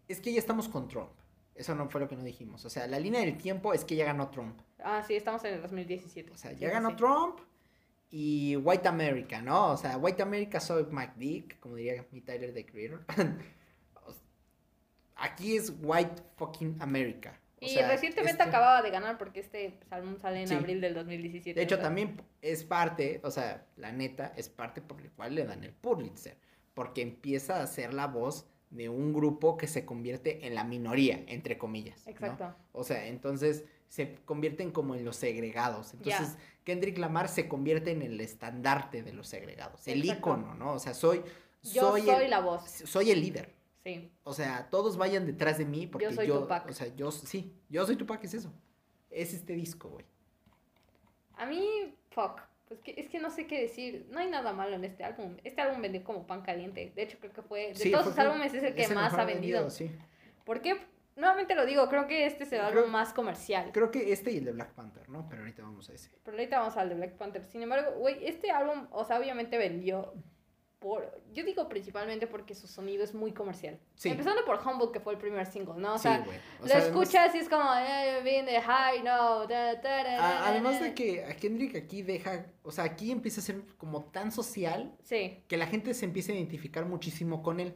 es 0.07 0.19
que 0.21 0.31
ya 0.33 0.39
estamos 0.39 0.67
con 0.69 0.87
Trump. 0.87 1.11
Eso 1.55 1.73
no 1.75 1.89
fue 1.89 1.99
lo 2.01 2.07
que 2.07 2.15
no 2.15 2.23
dijimos. 2.23 2.63
O 2.65 2.69
sea, 2.69 2.87
la 2.87 2.99
línea 2.99 3.21
del 3.21 3.37
tiempo 3.37 3.73
es 3.73 3.83
que 3.83 3.95
ya 3.95 4.05
ganó 4.05 4.29
Trump. 4.29 4.59
Ah, 4.83 5.03
sí, 5.05 5.15
estamos 5.15 5.43
en 5.43 5.55
el 5.55 5.61
2017. 5.61 6.31
O 6.31 6.37
sea, 6.37 6.51
ya 6.51 6.67
sí, 6.67 6.73
ganó 6.73 6.91
sí. 6.91 6.95
Trump 6.97 7.39
y 8.11 8.55
White 8.57 8.87
America, 8.87 9.41
¿no? 9.41 9.71
O 9.71 9.77
sea, 9.77 9.97
White 9.97 10.21
America 10.21 10.59
soy 10.59 10.85
Mike 10.91 11.13
Dick, 11.17 11.59
como 11.59 11.75
diría 11.75 12.05
mi 12.11 12.21
Tyler 12.21 12.53
the 12.53 12.65
Creator. 12.65 13.03
Aquí 15.15 15.57
es 15.57 15.73
White 15.81 16.21
fucking 16.35 16.77
America. 16.79 17.39
O 17.59 17.65
Y 17.65 17.69
sea, 17.69 17.87
recientemente 17.87 18.33
este- 18.43 18.43
acababa 18.43 18.83
de 18.83 18.91
ganar 18.91 19.17
porque 19.17 19.39
este 19.39 19.79
álbum 19.89 20.15
sale 20.19 20.41
en 20.41 20.47
Sí. 20.47 20.53
abril 20.53 20.79
del 20.79 20.93
2017. 20.93 21.59
De 21.59 21.63
hecho, 21.63 21.79
también 21.79 22.21
es 22.41 22.63
parte, 22.63 23.19
o 23.23 23.31
sea, 23.31 23.65
la 23.77 23.91
neta, 23.91 24.31
es 24.37 24.47
parte 24.47 24.79
por 24.81 25.01
el 25.01 25.09
cual 25.11 25.33
le 25.33 25.43
dan 25.45 25.63
el 25.63 25.73
Pulitzer. 25.73 26.37
Porque 26.77 27.01
empieza 27.01 27.63
a 27.63 27.65
ser 27.65 27.95
la 27.95 28.05
voz 28.05 28.45
de 28.69 28.87
un 28.87 29.13
grupo 29.13 29.57
que 29.57 29.65
se 29.65 29.83
convierte 29.83 30.45
en 30.45 30.53
la 30.53 30.63
minoría, 30.63 31.23
entre 31.25 31.57
comillas. 31.57 32.05
¿no? 32.05 32.11
Exacto. 32.11 32.55
O 32.71 32.83
sea, 32.83 33.07
entonces 33.07 33.63
se 33.87 34.13
convierten 34.25 34.69
como 34.69 34.93
en 34.93 35.03
los 35.03 35.15
segregados. 35.15 35.95
Entonces, 35.95 36.37
Kendrick 36.63 36.99
Lamar 36.99 37.29
se 37.29 37.47
convierte 37.47 37.89
en 37.89 38.03
el 38.03 38.21
estandarte 38.21 39.01
de 39.01 39.11
los 39.11 39.27
segregados, 39.27 39.87
el 39.87 40.01
Exacto. 40.01 40.19
ícono, 40.19 40.53
¿no? 40.53 40.73
O 40.73 40.79
sea, 40.79 40.93
soy, 40.93 41.23
Yo 41.63 41.81
soy, 41.93 42.03
soy, 42.03 42.25
el, 42.25 42.29
la 42.29 42.41
voz. 42.41 42.69
soy 42.69 43.09
el 43.09 43.21
líder. 43.21 43.55
Sí. 43.83 44.11
O 44.23 44.33
sea, 44.33 44.69
todos 44.69 44.97
vayan 44.97 45.25
detrás 45.25 45.57
de 45.57 45.65
mí 45.65 45.87
porque 45.87 46.05
yo, 46.05 46.11
soy 46.11 46.27
Tupac. 46.27 46.69
o 46.69 46.73
sea, 46.73 46.93
yo 46.95 47.09
sí, 47.09 47.55
yo 47.69 47.87
soy 47.87 47.95
Tupac, 47.95 48.23
es 48.23 48.35
eso. 48.35 48.53
Es 49.09 49.33
este 49.33 49.53
disco, 49.53 49.89
güey. 49.89 50.05
A 51.37 51.47
mí, 51.47 51.95
fuck. 52.11 52.41
Pues 52.67 52.81
que, 52.81 52.95
es 52.97 53.07
que 53.09 53.19
no 53.19 53.29
sé 53.29 53.47
qué 53.47 53.61
decir. 53.61 54.07
No 54.11 54.19
hay 54.19 54.29
nada 54.29 54.51
malo 54.53 54.75
en 54.75 54.83
este 54.83 55.03
álbum. 55.03 55.37
Este 55.43 55.61
álbum 55.61 55.81
vendió 55.81 56.03
como 56.03 56.27
pan 56.27 56.41
caliente. 56.41 56.91
De 56.95 57.03
hecho, 57.03 57.17
creo 57.19 57.31
que 57.31 57.41
fue. 57.41 57.67
De 57.69 57.75
Sí, 57.75 57.91
todos 57.91 58.05
sus 58.07 58.17
álbumes 58.19 58.53
es 58.53 58.63
el 58.63 58.73
que 58.75 58.87
más 58.89 59.13
ha 59.13 59.23
vendido. 59.25 59.69
sí. 59.69 59.89
¿Por 60.43 60.61
qué? 60.61 60.77
Nuevamente 61.15 61.55
lo 61.55 61.65
digo, 61.65 61.89
creo 61.89 62.05
que 62.07 62.25
este 62.27 62.43
es 62.43 62.51
el 62.53 62.59
Creo- 62.59 62.69
álbum 62.79 62.91
más 62.91 63.11
comercial. 63.11 63.71
Creo 63.73 63.89
que 63.89 64.11
este 64.13 64.31
y 64.31 64.37
el 64.37 64.45
de 64.45 64.51
Black 64.51 64.73
Panther, 64.73 65.09
¿no? 65.09 65.27
Pero 65.27 65.41
ahorita 65.41 65.63
vamos 65.63 65.89
a 65.89 65.93
ese. 65.93 66.11
Pero 66.23 66.37
ahorita 66.37 66.59
vamos 66.59 66.77
al 66.77 66.89
de 66.89 66.95
Black 66.95 67.13
Panther. 67.17 67.43
Sin 67.43 67.63
embargo, 67.63 67.91
güey, 67.97 68.25
este 68.27 68.51
álbum, 68.51 68.87
o 68.91 69.03
sea, 69.03 69.17
obviamente 69.19 69.57
vendió 69.57 70.13
por... 70.79 71.21
Yo 71.33 71.43
digo 71.43 71.67
principalmente 71.67 72.27
porque 72.27 72.53
su 72.55 72.67
sonido 72.67 73.03
es 73.03 73.13
muy 73.13 73.31
comercial. 73.33 73.79
Sí. 73.95 74.09
Empezando 74.09 74.43
por 74.45 74.59
Humble, 74.65 74.89
que 74.93 74.99
fue 74.99 75.13
el 75.13 75.19
primer 75.19 75.45
single, 75.45 75.75
¿no? 75.77 75.95
O 75.95 75.97
sí, 75.97 76.03
sea. 76.03 76.23
O 76.59 76.61
lo 76.63 76.67
sea, 76.67 76.77
además- 76.77 76.85
escuchas 77.05 77.35
y 77.35 77.37
es 77.39 77.49
como, 77.49 77.63
eh, 77.75 78.21
viene 78.23 78.61
high, 78.61 79.01
no, 79.03 79.47
da, 79.47 79.75
da, 79.75 79.81
da, 79.81 79.99
a- 80.01 80.03
da, 80.41 80.47
además 80.49 80.79
de 80.79 80.93
que 80.93 81.25
a 81.25 81.35
Kendrick 81.35 81.75
aquí 81.75 82.01
deja, 82.03 82.45
o 82.63 82.71
sea, 82.71 82.83
aquí 82.85 83.11
empieza 83.11 83.41
a 83.41 83.43
ser 83.43 83.61
como 83.77 84.05
tan 84.05 84.31
social 84.31 84.95
Sí. 85.03 85.43
que 85.47 85.57
la 85.57 85.67
gente 85.67 85.93
se 85.93 86.05
empieza 86.05 86.31
a 86.31 86.35
identificar 86.35 86.85
muchísimo 86.85 87.41
con 87.41 87.59
él. 87.59 87.75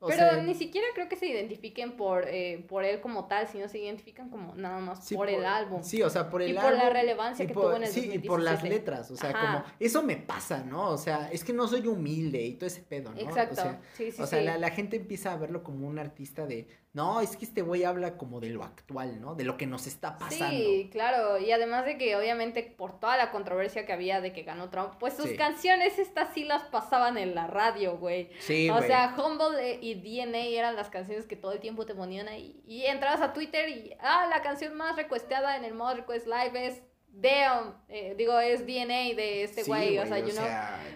O 0.00 0.06
Pero 0.06 0.18
sea, 0.20 0.42
ni 0.42 0.54
siquiera 0.54 0.86
creo 0.94 1.08
que 1.08 1.16
se 1.16 1.26
identifiquen 1.26 1.96
por, 1.96 2.24
eh, 2.28 2.64
por 2.68 2.84
él 2.84 3.00
como 3.00 3.26
tal, 3.26 3.48
sino 3.48 3.68
se 3.68 3.78
identifican 3.80 4.30
como 4.30 4.54
nada 4.54 4.78
más 4.78 5.04
sí, 5.04 5.16
por, 5.16 5.28
el 5.28 5.44
álbum. 5.44 5.82
Sí, 5.82 6.02
o 6.02 6.08
sea, 6.10 6.30
por 6.30 6.40
el 6.40 6.52
Y 6.52 6.56
álbum. 6.56 6.70
por 6.70 6.78
la 6.78 6.90
relevancia 6.90 7.44
y 7.44 7.48
que 7.48 7.54
por- 7.54 7.64
tuvo 7.64 7.76
en 7.76 7.82
el 7.82 7.88
Sí, 7.88 8.10
y 8.14 8.18
por 8.20 8.40
las 8.40 8.54
2017. 8.62 8.68
letras, 8.78 9.10
o 9.10 9.16
sea, 9.16 9.30
Ajá. 9.30 9.40
como, 9.64 9.74
eso 9.80 10.02
me 10.04 10.16
pasa, 10.16 10.62
¿no? 10.62 10.90
O 10.90 10.98
sea, 10.98 11.28
es 11.32 11.42
que 11.42 11.52
no 11.52 11.66
soy 11.66 11.84
humilde 11.88 12.40
y 12.44 12.54
todo 12.54 12.68
ese 12.68 12.82
pedo, 12.82 13.10
¿no? 13.12 13.18
Exacto. 13.20 13.54
O 13.60 13.64
sea, 13.64 13.80
sí, 13.96 14.12
sí, 14.12 14.22
o 14.22 14.26
sea 14.26 14.40
la, 14.40 14.56
la 14.56 14.70
gente 14.70 14.96
empieza 14.96 15.32
a 15.32 15.36
verlo 15.36 15.64
como 15.64 15.88
un 15.88 15.98
artista 15.98 16.46
de, 16.46 16.68
no, 16.94 17.20
es 17.20 17.36
que 17.36 17.44
este 17.44 17.62
güey 17.62 17.84
habla 17.84 18.16
como 18.16 18.40
de 18.40 18.48
lo 18.50 18.64
actual, 18.64 19.20
¿no? 19.20 19.34
De 19.34 19.44
lo 19.44 19.56
que 19.56 19.66
nos 19.66 19.86
está 19.86 20.18
pasando. 20.18 20.50
Sí, 20.56 20.88
claro, 20.90 21.38
y 21.38 21.52
además 21.52 21.84
de 21.84 21.96
que 21.98 22.16
obviamente 22.16 22.62
por 22.62 22.98
toda 22.98 23.16
la 23.16 23.30
controversia 23.30 23.86
que 23.86 23.92
había 23.92 24.20
de 24.20 24.32
que 24.32 24.42
ganó 24.42 24.68
Trump, 24.70 24.94
pues 24.98 25.14
sus 25.14 25.26
Sí. 25.26 25.36
canciones 25.36 25.98
estas 25.98 26.32
sí 26.34 26.44
las 26.44 26.62
pasaban 26.64 27.16
en 27.18 27.34
la 27.34 27.46
radio, 27.46 27.98
güey. 27.98 28.30
Sí, 28.40 28.68
o 28.70 28.74
güey. 28.76 28.86
sea, 28.88 29.14
Humble 29.16 29.78
y 29.80 29.94
DNA 29.94 30.58
eran 30.58 30.74
las 30.76 30.88
canciones 30.90 31.26
que 31.26 31.36
todo 31.36 31.52
el 31.52 31.60
tiempo 31.60 31.86
te 31.86 31.94
ponían 31.94 32.26
ahí. 32.28 32.60
Y 32.66 32.84
entrabas 32.86 33.20
a 33.20 33.32
Twitter 33.32 33.68
y, 33.68 33.94
ah, 34.00 34.26
la 34.28 34.42
canción 34.42 34.74
más 34.76 34.96
requesteada 34.96 35.56
en 35.56 35.64
el 35.64 35.74
Mod 35.74 35.94
Request 35.96 36.26
Live 36.26 36.66
es 36.66 36.82
Damn, 37.20 37.74
eh, 37.88 38.14
digo, 38.16 38.38
es 38.38 38.60
DNA 38.64 39.14
de 39.16 39.42
este 39.42 39.64
Sí, 39.64 39.70
güey, 39.70 39.98
o 39.98 40.06
sea, 40.06 40.18
o 40.18 40.20
you 40.20 40.32
know. 40.32 40.44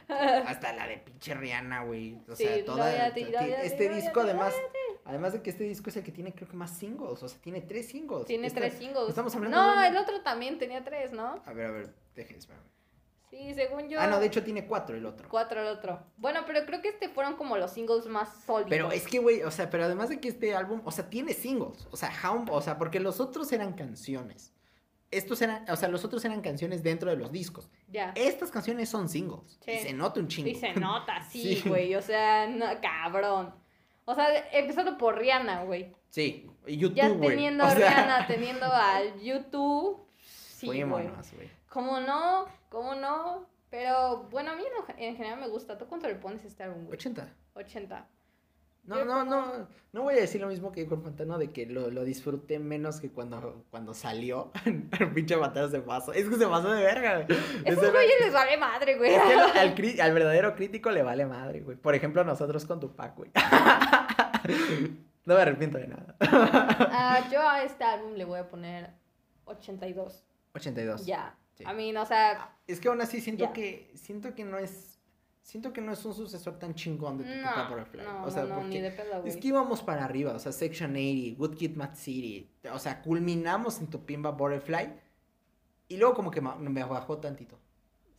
hasta 0.47 0.73
la 0.73 0.87
de 0.87 0.99
pinche 0.99 1.35
Rihanna, 1.35 1.83
güey. 1.83 2.21
O 2.29 2.37
Sí, 2.37 2.45
sea, 2.45 2.65
toda. 2.65 3.09
Este 3.09 3.89
disco, 3.89 4.21
además, 4.21 4.55
además 5.05 5.33
de 5.33 5.43
que 5.43 5.51
este 5.51 5.65
disco 5.65 5.91
es 5.91 5.97
el 5.97 6.05
que 6.05 6.13
tiene, 6.13 6.33
creo 6.33 6.49
que 6.49 6.57
más 6.57 6.71
singles. 6.77 7.23
O 7.25 7.29
sea, 7.29 7.41
tiene 7.41 7.61
tres 7.61 7.89
singles. 7.89 8.27
Tiene 8.27 8.47
Esta- 8.47 8.61
tres 8.61 8.75
singles. 8.75 9.09
estamos 9.09 9.35
hablando 9.35 9.57
no, 9.57 9.81
de 9.81 9.89
el 9.89 9.97
otro 9.97 10.21
también 10.23 10.59
tenía 10.59 10.85
tres, 10.85 11.13
¿no? 11.13 11.43
A 11.45 11.53
ver, 11.53 11.67
a 11.67 11.71
ver, 11.73 11.95
espérame. 12.15 12.63
Sí, 13.29 13.55
según 13.55 13.89
yo. 13.89 13.99
Ah, 13.99 14.07
no, 14.07 14.21
de 14.21 14.27
hecho 14.27 14.45
tiene 14.45 14.67
cuatro 14.67 14.95
el 14.95 15.07
otro. 15.07 15.27
Cuatro 15.29 15.61
el 15.63 15.67
otro. 15.67 16.05
Bueno, 16.19 16.43
pero 16.47 16.65
creo 16.67 16.83
que 16.83 16.91
este 16.91 17.09
fueron 17.09 17.35
como 17.35 17.57
los 17.57 17.73
singles 17.73 18.07
más 18.07 18.29
sólidos. 18.45 18.69
Pero 18.69 18.93
es 18.93 19.09
que, 19.09 19.19
güey, 19.19 19.43
o 19.43 19.51
sea, 19.51 19.71
pero 19.71 19.85
además 19.87 20.11
de 20.11 20.21
que 20.21 20.29
este 20.29 20.55
álbum, 20.55 20.83
o 20.85 20.91
sea, 20.93 21.09
tiene 21.09 21.33
singles. 21.33 21.89
O 21.91 21.97
sea, 21.97 22.13
Hound, 22.23 22.51
o 22.53 22.61
sea, 22.61 22.77
porque 22.77 23.01
los 23.01 23.21
otros 23.21 23.51
eran 23.51 23.73
canciones. 23.73 24.52
Estos 25.13 25.41
eran, 25.43 25.65
o 25.71 25.77
sea, 25.77 25.89
los 25.89 26.05
otros 26.05 26.25
eran 26.25 26.41
canciones 26.41 26.83
dentro 26.83 27.11
de 27.11 27.17
los 27.17 27.31
discos. 27.31 27.71
Ya. 27.89 28.13
Estas 28.17 28.51
canciones 28.51 28.89
son 28.89 29.09
singles. 29.09 29.59
Sí. 29.65 29.71
Y 29.71 29.79
se 29.79 29.93
nota 29.93 30.19
un 30.19 30.27
chingo. 30.27 30.49
Y 30.49 30.55
se 30.57 30.73
nota, 30.75 31.23
sí, 31.31 31.57
Sí. 31.57 31.69
güey. 31.69 31.95
O 31.95 32.03
sea, 32.03 32.47
no, 32.49 32.67
cabrón. 32.81 33.55
O 34.07 34.15
sea, 34.15 34.49
empezando 34.53 34.99
por 34.99 35.17
Rihanna, 35.19 35.63
güey. 35.65 35.95
Sí, 36.09 36.51
YouTube, 36.67 36.95
Ya 36.97 37.09
teniendo 37.21 37.65
a 37.65 37.71
sea, 37.71 37.77
Rihanna, 37.91 38.27
teniendo 38.27 38.67
al 38.67 39.21
YouTube. 39.21 40.05
Sí, 40.19 40.67
güey. 40.83 41.09
¿Cómo 41.69 42.01
no? 42.01 42.47
¿Cómo 42.69 42.95
no? 42.95 43.47
Pero 43.71 44.25
bueno, 44.31 44.51
a 44.53 44.57
mí 44.57 44.63
en, 44.97 45.03
en 45.05 45.17
general 45.17 45.41
me 45.41 45.49
gusta. 45.49 45.79
¿Tú 45.79 45.87
cuánto 45.87 46.09
le 46.09 46.17
pones 46.17 46.45
a 46.45 46.49
este 46.49 46.63
álbum, 46.65 46.85
güey? 46.87 46.95
80. 46.99 47.29
80. 47.55 48.09
No, 48.85 49.05
no, 49.05 49.25
no, 49.25 49.69
no 49.93 50.03
voy 50.03 50.15
a 50.15 50.21
decir 50.21 50.41
lo 50.41 50.49
mismo 50.49 50.73
que 50.73 50.81
dijo 50.83 50.97
el 50.97 51.03
Pantano 51.03 51.39
de 51.39 51.53
que 51.53 51.67
lo, 51.67 51.91
lo 51.91 52.03
disfruté 52.03 52.59
menos 52.59 53.01
que 53.01 53.11
cuando, 53.11 53.65
cuando 53.71 53.95
salió. 53.95 54.51
El 54.65 55.13
pinche 55.15 55.37
Pantano 55.37 55.69
se 55.69 55.81
pasó. 55.81 56.13
Es 56.13 56.29
que 56.29 56.37
se 56.37 56.47
pasó 56.49 56.71
de 56.73 56.83
verga, 56.83 57.23
güey. 57.25 57.39
Esos 57.65 57.91
güeyes 57.93 58.15
les 58.21 58.33
vale 58.33 58.57
madre, 58.57 58.97
güey. 58.99 59.15
Es 59.15 59.23
que 59.23 59.35
lo- 59.37 59.43
al, 59.61 59.75
cri- 59.77 60.01
al 60.01 60.13
verdadero 60.13 60.57
crítico 60.57 60.91
le 60.91 61.03
vale 61.05 61.27
madre, 61.27 61.61
güey. 61.61 61.77
Por 61.77 61.95
ejemplo, 61.95 62.25
nosotros 62.25 62.65
con 62.65 62.81
Tupac, 62.81 63.17
güey. 63.17 63.31
No 65.25 65.37
me 65.37 65.41
arrepiento 65.43 65.79
de 65.79 65.87
nada. 65.87 66.17
Ah, 66.21 67.29
yo 67.31 67.49
a 67.49 67.63
este 67.63 67.85
álbum 67.85 68.15
le 68.15 68.25
voy 68.25 68.41
a 68.41 68.49
poner 68.49 68.91
82. 69.45 70.25
82. 70.55 71.07
Ya. 71.07 71.37
Sí. 71.55 71.63
A 71.65 71.73
mí, 71.73 71.93
no, 71.93 72.03
o 72.03 72.07
sea, 72.07 72.57
Es 72.67 72.81
que 72.81 72.89
aún 72.89 73.01
así 73.01 73.21
siento 73.21 73.53
que 73.53 73.93
siento 73.95 74.35
que 74.35 74.43
no 74.45 74.59
es 74.59 74.92
siento 75.43 75.73
que 75.73 75.81
no 75.81 75.93
es 75.93 76.05
un 76.05 76.15
sucesor 76.15 76.59
tan 76.59 76.75
chingón 76.75 77.19
de 77.19 77.25
tu 77.25 77.31
no, 77.31 77.69
Butterfly. 77.69 78.05
no, 78.05 78.25
o 78.25 78.31
sea, 78.31 78.45
no, 78.45 78.55
porque 78.57 78.69
ni 78.69 78.81
de 78.81 78.91
pedo, 78.91 79.21
güey. 79.21 79.29
es 79.29 79.37
que 79.37 79.49
íbamos 79.49 79.83
para 79.83 80.05
arriba, 80.05 80.33
o 80.33 80.39
sea, 80.39 80.53
Section 80.53 80.93
80, 80.93 81.39
Good 81.39 81.57
Kid, 81.57 81.77
Mad 81.77 81.95
City, 81.95 82.51
o 82.73 82.79
sea, 82.79 83.03
culminamos 83.03 83.81
en 83.81 83.89
tu 83.89 84.05
Pimba 84.05 84.31
Butterfly 84.31 84.93
y 85.89 85.97
luego 85.97 86.15
como 86.15 86.31
que 86.31 86.41
me 86.41 86.85
bajó 86.85 87.19
tantito. 87.19 87.59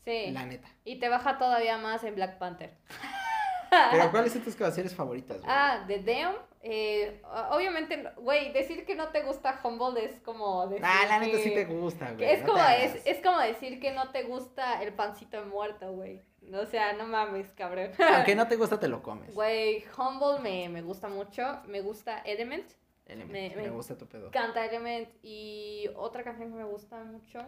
Sí. 0.06 0.32
La 0.32 0.46
neta. 0.46 0.68
Y 0.84 1.00
te 1.00 1.10
baja 1.10 1.38
todavía 1.38 1.78
más 1.78 2.04
en 2.04 2.16
Black 2.16 2.38
Panther. 2.38 2.78
Pero 3.92 4.12
¿cuáles 4.12 4.34
son 4.34 4.44
tus 4.44 4.56
canciones 4.56 4.94
favoritas, 4.94 5.38
güey? 5.38 5.50
Ah, 5.50 5.84
de 5.88 6.04
Damn. 6.04 6.36
Eh, 6.66 7.22
obviamente, 7.52 8.02
güey, 8.16 8.54
decir 8.54 8.86
que 8.86 8.96
no 8.96 9.10
te 9.10 9.22
gusta 9.24 9.60
Humble 9.62 10.06
es 10.06 10.22
como 10.22 10.66
decir 10.68 10.86
ah, 10.86 11.06
la 11.10 11.20
neta 11.20 11.38
sí 11.38 11.54
te 11.54 11.66
gusta, 11.66 12.14
güey. 12.14 12.30
es 12.30 12.40
no 12.42 12.48
como 12.54 12.64
es, 12.64 13.06
es 13.06 13.22
como 13.22 13.38
decir 13.40 13.82
que 13.82 13.92
no 13.92 14.12
te 14.12 14.24
gusta 14.24 14.82
el 14.82 14.94
pancito 14.94 15.36
de 15.42 15.46
muerto, 15.46 15.92
güey. 15.92 16.22
O 16.54 16.66
sea, 16.66 16.94
no 16.94 17.06
mames, 17.06 17.52
cabrón. 17.52 17.92
Aunque 18.16 18.36
no 18.36 18.48
te 18.48 18.56
gusta, 18.56 18.80
te 18.80 18.88
lo 18.88 19.04
comes. 19.04 19.34
Güey, 19.34 19.84
Humble 19.98 20.40
me, 20.42 20.70
me 20.70 20.82
gusta 20.82 21.10
mucho. 21.10 21.44
Me 21.68 21.82
gusta 21.82 22.20
Element. 22.20 22.72
Element, 23.08 23.32
me- 23.32 23.56
me, 23.58 23.64
me- 23.64 23.70
gusta 23.70 23.98
tu 23.98 24.08
pedo. 24.08 24.32
Canta 24.32 24.66
Element. 24.66 25.10
Y 25.22 25.90
otra 25.98 26.24
canción 26.24 26.50
que 26.50 26.58
me 26.58 26.64
gusta 26.64 27.04
mucho. 27.04 27.40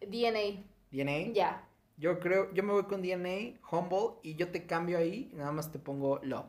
DNA. 0.00 0.62
DNA. 0.92 1.32
Ya. 1.32 1.64
Yo 1.96 2.20
creo, 2.20 2.52
yo 2.52 2.62
me 2.62 2.72
voy 2.72 2.84
con 2.84 3.02
DNA, 3.02 3.58
Humble, 3.70 4.20
y 4.22 4.34
yo 4.36 4.52
te 4.52 4.66
cambio 4.66 4.98
ahí, 4.98 5.30
nada 5.32 5.50
más 5.50 5.72
te 5.72 5.78
pongo 5.78 6.20
Love. 6.22 6.46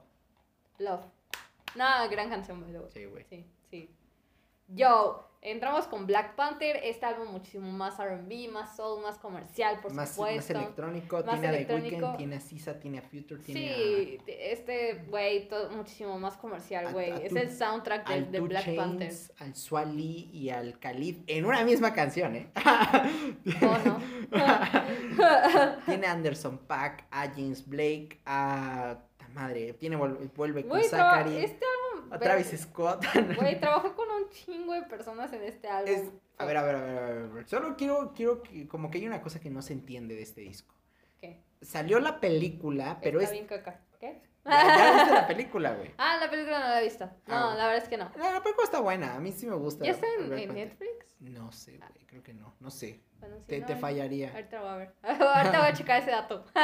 Love. 0.79 1.05
No, 1.75 2.09
gran 2.09 2.29
canción, 2.29 2.61
by 2.61 2.71
the 2.71 2.79
way. 2.79 2.89
Sí, 2.93 3.05
güey. 3.05 3.23
Sí, 3.29 3.45
sí. 3.69 3.89
Yo, 4.69 5.29
entramos 5.41 5.87
con 5.87 6.05
Black 6.07 6.35
Panther, 6.35 6.77
este 6.83 7.05
álbum 7.05 7.29
muchísimo 7.31 7.71
más 7.71 7.97
R&B, 7.99 8.49
más 8.49 8.75
soul, 8.75 9.01
más 9.01 9.17
comercial, 9.17 9.79
por 9.79 9.91
Más, 9.93 10.07
más 10.07 10.09
supuesto. 10.15 10.53
electrónico, 10.57 11.23
Más 11.23 11.39
tiene 11.39 11.47
a 11.47 11.51
The 11.51 11.55
electrónico. 11.57 11.95
Weeknd, 11.97 12.17
tiene 12.17 12.35
a 12.35 12.39
Sisa, 12.41 12.77
tiene 12.79 12.97
a 12.97 13.01
Future, 13.01 13.41
tiene 13.41 13.61
Sí, 13.61 14.17
este, 14.27 15.05
güey, 15.07 15.47
muchísimo 15.71 16.19
más 16.19 16.35
comercial, 16.35 16.87
A- 16.87 16.91
güey. 16.91 17.11
a 17.11 17.15
Es 17.17 17.29
tu- 17.29 17.37
el 17.37 17.49
soundtrack 17.51 18.09
a, 18.09 18.13
de, 18.15 18.21
de 18.23 18.39
Black 18.41 18.75
Panther. 18.75 19.07
Chainz, 19.07 19.31
al 19.39 19.55
Swali 19.55 20.29
y 20.33 20.49
al 20.49 20.77
Khalid 20.79 21.17
en 21.27 21.45
una 21.45 21.63
misma 21.63 21.93
canción, 21.93 22.35
¿eh? 22.35 22.51
Oh, 23.61 23.77
no. 23.85 23.99
tiene 25.85 26.07
a 26.07 26.11
Anderson 26.11 26.57
Paak, 26.57 27.05
a 27.11 27.27
James 27.29 27.65
Blake, 27.65 28.19
a... 28.25 28.97
madre, 29.37 29.73
tiene 29.73 29.95
Vuelve, 29.95 30.27
vuelve 30.35 30.67
con 30.67 30.83
Zachary, 30.83 31.37
este 31.37 31.65
álbum... 31.95 32.13
a 32.13 32.19
Travis 32.19 32.59
Scott. 32.59 33.05
Güey, 33.37 33.59
trabajó 33.59 33.95
con 33.95 34.09
un 34.09 34.29
chingo 34.29 34.73
de 34.73 34.83
personas 34.83 35.31
en 35.33 35.43
este 35.43 35.67
álbum. 35.67 35.93
Es- 35.93 36.09
a 36.39 36.45
ver, 36.45 36.57
a 36.57 36.63
ver, 36.63 36.75
a 36.75 36.81
ver, 36.81 36.97
a 36.97 37.33
ver. 37.33 37.47
Solo 37.47 37.75
quiero, 37.75 38.13
quiero 38.15 38.43
que, 38.43 38.67
como 38.67 38.91
que 38.91 38.99
hay 38.99 39.07
una 39.07 39.21
cosa 39.21 39.39
que 39.39 39.49
no 39.49 39.61
se 39.61 39.73
entiende 39.73 40.15
de 40.15 40.21
este 40.21 40.41
disco. 40.41 40.75
¿Qué? 41.19 41.41
Salió 41.61 41.99
la 41.99 42.19
película, 42.19 42.99
pero 43.01 43.19
Está 43.19 43.31
es... 43.33 43.39
bien 43.39 43.47
caca. 43.47 43.81
¿Qué? 43.99 44.21
Ya, 44.45 44.77
ya 44.77 44.93
viste 44.95 45.13
la 45.13 45.27
película, 45.33 45.73
güey. 45.73 45.91
Ah, 45.97 46.17
la 46.21 46.29
película 46.29 46.59
no 46.59 46.67
la 46.67 46.79
he 46.79 46.83
visto. 46.83 47.05
No, 47.25 47.51
Ah. 47.51 47.55
la 47.57 47.65
verdad 47.67 47.83
es 47.83 47.89
que 47.89 47.97
no. 47.97 48.11
La, 48.17 48.33
la 48.33 48.43
película 48.43 48.65
está 48.65 48.79
buena, 48.79 49.15
a 49.15 49.19
mí 49.19 49.31
sí 49.31 49.45
me 49.47 49.55
gusta. 49.55 49.83
¿Ya 49.83 49.91
está 49.91 50.05
en. 50.19 50.29
Netflix? 50.53 50.96
No 51.19 51.51
sé, 51.51 51.77
güey, 51.77 52.05
creo 52.05 52.21
que 52.23 52.33
no, 52.33 52.53
no 52.59 52.69
sé. 52.69 53.01
Bueno, 53.19 53.37
Te, 53.47 53.59
no, 53.59 53.65
te 53.65 53.75
fallaría. 53.75 54.31
Ahorita 54.31 54.57
lo 54.57 54.63
voy 54.65 54.71
a 54.73 54.75
ver. 54.77 54.93
Ahorita 55.01 55.59
voy 55.59 55.67
a 55.69 55.73
checar 55.73 56.01
ese 56.03 56.11
dato. 56.11 56.45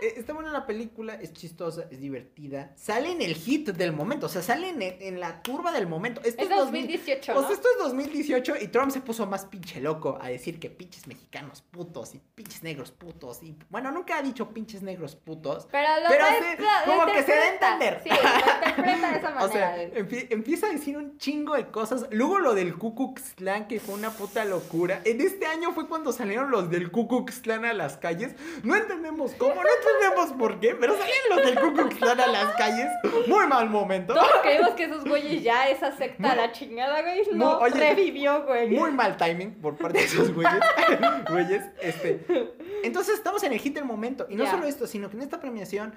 Eh, 0.00 0.14
Está 0.16 0.32
buena 0.32 0.52
la 0.52 0.64
película, 0.64 1.14
es 1.14 1.32
chistosa, 1.32 1.86
es 1.90 1.98
divertida. 2.00 2.70
Sale 2.76 3.10
en 3.10 3.20
el 3.20 3.34
hit 3.34 3.70
del 3.70 3.92
momento, 3.92 4.26
o 4.26 4.28
sea, 4.28 4.42
sale 4.42 4.68
en, 4.68 4.80
en 4.80 5.18
la 5.18 5.42
turba 5.42 5.72
del 5.72 5.88
momento. 5.88 6.20
Esto 6.24 6.40
Es 6.42 6.48
2018, 6.50 7.32
O 7.32 7.34
¿no? 7.34 7.42
sea, 7.48 7.56
esto 7.56 7.66
es 7.72 7.78
2018 7.82 8.54
y 8.60 8.68
Trump 8.68 8.92
se 8.92 9.00
puso 9.00 9.26
más 9.26 9.44
pinche 9.46 9.80
loco 9.80 10.16
a 10.22 10.28
decir 10.28 10.60
que 10.60 10.70
pinches 10.70 11.08
mexicanos 11.08 11.62
putos 11.62 12.14
y 12.14 12.20
pinches 12.36 12.62
negros 12.62 12.92
putos. 12.92 13.42
Y 13.42 13.56
bueno, 13.70 13.90
nunca 13.90 14.18
ha 14.18 14.22
dicho 14.22 14.50
pinches 14.50 14.82
negros 14.82 15.16
putos. 15.16 15.66
Pero, 15.72 15.88
lo 16.00 16.08
Pero 16.10 16.24
trae- 16.26 16.56
sí, 16.56 16.62
lo- 16.62 16.92
lo 16.94 17.00
como 17.00 17.12
que 17.12 17.22
se 17.24 17.34
da 17.34 17.42
a 17.42 17.48
entender. 17.54 18.00
Sí, 18.04 18.08
lo 18.10 18.16
interpreta 18.16 19.10
de 19.10 19.16
esa 19.18 19.30
manera. 19.30 19.44
O 19.44 19.48
sea, 19.48 19.76
empie- 19.94 20.26
empieza 20.30 20.66
a 20.68 20.70
decir 20.70 20.96
un 20.96 21.18
chingo 21.18 21.56
de 21.56 21.72
cosas. 21.72 22.06
Luego 22.12 22.38
lo 22.38 22.54
del 22.54 22.78
Ku 22.78 22.94
Klux 22.94 23.27
Klan, 23.34 23.66
que 23.68 23.80
fue 23.80 23.94
una 23.94 24.10
puta 24.10 24.44
locura. 24.44 25.00
En 25.04 25.20
este 25.20 25.46
año 25.46 25.72
fue 25.72 25.88
cuando 25.88 26.12
salieron 26.12 26.50
los 26.50 26.70
del 26.70 26.90
Ku 26.90 27.08
Klux 27.08 27.40
Klan 27.40 27.64
a 27.64 27.72
las 27.72 27.96
calles. 27.96 28.34
No 28.62 28.74
entendemos 28.74 29.32
cómo, 29.34 29.54
no 29.54 29.62
entendemos 29.80 30.38
por 30.38 30.60
qué, 30.60 30.74
pero 30.74 30.96
salieron 30.96 31.36
los 31.36 31.44
del 31.44 31.58
Ku 31.60 31.72
Klux 31.74 31.94
Klan 31.96 32.20
a 32.20 32.26
las 32.26 32.54
calles. 32.56 32.88
Muy 33.26 33.46
mal 33.46 33.68
momento. 33.70 34.14
Todos 34.14 34.30
creímos 34.42 34.70
que 34.70 34.84
esos 34.84 35.04
güeyes 35.04 35.42
ya, 35.42 35.68
esa 35.68 35.96
secta, 35.96 36.28
Muy- 36.28 36.36
la 36.36 36.52
chingada, 36.52 37.02
güey, 37.02 37.22
no 37.32 37.58
oye, 37.58 37.78
revivió, 37.78 38.44
güey. 38.44 38.70
Muy 38.70 38.90
mal 38.92 39.16
timing 39.16 39.60
por 39.60 39.76
parte 39.76 39.98
de 39.98 40.04
esos 40.04 40.32
güeyes. 40.34 40.60
güeyes, 41.30 41.64
este. 41.80 42.24
Entonces 42.82 43.14
estamos 43.14 43.42
en 43.42 43.52
el 43.52 43.58
hit 43.58 43.74
del 43.74 43.84
momento. 43.84 44.26
Y 44.28 44.36
no 44.36 44.46
solo 44.50 44.66
esto, 44.66 44.86
sino 44.86 45.08
que 45.10 45.16
en 45.16 45.22
esta 45.22 45.40
premiación, 45.40 45.92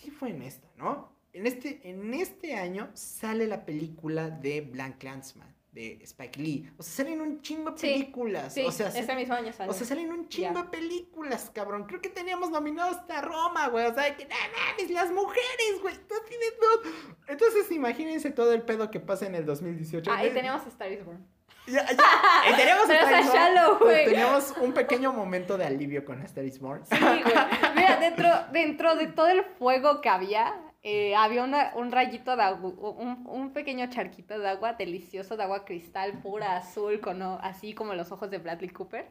sí 0.00 0.10
fue 0.10 0.30
en 0.30 0.42
esta, 0.42 0.68
¿no? 0.76 1.12
En 1.32 1.46
este, 1.46 1.80
en 1.88 2.12
este 2.12 2.56
año 2.56 2.90
sale 2.92 3.46
la 3.46 3.64
película 3.64 4.28
de 4.28 4.60
Blank 4.60 4.98
Clansman, 4.98 5.54
de 5.72 5.98
Spike 6.02 6.38
Lee. 6.40 6.70
O 6.76 6.82
sea, 6.82 7.04
salen 7.04 7.20
un 7.22 7.40
chingo 7.40 7.70
de 7.70 7.78
Sí, 7.78 7.86
películas. 7.88 8.52
Sí, 8.52 8.62
o 8.62 8.70
sea, 8.70 8.90
mismo 9.16 9.34
año 9.34 9.50
o 9.66 9.72
sea, 9.72 9.86
salen 9.86 10.12
un 10.12 10.28
chingo 10.28 10.62
de 10.62 10.68
películas, 10.68 11.50
cabrón. 11.54 11.84
Creo 11.84 12.00
que 12.02 12.10
teníamos 12.10 12.50
nominados 12.50 12.98
hasta 12.98 13.22
Roma, 13.22 13.68
güey. 13.68 13.86
O 13.86 13.94
sea, 13.94 14.14
que, 14.14 14.26
mames, 14.28 14.90
las 14.90 15.10
mujeres, 15.10 15.80
güey. 15.80 15.94
No 15.94 16.16
tienes 16.28 16.52
no. 16.60 17.16
Entonces, 17.26 17.70
imagínense 17.72 18.30
todo 18.30 18.52
el 18.52 18.62
pedo 18.62 18.90
que 18.90 19.00
pasa 19.00 19.26
en 19.26 19.34
el 19.34 19.46
2018. 19.46 20.10
Ah, 20.12 20.22
y 20.24 20.28
Ve- 20.28 20.34
teníamos 20.34 20.64
a 20.66 20.68
Star 20.68 20.92
is 20.92 21.04
Born. 21.04 21.26
ya, 21.66 21.86
ya. 21.86 21.92
Is 22.50 22.90
a. 22.90 23.32
Shallow, 23.32 23.78
güey. 23.78 24.04
Teníamos 24.04 24.52
un 24.60 24.72
pequeño 24.74 25.12
momento 25.14 25.56
de 25.56 25.64
alivio 25.64 26.04
con 26.04 26.20
Star 26.22 26.44
is 26.44 26.58
Born. 26.58 26.84
Sí, 26.84 26.96
güey. 26.98 27.34
Mira, 27.76 27.96
dentro, 27.98 28.28
dentro 28.52 28.94
de 28.96 29.06
todo 29.06 29.28
el 29.28 29.42
fuego 29.58 30.02
que 30.02 30.10
había, 30.10 30.60
eh, 30.84 31.14
había 31.14 31.44
una- 31.44 31.72
un 31.76 31.92
rayito 31.92 32.34
de 32.36 32.42
agua, 32.42 32.70
un, 32.70 33.24
un 33.28 33.52
pequeño 33.52 33.88
charquito 33.88 34.36
de 34.38 34.48
agua 34.48 34.72
delicioso, 34.72 35.36
de 35.36 35.44
agua 35.44 35.64
cristal 35.64 36.18
pura, 36.20 36.56
azul, 36.56 36.98
con, 37.00 37.22
así 37.22 37.72
como 37.72 37.94
los 37.94 38.10
ojos 38.10 38.30
de 38.30 38.38
Bradley 38.38 38.70
Cooper. 38.70 39.06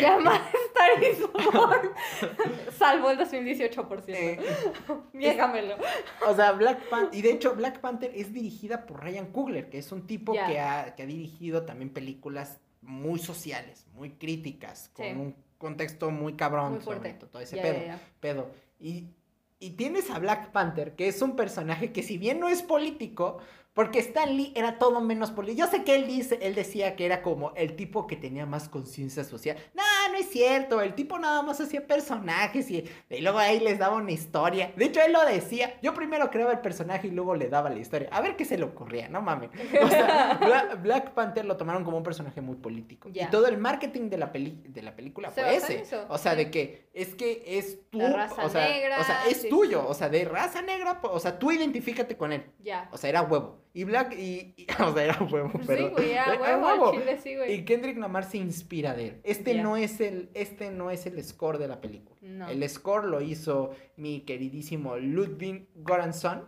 Llamada 0.00 0.40
Star 0.68 1.02
is 1.02 1.20
Born. 1.52 1.90
Salvo 2.76 3.10
el 3.10 3.18
2018, 3.18 3.88
por 3.88 4.00
cierto. 4.02 4.42
Eh, 5.20 5.76
o 6.26 6.34
sea, 6.34 6.52
Black 6.52 6.88
Panther. 6.88 7.18
Y 7.18 7.22
de 7.22 7.32
hecho, 7.32 7.54
Black 7.54 7.80
Panther 7.80 8.12
es 8.14 8.32
dirigida 8.32 8.86
por 8.86 9.02
Ryan 9.02 9.26
Coogler, 9.32 9.68
que 9.68 9.78
es 9.78 9.90
un 9.92 10.06
tipo 10.06 10.32
que, 10.32 10.60
ha, 10.60 10.94
que 10.94 11.02
ha 11.02 11.06
dirigido 11.06 11.64
también 11.64 11.90
películas 11.90 12.58
muy 12.82 13.18
sociales, 13.18 13.86
muy 13.94 14.10
críticas, 14.10 14.90
con 14.94 15.04
Sí. 15.06 15.12
un 15.12 15.36
contexto 15.58 16.10
muy 16.10 16.34
cabrón 16.34 16.74
Muy 16.74 16.80
fuerte. 16.80 17.12
sobre 17.12 17.26
todo 17.30 17.42
ese 17.42 17.56
Ya, 17.56 17.62
pedo. 17.62 17.84
ya. 17.84 17.98
pedo. 18.20 18.50
Y, 18.80 19.08
y 19.60 19.70
tienes 19.70 20.10
a 20.10 20.18
Black 20.18 20.52
Panther, 20.52 20.94
que 20.94 21.08
es 21.08 21.20
un 21.22 21.36
personaje 21.36 21.92
que 21.92 22.02
si 22.02 22.18
bien 22.18 22.40
no 22.40 22.48
es 22.48 22.62
político, 22.62 23.38
porque 23.78 24.00
Stan 24.00 24.36
Lee 24.36 24.52
era 24.56 24.76
todo 24.76 25.00
menos 25.00 25.30
político. 25.30 25.64
Yo 25.64 25.70
sé 25.70 25.84
que 25.84 25.94
él 25.94 26.08
dice, 26.08 26.36
él 26.42 26.56
decía 26.56 26.96
que 26.96 27.06
era 27.06 27.22
como 27.22 27.52
el 27.54 27.76
tipo 27.76 28.08
que 28.08 28.16
tenía 28.16 28.44
más 28.44 28.68
conciencia 28.68 29.22
social. 29.22 29.56
No, 29.72 29.84
no 30.10 30.18
es 30.18 30.28
cierto. 30.30 30.80
El 30.80 30.94
tipo 30.96 31.16
nada 31.16 31.42
más 31.42 31.60
hacía 31.60 31.86
personajes 31.86 32.68
y, 32.72 32.90
y 33.08 33.20
luego 33.20 33.38
ahí 33.38 33.60
les 33.60 33.78
daba 33.78 33.94
una 33.98 34.10
historia. 34.10 34.72
De 34.74 34.86
hecho, 34.86 35.00
él 35.00 35.12
lo 35.12 35.24
decía. 35.24 35.78
Yo 35.80 35.94
primero 35.94 36.28
creaba 36.28 36.50
el 36.50 36.58
personaje 36.58 37.06
y 37.06 37.12
luego 37.12 37.36
le 37.36 37.48
daba 37.48 37.70
la 37.70 37.78
historia. 37.78 38.08
A 38.10 38.20
ver 38.20 38.34
qué 38.34 38.44
se 38.44 38.58
le 38.58 38.64
ocurría, 38.64 39.08
no 39.08 39.22
mames. 39.22 39.50
O 39.80 39.88
sea, 39.88 40.38
Bla- 40.42 40.74
Black 40.82 41.12
Panther 41.12 41.44
lo 41.44 41.56
tomaron 41.56 41.84
como 41.84 41.98
un 41.98 42.02
personaje 42.02 42.40
muy 42.40 42.56
político. 42.56 43.08
Y 43.14 43.24
todo 43.26 43.46
el 43.46 43.58
marketing 43.58 44.10
de 44.10 44.18
la, 44.18 44.32
peli 44.32 44.60
de 44.66 44.82
la 44.82 44.96
película 44.96 45.30
fue 45.30 45.54
ese. 45.54 45.82
eso, 45.82 46.04
O 46.08 46.18
sea, 46.18 46.32
sí. 46.32 46.38
de 46.38 46.50
que 46.50 46.88
es 46.94 47.14
que 47.14 47.44
es 47.46 47.78
tú, 47.90 47.98
La 47.98 48.08
raza 48.12 48.44
o 48.44 48.48
sea, 48.48 48.68
negra, 48.68 49.00
o 49.00 49.04
sea, 49.04 49.26
es 49.28 49.42
sí, 49.42 49.48
tuyo, 49.48 49.82
sí. 49.82 49.86
o 49.88 49.94
sea, 49.94 50.08
de 50.08 50.24
raza 50.24 50.62
negra, 50.62 50.98
o 51.00 51.20
sea, 51.20 51.38
tú 51.38 51.52
identifícate 51.52 52.16
con 52.16 52.32
él. 52.32 52.44
Ya. 52.58 52.88
O 52.90 52.98
sea, 52.98 53.08
era 53.10 53.22
huevo. 53.22 53.67
Y 53.74 53.84
Black, 53.84 54.14
y, 54.18 54.54
y- 54.56 54.66
o 54.82 54.92
sea, 54.92 55.04
era 55.04 55.22
huevo, 55.22 55.50
Sí, 55.54 55.64
pero. 55.66 55.90
güey, 55.90 56.10
ya, 56.10 56.24
era 56.34 56.58
huevo, 56.58 56.92
chile, 56.92 57.18
sí, 57.22 57.36
güey. 57.36 57.52
Y 57.54 57.64
Kendrick 57.64 57.98
Lamar 57.98 58.24
se 58.24 58.38
inspira 58.38 58.94
de 58.94 59.08
él. 59.08 59.20
Este 59.24 59.54
no 59.62 59.76
es 59.76 60.00
el, 60.00 60.30
este 60.34 60.70
no 60.70 60.90
es 60.90 61.06
el 61.06 61.22
score 61.22 61.58
de 61.58 61.68
la 61.68 61.80
película. 61.80 62.16
No. 62.22 62.48
El 62.48 62.68
score 62.68 63.04
lo 63.06 63.20
hizo 63.20 63.70
mi 63.96 64.20
queridísimo 64.22 64.96
Ludwig 64.96 65.68
Goranson. 65.76 66.44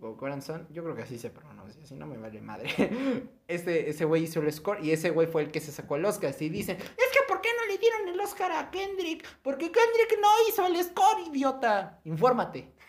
O 0.00 0.14
Goranson, 0.14 0.68
yo 0.70 0.84
creo 0.84 0.94
que 0.94 1.02
así 1.02 1.18
se 1.18 1.28
pronuncia, 1.30 1.84
si 1.84 1.96
no 1.96 2.06
me 2.06 2.16
vale 2.18 2.40
madre. 2.40 2.68
Ese, 3.48 3.88
ese 3.88 4.04
güey 4.04 4.24
hizo 4.24 4.40
el 4.42 4.52
score 4.52 4.84
y 4.84 4.90
ese 4.92 5.10
güey 5.10 5.26
fue 5.26 5.42
el 5.42 5.50
que 5.50 5.58
se 5.60 5.72
sacó 5.72 5.96
el 5.96 6.04
Oscar. 6.04 6.34
Y 6.38 6.48
dicen, 6.50 6.76
es 6.76 6.84
que 6.86 7.18
¿por 7.26 7.40
qué 7.40 7.48
no 7.58 7.67
el 8.18 8.24
Oscar 8.24 8.52
a 8.52 8.70
Kendrick? 8.70 9.26
Porque 9.42 9.70
Kendrick 9.70 10.18
no 10.20 10.28
hizo 10.48 10.66
el 10.66 10.82
score, 10.84 11.20
idiota. 11.28 11.98
Infórmate. 12.04 12.72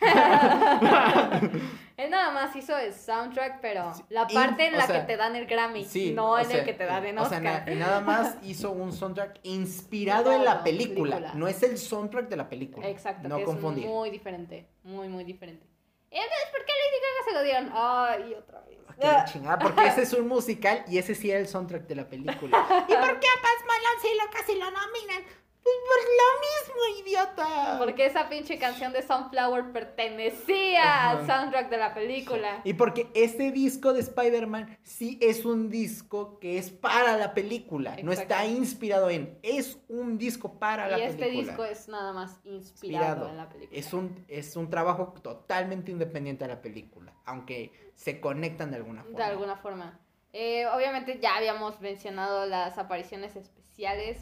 Él 1.96 2.08
nada 2.10 2.30
más 2.30 2.56
hizo 2.56 2.76
el 2.78 2.94
soundtrack, 2.94 3.60
pero 3.60 3.92
la 4.08 4.26
parte 4.26 4.66
en 4.66 4.76
la 4.78 4.86
sea, 4.86 5.00
que 5.00 5.06
te 5.06 5.16
dan 5.18 5.36
el 5.36 5.46
Grammy, 5.46 5.84
Sí, 5.84 6.12
no 6.14 6.38
en 6.38 6.46
sea, 6.46 6.60
el 6.60 6.64
que 6.64 6.72
te 6.72 6.86
dan 6.86 7.04
en 7.04 7.18
o 7.18 7.28
sea, 7.28 7.36
Oscar. 7.38 7.66
na- 7.66 7.72
y 7.72 7.76
nada 7.76 8.00
más 8.00 8.36
hizo 8.42 8.70
un 8.70 8.92
soundtrack 8.92 9.40
inspirado 9.42 10.32
en 10.32 10.44
la 10.46 10.62
película. 10.64 11.16
película. 11.16 11.34
No 11.38 11.46
es 11.46 11.62
el 11.62 11.76
soundtrack 11.76 12.28
de 12.28 12.36
la 12.36 12.48
película. 12.48 12.88
Exacto, 12.88 13.28
No 13.28 13.36
que 13.36 13.44
confundir. 13.44 13.84
es 13.84 13.90
muy 13.90 14.08
diferente, 14.10 14.66
muy, 14.82 15.08
muy 15.08 15.24
diferente. 15.24 15.66
¿Y 16.10 16.16
entonces 16.16 16.48
por 16.50 16.64
qué 16.64 16.72
Lady 16.72 17.00
Gaga 17.02 17.24
se 17.28 17.32
lo 17.34 17.42
dieron? 17.42 17.70
Ay, 17.74 18.34
otra 18.34 18.60
vez. 18.62 18.78
Que 19.00 19.06
la 19.06 19.24
chingada, 19.24 19.58
porque 19.58 19.86
ese 19.86 20.02
es 20.02 20.12
un 20.12 20.28
musical 20.28 20.84
y 20.88 20.98
ese 20.98 21.14
sí 21.14 21.30
era 21.30 21.40
el 21.40 21.48
soundtrack 21.48 21.86
de 21.86 21.94
la 21.94 22.08
película. 22.08 22.58
¿Y 22.88 22.92
por 22.92 23.20
qué 23.20 23.26
a 23.26 23.42
Paz 23.42 23.58
Malone 23.66 24.00
sí 24.02 24.08
lo 24.22 24.30
casi 24.30 24.54
lo 24.58 24.70
nominan? 24.70 25.24
Pues 25.62 25.76
por 25.86 26.02
lo 26.16 26.96
mismo, 26.96 27.06
idiota. 27.06 27.76
Porque 27.78 28.06
esa 28.06 28.28
pinche 28.28 28.58
canción 28.58 28.92
de 28.92 29.02
Sunflower 29.02 29.72
pertenecía 29.72 31.10
al 31.10 31.26
soundtrack 31.26 31.68
de 31.68 31.76
la 31.76 31.94
película. 31.94 32.60
Y 32.64 32.74
porque 32.74 33.10
este 33.14 33.50
disco 33.52 33.92
de 33.92 34.00
Spider-Man 34.00 34.78
sí 34.82 35.18
es 35.20 35.44
un 35.44 35.68
disco 35.70 36.38
que 36.38 36.58
es 36.58 36.70
para 36.70 37.16
la 37.16 37.34
película. 37.34 37.96
No 38.02 38.12
está 38.12 38.46
inspirado 38.46 39.10
en. 39.10 39.38
Es 39.42 39.78
un 39.88 40.18
disco 40.18 40.58
para 40.58 40.88
la 40.88 40.98
Y 40.98 41.02
este 41.02 41.24
película. 41.24 41.46
disco 41.48 41.64
es 41.64 41.88
nada 41.88 42.12
más 42.12 42.40
inspirado, 42.44 42.58
Inspirado. 43.06 43.28
en 43.28 43.36
la 43.36 43.48
película. 43.48 43.78
Es 43.78 43.92
un, 43.92 44.24
es 44.28 44.56
un 44.56 44.70
trabajo 44.70 45.14
totalmente 45.22 45.90
independiente 45.90 46.44
de 46.46 46.54
la 46.54 46.62
película. 46.62 47.12
Aunque 47.24 47.90
se 47.94 48.20
conectan 48.20 48.70
de 48.70 48.76
alguna 48.78 49.02
forma. 49.02 49.18
De 49.18 49.24
alguna 49.24 49.56
forma. 49.56 50.00
Eh, 50.32 50.64
obviamente 50.68 51.18
ya 51.20 51.36
habíamos 51.36 51.80
mencionado 51.80 52.46
las 52.46 52.78
apariciones 52.78 53.36
especiales. 53.36 53.59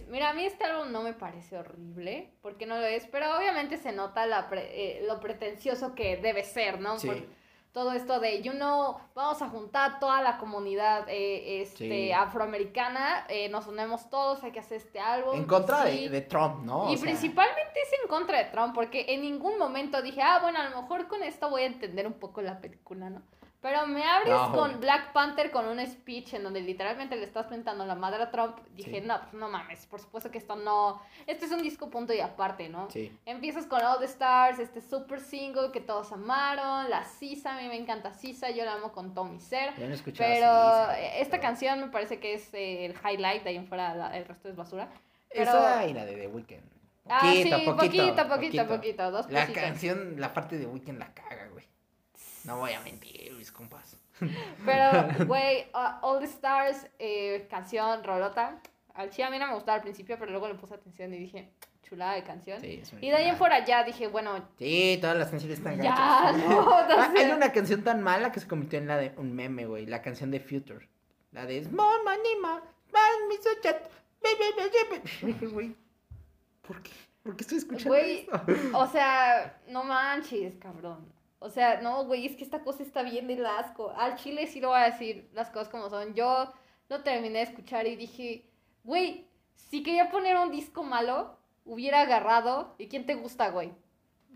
Mira, 0.08 0.30
a 0.30 0.32
mí 0.34 0.44
este 0.44 0.64
álbum 0.64 0.92
no 0.92 1.02
me 1.02 1.12
parece 1.12 1.58
horrible, 1.58 2.30
porque 2.42 2.66
no 2.66 2.76
lo 2.76 2.84
es, 2.86 3.06
pero 3.06 3.36
obviamente 3.36 3.76
se 3.76 3.92
nota 3.92 4.26
la 4.26 4.48
pre- 4.48 5.00
eh, 5.00 5.04
lo 5.06 5.20
pretencioso 5.20 5.94
que 5.94 6.16
debe 6.16 6.44
ser, 6.44 6.80
¿no? 6.80 6.98
Sí. 6.98 7.06
Por 7.08 7.22
todo 7.72 7.92
esto 7.92 8.18
de, 8.18 8.40
you 8.42 8.52
know, 8.52 8.96
vamos 9.14 9.40
a 9.42 9.48
juntar 9.48 10.00
toda 10.00 10.20
la 10.22 10.38
comunidad 10.38 11.04
eh, 11.08 11.60
este, 11.62 11.88
Sí. 11.88 12.12
afroamericana, 12.12 13.26
eh, 13.28 13.48
nos 13.50 13.66
unemos 13.66 14.08
todos, 14.10 14.42
hay 14.42 14.52
que 14.52 14.58
hacer 14.60 14.78
este 14.78 14.98
álbum. 15.00 15.36
En 15.36 15.44
contra 15.44 15.86
Sí. 15.86 16.04
de, 16.04 16.08
de 16.08 16.20
Trump, 16.22 16.64
¿no? 16.64 16.90
Y 16.90 16.94
O 16.94 16.96
sea, 16.96 17.02
principalmente 17.06 17.80
es 17.80 18.00
en 18.02 18.08
contra 18.08 18.38
de 18.38 18.44
Trump, 18.46 18.74
porque 18.74 19.06
en 19.08 19.20
ningún 19.22 19.58
momento 19.58 20.02
dije, 20.02 20.22
ah, 20.22 20.38
bueno, 20.40 20.58
a 20.60 20.68
lo 20.70 20.82
mejor 20.82 21.06
con 21.08 21.22
esto 21.22 21.50
voy 21.50 21.62
a 21.62 21.66
entender 21.66 22.06
un 22.06 22.14
poco 22.14 22.40
la 22.42 22.60
película, 22.60 23.10
¿no? 23.10 23.22
Pero 23.60 23.88
me 23.88 24.04
abres 24.04 24.30
No, 24.30 24.52
con. 24.52 24.78
Black 24.80 25.12
Panther 25.12 25.50
con 25.50 25.66
un 25.66 25.84
speech 25.84 26.34
en 26.34 26.44
donde 26.44 26.60
literalmente 26.60 27.16
le 27.16 27.24
estás 27.24 27.46
presentando 27.46 27.84
la 27.84 27.96
madre 27.96 28.22
a 28.22 28.30
Trump. 28.30 28.56
Dije, 28.76 29.00
Sí. 29.00 29.06
no, 29.06 29.20
pues 29.20 29.32
no 29.34 29.48
mames, 29.48 29.84
por 29.86 29.98
supuesto 30.00 30.30
que 30.30 30.38
esto 30.38 30.54
no. 30.54 31.02
Este 31.26 31.46
es 31.46 31.50
un 31.50 31.60
disco 31.62 31.90
punto 31.90 32.12
y 32.14 32.20
aparte, 32.20 32.68
¿no? 32.68 32.88
Sí. 32.88 33.12
Empiezas 33.26 33.66
con 33.66 33.82
All 33.84 33.98
the 33.98 34.04
Stars, 34.04 34.60
este 34.60 34.80
super 34.80 35.20
single 35.20 35.72
que 35.72 35.80
todos 35.80 36.12
amaron, 36.12 36.88
la 36.88 37.02
Sisa, 37.04 37.56
a 37.56 37.60
mí 37.60 37.66
me 37.66 37.76
encanta 37.76 38.12
Sisa, 38.14 38.50
yo 38.50 38.64
la 38.64 38.74
amo 38.74 38.92
con 38.92 39.12
todo 39.12 39.24
mi 39.24 39.40
ser. 39.40 39.74
Ya 39.76 39.86
no 39.86 39.92
he 39.92 39.96
escuchado 39.96 40.30
Pero 40.32 40.94
sí, 40.94 41.00
esta 41.16 41.30
pero- 41.32 41.42
canción 41.42 41.80
me 41.80 41.88
parece 41.88 42.20
que 42.20 42.34
es 42.34 42.54
eh, 42.54 42.84
el 42.86 42.92
highlight, 42.94 43.42
de 43.42 43.50
ahí 43.50 43.56
en 43.56 43.66
fuera 43.66 43.92
la- 43.96 44.16
el 44.16 44.24
resto 44.24 44.48
es 44.48 44.54
basura. 44.54 44.88
Pero... 45.30 45.50
Esa 45.50 45.84
y 45.84 45.94
la 45.94 46.04
de 46.04 46.14
The 46.14 46.26
Weeknd. 46.28 46.62
Ah, 47.10 47.20
sí, 47.22 47.50
Poquito, 47.50 47.76
poquito, 47.76 48.28
poquito, 48.28 48.66
poquito, 48.68 49.10
dos 49.10 49.30
La 49.30 49.46
canción, 49.52 50.20
la 50.20 50.32
parte 50.32 50.58
de 50.58 50.66
Weekend 50.66 50.98
la 51.00 51.12
caga, 51.12 51.48
güey. 51.48 51.66
No 52.48 52.56
voy 52.56 52.72
a 52.72 52.80
mentir, 52.80 53.30
mis 53.34 53.52
compas. 53.52 53.94
Pero, 54.64 55.26
güey, 55.26 55.66
uh, 55.74 55.98
All 56.00 56.18
the 56.18 56.24
Stars, 56.24 56.86
eh, 56.98 57.46
canción, 57.50 58.02
rolota. 58.02 58.58
Al 58.94 59.10
chile 59.10 59.24
a 59.24 59.30
mí 59.30 59.38
no 59.38 59.48
me 59.48 59.54
gustaba 59.54 59.76
al 59.76 59.82
principio, 59.82 60.16
pero 60.18 60.30
luego 60.30 60.48
le 60.48 60.54
puse 60.54 60.74
atención 60.74 61.12
y 61.12 61.18
dije, 61.18 61.52
chulada 61.82 62.14
de 62.14 62.24
canción. 62.24 62.58
Sí, 62.60 62.80
es 62.82 62.90
una 62.90 63.04
y 63.04 63.10
de 63.10 63.16
ahí 63.16 63.28
en 63.28 63.36
fuera 63.36 63.64
ya 63.66 63.84
dije, 63.84 64.08
bueno, 64.08 64.48
Sí, 64.58 64.98
todas 64.98 65.16
las 65.18 65.28
canciones 65.28 65.58
están 65.58 65.80
Ya, 65.80 66.32
no, 66.48 66.48
no 66.48 66.70
Ah. 66.70 67.12
Hay 67.16 67.30
una 67.30 67.52
canción 67.52 67.84
tan 67.84 68.02
mala 68.02 68.32
que 68.32 68.40
se 68.40 68.48
convirtió 68.48 68.78
en 68.78 68.88
la 68.88 68.96
de 68.96 69.12
un 69.18 69.34
meme, 69.34 69.66
güey. 69.66 69.84
La 69.84 70.00
canción 70.00 70.30
de 70.30 70.40
Future. 70.40 70.88
La 71.32 71.44
de 71.44 71.62
Small 71.62 72.02
Manima, 72.02 72.62
Man, 72.90 73.28
mi 73.28 73.36
Sochat, 73.36 73.90
baby, 74.22 74.54
baby, 74.56 75.02
baby. 75.22 75.46
Güey, 75.52 75.76
¿por 76.66 76.82
qué? 76.82 76.92
¿Por 77.22 77.36
qué 77.36 77.42
estoy 77.42 77.58
escuchando 77.58 77.90
Güey, 77.90 78.26
o 78.72 78.86
sea, 78.86 79.60
no 79.68 79.84
manches, 79.84 80.56
cabrón. 80.56 81.17
O 81.40 81.50
sea, 81.50 81.80
no, 81.80 82.04
güey, 82.04 82.26
es 82.26 82.36
que 82.36 82.44
esta 82.44 82.62
cosa 82.62 82.82
está 82.82 83.02
bien 83.02 83.28
del 83.28 83.46
asco. 83.46 83.92
Al 83.96 84.16
chile 84.16 84.46
sí 84.46 84.60
lo 84.60 84.68
voy 84.68 84.80
a 84.80 84.90
decir 84.90 85.28
las 85.32 85.50
cosas 85.50 85.68
como 85.68 85.88
son. 85.88 86.14
Yo 86.14 86.52
lo 86.88 87.02
terminé 87.02 87.38
de 87.38 87.44
escuchar 87.44 87.86
y 87.86 87.96
dije, 87.96 88.44
güey, 88.82 89.26
si 89.54 89.82
quería 89.82 90.10
poner 90.10 90.36
un 90.36 90.50
disco 90.50 90.82
malo, 90.82 91.36
hubiera 91.64 92.00
agarrado. 92.00 92.74
¿Y 92.78 92.88
quién 92.88 93.06
te 93.06 93.14
gusta, 93.14 93.50
güey? 93.50 93.72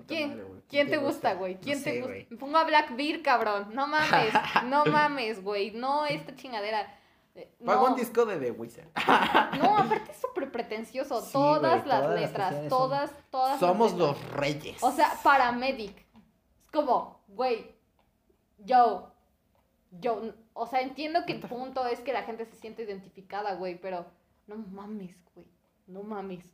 ¿Quién? 0.07 0.31
madre. 0.31 0.63
¿Quién 0.69 0.89
te 0.89 0.97
gusta, 0.99 1.35
güey? 1.35 1.55
No 1.55 1.61
¿Quién 1.61 1.79
sé, 1.79 1.93
te 1.93 2.01
gusta? 2.25 2.37
Pongo 2.39 2.57
a 2.59 2.65
Black 2.65 2.97
Beard, 2.97 3.23
cabrón. 3.23 3.69
No 3.73 3.87
mames, 3.87 4.33
no 4.67 4.85
mames, 4.87 5.43
güey. 5.43 5.73
No 5.73 6.07
esta 6.07 6.35
chingadera. 6.37 6.99
Eh, 7.35 7.51
Pago 7.65 7.87
No, 7.89 7.95
un 7.95 7.97
disco 7.99 8.25
de 8.27 8.39
The 8.39 8.51
Wizard. 8.53 8.89
no, 9.59 9.79
aparte 9.79 10.13
es 10.13 10.21
súper 10.21 10.51
pretencioso. 10.53 11.21
Sí, 11.23 11.33
todas 11.33 11.63
las 11.63 11.85
todas 11.85 12.11
las 12.11 12.21
letras, 12.21 12.69
todas, 12.69 13.11
todas. 13.31 13.51
las 13.53 13.61
Somos 13.61 13.93
letras. 13.93 14.09
los 14.21 14.31
reyes. 14.33 14.83
O 14.83 14.93
sea, 14.93 15.19
paramedic. 15.23 16.02
Como, 16.73 17.21
güey, 17.29 17.75
yo, 18.59 19.13
yo, 20.01 20.33
o 20.55 20.67
sea, 20.67 20.81
entiendo 20.81 21.25
que 21.27 21.35
el 21.35 21.41
punto 21.41 21.87
es 21.87 22.01
que 22.01 22.13
la 22.13 22.23
gente 22.23 22.45
se 22.47 22.57
siente 22.57 22.83
identificada, 22.83 23.55
güey, 23.55 23.79
pero 23.81 24.07
no 24.47 24.57
mames, 24.57 25.17
güey, 25.35 25.47
no 25.87 26.03
mames. 26.03 26.45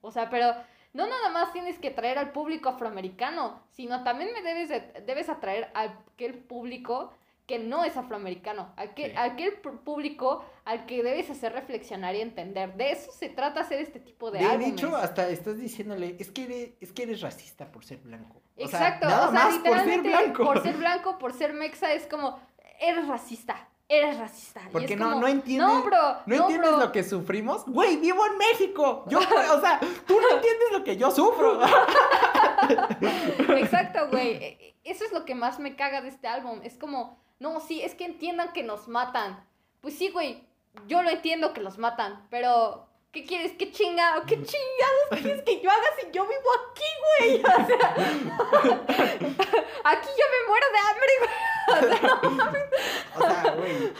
O 0.00 0.10
sea, 0.10 0.30
pero 0.30 0.52
no 0.92 1.06
nada 1.08 1.30
más 1.30 1.52
tienes 1.52 1.78
que 1.78 1.90
traer 1.90 2.18
al 2.18 2.32
público 2.32 2.68
afroamericano, 2.68 3.60
sino 3.72 4.04
también 4.04 4.32
me 4.32 4.42
debes, 4.42 4.68
de- 4.68 5.02
debes 5.06 5.28
atraer 5.28 5.70
a 5.74 5.82
aquel 6.12 6.34
público 6.38 7.12
que 7.46 7.58
no 7.58 7.84
es 7.84 7.96
afroamericano, 7.96 8.72
aquel, 8.76 9.10
Sí. 9.10 9.16
aquel 9.18 9.52
público 9.54 10.44
al 10.64 10.86
que 10.86 11.02
debes 11.02 11.28
hacer 11.28 11.52
reflexionar 11.52 12.14
y 12.14 12.20
entender. 12.22 12.74
De 12.76 12.90
eso 12.92 13.12
se 13.12 13.28
trata 13.28 13.60
hacer 13.60 13.80
este 13.80 14.00
tipo 14.00 14.30
de, 14.30 14.38
de 14.38 14.46
álbumes. 14.46 14.72
hecho, 14.72 14.96
hasta 14.96 15.28
estás 15.28 15.58
diciéndole, 15.58 16.16
es 16.18 16.30
que 16.30 16.44
eres, 16.44 16.70
es 16.80 16.92
que 16.92 17.02
eres 17.02 17.20
racista 17.20 17.70
por 17.70 17.84
ser 17.84 17.98
blanco. 17.98 18.40
O 18.56 18.68
sea, 18.68 18.78
Exacto, 18.88 19.06
nada 19.08 19.28
o 19.28 19.32
sea, 19.32 19.44
más 19.46 19.58
por 19.58 19.78
ser 19.80 20.00
blanco. 20.02 20.44
por 20.44 20.62
ser 20.62 20.76
blanco, 20.76 21.18
por 21.18 21.32
ser 21.32 21.52
mexa, 21.54 21.92
es 21.92 22.06
como, 22.06 22.38
eres 22.80 23.08
racista, 23.08 23.68
eres 23.88 24.16
racista. 24.18 24.60
Porque 24.70 24.94
no, 24.96 25.08
como, 25.08 25.20
no 25.22 25.26
entiendes. 25.28 25.66
No, 25.68 25.82
bro, 25.82 26.16
¿No 26.26 26.34
entiendes 26.36 26.70
bro. 26.70 26.78
lo 26.80 26.92
que 26.92 27.02
sufrimos? 27.02 27.64
Güey, 27.66 27.96
vivo 27.96 28.24
en 28.26 28.38
México. 28.38 29.04
Yo, 29.08 29.18
o 29.54 29.60
sea, 29.60 29.80
tú 30.06 30.20
no 30.20 30.36
entiendes 30.36 30.72
lo 30.72 30.84
que 30.84 30.96
yo 30.96 31.10
sufro. 31.10 31.60
Exacto, 33.56 34.08
güey. 34.10 34.34
E- 34.36 34.74
Eso 34.84 35.04
es 35.04 35.12
lo 35.12 35.24
que 35.24 35.34
más 35.34 35.58
me 35.58 35.76
caga 35.76 36.00
de 36.02 36.08
este 36.08 36.28
álbum. 36.28 36.60
Es 36.62 36.76
como, 36.76 37.18
no, 37.40 37.58
sí, 37.60 37.82
es 37.82 37.94
que 37.94 38.04
entiendan 38.04 38.52
que 38.52 38.62
nos 38.62 38.86
matan. 38.88 39.44
Pues 39.80 39.96
sí, 39.98 40.10
güey, 40.10 40.46
yo 40.86 41.02
lo 41.02 41.10
entiendo 41.10 41.52
que 41.52 41.60
los 41.60 41.78
matan, 41.78 42.26
pero... 42.30 42.86
¿Qué 43.14 43.24
quieres? 43.24 43.52
¿Qué 43.52 43.70
chingado? 43.70 44.22
¿Qué 44.26 44.34
chingados 44.34 45.22
quieres 45.22 45.42
que 45.42 45.60
yo 45.60 45.70
haga 45.70 45.86
si 46.00 46.06
yo 46.12 46.24
vivo 46.26 46.50
aquí, 46.72 46.90
güey? 47.20 47.40
O 47.40 47.66
sea, 47.66 47.94
aquí 49.84 50.08
yo 50.18 50.26
me 50.32 50.40
muero 50.48 50.66
de 50.72 50.78
hambre, 50.88 51.12
güey. 51.20 51.30
O 53.16 53.20
sea, 53.20 53.54
güey. 53.56 53.92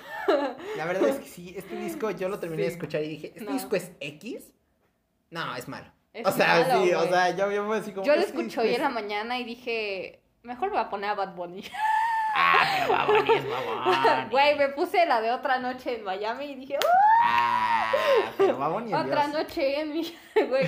La 0.76 0.84
verdad 0.86 1.08
es 1.08 1.16
que 1.20 1.26
sí, 1.28 1.54
este 1.56 1.76
disco 1.80 2.10
yo 2.10 2.28
lo 2.28 2.40
terminé 2.40 2.62
de 2.64 2.68
escuchar 2.70 3.02
y 3.04 3.08
dije, 3.08 3.28
¿este 3.28 3.44
No. 3.44 3.52
disco 3.52 3.76
es 3.76 3.92
X? 4.00 4.52
No, 5.30 5.54
es 5.54 5.68
malo. 5.68 5.86
Es 6.12 6.26
o 6.26 6.32
sea, 6.32 6.66
malo, 6.68 6.82
sí, 6.84 6.92
o 6.92 7.08
sea, 7.08 7.30
yo, 7.36 7.50
yo 7.52 7.66
fue 7.66 7.78
así 7.78 7.92
como. 7.92 8.04
Yo 8.06 8.14
lo 8.14 8.20
"Este 8.20 8.30
escucho 8.32 8.46
disco 8.46 8.62
hoy 8.62 8.74
en 8.74 8.82
la 8.82 8.88
mañana 8.88 9.38
y 9.38 9.44
dije, 9.44 10.20
mejor 10.42 10.68
me 10.70 10.76
voy 10.76 10.84
a 10.84 10.90
poner 10.90 11.10
a 11.10 11.14
Bad 11.14 11.34
Bunny. 11.34 11.64
Ah, 12.36 12.66
pero 12.86 12.92
babón, 12.92 13.26
es 13.30 13.48
babón. 13.48 14.30
Güey, 14.30 14.56
me 14.58 14.68
puse 14.70 15.06
la 15.06 15.20
de 15.20 15.30
otra 15.30 15.58
noche 15.58 15.96
en 15.98 16.04
Miami 16.04 16.46
y 16.46 16.54
dije, 16.56 16.74
"Uh, 16.76 16.86
Ah, 17.26 17.92
pero 18.36 18.58
babón 18.58 18.88
y 18.88 18.94
otra 18.94 19.26
Dios. 19.28 19.38
noche 19.38 19.80
en 19.80 19.92
mi... 19.92 20.02
Güey, 20.48 20.66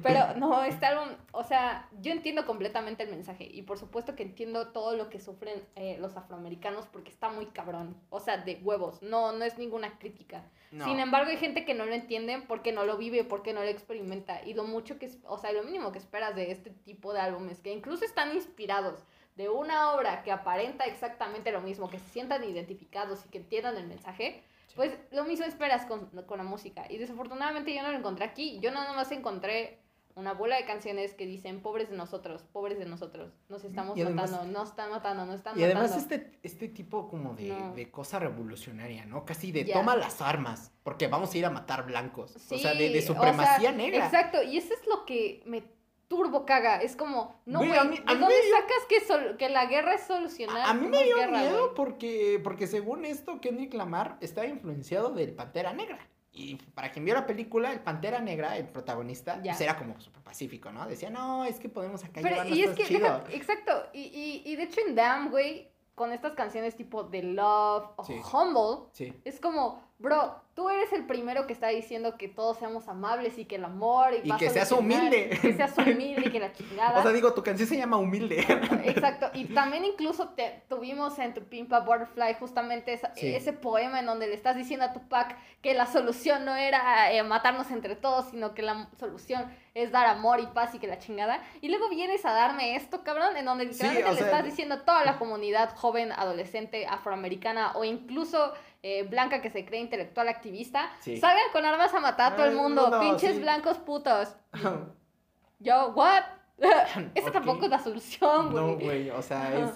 pero 0.00 0.34
no, 0.36 0.62
este 0.62 0.86
álbum, 0.86 1.08
o 1.32 1.42
sea, 1.42 1.88
yo 2.00 2.12
entiendo 2.12 2.46
completamente 2.46 3.02
el 3.02 3.10
mensaje 3.10 3.44
y 3.50 3.62
por 3.62 3.76
supuesto 3.76 4.14
que 4.14 4.22
entiendo 4.22 4.68
todo 4.68 4.96
lo 4.96 5.10
que 5.10 5.18
sufren 5.18 5.60
eh, 5.74 5.96
los 5.98 6.16
afroamericanos 6.16 6.86
porque 6.86 7.10
está 7.10 7.28
muy 7.28 7.46
cabrón, 7.46 7.96
o 8.10 8.20
sea, 8.20 8.36
de 8.38 8.60
huevos, 8.62 9.02
no, 9.02 9.32
no 9.32 9.44
es 9.44 9.58
ninguna 9.58 9.98
crítica. 9.98 10.44
No. 10.70 10.84
Sin 10.84 11.00
embargo, 11.00 11.30
hay 11.30 11.36
gente 11.36 11.64
que 11.64 11.74
no 11.74 11.84
lo 11.84 11.94
entiende 11.94 12.40
porque 12.46 12.70
no 12.72 12.84
lo 12.84 12.96
vive, 12.96 13.24
porque 13.24 13.52
no 13.54 13.60
lo 13.62 13.66
experimenta. 13.68 14.44
Y 14.44 14.52
lo 14.54 14.64
mucho 14.64 14.98
que, 14.98 15.10
o 15.26 15.38
sea, 15.38 15.50
lo 15.52 15.62
mínimo 15.64 15.90
que 15.92 15.98
esperas 15.98 16.36
de 16.36 16.52
este 16.52 16.70
tipo 16.70 17.12
de 17.12 17.20
álbumes, 17.20 17.60
que 17.60 17.72
incluso 17.72 18.04
están 18.04 18.34
inspirados 18.34 19.00
de 19.38 19.48
una 19.48 19.92
obra 19.92 20.22
que 20.24 20.32
aparenta 20.32 20.84
exactamente 20.84 21.50
lo 21.52 21.60
mismo, 21.62 21.88
que 21.88 21.98
se 21.98 22.10
sientan 22.10 22.42
identificados 22.44 23.24
y 23.24 23.28
que 23.30 23.38
entiendan 23.38 23.76
el 23.76 23.86
mensaje, 23.86 24.42
Sí. 24.66 24.74
pues 24.76 24.98
lo 25.12 25.24
mismo 25.24 25.46
esperas 25.46 25.86
con, 25.86 26.06
con 26.26 26.36
la 26.38 26.44
música. 26.44 26.84
Y 26.90 26.98
desafortunadamente 26.98 27.72
yo 27.74 27.82
no 27.82 27.90
lo 27.90 27.96
encontré 27.98 28.24
aquí. 28.26 28.58
Yo 28.60 28.70
nada 28.72 28.92
más 28.92 29.10
encontré 29.12 29.78
una 30.16 30.32
bola 30.34 30.56
de 30.56 30.64
canciones 30.64 31.14
que 31.14 31.24
dicen 31.24 31.62
pobres 31.62 31.88
de 31.88 31.96
nosotros, 31.96 32.42
pobres 32.52 32.76
de 32.80 32.84
nosotros, 32.86 33.32
nos 33.48 33.62
estamos 33.62 33.96
Y 33.96 34.02
además- 34.02 34.32
matando, 34.32 34.52
nos 34.58 34.68
están 34.70 34.90
matando, 34.90 35.24
nos 35.26 35.36
están 35.36 35.56
Y 35.58 35.62
además 35.62 35.90
matando. 35.92 36.14
este, 36.16 36.38
este 36.42 36.68
tipo 36.68 37.08
como 37.08 37.34
de, 37.34 37.48
No. 37.50 37.72
de 37.74 37.88
cosa 37.92 38.18
revolucionaria, 38.18 39.06
¿no? 39.06 39.24
Casi 39.24 39.52
de 39.52 39.64
Ya. 39.64 39.74
toma 39.74 39.94
las 39.94 40.20
armas, 40.20 40.72
porque 40.82 41.06
vamos 41.06 41.32
a 41.32 41.38
ir 41.38 41.46
a 41.46 41.50
matar 41.50 41.86
blancos. 41.86 42.34
o 42.34 42.58
sea, 42.58 42.74
de, 42.74 42.88
de 42.90 43.00
Sí, 43.00 43.08
o 43.10 43.14
supremacía 43.14 43.60
sea, 43.70 43.72
negra. 43.72 44.04
Exacto, 44.04 44.42
y 44.42 44.58
eso 44.58 44.74
es 44.74 44.84
lo 44.88 45.04
que 45.06 45.44
me 45.46 45.62
turbo 46.08 46.44
caga. 46.46 46.78
Es 46.82 46.96
como, 46.96 47.40
no, 47.46 47.58
Güey, 47.60 47.70
¿de 47.72 47.84
mí 47.84 47.96
dónde 48.06 48.26
dio- 48.26 48.56
sacas 48.56 48.84
que, 48.88 49.00
sol- 49.06 49.36
que 49.38 49.48
la 49.48 49.66
guerra 49.66 49.94
es 49.94 50.02
solucionar? 50.02 50.68
A 50.68 50.74
mí 50.74 50.86
me 50.88 51.04
dio 51.04 51.16
guerra, 51.16 51.38
miedo 51.40 51.74
porque, 51.74 52.40
porque 52.42 52.66
según 52.66 53.04
esto, 53.04 53.40
Kendrick 53.40 53.74
Lamar 53.74 54.16
estaba 54.20 54.46
influenciado 54.46 55.10
del 55.10 55.34
Pantera 55.34 55.72
Negra. 55.72 55.98
Y 56.32 56.56
para 56.56 56.90
quien 56.92 57.04
vio 57.04 57.14
la 57.14 57.26
película, 57.26 57.72
el 57.72 57.80
Pantera 57.80 58.20
Negra, 58.20 58.56
el 58.56 58.68
protagonista, 58.68 59.36
Ya. 59.42 59.52
pues 59.52 59.60
era 59.60 59.76
como 59.76 60.00
súper 60.00 60.22
pacífico, 60.22 60.70
¿no? 60.70 60.86
Decía, 60.86 61.10
no, 61.10 61.44
es 61.44 61.58
que 61.58 61.68
podemos 61.68 62.04
acá 62.04 62.20
Pero, 62.22 62.44
y 62.46 62.62
es 62.62 62.70
que, 62.76 62.84
chido". 62.84 63.00
deja- 63.00 63.24
exacto, 63.30 63.72
y, 63.92 64.02
y, 64.02 64.42
y 64.44 64.56
de 64.56 64.62
hecho 64.64 64.80
en 64.86 64.94
Damn, 64.94 65.30
güey, 65.30 65.68
con 65.94 66.12
estas 66.12 66.32
canciones 66.34 66.76
tipo 66.76 67.06
The 67.06 67.22
Love 67.24 67.88
o 67.96 68.04
Sí. 68.04 68.14
Humble, 68.32 68.88
Sí. 68.92 69.12
es 69.24 69.40
como, 69.40 69.82
bro, 69.98 70.40
tú 70.54 70.68
eres 70.70 70.92
el 70.92 71.06
primero 71.06 71.46
que 71.46 71.52
está 71.52 71.68
diciendo 71.68 72.16
que 72.16 72.28
todos 72.28 72.58
seamos 72.58 72.88
amables 72.88 73.38
y 73.38 73.44
que 73.44 73.56
el 73.56 73.64
amor 73.64 74.12
y, 74.24 74.28
Y 74.28 74.36
que 74.36 74.50
seas 74.50 74.70
humilde. 74.72 75.30
Que 75.40 75.52
seas 75.54 75.76
humilde 75.78 76.22
y 76.26 76.30
que 76.30 76.40
la 76.40 76.52
chingada. 76.52 76.98
O 76.98 77.02
sea, 77.02 77.12
digo, 77.12 77.32
tu 77.34 77.42
canción 77.42 77.68
se 77.68 77.76
llama 77.76 77.96
Humilde. 77.96 78.40
Exacto, 78.84 79.30
y 79.34 79.46
también 79.46 79.84
incluso 79.84 80.28
te, 80.30 80.62
tuvimos 80.68 81.18
en 81.18 81.34
tu 81.34 81.42
Pimpa 81.44 81.80
Butterfly 81.80 82.34
justamente 82.34 82.92
esa- 82.92 83.14
Sí. 83.14 83.34
ese 83.34 83.52
poema 83.52 84.00
en 84.00 84.06
donde 84.06 84.26
le 84.28 84.34
estás 84.34 84.56
diciendo 84.56 84.84
a 84.86 84.92
Tupac 84.92 85.36
que 85.62 85.74
la 85.74 85.86
solución 85.86 86.44
no 86.44 86.54
era 86.56 87.12
eh, 87.12 87.22
matarnos 87.22 87.70
entre 87.70 87.96
todos, 87.96 88.30
sino 88.30 88.54
que 88.54 88.62
la 88.62 88.88
solución 88.98 89.52
es 89.74 89.92
dar 89.92 90.06
amor 90.06 90.40
y 90.40 90.46
paz 90.46 90.74
y 90.74 90.78
que 90.78 90.86
la 90.88 90.98
chingada. 90.98 91.40
Y 91.60 91.68
luego 91.68 91.88
vienes 91.88 92.24
a 92.24 92.32
darme 92.32 92.74
esto, 92.76 93.02
cabrón, 93.04 93.36
en 93.36 93.44
donde 93.44 93.64
literalmente 93.66 94.10
le 94.10 94.16
sea, 94.16 94.26
estás 94.26 94.44
diciendo 94.44 94.76
a 94.76 94.84
toda 94.84 95.04
la 95.04 95.18
comunidad 95.18 95.74
joven, 95.76 96.10
adolescente, 96.12 96.86
afroamericana 96.86 97.72
o 97.76 97.84
incluso 97.84 98.52
eh, 98.82 99.02
blanca 99.04 99.42
que 99.42 99.50
se 99.50 99.64
cree 99.64 99.80
intelectual 99.80 100.28
activista, 100.28 100.90
Sí. 101.00 101.16
salgan 101.16 101.50
con 101.52 101.64
armas 101.64 101.92
a 101.94 102.00
matar 102.00 102.32
a 102.32 102.36
todo 102.36 102.46
el 102.46 102.54
mundo, 102.54 102.88
no, 102.90 103.00
pinches 103.00 103.34
sí. 103.36 103.40
blancos 103.40 103.78
putos. 103.78 104.36
Yo, 105.58 105.92
what? 105.94 106.22
Esa 107.14 107.32
tampoco 107.32 107.64
es 107.64 107.70
la 107.70 107.78
solución, 107.78 108.52
güey. 108.52 108.64
No, 108.64 108.78
güey, 108.78 109.10
o 109.10 109.22
sea, 109.22 109.58
es... 109.58 109.70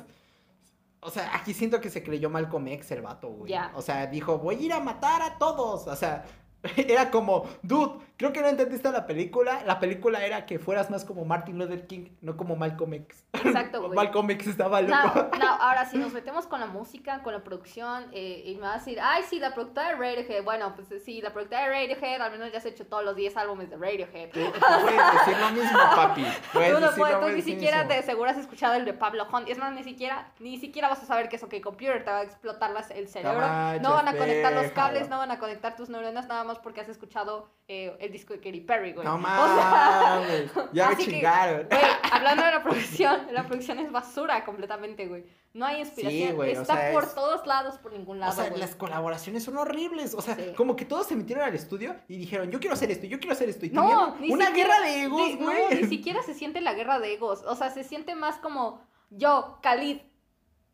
O 1.04 1.10
sea, 1.10 1.34
aquí 1.34 1.52
siento 1.52 1.80
que 1.80 1.90
se 1.90 2.04
creyó 2.04 2.30
Malcolm 2.30 2.68
X 2.68 2.92
el 2.92 3.02
vato, 3.02 3.28
güey. 3.28 3.50
Ya. 3.50 3.72
O 3.74 3.82
sea, 3.82 4.06
dijo, 4.06 4.38
voy 4.38 4.54
a 4.54 4.60
ir 4.60 4.72
a 4.72 4.78
matar 4.78 5.20
a 5.20 5.36
todos. 5.36 5.88
O 5.88 5.96
sea, 5.96 6.24
era 6.76 7.10
como, 7.10 7.46
dude, 7.62 7.98
creo 8.16 8.32
que 8.32 8.40
no 8.40 8.48
entendiste 8.48 8.90
la 8.92 9.06
película. 9.06 9.62
La 9.66 9.80
película 9.80 10.24
era 10.24 10.46
que 10.46 10.58
fueras 10.58 10.90
más 10.90 11.04
como 11.04 11.24
Martin 11.24 11.58
Luther 11.58 11.86
King, 11.86 12.10
no 12.20 12.36
como 12.36 12.54
Malcolm 12.56 12.94
X. 12.94 13.24
Exacto, 13.32 13.80
güey. 13.82 13.94
Malcolm 13.94 14.30
X 14.30 14.46
estaba 14.46 14.80
No, 14.82 14.88
loco. 15.04 15.30
no, 15.38 15.46
ahora 15.60 15.84
si 15.86 15.98
nos 15.98 16.12
metemos 16.12 16.46
con 16.46 16.60
la 16.60 16.66
música, 16.66 17.22
con 17.22 17.32
la 17.32 17.42
producción, 17.42 18.06
eh, 18.12 18.44
y 18.46 18.54
me 18.56 18.62
vas 18.62 18.74
a 18.76 18.78
decir, 18.78 18.98
ay, 19.02 19.22
sí, 19.28 19.38
la 19.40 19.54
productora 19.54 19.88
de 19.88 19.94
Radiohead, 19.96 20.44
bueno, 20.44 20.72
pues 20.76 21.02
sí, 21.04 21.20
la 21.20 21.32
productora 21.32 21.62
de 21.62 21.68
Radiohead, 21.70 22.20
al 22.22 22.30
menos 22.32 22.52
ya 22.52 22.58
has 22.58 22.66
hecho 22.66 22.86
todos 22.86 23.04
los 23.04 23.16
10 23.16 23.36
álbumes 23.36 23.68
de 23.70 23.76
Radiohead. 23.76 24.30
Tú, 24.30 24.40
puedes 24.40 25.12
decir 25.26 25.36
lo 25.40 25.50
mismo, 25.50 25.78
papi. 25.96 26.24
Puedes 26.52 26.74
Tú 26.74 26.80
no 26.80 26.90
puedes, 26.92 27.20
tú 27.20 27.28
ni 27.28 27.34
mismo. 27.34 27.50
siquiera 27.50 27.84
de 27.84 28.02
seguro 28.02 28.30
has 28.30 28.36
escuchado 28.36 28.74
el 28.74 28.84
de 28.84 28.92
Pablo 28.94 29.26
Hunt. 29.32 29.48
Es 29.48 29.58
más, 29.58 29.72
ni 29.72 29.82
siquiera, 29.82 30.28
ni 30.38 30.58
siquiera 30.58 30.88
vas 30.88 31.02
a 31.02 31.06
saber 31.06 31.28
que 31.28 31.36
es 31.36 31.42
OK 31.42 31.60
Computer, 31.60 32.04
te 32.04 32.10
va 32.10 32.18
a 32.18 32.22
explotar 32.22 32.70
las- 32.70 32.90
el 32.92 33.08
cerebro. 33.08 33.40
no 33.80 33.94
van 33.94 34.06
a 34.08 34.16
conectar 34.16 34.52
los 34.52 34.62
déjalo. 34.62 34.74
cables, 34.74 35.08
no 35.08 35.18
van 35.18 35.30
a 35.32 35.38
conectar 35.40 35.74
tus 35.74 35.88
neuronas 35.88 36.28
nada 36.28 36.44
más 36.44 36.51
porque 36.58 36.80
has 36.80 36.88
escuchado 36.88 37.50
eh, 37.68 37.96
el 38.00 38.12
disco 38.12 38.32
de 38.32 38.40
Katy 38.40 38.60
Perry, 38.60 38.92
güey. 38.92 39.04
No 39.06 39.14
O 39.16 39.20
sea, 39.20 39.30
mames. 39.30 40.50
Ya 40.72 40.88
me 40.90 40.96
que, 40.96 41.04
chingaron. 41.04 41.66
Güey, 41.68 41.80
hablando 42.12 42.44
de 42.44 42.50
la 42.50 42.62
producción, 42.62 43.26
la 43.32 43.46
producción 43.46 43.78
es 43.78 43.90
basura 43.92 44.44
completamente, 44.44 45.06
güey. 45.06 45.24
No 45.54 45.66
hay 45.66 45.80
inspiración. 45.80 46.34
güey, 46.36 46.56
o 46.56 46.62
Está 46.62 46.76
sea, 46.76 46.92
por 46.92 47.04
es- 47.04 47.14
todos 47.14 47.46
lados, 47.46 47.76
por 47.78 47.92
ningún 47.92 48.18
lado, 48.20 48.32
O 48.32 48.34
sea, 48.34 48.48
güey. 48.48 48.60
las 48.60 48.74
colaboraciones 48.74 49.44
son 49.44 49.56
horribles. 49.58 50.14
O 50.14 50.22
sea, 50.22 50.34
Sí. 50.34 50.52
como 50.56 50.76
que 50.76 50.84
todos 50.84 51.06
se 51.06 51.14
metieron 51.16 51.44
al 51.44 51.54
estudio 51.54 51.94
y 52.08 52.16
dijeron, 52.16 52.50
yo 52.50 52.58
quiero 52.60 52.74
hacer 52.74 52.90
esto, 52.90 53.06
yo 53.06 53.18
quiero 53.18 53.34
hacer 53.34 53.48
esto. 53.50 53.66
Y 53.66 53.70
No, 53.70 54.16
ni 54.18 54.30
una 54.32 54.46
siquiera- 54.46 54.74
guerra 54.76 54.86
de 54.86 55.02
egos, 55.02 55.20
ni- 55.28 55.34
güey. 55.36 55.62
No, 55.64 55.70
ni 55.82 55.84
siquiera 55.88 56.22
se 56.22 56.34
siente 56.34 56.60
la 56.60 56.72
guerra 56.74 56.98
de 57.00 57.12
egos. 57.14 57.42
O 57.46 57.54
sea, 57.54 57.70
se 57.70 57.84
siente 57.84 58.14
más 58.14 58.36
como 58.36 58.80
yo, 59.10 59.58
Khalid. 59.62 59.98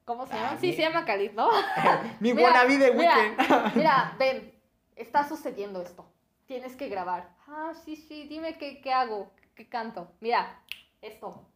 ¿Cómo 0.04 0.26
se 0.26 0.32
Ah, 0.32 0.36
llama? 0.36 0.50
Sí, 0.60 0.68
bien. 0.68 0.76
se 0.76 0.82
llama 0.82 1.04
Khalid, 1.04 1.32
¿no? 1.32 1.50
Mi 2.20 2.32
buena 2.32 2.64
vida 2.64 2.86
de 2.86 2.92
mira, 2.94 3.14
weekend. 3.14 3.76
Mira, 3.76 4.16
ven, 4.18 4.54
está 4.98 5.28
sucediendo 5.28 5.82
esto. 5.82 6.04
Tienes 6.46 6.76
que 6.76 6.88
grabar. 6.88 7.34
Ah, 7.46 7.72
sí, 7.84 7.96
sí, 7.96 8.26
dime 8.28 8.58
qué, 8.58 8.80
qué 8.80 8.92
hago, 8.92 9.30
qué 9.54 9.68
canto. 9.68 10.10
Mira, 10.20 10.62
esto. 11.02 11.46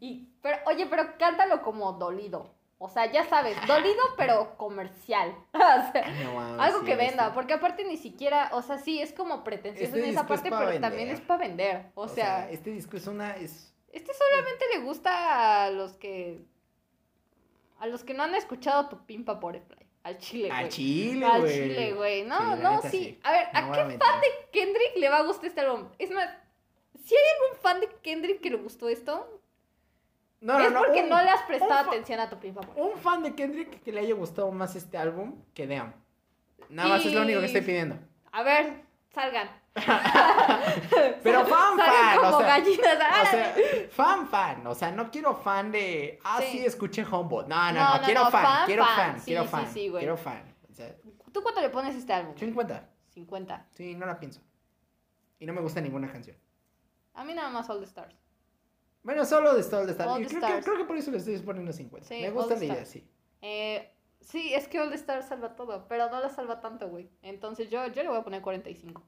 Y, 0.00 0.28
pero, 0.42 0.58
oye, 0.66 0.86
pero 0.86 1.16
cántalo 1.18 1.62
como 1.62 1.92
dolido. 1.92 2.54
O 2.78 2.88
sea, 2.88 3.10
ya 3.12 3.24
sabes, 3.24 3.56
dolido 3.68 4.02
pero 4.16 4.56
comercial. 4.56 5.34
O 5.54 5.92
sea, 5.92 6.08
No 6.24 6.60
algo 6.60 6.80
sí, 6.80 6.86
que 6.86 6.96
venda, 6.96 7.32
porque 7.32 7.54
aparte 7.54 7.84
ni 7.84 7.96
siquiera, 7.96 8.50
o 8.52 8.62
sea, 8.62 8.78
sí, 8.78 9.00
es 9.00 9.12
como 9.12 9.44
pretencioso 9.44 9.94
Este 9.94 10.04
en 10.04 10.10
esa 10.10 10.22
es 10.22 10.26
parte, 10.26 10.50
pa' 10.50 10.58
pero 10.58 10.70
vender. 10.70 10.90
también 10.90 11.10
es 11.10 11.20
para 11.20 11.38
vender. 11.38 11.92
O, 11.94 12.08
sea, 12.08 12.50
este 12.50 12.70
disco 12.70 12.96
es 12.96 13.06
una. 13.06 13.36
Es... 13.36 13.72
este 13.92 14.12
solamente 14.12 14.64
le 14.74 14.84
gusta 14.84 15.64
a 15.64 15.70
los 15.70 15.92
que. 15.92 16.44
A 17.78 17.86
los 17.86 18.02
que 18.02 18.14
no 18.14 18.24
han 18.24 18.34
escuchado 18.34 18.88
tu 18.88 19.04
pimpa 19.06 19.38
por 19.38 19.54
Al 20.04 20.18
chile, 20.18 20.48
güey. 20.48 20.58
Al 20.64 20.68
chile, 20.68 21.26
Al 21.26 21.40
güey. 21.40 21.52
chile, 21.52 21.92
güey. 21.94 22.22
No, 22.24 22.56
Sí, 22.56 22.62
no, 22.62 22.82
sí. 22.82 22.88
sí. 22.90 23.20
A 23.22 23.30
ver, 23.32 23.46
¿a 23.52 23.62
No 23.62 23.72
qué 23.72 23.80
a 23.80 23.84
fan 23.84 24.20
de 24.20 24.28
Kendrick 24.52 24.96
le 24.96 25.08
va 25.08 25.18
a 25.18 25.22
gustar 25.22 25.46
este 25.46 25.60
álbum? 25.60 25.88
Es 25.98 26.10
más, 26.10 26.28
si 27.04 27.14
hay 27.14 27.22
algún 27.40 27.60
fan 27.62 27.80
de 27.80 27.88
Kendrick 28.02 28.40
que 28.40 28.50
le 28.50 28.56
gustó 28.56 28.88
esto, 28.88 29.40
No, 30.40 30.58
no, 30.58 30.64
es 30.66 30.72
no. 30.72 30.78
porque 30.80 31.02
un, 31.02 31.08
no 31.08 31.22
le 31.22 31.30
has 31.30 31.42
prestado 31.42 31.88
atención 31.88 32.18
a 32.18 32.28
tu 32.28 32.36
pimpa 32.38 32.62
por 32.62 32.76
un 32.84 32.98
fan 32.98 33.22
de 33.22 33.34
Kendrick 33.34 33.80
que 33.82 33.92
le 33.92 34.00
haya 34.00 34.14
gustado 34.14 34.50
más 34.50 34.74
este 34.74 34.96
álbum 34.98 35.36
que 35.54 35.66
Damn. 35.68 35.94
Nada 36.68 36.88
más 36.88 37.06
es 37.06 37.12
lo 37.12 37.22
único 37.22 37.38
que 37.40 37.46
estoy 37.46 37.60
pidiendo. 37.62 37.96
A 38.32 38.42
ver, 38.42 38.82
salgan. 39.14 39.50
Pero 41.22 41.46
fan, 41.46 41.78
fan. 41.78 42.16
como 42.20 42.36
o 42.36 42.40
sea, 42.40 42.46
gallinas. 42.48 42.94
O 42.96 43.30
sea, 43.30 43.54
fan, 43.90 44.28
fan. 44.28 44.66
O 44.66 44.74
sea, 44.74 44.90
no 44.92 45.10
quiero 45.10 45.34
fan 45.36 45.72
de. 45.72 46.18
Ah, 46.24 46.40
Sí. 46.40 46.58
sí, 46.58 46.64
escuché 46.66 47.04
Humboldt. 47.04 47.48
No, 47.48 47.72
no, 47.72 47.80
No, 47.80 47.94
no. 47.98 48.02
quiero 48.02 48.24
no, 48.24 48.30
fan, 48.30 48.44
fan, 48.44 48.66
quiero 48.66 48.84
fan. 48.84 49.18
Sí, 49.20 49.24
quiero 49.24 49.44
fan. 49.44 49.72
sí, 49.72 49.88
güey. 49.88 50.00
quiero 50.02 50.16
fan. 50.16 50.54
O 50.70 50.74
sea, 50.74 50.94
¿Tú 51.32 51.42
cuánto 51.42 51.60
le 51.60 51.70
pones 51.70 51.94
a 51.94 51.98
este 51.98 52.12
álbum? 52.12 52.34
50. 52.36 52.88
50. 53.14 53.66
Sí, 53.72 53.94
no 53.94 54.06
la 54.06 54.18
pienso. 54.18 54.40
Y 55.38 55.46
no 55.46 55.52
me 55.54 55.60
gusta 55.60 55.80
ninguna 55.80 56.10
canción. 56.12 56.36
A 57.14 57.24
mí 57.24 57.34
nada 57.34 57.48
más 57.50 57.68
All 57.70 57.78
the 57.80 57.86
Stars. 57.86 58.14
Bueno, 59.02 59.24
solo 59.24 59.54
de 59.54 59.60
All 59.76 59.86
the 59.86 59.92
Stars. 59.92 60.10
All 60.10 60.22
the 60.22 60.28
creo, 60.28 60.40
que, 60.40 60.46
Stars. 60.46 60.64
creo 60.64 60.76
que 60.78 60.84
por 60.84 60.96
eso 60.96 61.10
le 61.10 61.16
estoy 61.18 61.38
poniendo 61.38 61.72
50. 61.72 62.06
Sí, 62.08 62.20
me 62.20 62.30
gusta 62.30 62.54
la 62.56 62.64
idea, 62.64 62.84
sí. 62.84 63.08
Eh, 63.40 63.90
sí, 64.20 64.54
es 64.54 64.68
que 64.68 64.78
All 64.80 64.90
the 64.90 64.96
Stars 64.96 65.26
salva 65.26 65.56
todo, 65.56 65.86
pero 65.88 66.08
no 66.10 66.20
la 66.20 66.28
salva 66.28 66.60
tanto, 66.60 66.88
güey. 66.88 67.10
Entonces 67.22 67.68
yo, 67.70 67.86
yo 67.88 68.02
le 68.02 68.08
voy 68.10 68.18
a 68.18 68.22
poner 68.22 68.42
45. 68.42 69.02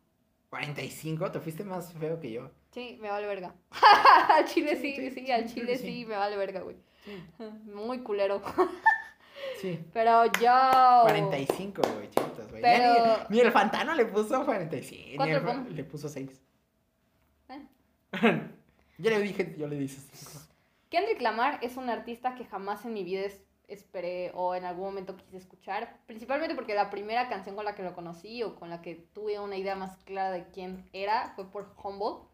45, 0.55 1.32
te 1.32 1.40
fuiste 1.40 1.64
más 1.64 1.93
feo 1.94 2.20
que 2.20 2.31
yo. 2.31 2.48
Sí, 2.70 2.97
me 3.01 3.10
vale 3.10 3.26
verga. 3.26 3.55
al 4.28 4.44
chile 4.44 4.76
sí, 4.76 4.94
Sí, 4.94 5.10
sí, 5.10 5.26
sí, 5.26 5.32
al 5.32 5.47
chile 5.52 5.76
sí. 5.76 5.85
sí, 5.86 6.06
me 6.06 6.14
vale 6.16 6.36
verga, 6.36 6.60
güey. 6.60 6.76
Muy 7.64 8.01
culero. 8.01 8.40
Sí. 9.60 9.78
Pero 9.93 10.24
yo... 10.40 11.02
45, 11.02 11.82
güey, 11.94 12.09
chiquitos, 12.10 12.51
güey. 12.51 12.62
Ya 12.62 12.68
Pero- 12.78 13.26
Ni, 13.28 13.36
ni 13.36 13.40
el 13.43 13.52
Fantano 13.52 13.94
le 13.94 14.06
puso 14.06 14.44
45. 14.44 15.10
Ni 15.10 15.16
¿Cuánto 15.16 15.51
el 15.51 15.64
le 15.64 15.70
le 15.70 15.85
puso 15.85 16.09
6. 16.09 16.40
Eh. 17.48 17.68
yo 18.98 19.10
le 19.10 19.20
dije, 19.20 19.55
yo 19.59 19.66
le 19.66 19.76
dije 19.76 19.97
5. 20.12 20.40
Kendrick 20.90 21.20
Lamar 21.20 21.59
es 21.62 21.76
un 21.76 21.89
artista 21.90 22.35
que 22.35 22.44
jamás 22.44 22.85
en 22.85 22.94
mi 22.94 23.05
vida 23.05 23.22
es- 23.22 23.43
esperé 23.69 24.31
o 24.35 24.55
en 24.55 24.65
algún 24.65 24.85
momento 24.86 25.16
quise 25.16 25.36
escuchar, 25.39 25.99
principalmente 26.07 26.55
porque 26.55 26.74
la 26.74 26.91
primera 26.91 27.28
canción 27.28 27.55
con 27.57 27.65
la 27.65 27.74
que 27.74 27.82
lo 27.82 27.95
conocí 27.95 28.43
o 28.43 28.55
con 28.57 28.70
la 28.70 28.82
que 28.82 28.95
tuve 28.95 29.39
una 29.39 29.57
idea 29.57 29.74
más 29.74 29.97
clara 30.05 30.31
de 30.31 30.49
quién 30.49 30.89
era 30.93 31.32
fue 31.35 31.51
por 31.51 31.74
Humble. 31.82 32.27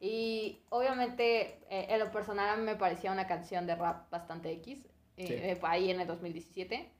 Y 0.00 0.62
obviamente 0.70 1.60
eh, 1.70 1.86
en 1.90 1.98
lo 1.98 2.10
personal 2.12 2.48
a 2.50 2.56
mí 2.56 2.62
me 2.62 2.76
parecía 2.76 3.10
una 3.12 3.26
canción 3.26 3.66
de 3.66 3.74
rap 3.74 4.08
bastante 4.10 4.50
X, 4.52 4.86
eh, 5.16 5.26
Sí. 5.26 5.32
eh, 5.34 5.58
ahí 5.62 5.90
en 5.90 6.00
el 6.00 6.06
2017. 6.06 6.92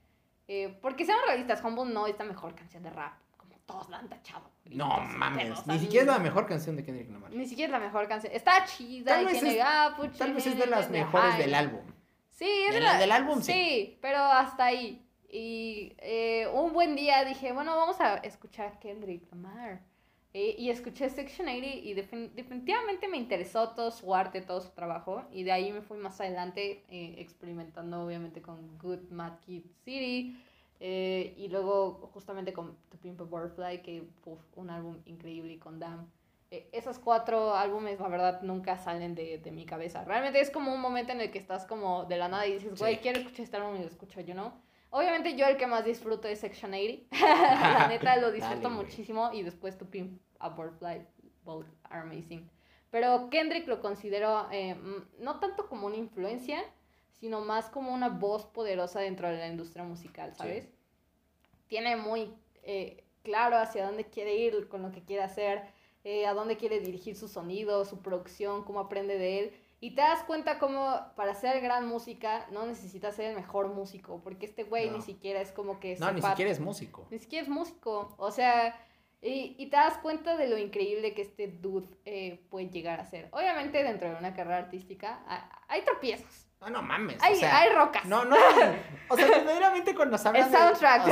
Eh, 0.49 0.79
porque 0.83 1.05
seamos 1.05 1.25
realistas, 1.27 1.63
Humble 1.63 1.93
no 1.93 2.07
es 2.07 2.19
la 2.19 2.25
mejor 2.25 2.55
canción 2.55 2.83
de 2.83 2.91
rap, 2.91 3.13
como 3.37 3.55
todos 3.67 3.89
la 3.91 3.99
han 3.99 4.09
tachado. 4.09 4.51
No 4.65 4.99
mames, 5.01 5.45
pero, 5.45 5.55
o 5.61 5.63
sea, 5.65 5.75
ni 5.75 5.81
siquiera 5.81 6.03
es 6.03 6.07
la 6.09 6.19
mejor 6.19 6.47
canción 6.47 6.75
de 6.77 6.85
Kendrick 6.85 7.11
Lamar. 7.11 7.31
Ni 7.33 7.47
siquiera 7.47 7.67
es 7.77 7.81
la 7.81 7.87
mejor 7.87 8.09
canción. 8.09 8.33
Está 8.35 8.65
chida 8.65 9.13
Tal 9.15 9.23
y 9.23 9.27
vez 9.27 9.41
tiene 9.41 9.59
es- 9.59 10.19
Tal 10.19 10.35
vez 10.35 10.47
es 10.47 10.59
de 10.59 10.67
las 10.67 10.91
mejores 10.91 11.31
hype. 11.35 11.43
del 11.45 11.55
álbum. 11.55 11.81
Sí, 12.39 12.49
es 12.69 12.75
de 12.75 12.81
la- 12.81 12.99
del 12.99 13.11
álbum, 13.13 13.41
sí. 13.43 13.53
sí. 13.53 13.99
pero 14.01 14.19
hasta 14.19 14.67
ahí. 14.67 15.05
Y 15.31 15.93
eh, 15.99 16.47
un 16.55 16.73
buen 16.73 16.95
día 16.97 17.25
dije, 17.25 17.53
bueno, 17.53 17.77
vamos 17.77 18.01
a 18.01 18.17
escuchar 18.19 18.67
a 18.69 18.79
Kendrick 18.79 19.29
Lamar. 19.31 19.81
Eh, 20.35 20.55
y 20.59 20.71
escuché 20.71 21.09
Section 21.09 21.49
80 21.49 21.67
y 21.67 21.95
defin- 21.95 22.31
definitivamente 22.35 23.09
me 23.09 23.17
interesó 23.17 23.71
todo 23.71 23.91
su 23.91 24.15
arte, 24.15 24.41
todo 24.41 24.61
su 24.61 24.71
trabajo. 24.71 25.25
Y 25.33 25.43
de 25.43 25.53
ahí 25.53 25.73
me 25.73 25.81
fui 25.81 25.99
más 25.99 26.21
adelante 26.21 26.85
eh, 26.91 27.15
experimentando 27.19 28.05
obviamente 28.05 28.41
con 28.41 28.79
Good 28.79 29.11
Mad 29.11 29.39
Kid 29.45 29.65
City. 29.85 30.37
eh, 30.81 31.35
y 31.37 31.49
luego 31.49 32.09
justamente 32.15 32.53
con 32.53 32.77
To 32.91 32.99
Pimp 32.99 33.21
a 33.21 33.25
Butterfly, 33.25 33.83
que 33.83 34.05
fue 34.23 34.37
un 34.55 34.71
álbum 34.71 34.99
increíble, 35.07 35.55
y 35.55 35.59
con 35.59 35.81
Damn. 35.81 36.09
Eh, 36.51 36.69
esos 36.73 36.99
cuatro 36.99 37.55
álbumes, 37.55 38.01
la 38.01 38.09
verdad, 38.09 38.41
nunca 38.43 38.79
salen 38.79 39.15
de, 39.15 39.39
de 39.39 39.51
mi 39.51 39.67
cabeza. 39.67 40.05
Realmente 40.05 40.41
es 40.41 40.51
como 40.51 40.73
un 40.73 40.81
momento 40.81 41.13
en 41.13 41.21
el 41.21 41.31
que 41.31 41.39
estás 41.39 41.67
como 41.67 42.05
de 42.07 42.17
la 42.17 42.29
nada 42.29 42.47
y 42.47 42.55
dices, 42.55 42.79
güey, 42.79 42.95
Sí. 42.95 43.01
quiero 43.03 43.19
escuchar 43.21 43.41
este 43.45 43.57
álbum 43.59 43.77
y 43.77 43.81
lo 43.81 43.87
escucho, 43.87 44.21
yo 44.23 44.35
no. 44.35 44.61
Obviamente 44.91 45.37
yo 45.37 45.47
el 45.47 45.59
que 45.59 45.67
más 45.67 45.85
disfruto 45.85 46.27
es 46.29 46.41
Section 46.41 46.73
80. 46.73 47.07
la 47.79 47.89
neta 47.89 48.17
lo 48.17 48.33
disfruto 48.33 48.63
Dale, 48.63 48.75
muchísimo 48.75 49.31
y 49.35 49.43
después 49.43 49.77
To 49.77 49.85
Pimp 49.91 50.19
a 50.39 50.49
Butterfly, 50.49 51.07
both 51.45 51.67
are 51.85 52.01
amazing. 52.01 52.49
Pero 52.91 53.29
Kendrick 53.29 53.67
lo 53.69 53.81
considero 53.83 54.49
eh, 54.51 54.75
no 55.19 55.41
tanto 55.41 55.69
como 55.69 55.87
una 55.87 55.97
influencia, 55.97 56.65
sino 57.11 57.43
más 57.43 57.69
como 57.69 57.93
una 57.93 58.09
voz 58.09 58.47
poderosa 58.47 59.01
dentro 59.01 59.29
de 59.29 59.37
la 59.37 59.49
industria 59.49 59.85
musical, 59.85 60.35
¿sabes? 60.35 60.71
Tiene 61.67 61.97
muy 61.97 62.33
eh, 62.63 63.05
claro 63.23 63.59
hacia 63.59 63.85
dónde 63.85 64.05
quiere 64.05 64.37
ir, 64.37 64.69
con 64.69 64.81
lo 64.81 64.91
que 64.91 65.03
quiere 65.05 65.23
hacer, 65.23 65.63
eh, 66.11 66.27
a 66.27 66.33
dónde 66.35 66.57
quiere 66.57 66.81
dirigir 66.81 67.15
su 67.17 67.29
sonido, 67.29 67.85
su 67.85 68.01
producción, 68.01 68.65
cómo 68.65 68.81
aprende 68.81 69.19
de 69.19 69.39
él. 69.41 69.53
Y 69.81 69.95
te 69.95 70.01
das 70.01 70.25
cuenta 70.25 70.59
como 70.59 70.83
para 71.15 71.33
hacer 71.33 71.61
gran 71.61 71.87
música 71.87 72.47
no 72.51 72.67
necesitas 72.67 73.15
ser 73.15 73.27
el 73.31 73.37
mejor 73.37 73.69
músico, 73.69 74.21
porque 74.25 74.47
este 74.47 74.65
güey 74.65 74.91
No. 74.91 74.97
ni 74.97 75.03
siquiera 75.03 75.41
es 75.41 75.53
como 75.53 75.79
que... 75.79 75.97
No, 76.01 76.11
ni 76.11 76.21
siquiera 76.23 76.51
es 76.51 76.59
músico. 76.61 77.07
Ni 77.11 77.19
siquiera 77.21 77.45
es 77.45 77.49
músico. 77.49 78.15
O 78.19 78.31
sea, 78.33 78.75
y, 79.23 79.55
y 79.57 79.67
te 79.71 79.77
das 79.77 79.99
cuenta 79.99 80.37
de 80.37 80.49
lo 80.49 80.59
increíble 80.59 81.15
que 81.15 81.23
este 81.23 81.47
dude 81.47 81.87
eh, 82.07 82.45
puede 82.51 82.71
llegar 82.71 82.99
a 82.99 83.05
ser. 83.05 83.29
Obviamente 83.31 83.85
dentro 83.85 84.09
de 84.11 84.17
una 84.17 84.35
carrera 84.35 84.59
artística 84.59 85.23
ha- 85.29 85.65
hay 85.69 85.83
tropiezos, 85.83 86.48
No, 86.61 86.71
no 86.71 86.83
mames. 86.83 87.17
hay, 87.23 87.35
o 87.35 87.37
sea, 87.37 87.59
hay 87.61 87.73
rocas. 87.73 88.05
No, 88.05 88.25
no. 88.25 88.37
O 89.09 89.17
sea, 89.17 89.27
verdaderamente 89.29 89.95
cuando 89.95 90.19
se 90.19 90.27
habla 90.29 90.47
El 90.47 90.53
soundtrack 90.53 91.05
de. 91.05 91.11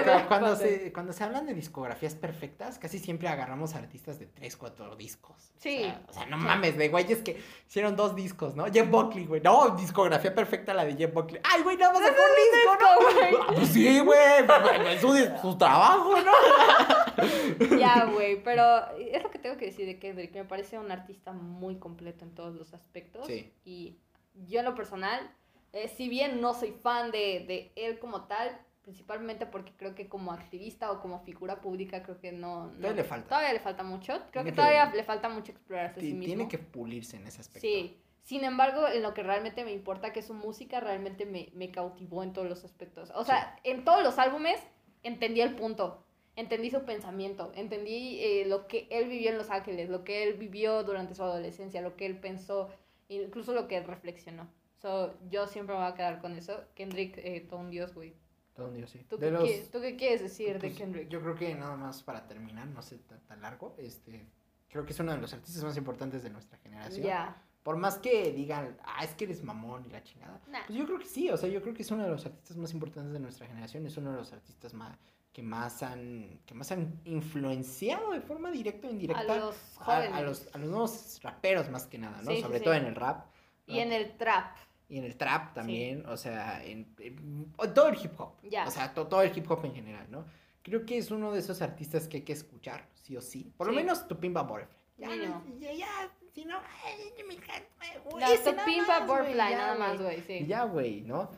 o 0.00 0.04
sea, 0.04 0.18
de- 0.18 0.26
cuando, 0.26 0.56
se, 0.56 0.92
cuando 0.92 1.12
se 1.12 1.24
hablan 1.24 1.46
de 1.46 1.54
discografías 1.54 2.14
perfectas, 2.14 2.78
casi 2.78 2.98
siempre 3.00 3.26
agarramos 3.28 3.74
artistas 3.74 4.18
de 4.20 4.26
3, 4.26 4.56
4 4.56 4.94
discos. 4.96 5.52
Sí. 5.58 5.78
O 5.80 5.82
sea, 5.82 6.02
o 6.08 6.12
sea, 6.12 6.26
no 6.26 6.36
mames, 6.36 6.76
de 6.78 6.88
güeyes 6.88 7.22
que 7.22 7.42
hicieron 7.66 7.96
dos 7.96 8.14
discos, 8.14 8.54
¿no? 8.54 8.66
Jeff 8.72 8.88
Buckley, 8.88 9.26
güey. 9.26 9.40
No, 9.40 9.70
discografía 9.70 10.32
perfecta 10.34 10.72
la 10.74 10.84
de 10.84 10.94
Jeff 10.96 11.12
Buckley. 11.12 11.40
Ay, 11.42 11.62
güey, 11.62 11.76
nada 11.76 11.92
más 11.92 12.02
un 12.02 12.14
disco, 12.14 12.78
¿no? 12.80 13.12
güey. 13.12 13.34
Ah, 13.40 13.52
pues 13.54 13.68
sí, 13.70 13.98
güey. 14.00 14.46
pues, 14.46 15.00
su, 15.00 15.40
su 15.42 15.58
trabajo, 15.58 16.14
¿no? 16.20 16.32
Ya, 17.78 18.04
güey, 18.06 18.42
pero 18.42 18.88
es 18.98 19.22
lo 19.22 19.30
que 19.30 19.38
tengo 19.38 19.56
que 19.56 19.66
decir 19.66 19.86
de 19.86 19.98
Kendrick. 19.98 20.32
Me 20.34 20.44
parece 20.44 20.78
un 20.78 20.90
artista 20.90 21.32
muy 21.32 21.76
completo 21.78 22.24
en 22.24 22.34
todos 22.34 22.54
los 22.54 22.74
aspectos. 22.74 23.26
Sí. 23.26 23.52
Y 23.64 23.98
yo 24.34 24.60
en 24.60 24.64
lo 24.66 24.74
personal, 24.74 25.30
eh, 25.72 25.88
si 25.88 26.08
bien 26.08 26.40
no 26.40 26.54
soy 26.54 26.72
fan 26.72 27.10
de, 27.10 27.44
de 27.46 27.72
él 27.76 27.98
como 27.98 28.24
tal, 28.26 28.58
principalmente 28.82 29.46
porque 29.46 29.72
creo 29.76 29.94
que 29.94 30.08
como 30.08 30.32
activista 30.32 30.90
o 30.92 31.00
como 31.00 31.20
figura 31.20 31.60
pública 31.60 32.02
creo 32.02 32.20
que 32.20 32.32
no... 32.32 32.66
no- 32.66 32.72
Todavía 32.72 32.92
le 33.02 33.04
falta. 33.04 33.28
Todavía 33.28 33.52
le 33.54 33.60
falta 33.60 33.82
mucho. 33.82 34.12
Creo 34.12 34.30
Tiene 34.30 34.44
que 34.44 34.50
que- 34.50 34.56
todavía 34.56 34.92
le 34.94 35.04
falta 35.04 35.28
mucho 35.28 35.52
explorarse 35.52 36.00
a 36.00 36.02
sí 36.02 36.12
mismo. 36.12 36.26
Tiene 36.26 36.48
que 36.48 36.58
pulirse 36.58 37.16
en 37.16 37.26
ese 37.26 37.40
aspecto. 37.40 37.60
Sí. 37.66 37.98
Sin 38.22 38.42
embargo, 38.44 38.86
en 38.88 39.02
lo 39.02 39.12
que 39.14 39.22
realmente 39.22 39.64
me 39.64 39.72
importa, 39.72 40.12
que 40.12 40.22
su 40.22 40.32
música 40.34 40.80
realmente 40.80 41.26
me, 41.26 41.50
me 41.54 41.70
cautivó 41.70 42.22
en 42.22 42.32
todos 42.32 42.48
los 42.48 42.64
aspectos. 42.64 43.10
O 43.14 43.24
sea, 43.24 43.58
en 43.64 43.84
todos 43.84 44.02
los 44.02 44.18
álbumes 44.18 44.58
entendí 45.02 45.42
el 45.42 45.54
punto, 45.56 46.02
entendí 46.36 46.70
su 46.70 46.84
pensamiento, 46.84 47.52
entendí 47.54 48.18
eh, 48.22 48.44
lo 48.46 48.66
que 48.66 48.86
él 48.90 49.08
vivió 49.10 49.30
en 49.30 49.36
Los 49.36 49.50
Ángeles, 49.50 49.90
lo 49.90 50.04
que 50.04 50.22
él 50.22 50.34
vivió 50.34 50.84
durante 50.84 51.14
su 51.14 51.22
adolescencia, 51.22 51.82
lo 51.82 51.96
que 51.96 52.06
él 52.06 52.18
pensó, 52.18 52.70
incluso 53.08 53.52
lo 53.54 53.68
que 53.68 53.80
reflexionó. 53.82 54.48
So, 54.80 55.14
yo 55.30 55.46
siempre 55.46 55.74
me 55.74 55.82
voy 55.82 55.90
a 55.90 55.94
quedar 55.94 56.20
con 56.20 56.36
eso. 56.36 56.64
Kendrick, 56.74 57.16
eh, 57.18 57.46
todo 57.48 57.60
un 57.60 57.70
dios, 57.70 57.94
güey. 57.94 58.14
Todo 58.54 58.68
un 58.68 58.74
dios, 58.74 58.90
sí. 58.90 59.04
¿Tú, 59.08 59.16
De 59.16 59.26
qué 59.26 59.32
los- 59.32 59.42
quieres- 59.44 59.70
¿Tú 59.70 59.80
qué 59.80 59.96
quieres 59.96 60.22
decir 60.22 60.54
de 60.54 60.68
Pues, 60.68 60.76
Kendrick? 60.76 61.08
Yo 61.08 61.20
creo 61.20 61.34
que 61.34 61.54
nada 61.54 61.76
más 61.76 62.02
para 62.02 62.26
terminar, 62.26 62.66
no 62.68 62.82
sé 62.82 62.98
tan, 62.98 63.20
tan 63.26 63.40
largo, 63.42 63.74
este, 63.78 64.26
creo 64.68 64.84
que 64.84 64.92
es 64.92 65.00
uno 65.00 65.12
de 65.12 65.18
los 65.18 65.32
artistas 65.32 65.64
más 65.64 65.76
importantes 65.76 66.22
de 66.22 66.30
nuestra 66.30 66.58
generación. 66.58 67.06
Ya. 67.06 67.42
Por 67.62 67.76
más 67.78 67.98
que 67.98 68.30
digan, 68.32 68.76
ah, 68.84 69.02
es 69.04 69.14
que 69.14 69.24
eres 69.24 69.42
mamón 69.42 69.86
y 69.86 69.88
la 69.90 70.02
chingada. 70.02 70.38
Nah. 70.48 70.60
Pues 70.66 70.78
yo 70.78 70.84
creo 70.84 70.98
que 70.98 71.06
sí, 71.06 71.30
o 71.30 71.36
sea, 71.38 71.48
yo 71.48 71.62
creo 71.62 71.72
que 71.72 71.80
es 71.82 71.90
uno 71.90 72.02
de 72.04 72.10
los 72.10 72.26
artistas 72.26 72.56
más 72.58 72.72
importantes 72.74 73.12
de 73.12 73.20
nuestra 73.20 73.46
generación, 73.46 73.86
es 73.86 73.96
uno 73.96 74.10
de 74.12 74.18
los 74.18 74.32
artistas 74.34 74.74
más 74.74 74.98
que 75.34 75.42
más 75.42 75.82
han 75.82 76.40
que 76.46 76.54
más 76.54 76.70
han 76.72 76.98
influenciado 77.04 78.12
de 78.12 78.20
forma 78.22 78.50
directa 78.50 78.86
o 78.88 78.90
indirecta 78.90 79.20
A 79.34 79.36
los 79.36 79.56
a- 79.80 79.84
jóvenes. 79.84 80.12
a 80.14 80.22
los, 80.22 80.48
a 80.54 80.58
los 80.58 80.68
nuevos 80.70 81.20
raperos 81.22 81.68
más 81.68 81.86
que 81.86 81.98
nada, 81.98 82.22
¿no? 82.22 82.30
Sí, 82.30 82.36
sí, 82.36 82.42
Sobre 82.42 82.58
sí. 82.58 82.64
todo 82.64 82.74
en 82.74 82.86
el 82.86 82.94
rap. 82.94 83.26
Y 83.66 83.80
en 83.80 83.92
el 83.92 84.16
trap. 84.16 84.56
Y 84.88 84.98
en 84.98 85.04
el 85.04 85.16
trap 85.16 85.52
también, 85.54 86.06
o 86.06 86.16
sea, 86.16 86.62
en, 86.64 86.94
en- 86.98 87.52
todo 87.74 87.88
el 87.88 87.96
hip 88.02 88.12
hop. 88.18 88.34
Ya. 88.44 88.66
O 88.66 88.70
sea, 88.70 88.94
to- 88.94 89.06
todo 89.08 89.22
el 89.22 89.36
hip 89.36 89.50
hop 89.50 89.64
en 89.64 89.74
general, 89.74 90.06
¿no? 90.10 90.24
Creo 90.62 90.86
que 90.86 90.96
es 90.98 91.10
uno 91.10 91.32
de 91.32 91.40
esos 91.40 91.60
artistas 91.62 92.06
que 92.06 92.18
hay 92.18 92.22
que 92.22 92.32
escuchar, 92.32 92.88
sí 92.94 93.16
o 93.16 93.20
sí. 93.20 93.52
Por 93.56 93.66
lo 93.66 93.72
Sí. 93.72 93.76
menos 93.78 94.06
tu 94.06 94.16
Pimba 94.18 94.42
Butterfly. 94.42 94.76
Ya, 94.98 95.08
Mínimo. 95.08 95.42
ya, 95.58 95.72
ya, 95.72 95.88
si 96.32 96.44
no, 96.44 96.56
ay, 96.84 97.24
me 97.26 97.34
encanta, 97.34 97.66
güey, 98.04 98.22
No, 98.24 98.30
tu 98.42 98.56
más, 98.56 99.06
Butterfly, 99.06 99.36
nada 99.36 99.74
más, 99.74 100.00
güey. 100.00 100.20
sí. 100.22 100.46
Ya, 100.46 100.64
güey, 100.64 101.00
¿no? 101.00 101.30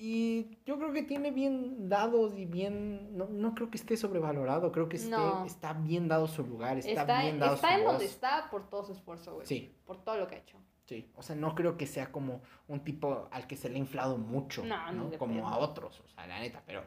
Y 0.00 0.58
yo 0.64 0.78
creo 0.78 0.92
que 0.92 1.02
tiene 1.02 1.32
bien 1.32 1.88
dados 1.88 2.32
y 2.38 2.44
bien. 2.44 3.16
No, 3.18 3.26
no 3.26 3.54
creo 3.54 3.68
que 3.68 3.76
esté 3.78 3.96
sobrevalorado. 3.96 4.70
Creo 4.70 4.88
que 4.88 4.96
esté, 4.96 5.10
No. 5.10 5.44
está 5.44 5.72
bien 5.72 6.06
dado 6.06 6.28
su 6.28 6.44
lugar. 6.46 6.78
Está, 6.78 7.00
Está, 7.02 7.22
bien 7.22 7.38
dado 7.40 7.56
está 7.56 7.72
su 7.72 7.78
en 7.78 7.84
donde 7.84 8.04
está 8.04 8.48
por 8.50 8.70
todo 8.70 8.84
su 8.84 8.92
esfuerzo, 8.92 9.34
güey. 9.34 9.46
Sí, 9.46 9.74
Por 9.84 9.96
todo 10.04 10.16
lo 10.16 10.28
que 10.28 10.36
ha 10.36 10.38
hecho. 10.38 10.56
sí. 10.86 11.10
O 11.16 11.22
sea, 11.22 11.34
no 11.34 11.54
creo 11.56 11.76
que 11.76 11.86
sea 11.86 12.12
como 12.12 12.42
un 12.68 12.84
tipo 12.84 13.28
al 13.32 13.48
que 13.48 13.56
se 13.56 13.68
le 13.68 13.74
ha 13.74 13.78
inflado 13.78 14.18
mucho. 14.18 14.64
No, 14.64 14.92
No, 14.92 15.10
Como 15.18 15.48
a 15.48 15.58
otros, 15.58 15.98
o 16.00 16.08
sea, 16.08 16.28
la 16.28 16.38
neta. 16.38 16.62
Pero 16.64 16.84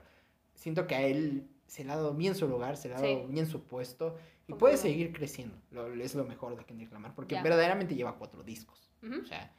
siento 0.53 0.87
que 0.87 0.95
a 0.95 1.01
él 1.01 1.49
se 1.67 1.83
le 1.83 1.91
ha 1.91 1.97
dado 1.97 2.13
bien 2.13 2.33
su 2.33 2.47
lugar, 2.47 2.77
se 2.77 2.87
le 2.87 2.95
ha 2.95 3.01
dado 3.01 3.23
Sí. 3.25 3.25
bien 3.27 3.45
su 3.45 3.63
puesto. 3.63 4.15
Y 4.47 4.53
puede 4.53 4.77
seguir 4.77 5.11
creciendo. 5.11 5.55
Lo- 5.71 5.87
es 5.93 6.15
lo 6.15 6.23
mejor 6.23 6.55
de 6.55 6.63
Kendrick 6.65 6.91
Lamar. 6.93 7.13
Porque 7.13 7.41
verdaderamente 7.41 7.93
lleva 7.95 8.15
cuatro 8.17 8.41
discos. 8.43 8.89
Ujú. 9.03 9.21
O 9.21 9.25
sea, 9.25 9.53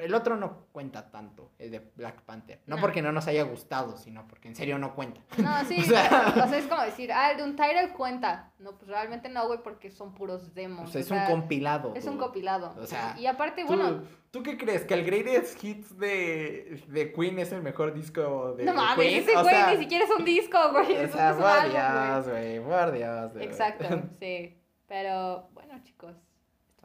el 0.00 0.14
otro 0.14 0.36
no 0.36 0.66
cuenta 0.72 1.10
tanto, 1.10 1.50
el 1.58 1.70
de 1.70 1.80
Black 1.96 2.22
Panther. 2.22 2.60
No, 2.66 2.76
No. 2.76 2.80
porque 2.82 3.02
no 3.02 3.10
nos 3.12 3.26
haya 3.26 3.42
gustado, 3.44 3.96
sino 3.96 4.26
porque 4.28 4.48
en 4.48 4.54
serio 4.54 4.78
no 4.78 4.94
cuenta. 4.94 5.20
No, 5.38 5.64
sí, 5.68 5.78
O 5.80 5.82
sea- 5.82 6.32
o 6.44 6.48
sea, 6.48 6.58
es 6.58 6.66
como 6.66 6.82
decir, 6.82 7.12
ah, 7.12 7.30
el 7.32 7.36
de 7.38 7.42
un 7.44 7.56
title 7.56 7.90
cuenta. 7.96 8.52
No, 8.58 8.76
pues 8.78 8.88
realmente 8.88 9.28
no, 9.28 9.46
güey, 9.46 9.60
porque 9.62 9.90
son 9.90 10.14
puros 10.14 10.54
demos. 10.54 10.88
O 10.88 10.92
sea, 10.92 11.00
es 11.00 11.06
o 11.10 11.14
sea, 11.14 11.24
un 11.26 11.30
compilado. 11.30 11.92
Es 11.96 12.06
un 12.06 12.16
compilado. 12.18 12.74
O 12.78 12.86
sea, 12.86 13.16
y 13.18 13.26
aparte, 13.26 13.62
¿Tú, 13.62 13.68
bueno, 13.68 14.02
¿Tú 14.30 14.42
qué 14.42 14.56
crees? 14.56 14.84
¿Que 14.84 14.94
el 14.94 15.04
Greatest 15.04 15.62
Hits 15.62 15.98
de, 15.98 16.82
de 16.88 17.12
Queen 17.12 17.38
es 17.40 17.50
el 17.52 17.62
mejor 17.62 17.92
disco 17.92 18.54
de 18.54 18.64
no 18.64 18.74
mames, 18.74 18.96
Queen? 19.06 19.22
ese 19.22 19.36
O 19.36 19.42
güey 19.42 19.54
sea, 19.54 19.70
ni 19.74 19.78
siquiera 19.78 20.04
es 20.04 20.10
un 20.16 20.24
disco, 20.24 20.58
güey. 20.70 21.04
O 21.04 21.08
sea, 21.08 21.34
por 21.36 21.70
Dios, 21.70 22.28
güey, 22.28 22.60
por 22.60 22.92
Dios. 22.92 23.32
Exacto, 23.40 24.02
sí. 24.20 24.56
Pero, 24.86 25.48
bueno, 25.54 25.74
chicos. 25.82 26.14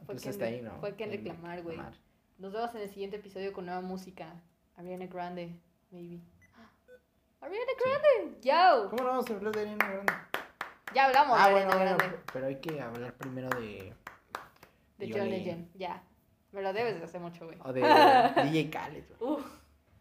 Fue 0.04 0.14
Pues 0.14 0.26
hasta 0.26 0.46
Kendrick, 0.46 0.64
ahí, 0.66 0.74
¿no? 0.74 0.80
fue 0.80 0.94
Kendrick 0.96 1.26
Lamar, 1.26 1.62
güey. 1.62 1.78
Nos 2.38 2.52
vemos 2.52 2.74
en 2.74 2.82
el 2.82 2.88
siguiente 2.90 3.16
episodio 3.16 3.52
con 3.52 3.66
nueva 3.66 3.80
música. 3.80 4.26
Ariana 4.76 5.06
Grande, 5.06 5.58
maybe. 5.90 6.20
Ariana 7.40 7.72
Grande, 7.84 8.38
yo. 8.42 8.90
¿Cómo 8.90 9.02
no 9.02 9.08
vamos 9.10 9.30
a 9.30 9.34
hablar 9.34 9.52
de 9.54 9.60
Ariana 9.62 9.88
Grande? 9.88 10.12
Ya 10.94 11.04
hablamos 11.06 11.36
Ah, 11.38 11.48
de 11.48 11.54
Ariana 11.56 11.76
bueno, 11.76 11.96
Grande. 11.96 12.18
pero 12.32 12.46
hay 12.46 12.56
que 12.60 12.80
hablar 12.80 13.12
primero 13.14 13.48
de... 13.60 13.92
De 14.98 15.08
John 15.10 15.18
John 15.20 15.30
Legend. 15.30 15.72
Ya. 15.74 16.02
Me 16.52 16.62
lo 16.62 16.72
debes 16.72 16.98
de 16.98 17.04
hace 17.04 17.18
mucho, 17.18 17.44
güey. 17.44 17.58
O 17.62 17.72
de 17.72 17.80
DJ 17.82 18.70
Khaled, 18.72 19.04
güey. 19.18 19.32
Uf, 19.32 19.46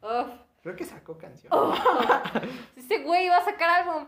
uf. 0.02 0.28
Creo 0.64 0.76
que 0.76 0.86
sacó 0.86 1.18
canción. 1.18 1.52
Ese 2.76 3.04
güey 3.04 3.30
va 3.30 3.38
a 3.38 3.46
sacar 3.46 3.82
álbum. 3.82 4.08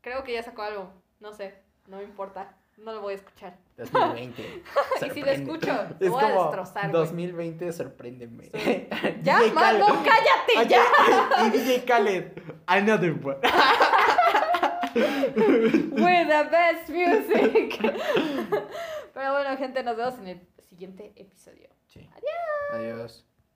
Creo 0.00 0.22
que 0.24 0.32
ya 0.32 0.42
sacó 0.42 0.62
álbum. 0.62 0.88
No 1.20 1.32
sé, 1.32 1.62
no 1.86 1.98
me 1.98 2.04
importa. 2.04 2.56
No 2.78 2.92
lo 2.92 3.00
voy 3.02 3.12
a 3.14 3.16
escuchar. 3.16 3.56
2020. 3.76 4.42
Y 5.06 5.10
si 5.10 5.20
lo 5.22 5.30
escucho, 5.30 5.66
lo 5.66 6.06
Es 6.06 6.10
voy 6.10 6.24
a 6.24 6.28
como 6.28 6.42
destrozar, 6.44 6.90
güey. 6.90 6.92
2020, 6.92 7.72
sorpréndeme. 7.72 8.44
Sí. 8.44 8.88
Ya, 9.22 9.38
Khaled. 9.54 9.82
cállate, 9.84 10.58
Oye, 10.58 10.68
ya. 10.68 10.82
Y 11.46 11.50
DJ 11.50 11.84
Khaled, 11.84 12.42
another 12.66 13.12
one. 13.12 13.38
With 14.94 16.28
the 16.28 16.48
best 16.50 16.88
music. 16.88 17.78
Pero 19.14 19.32
bueno, 19.32 19.56
gente, 19.56 19.82
nos 19.82 19.96
vemos 19.96 20.18
en 20.18 20.28
el 20.28 20.40
siguiente 20.68 21.12
episodio. 21.16 21.68
Sí. 21.86 22.08
Adiós. 22.72 23.24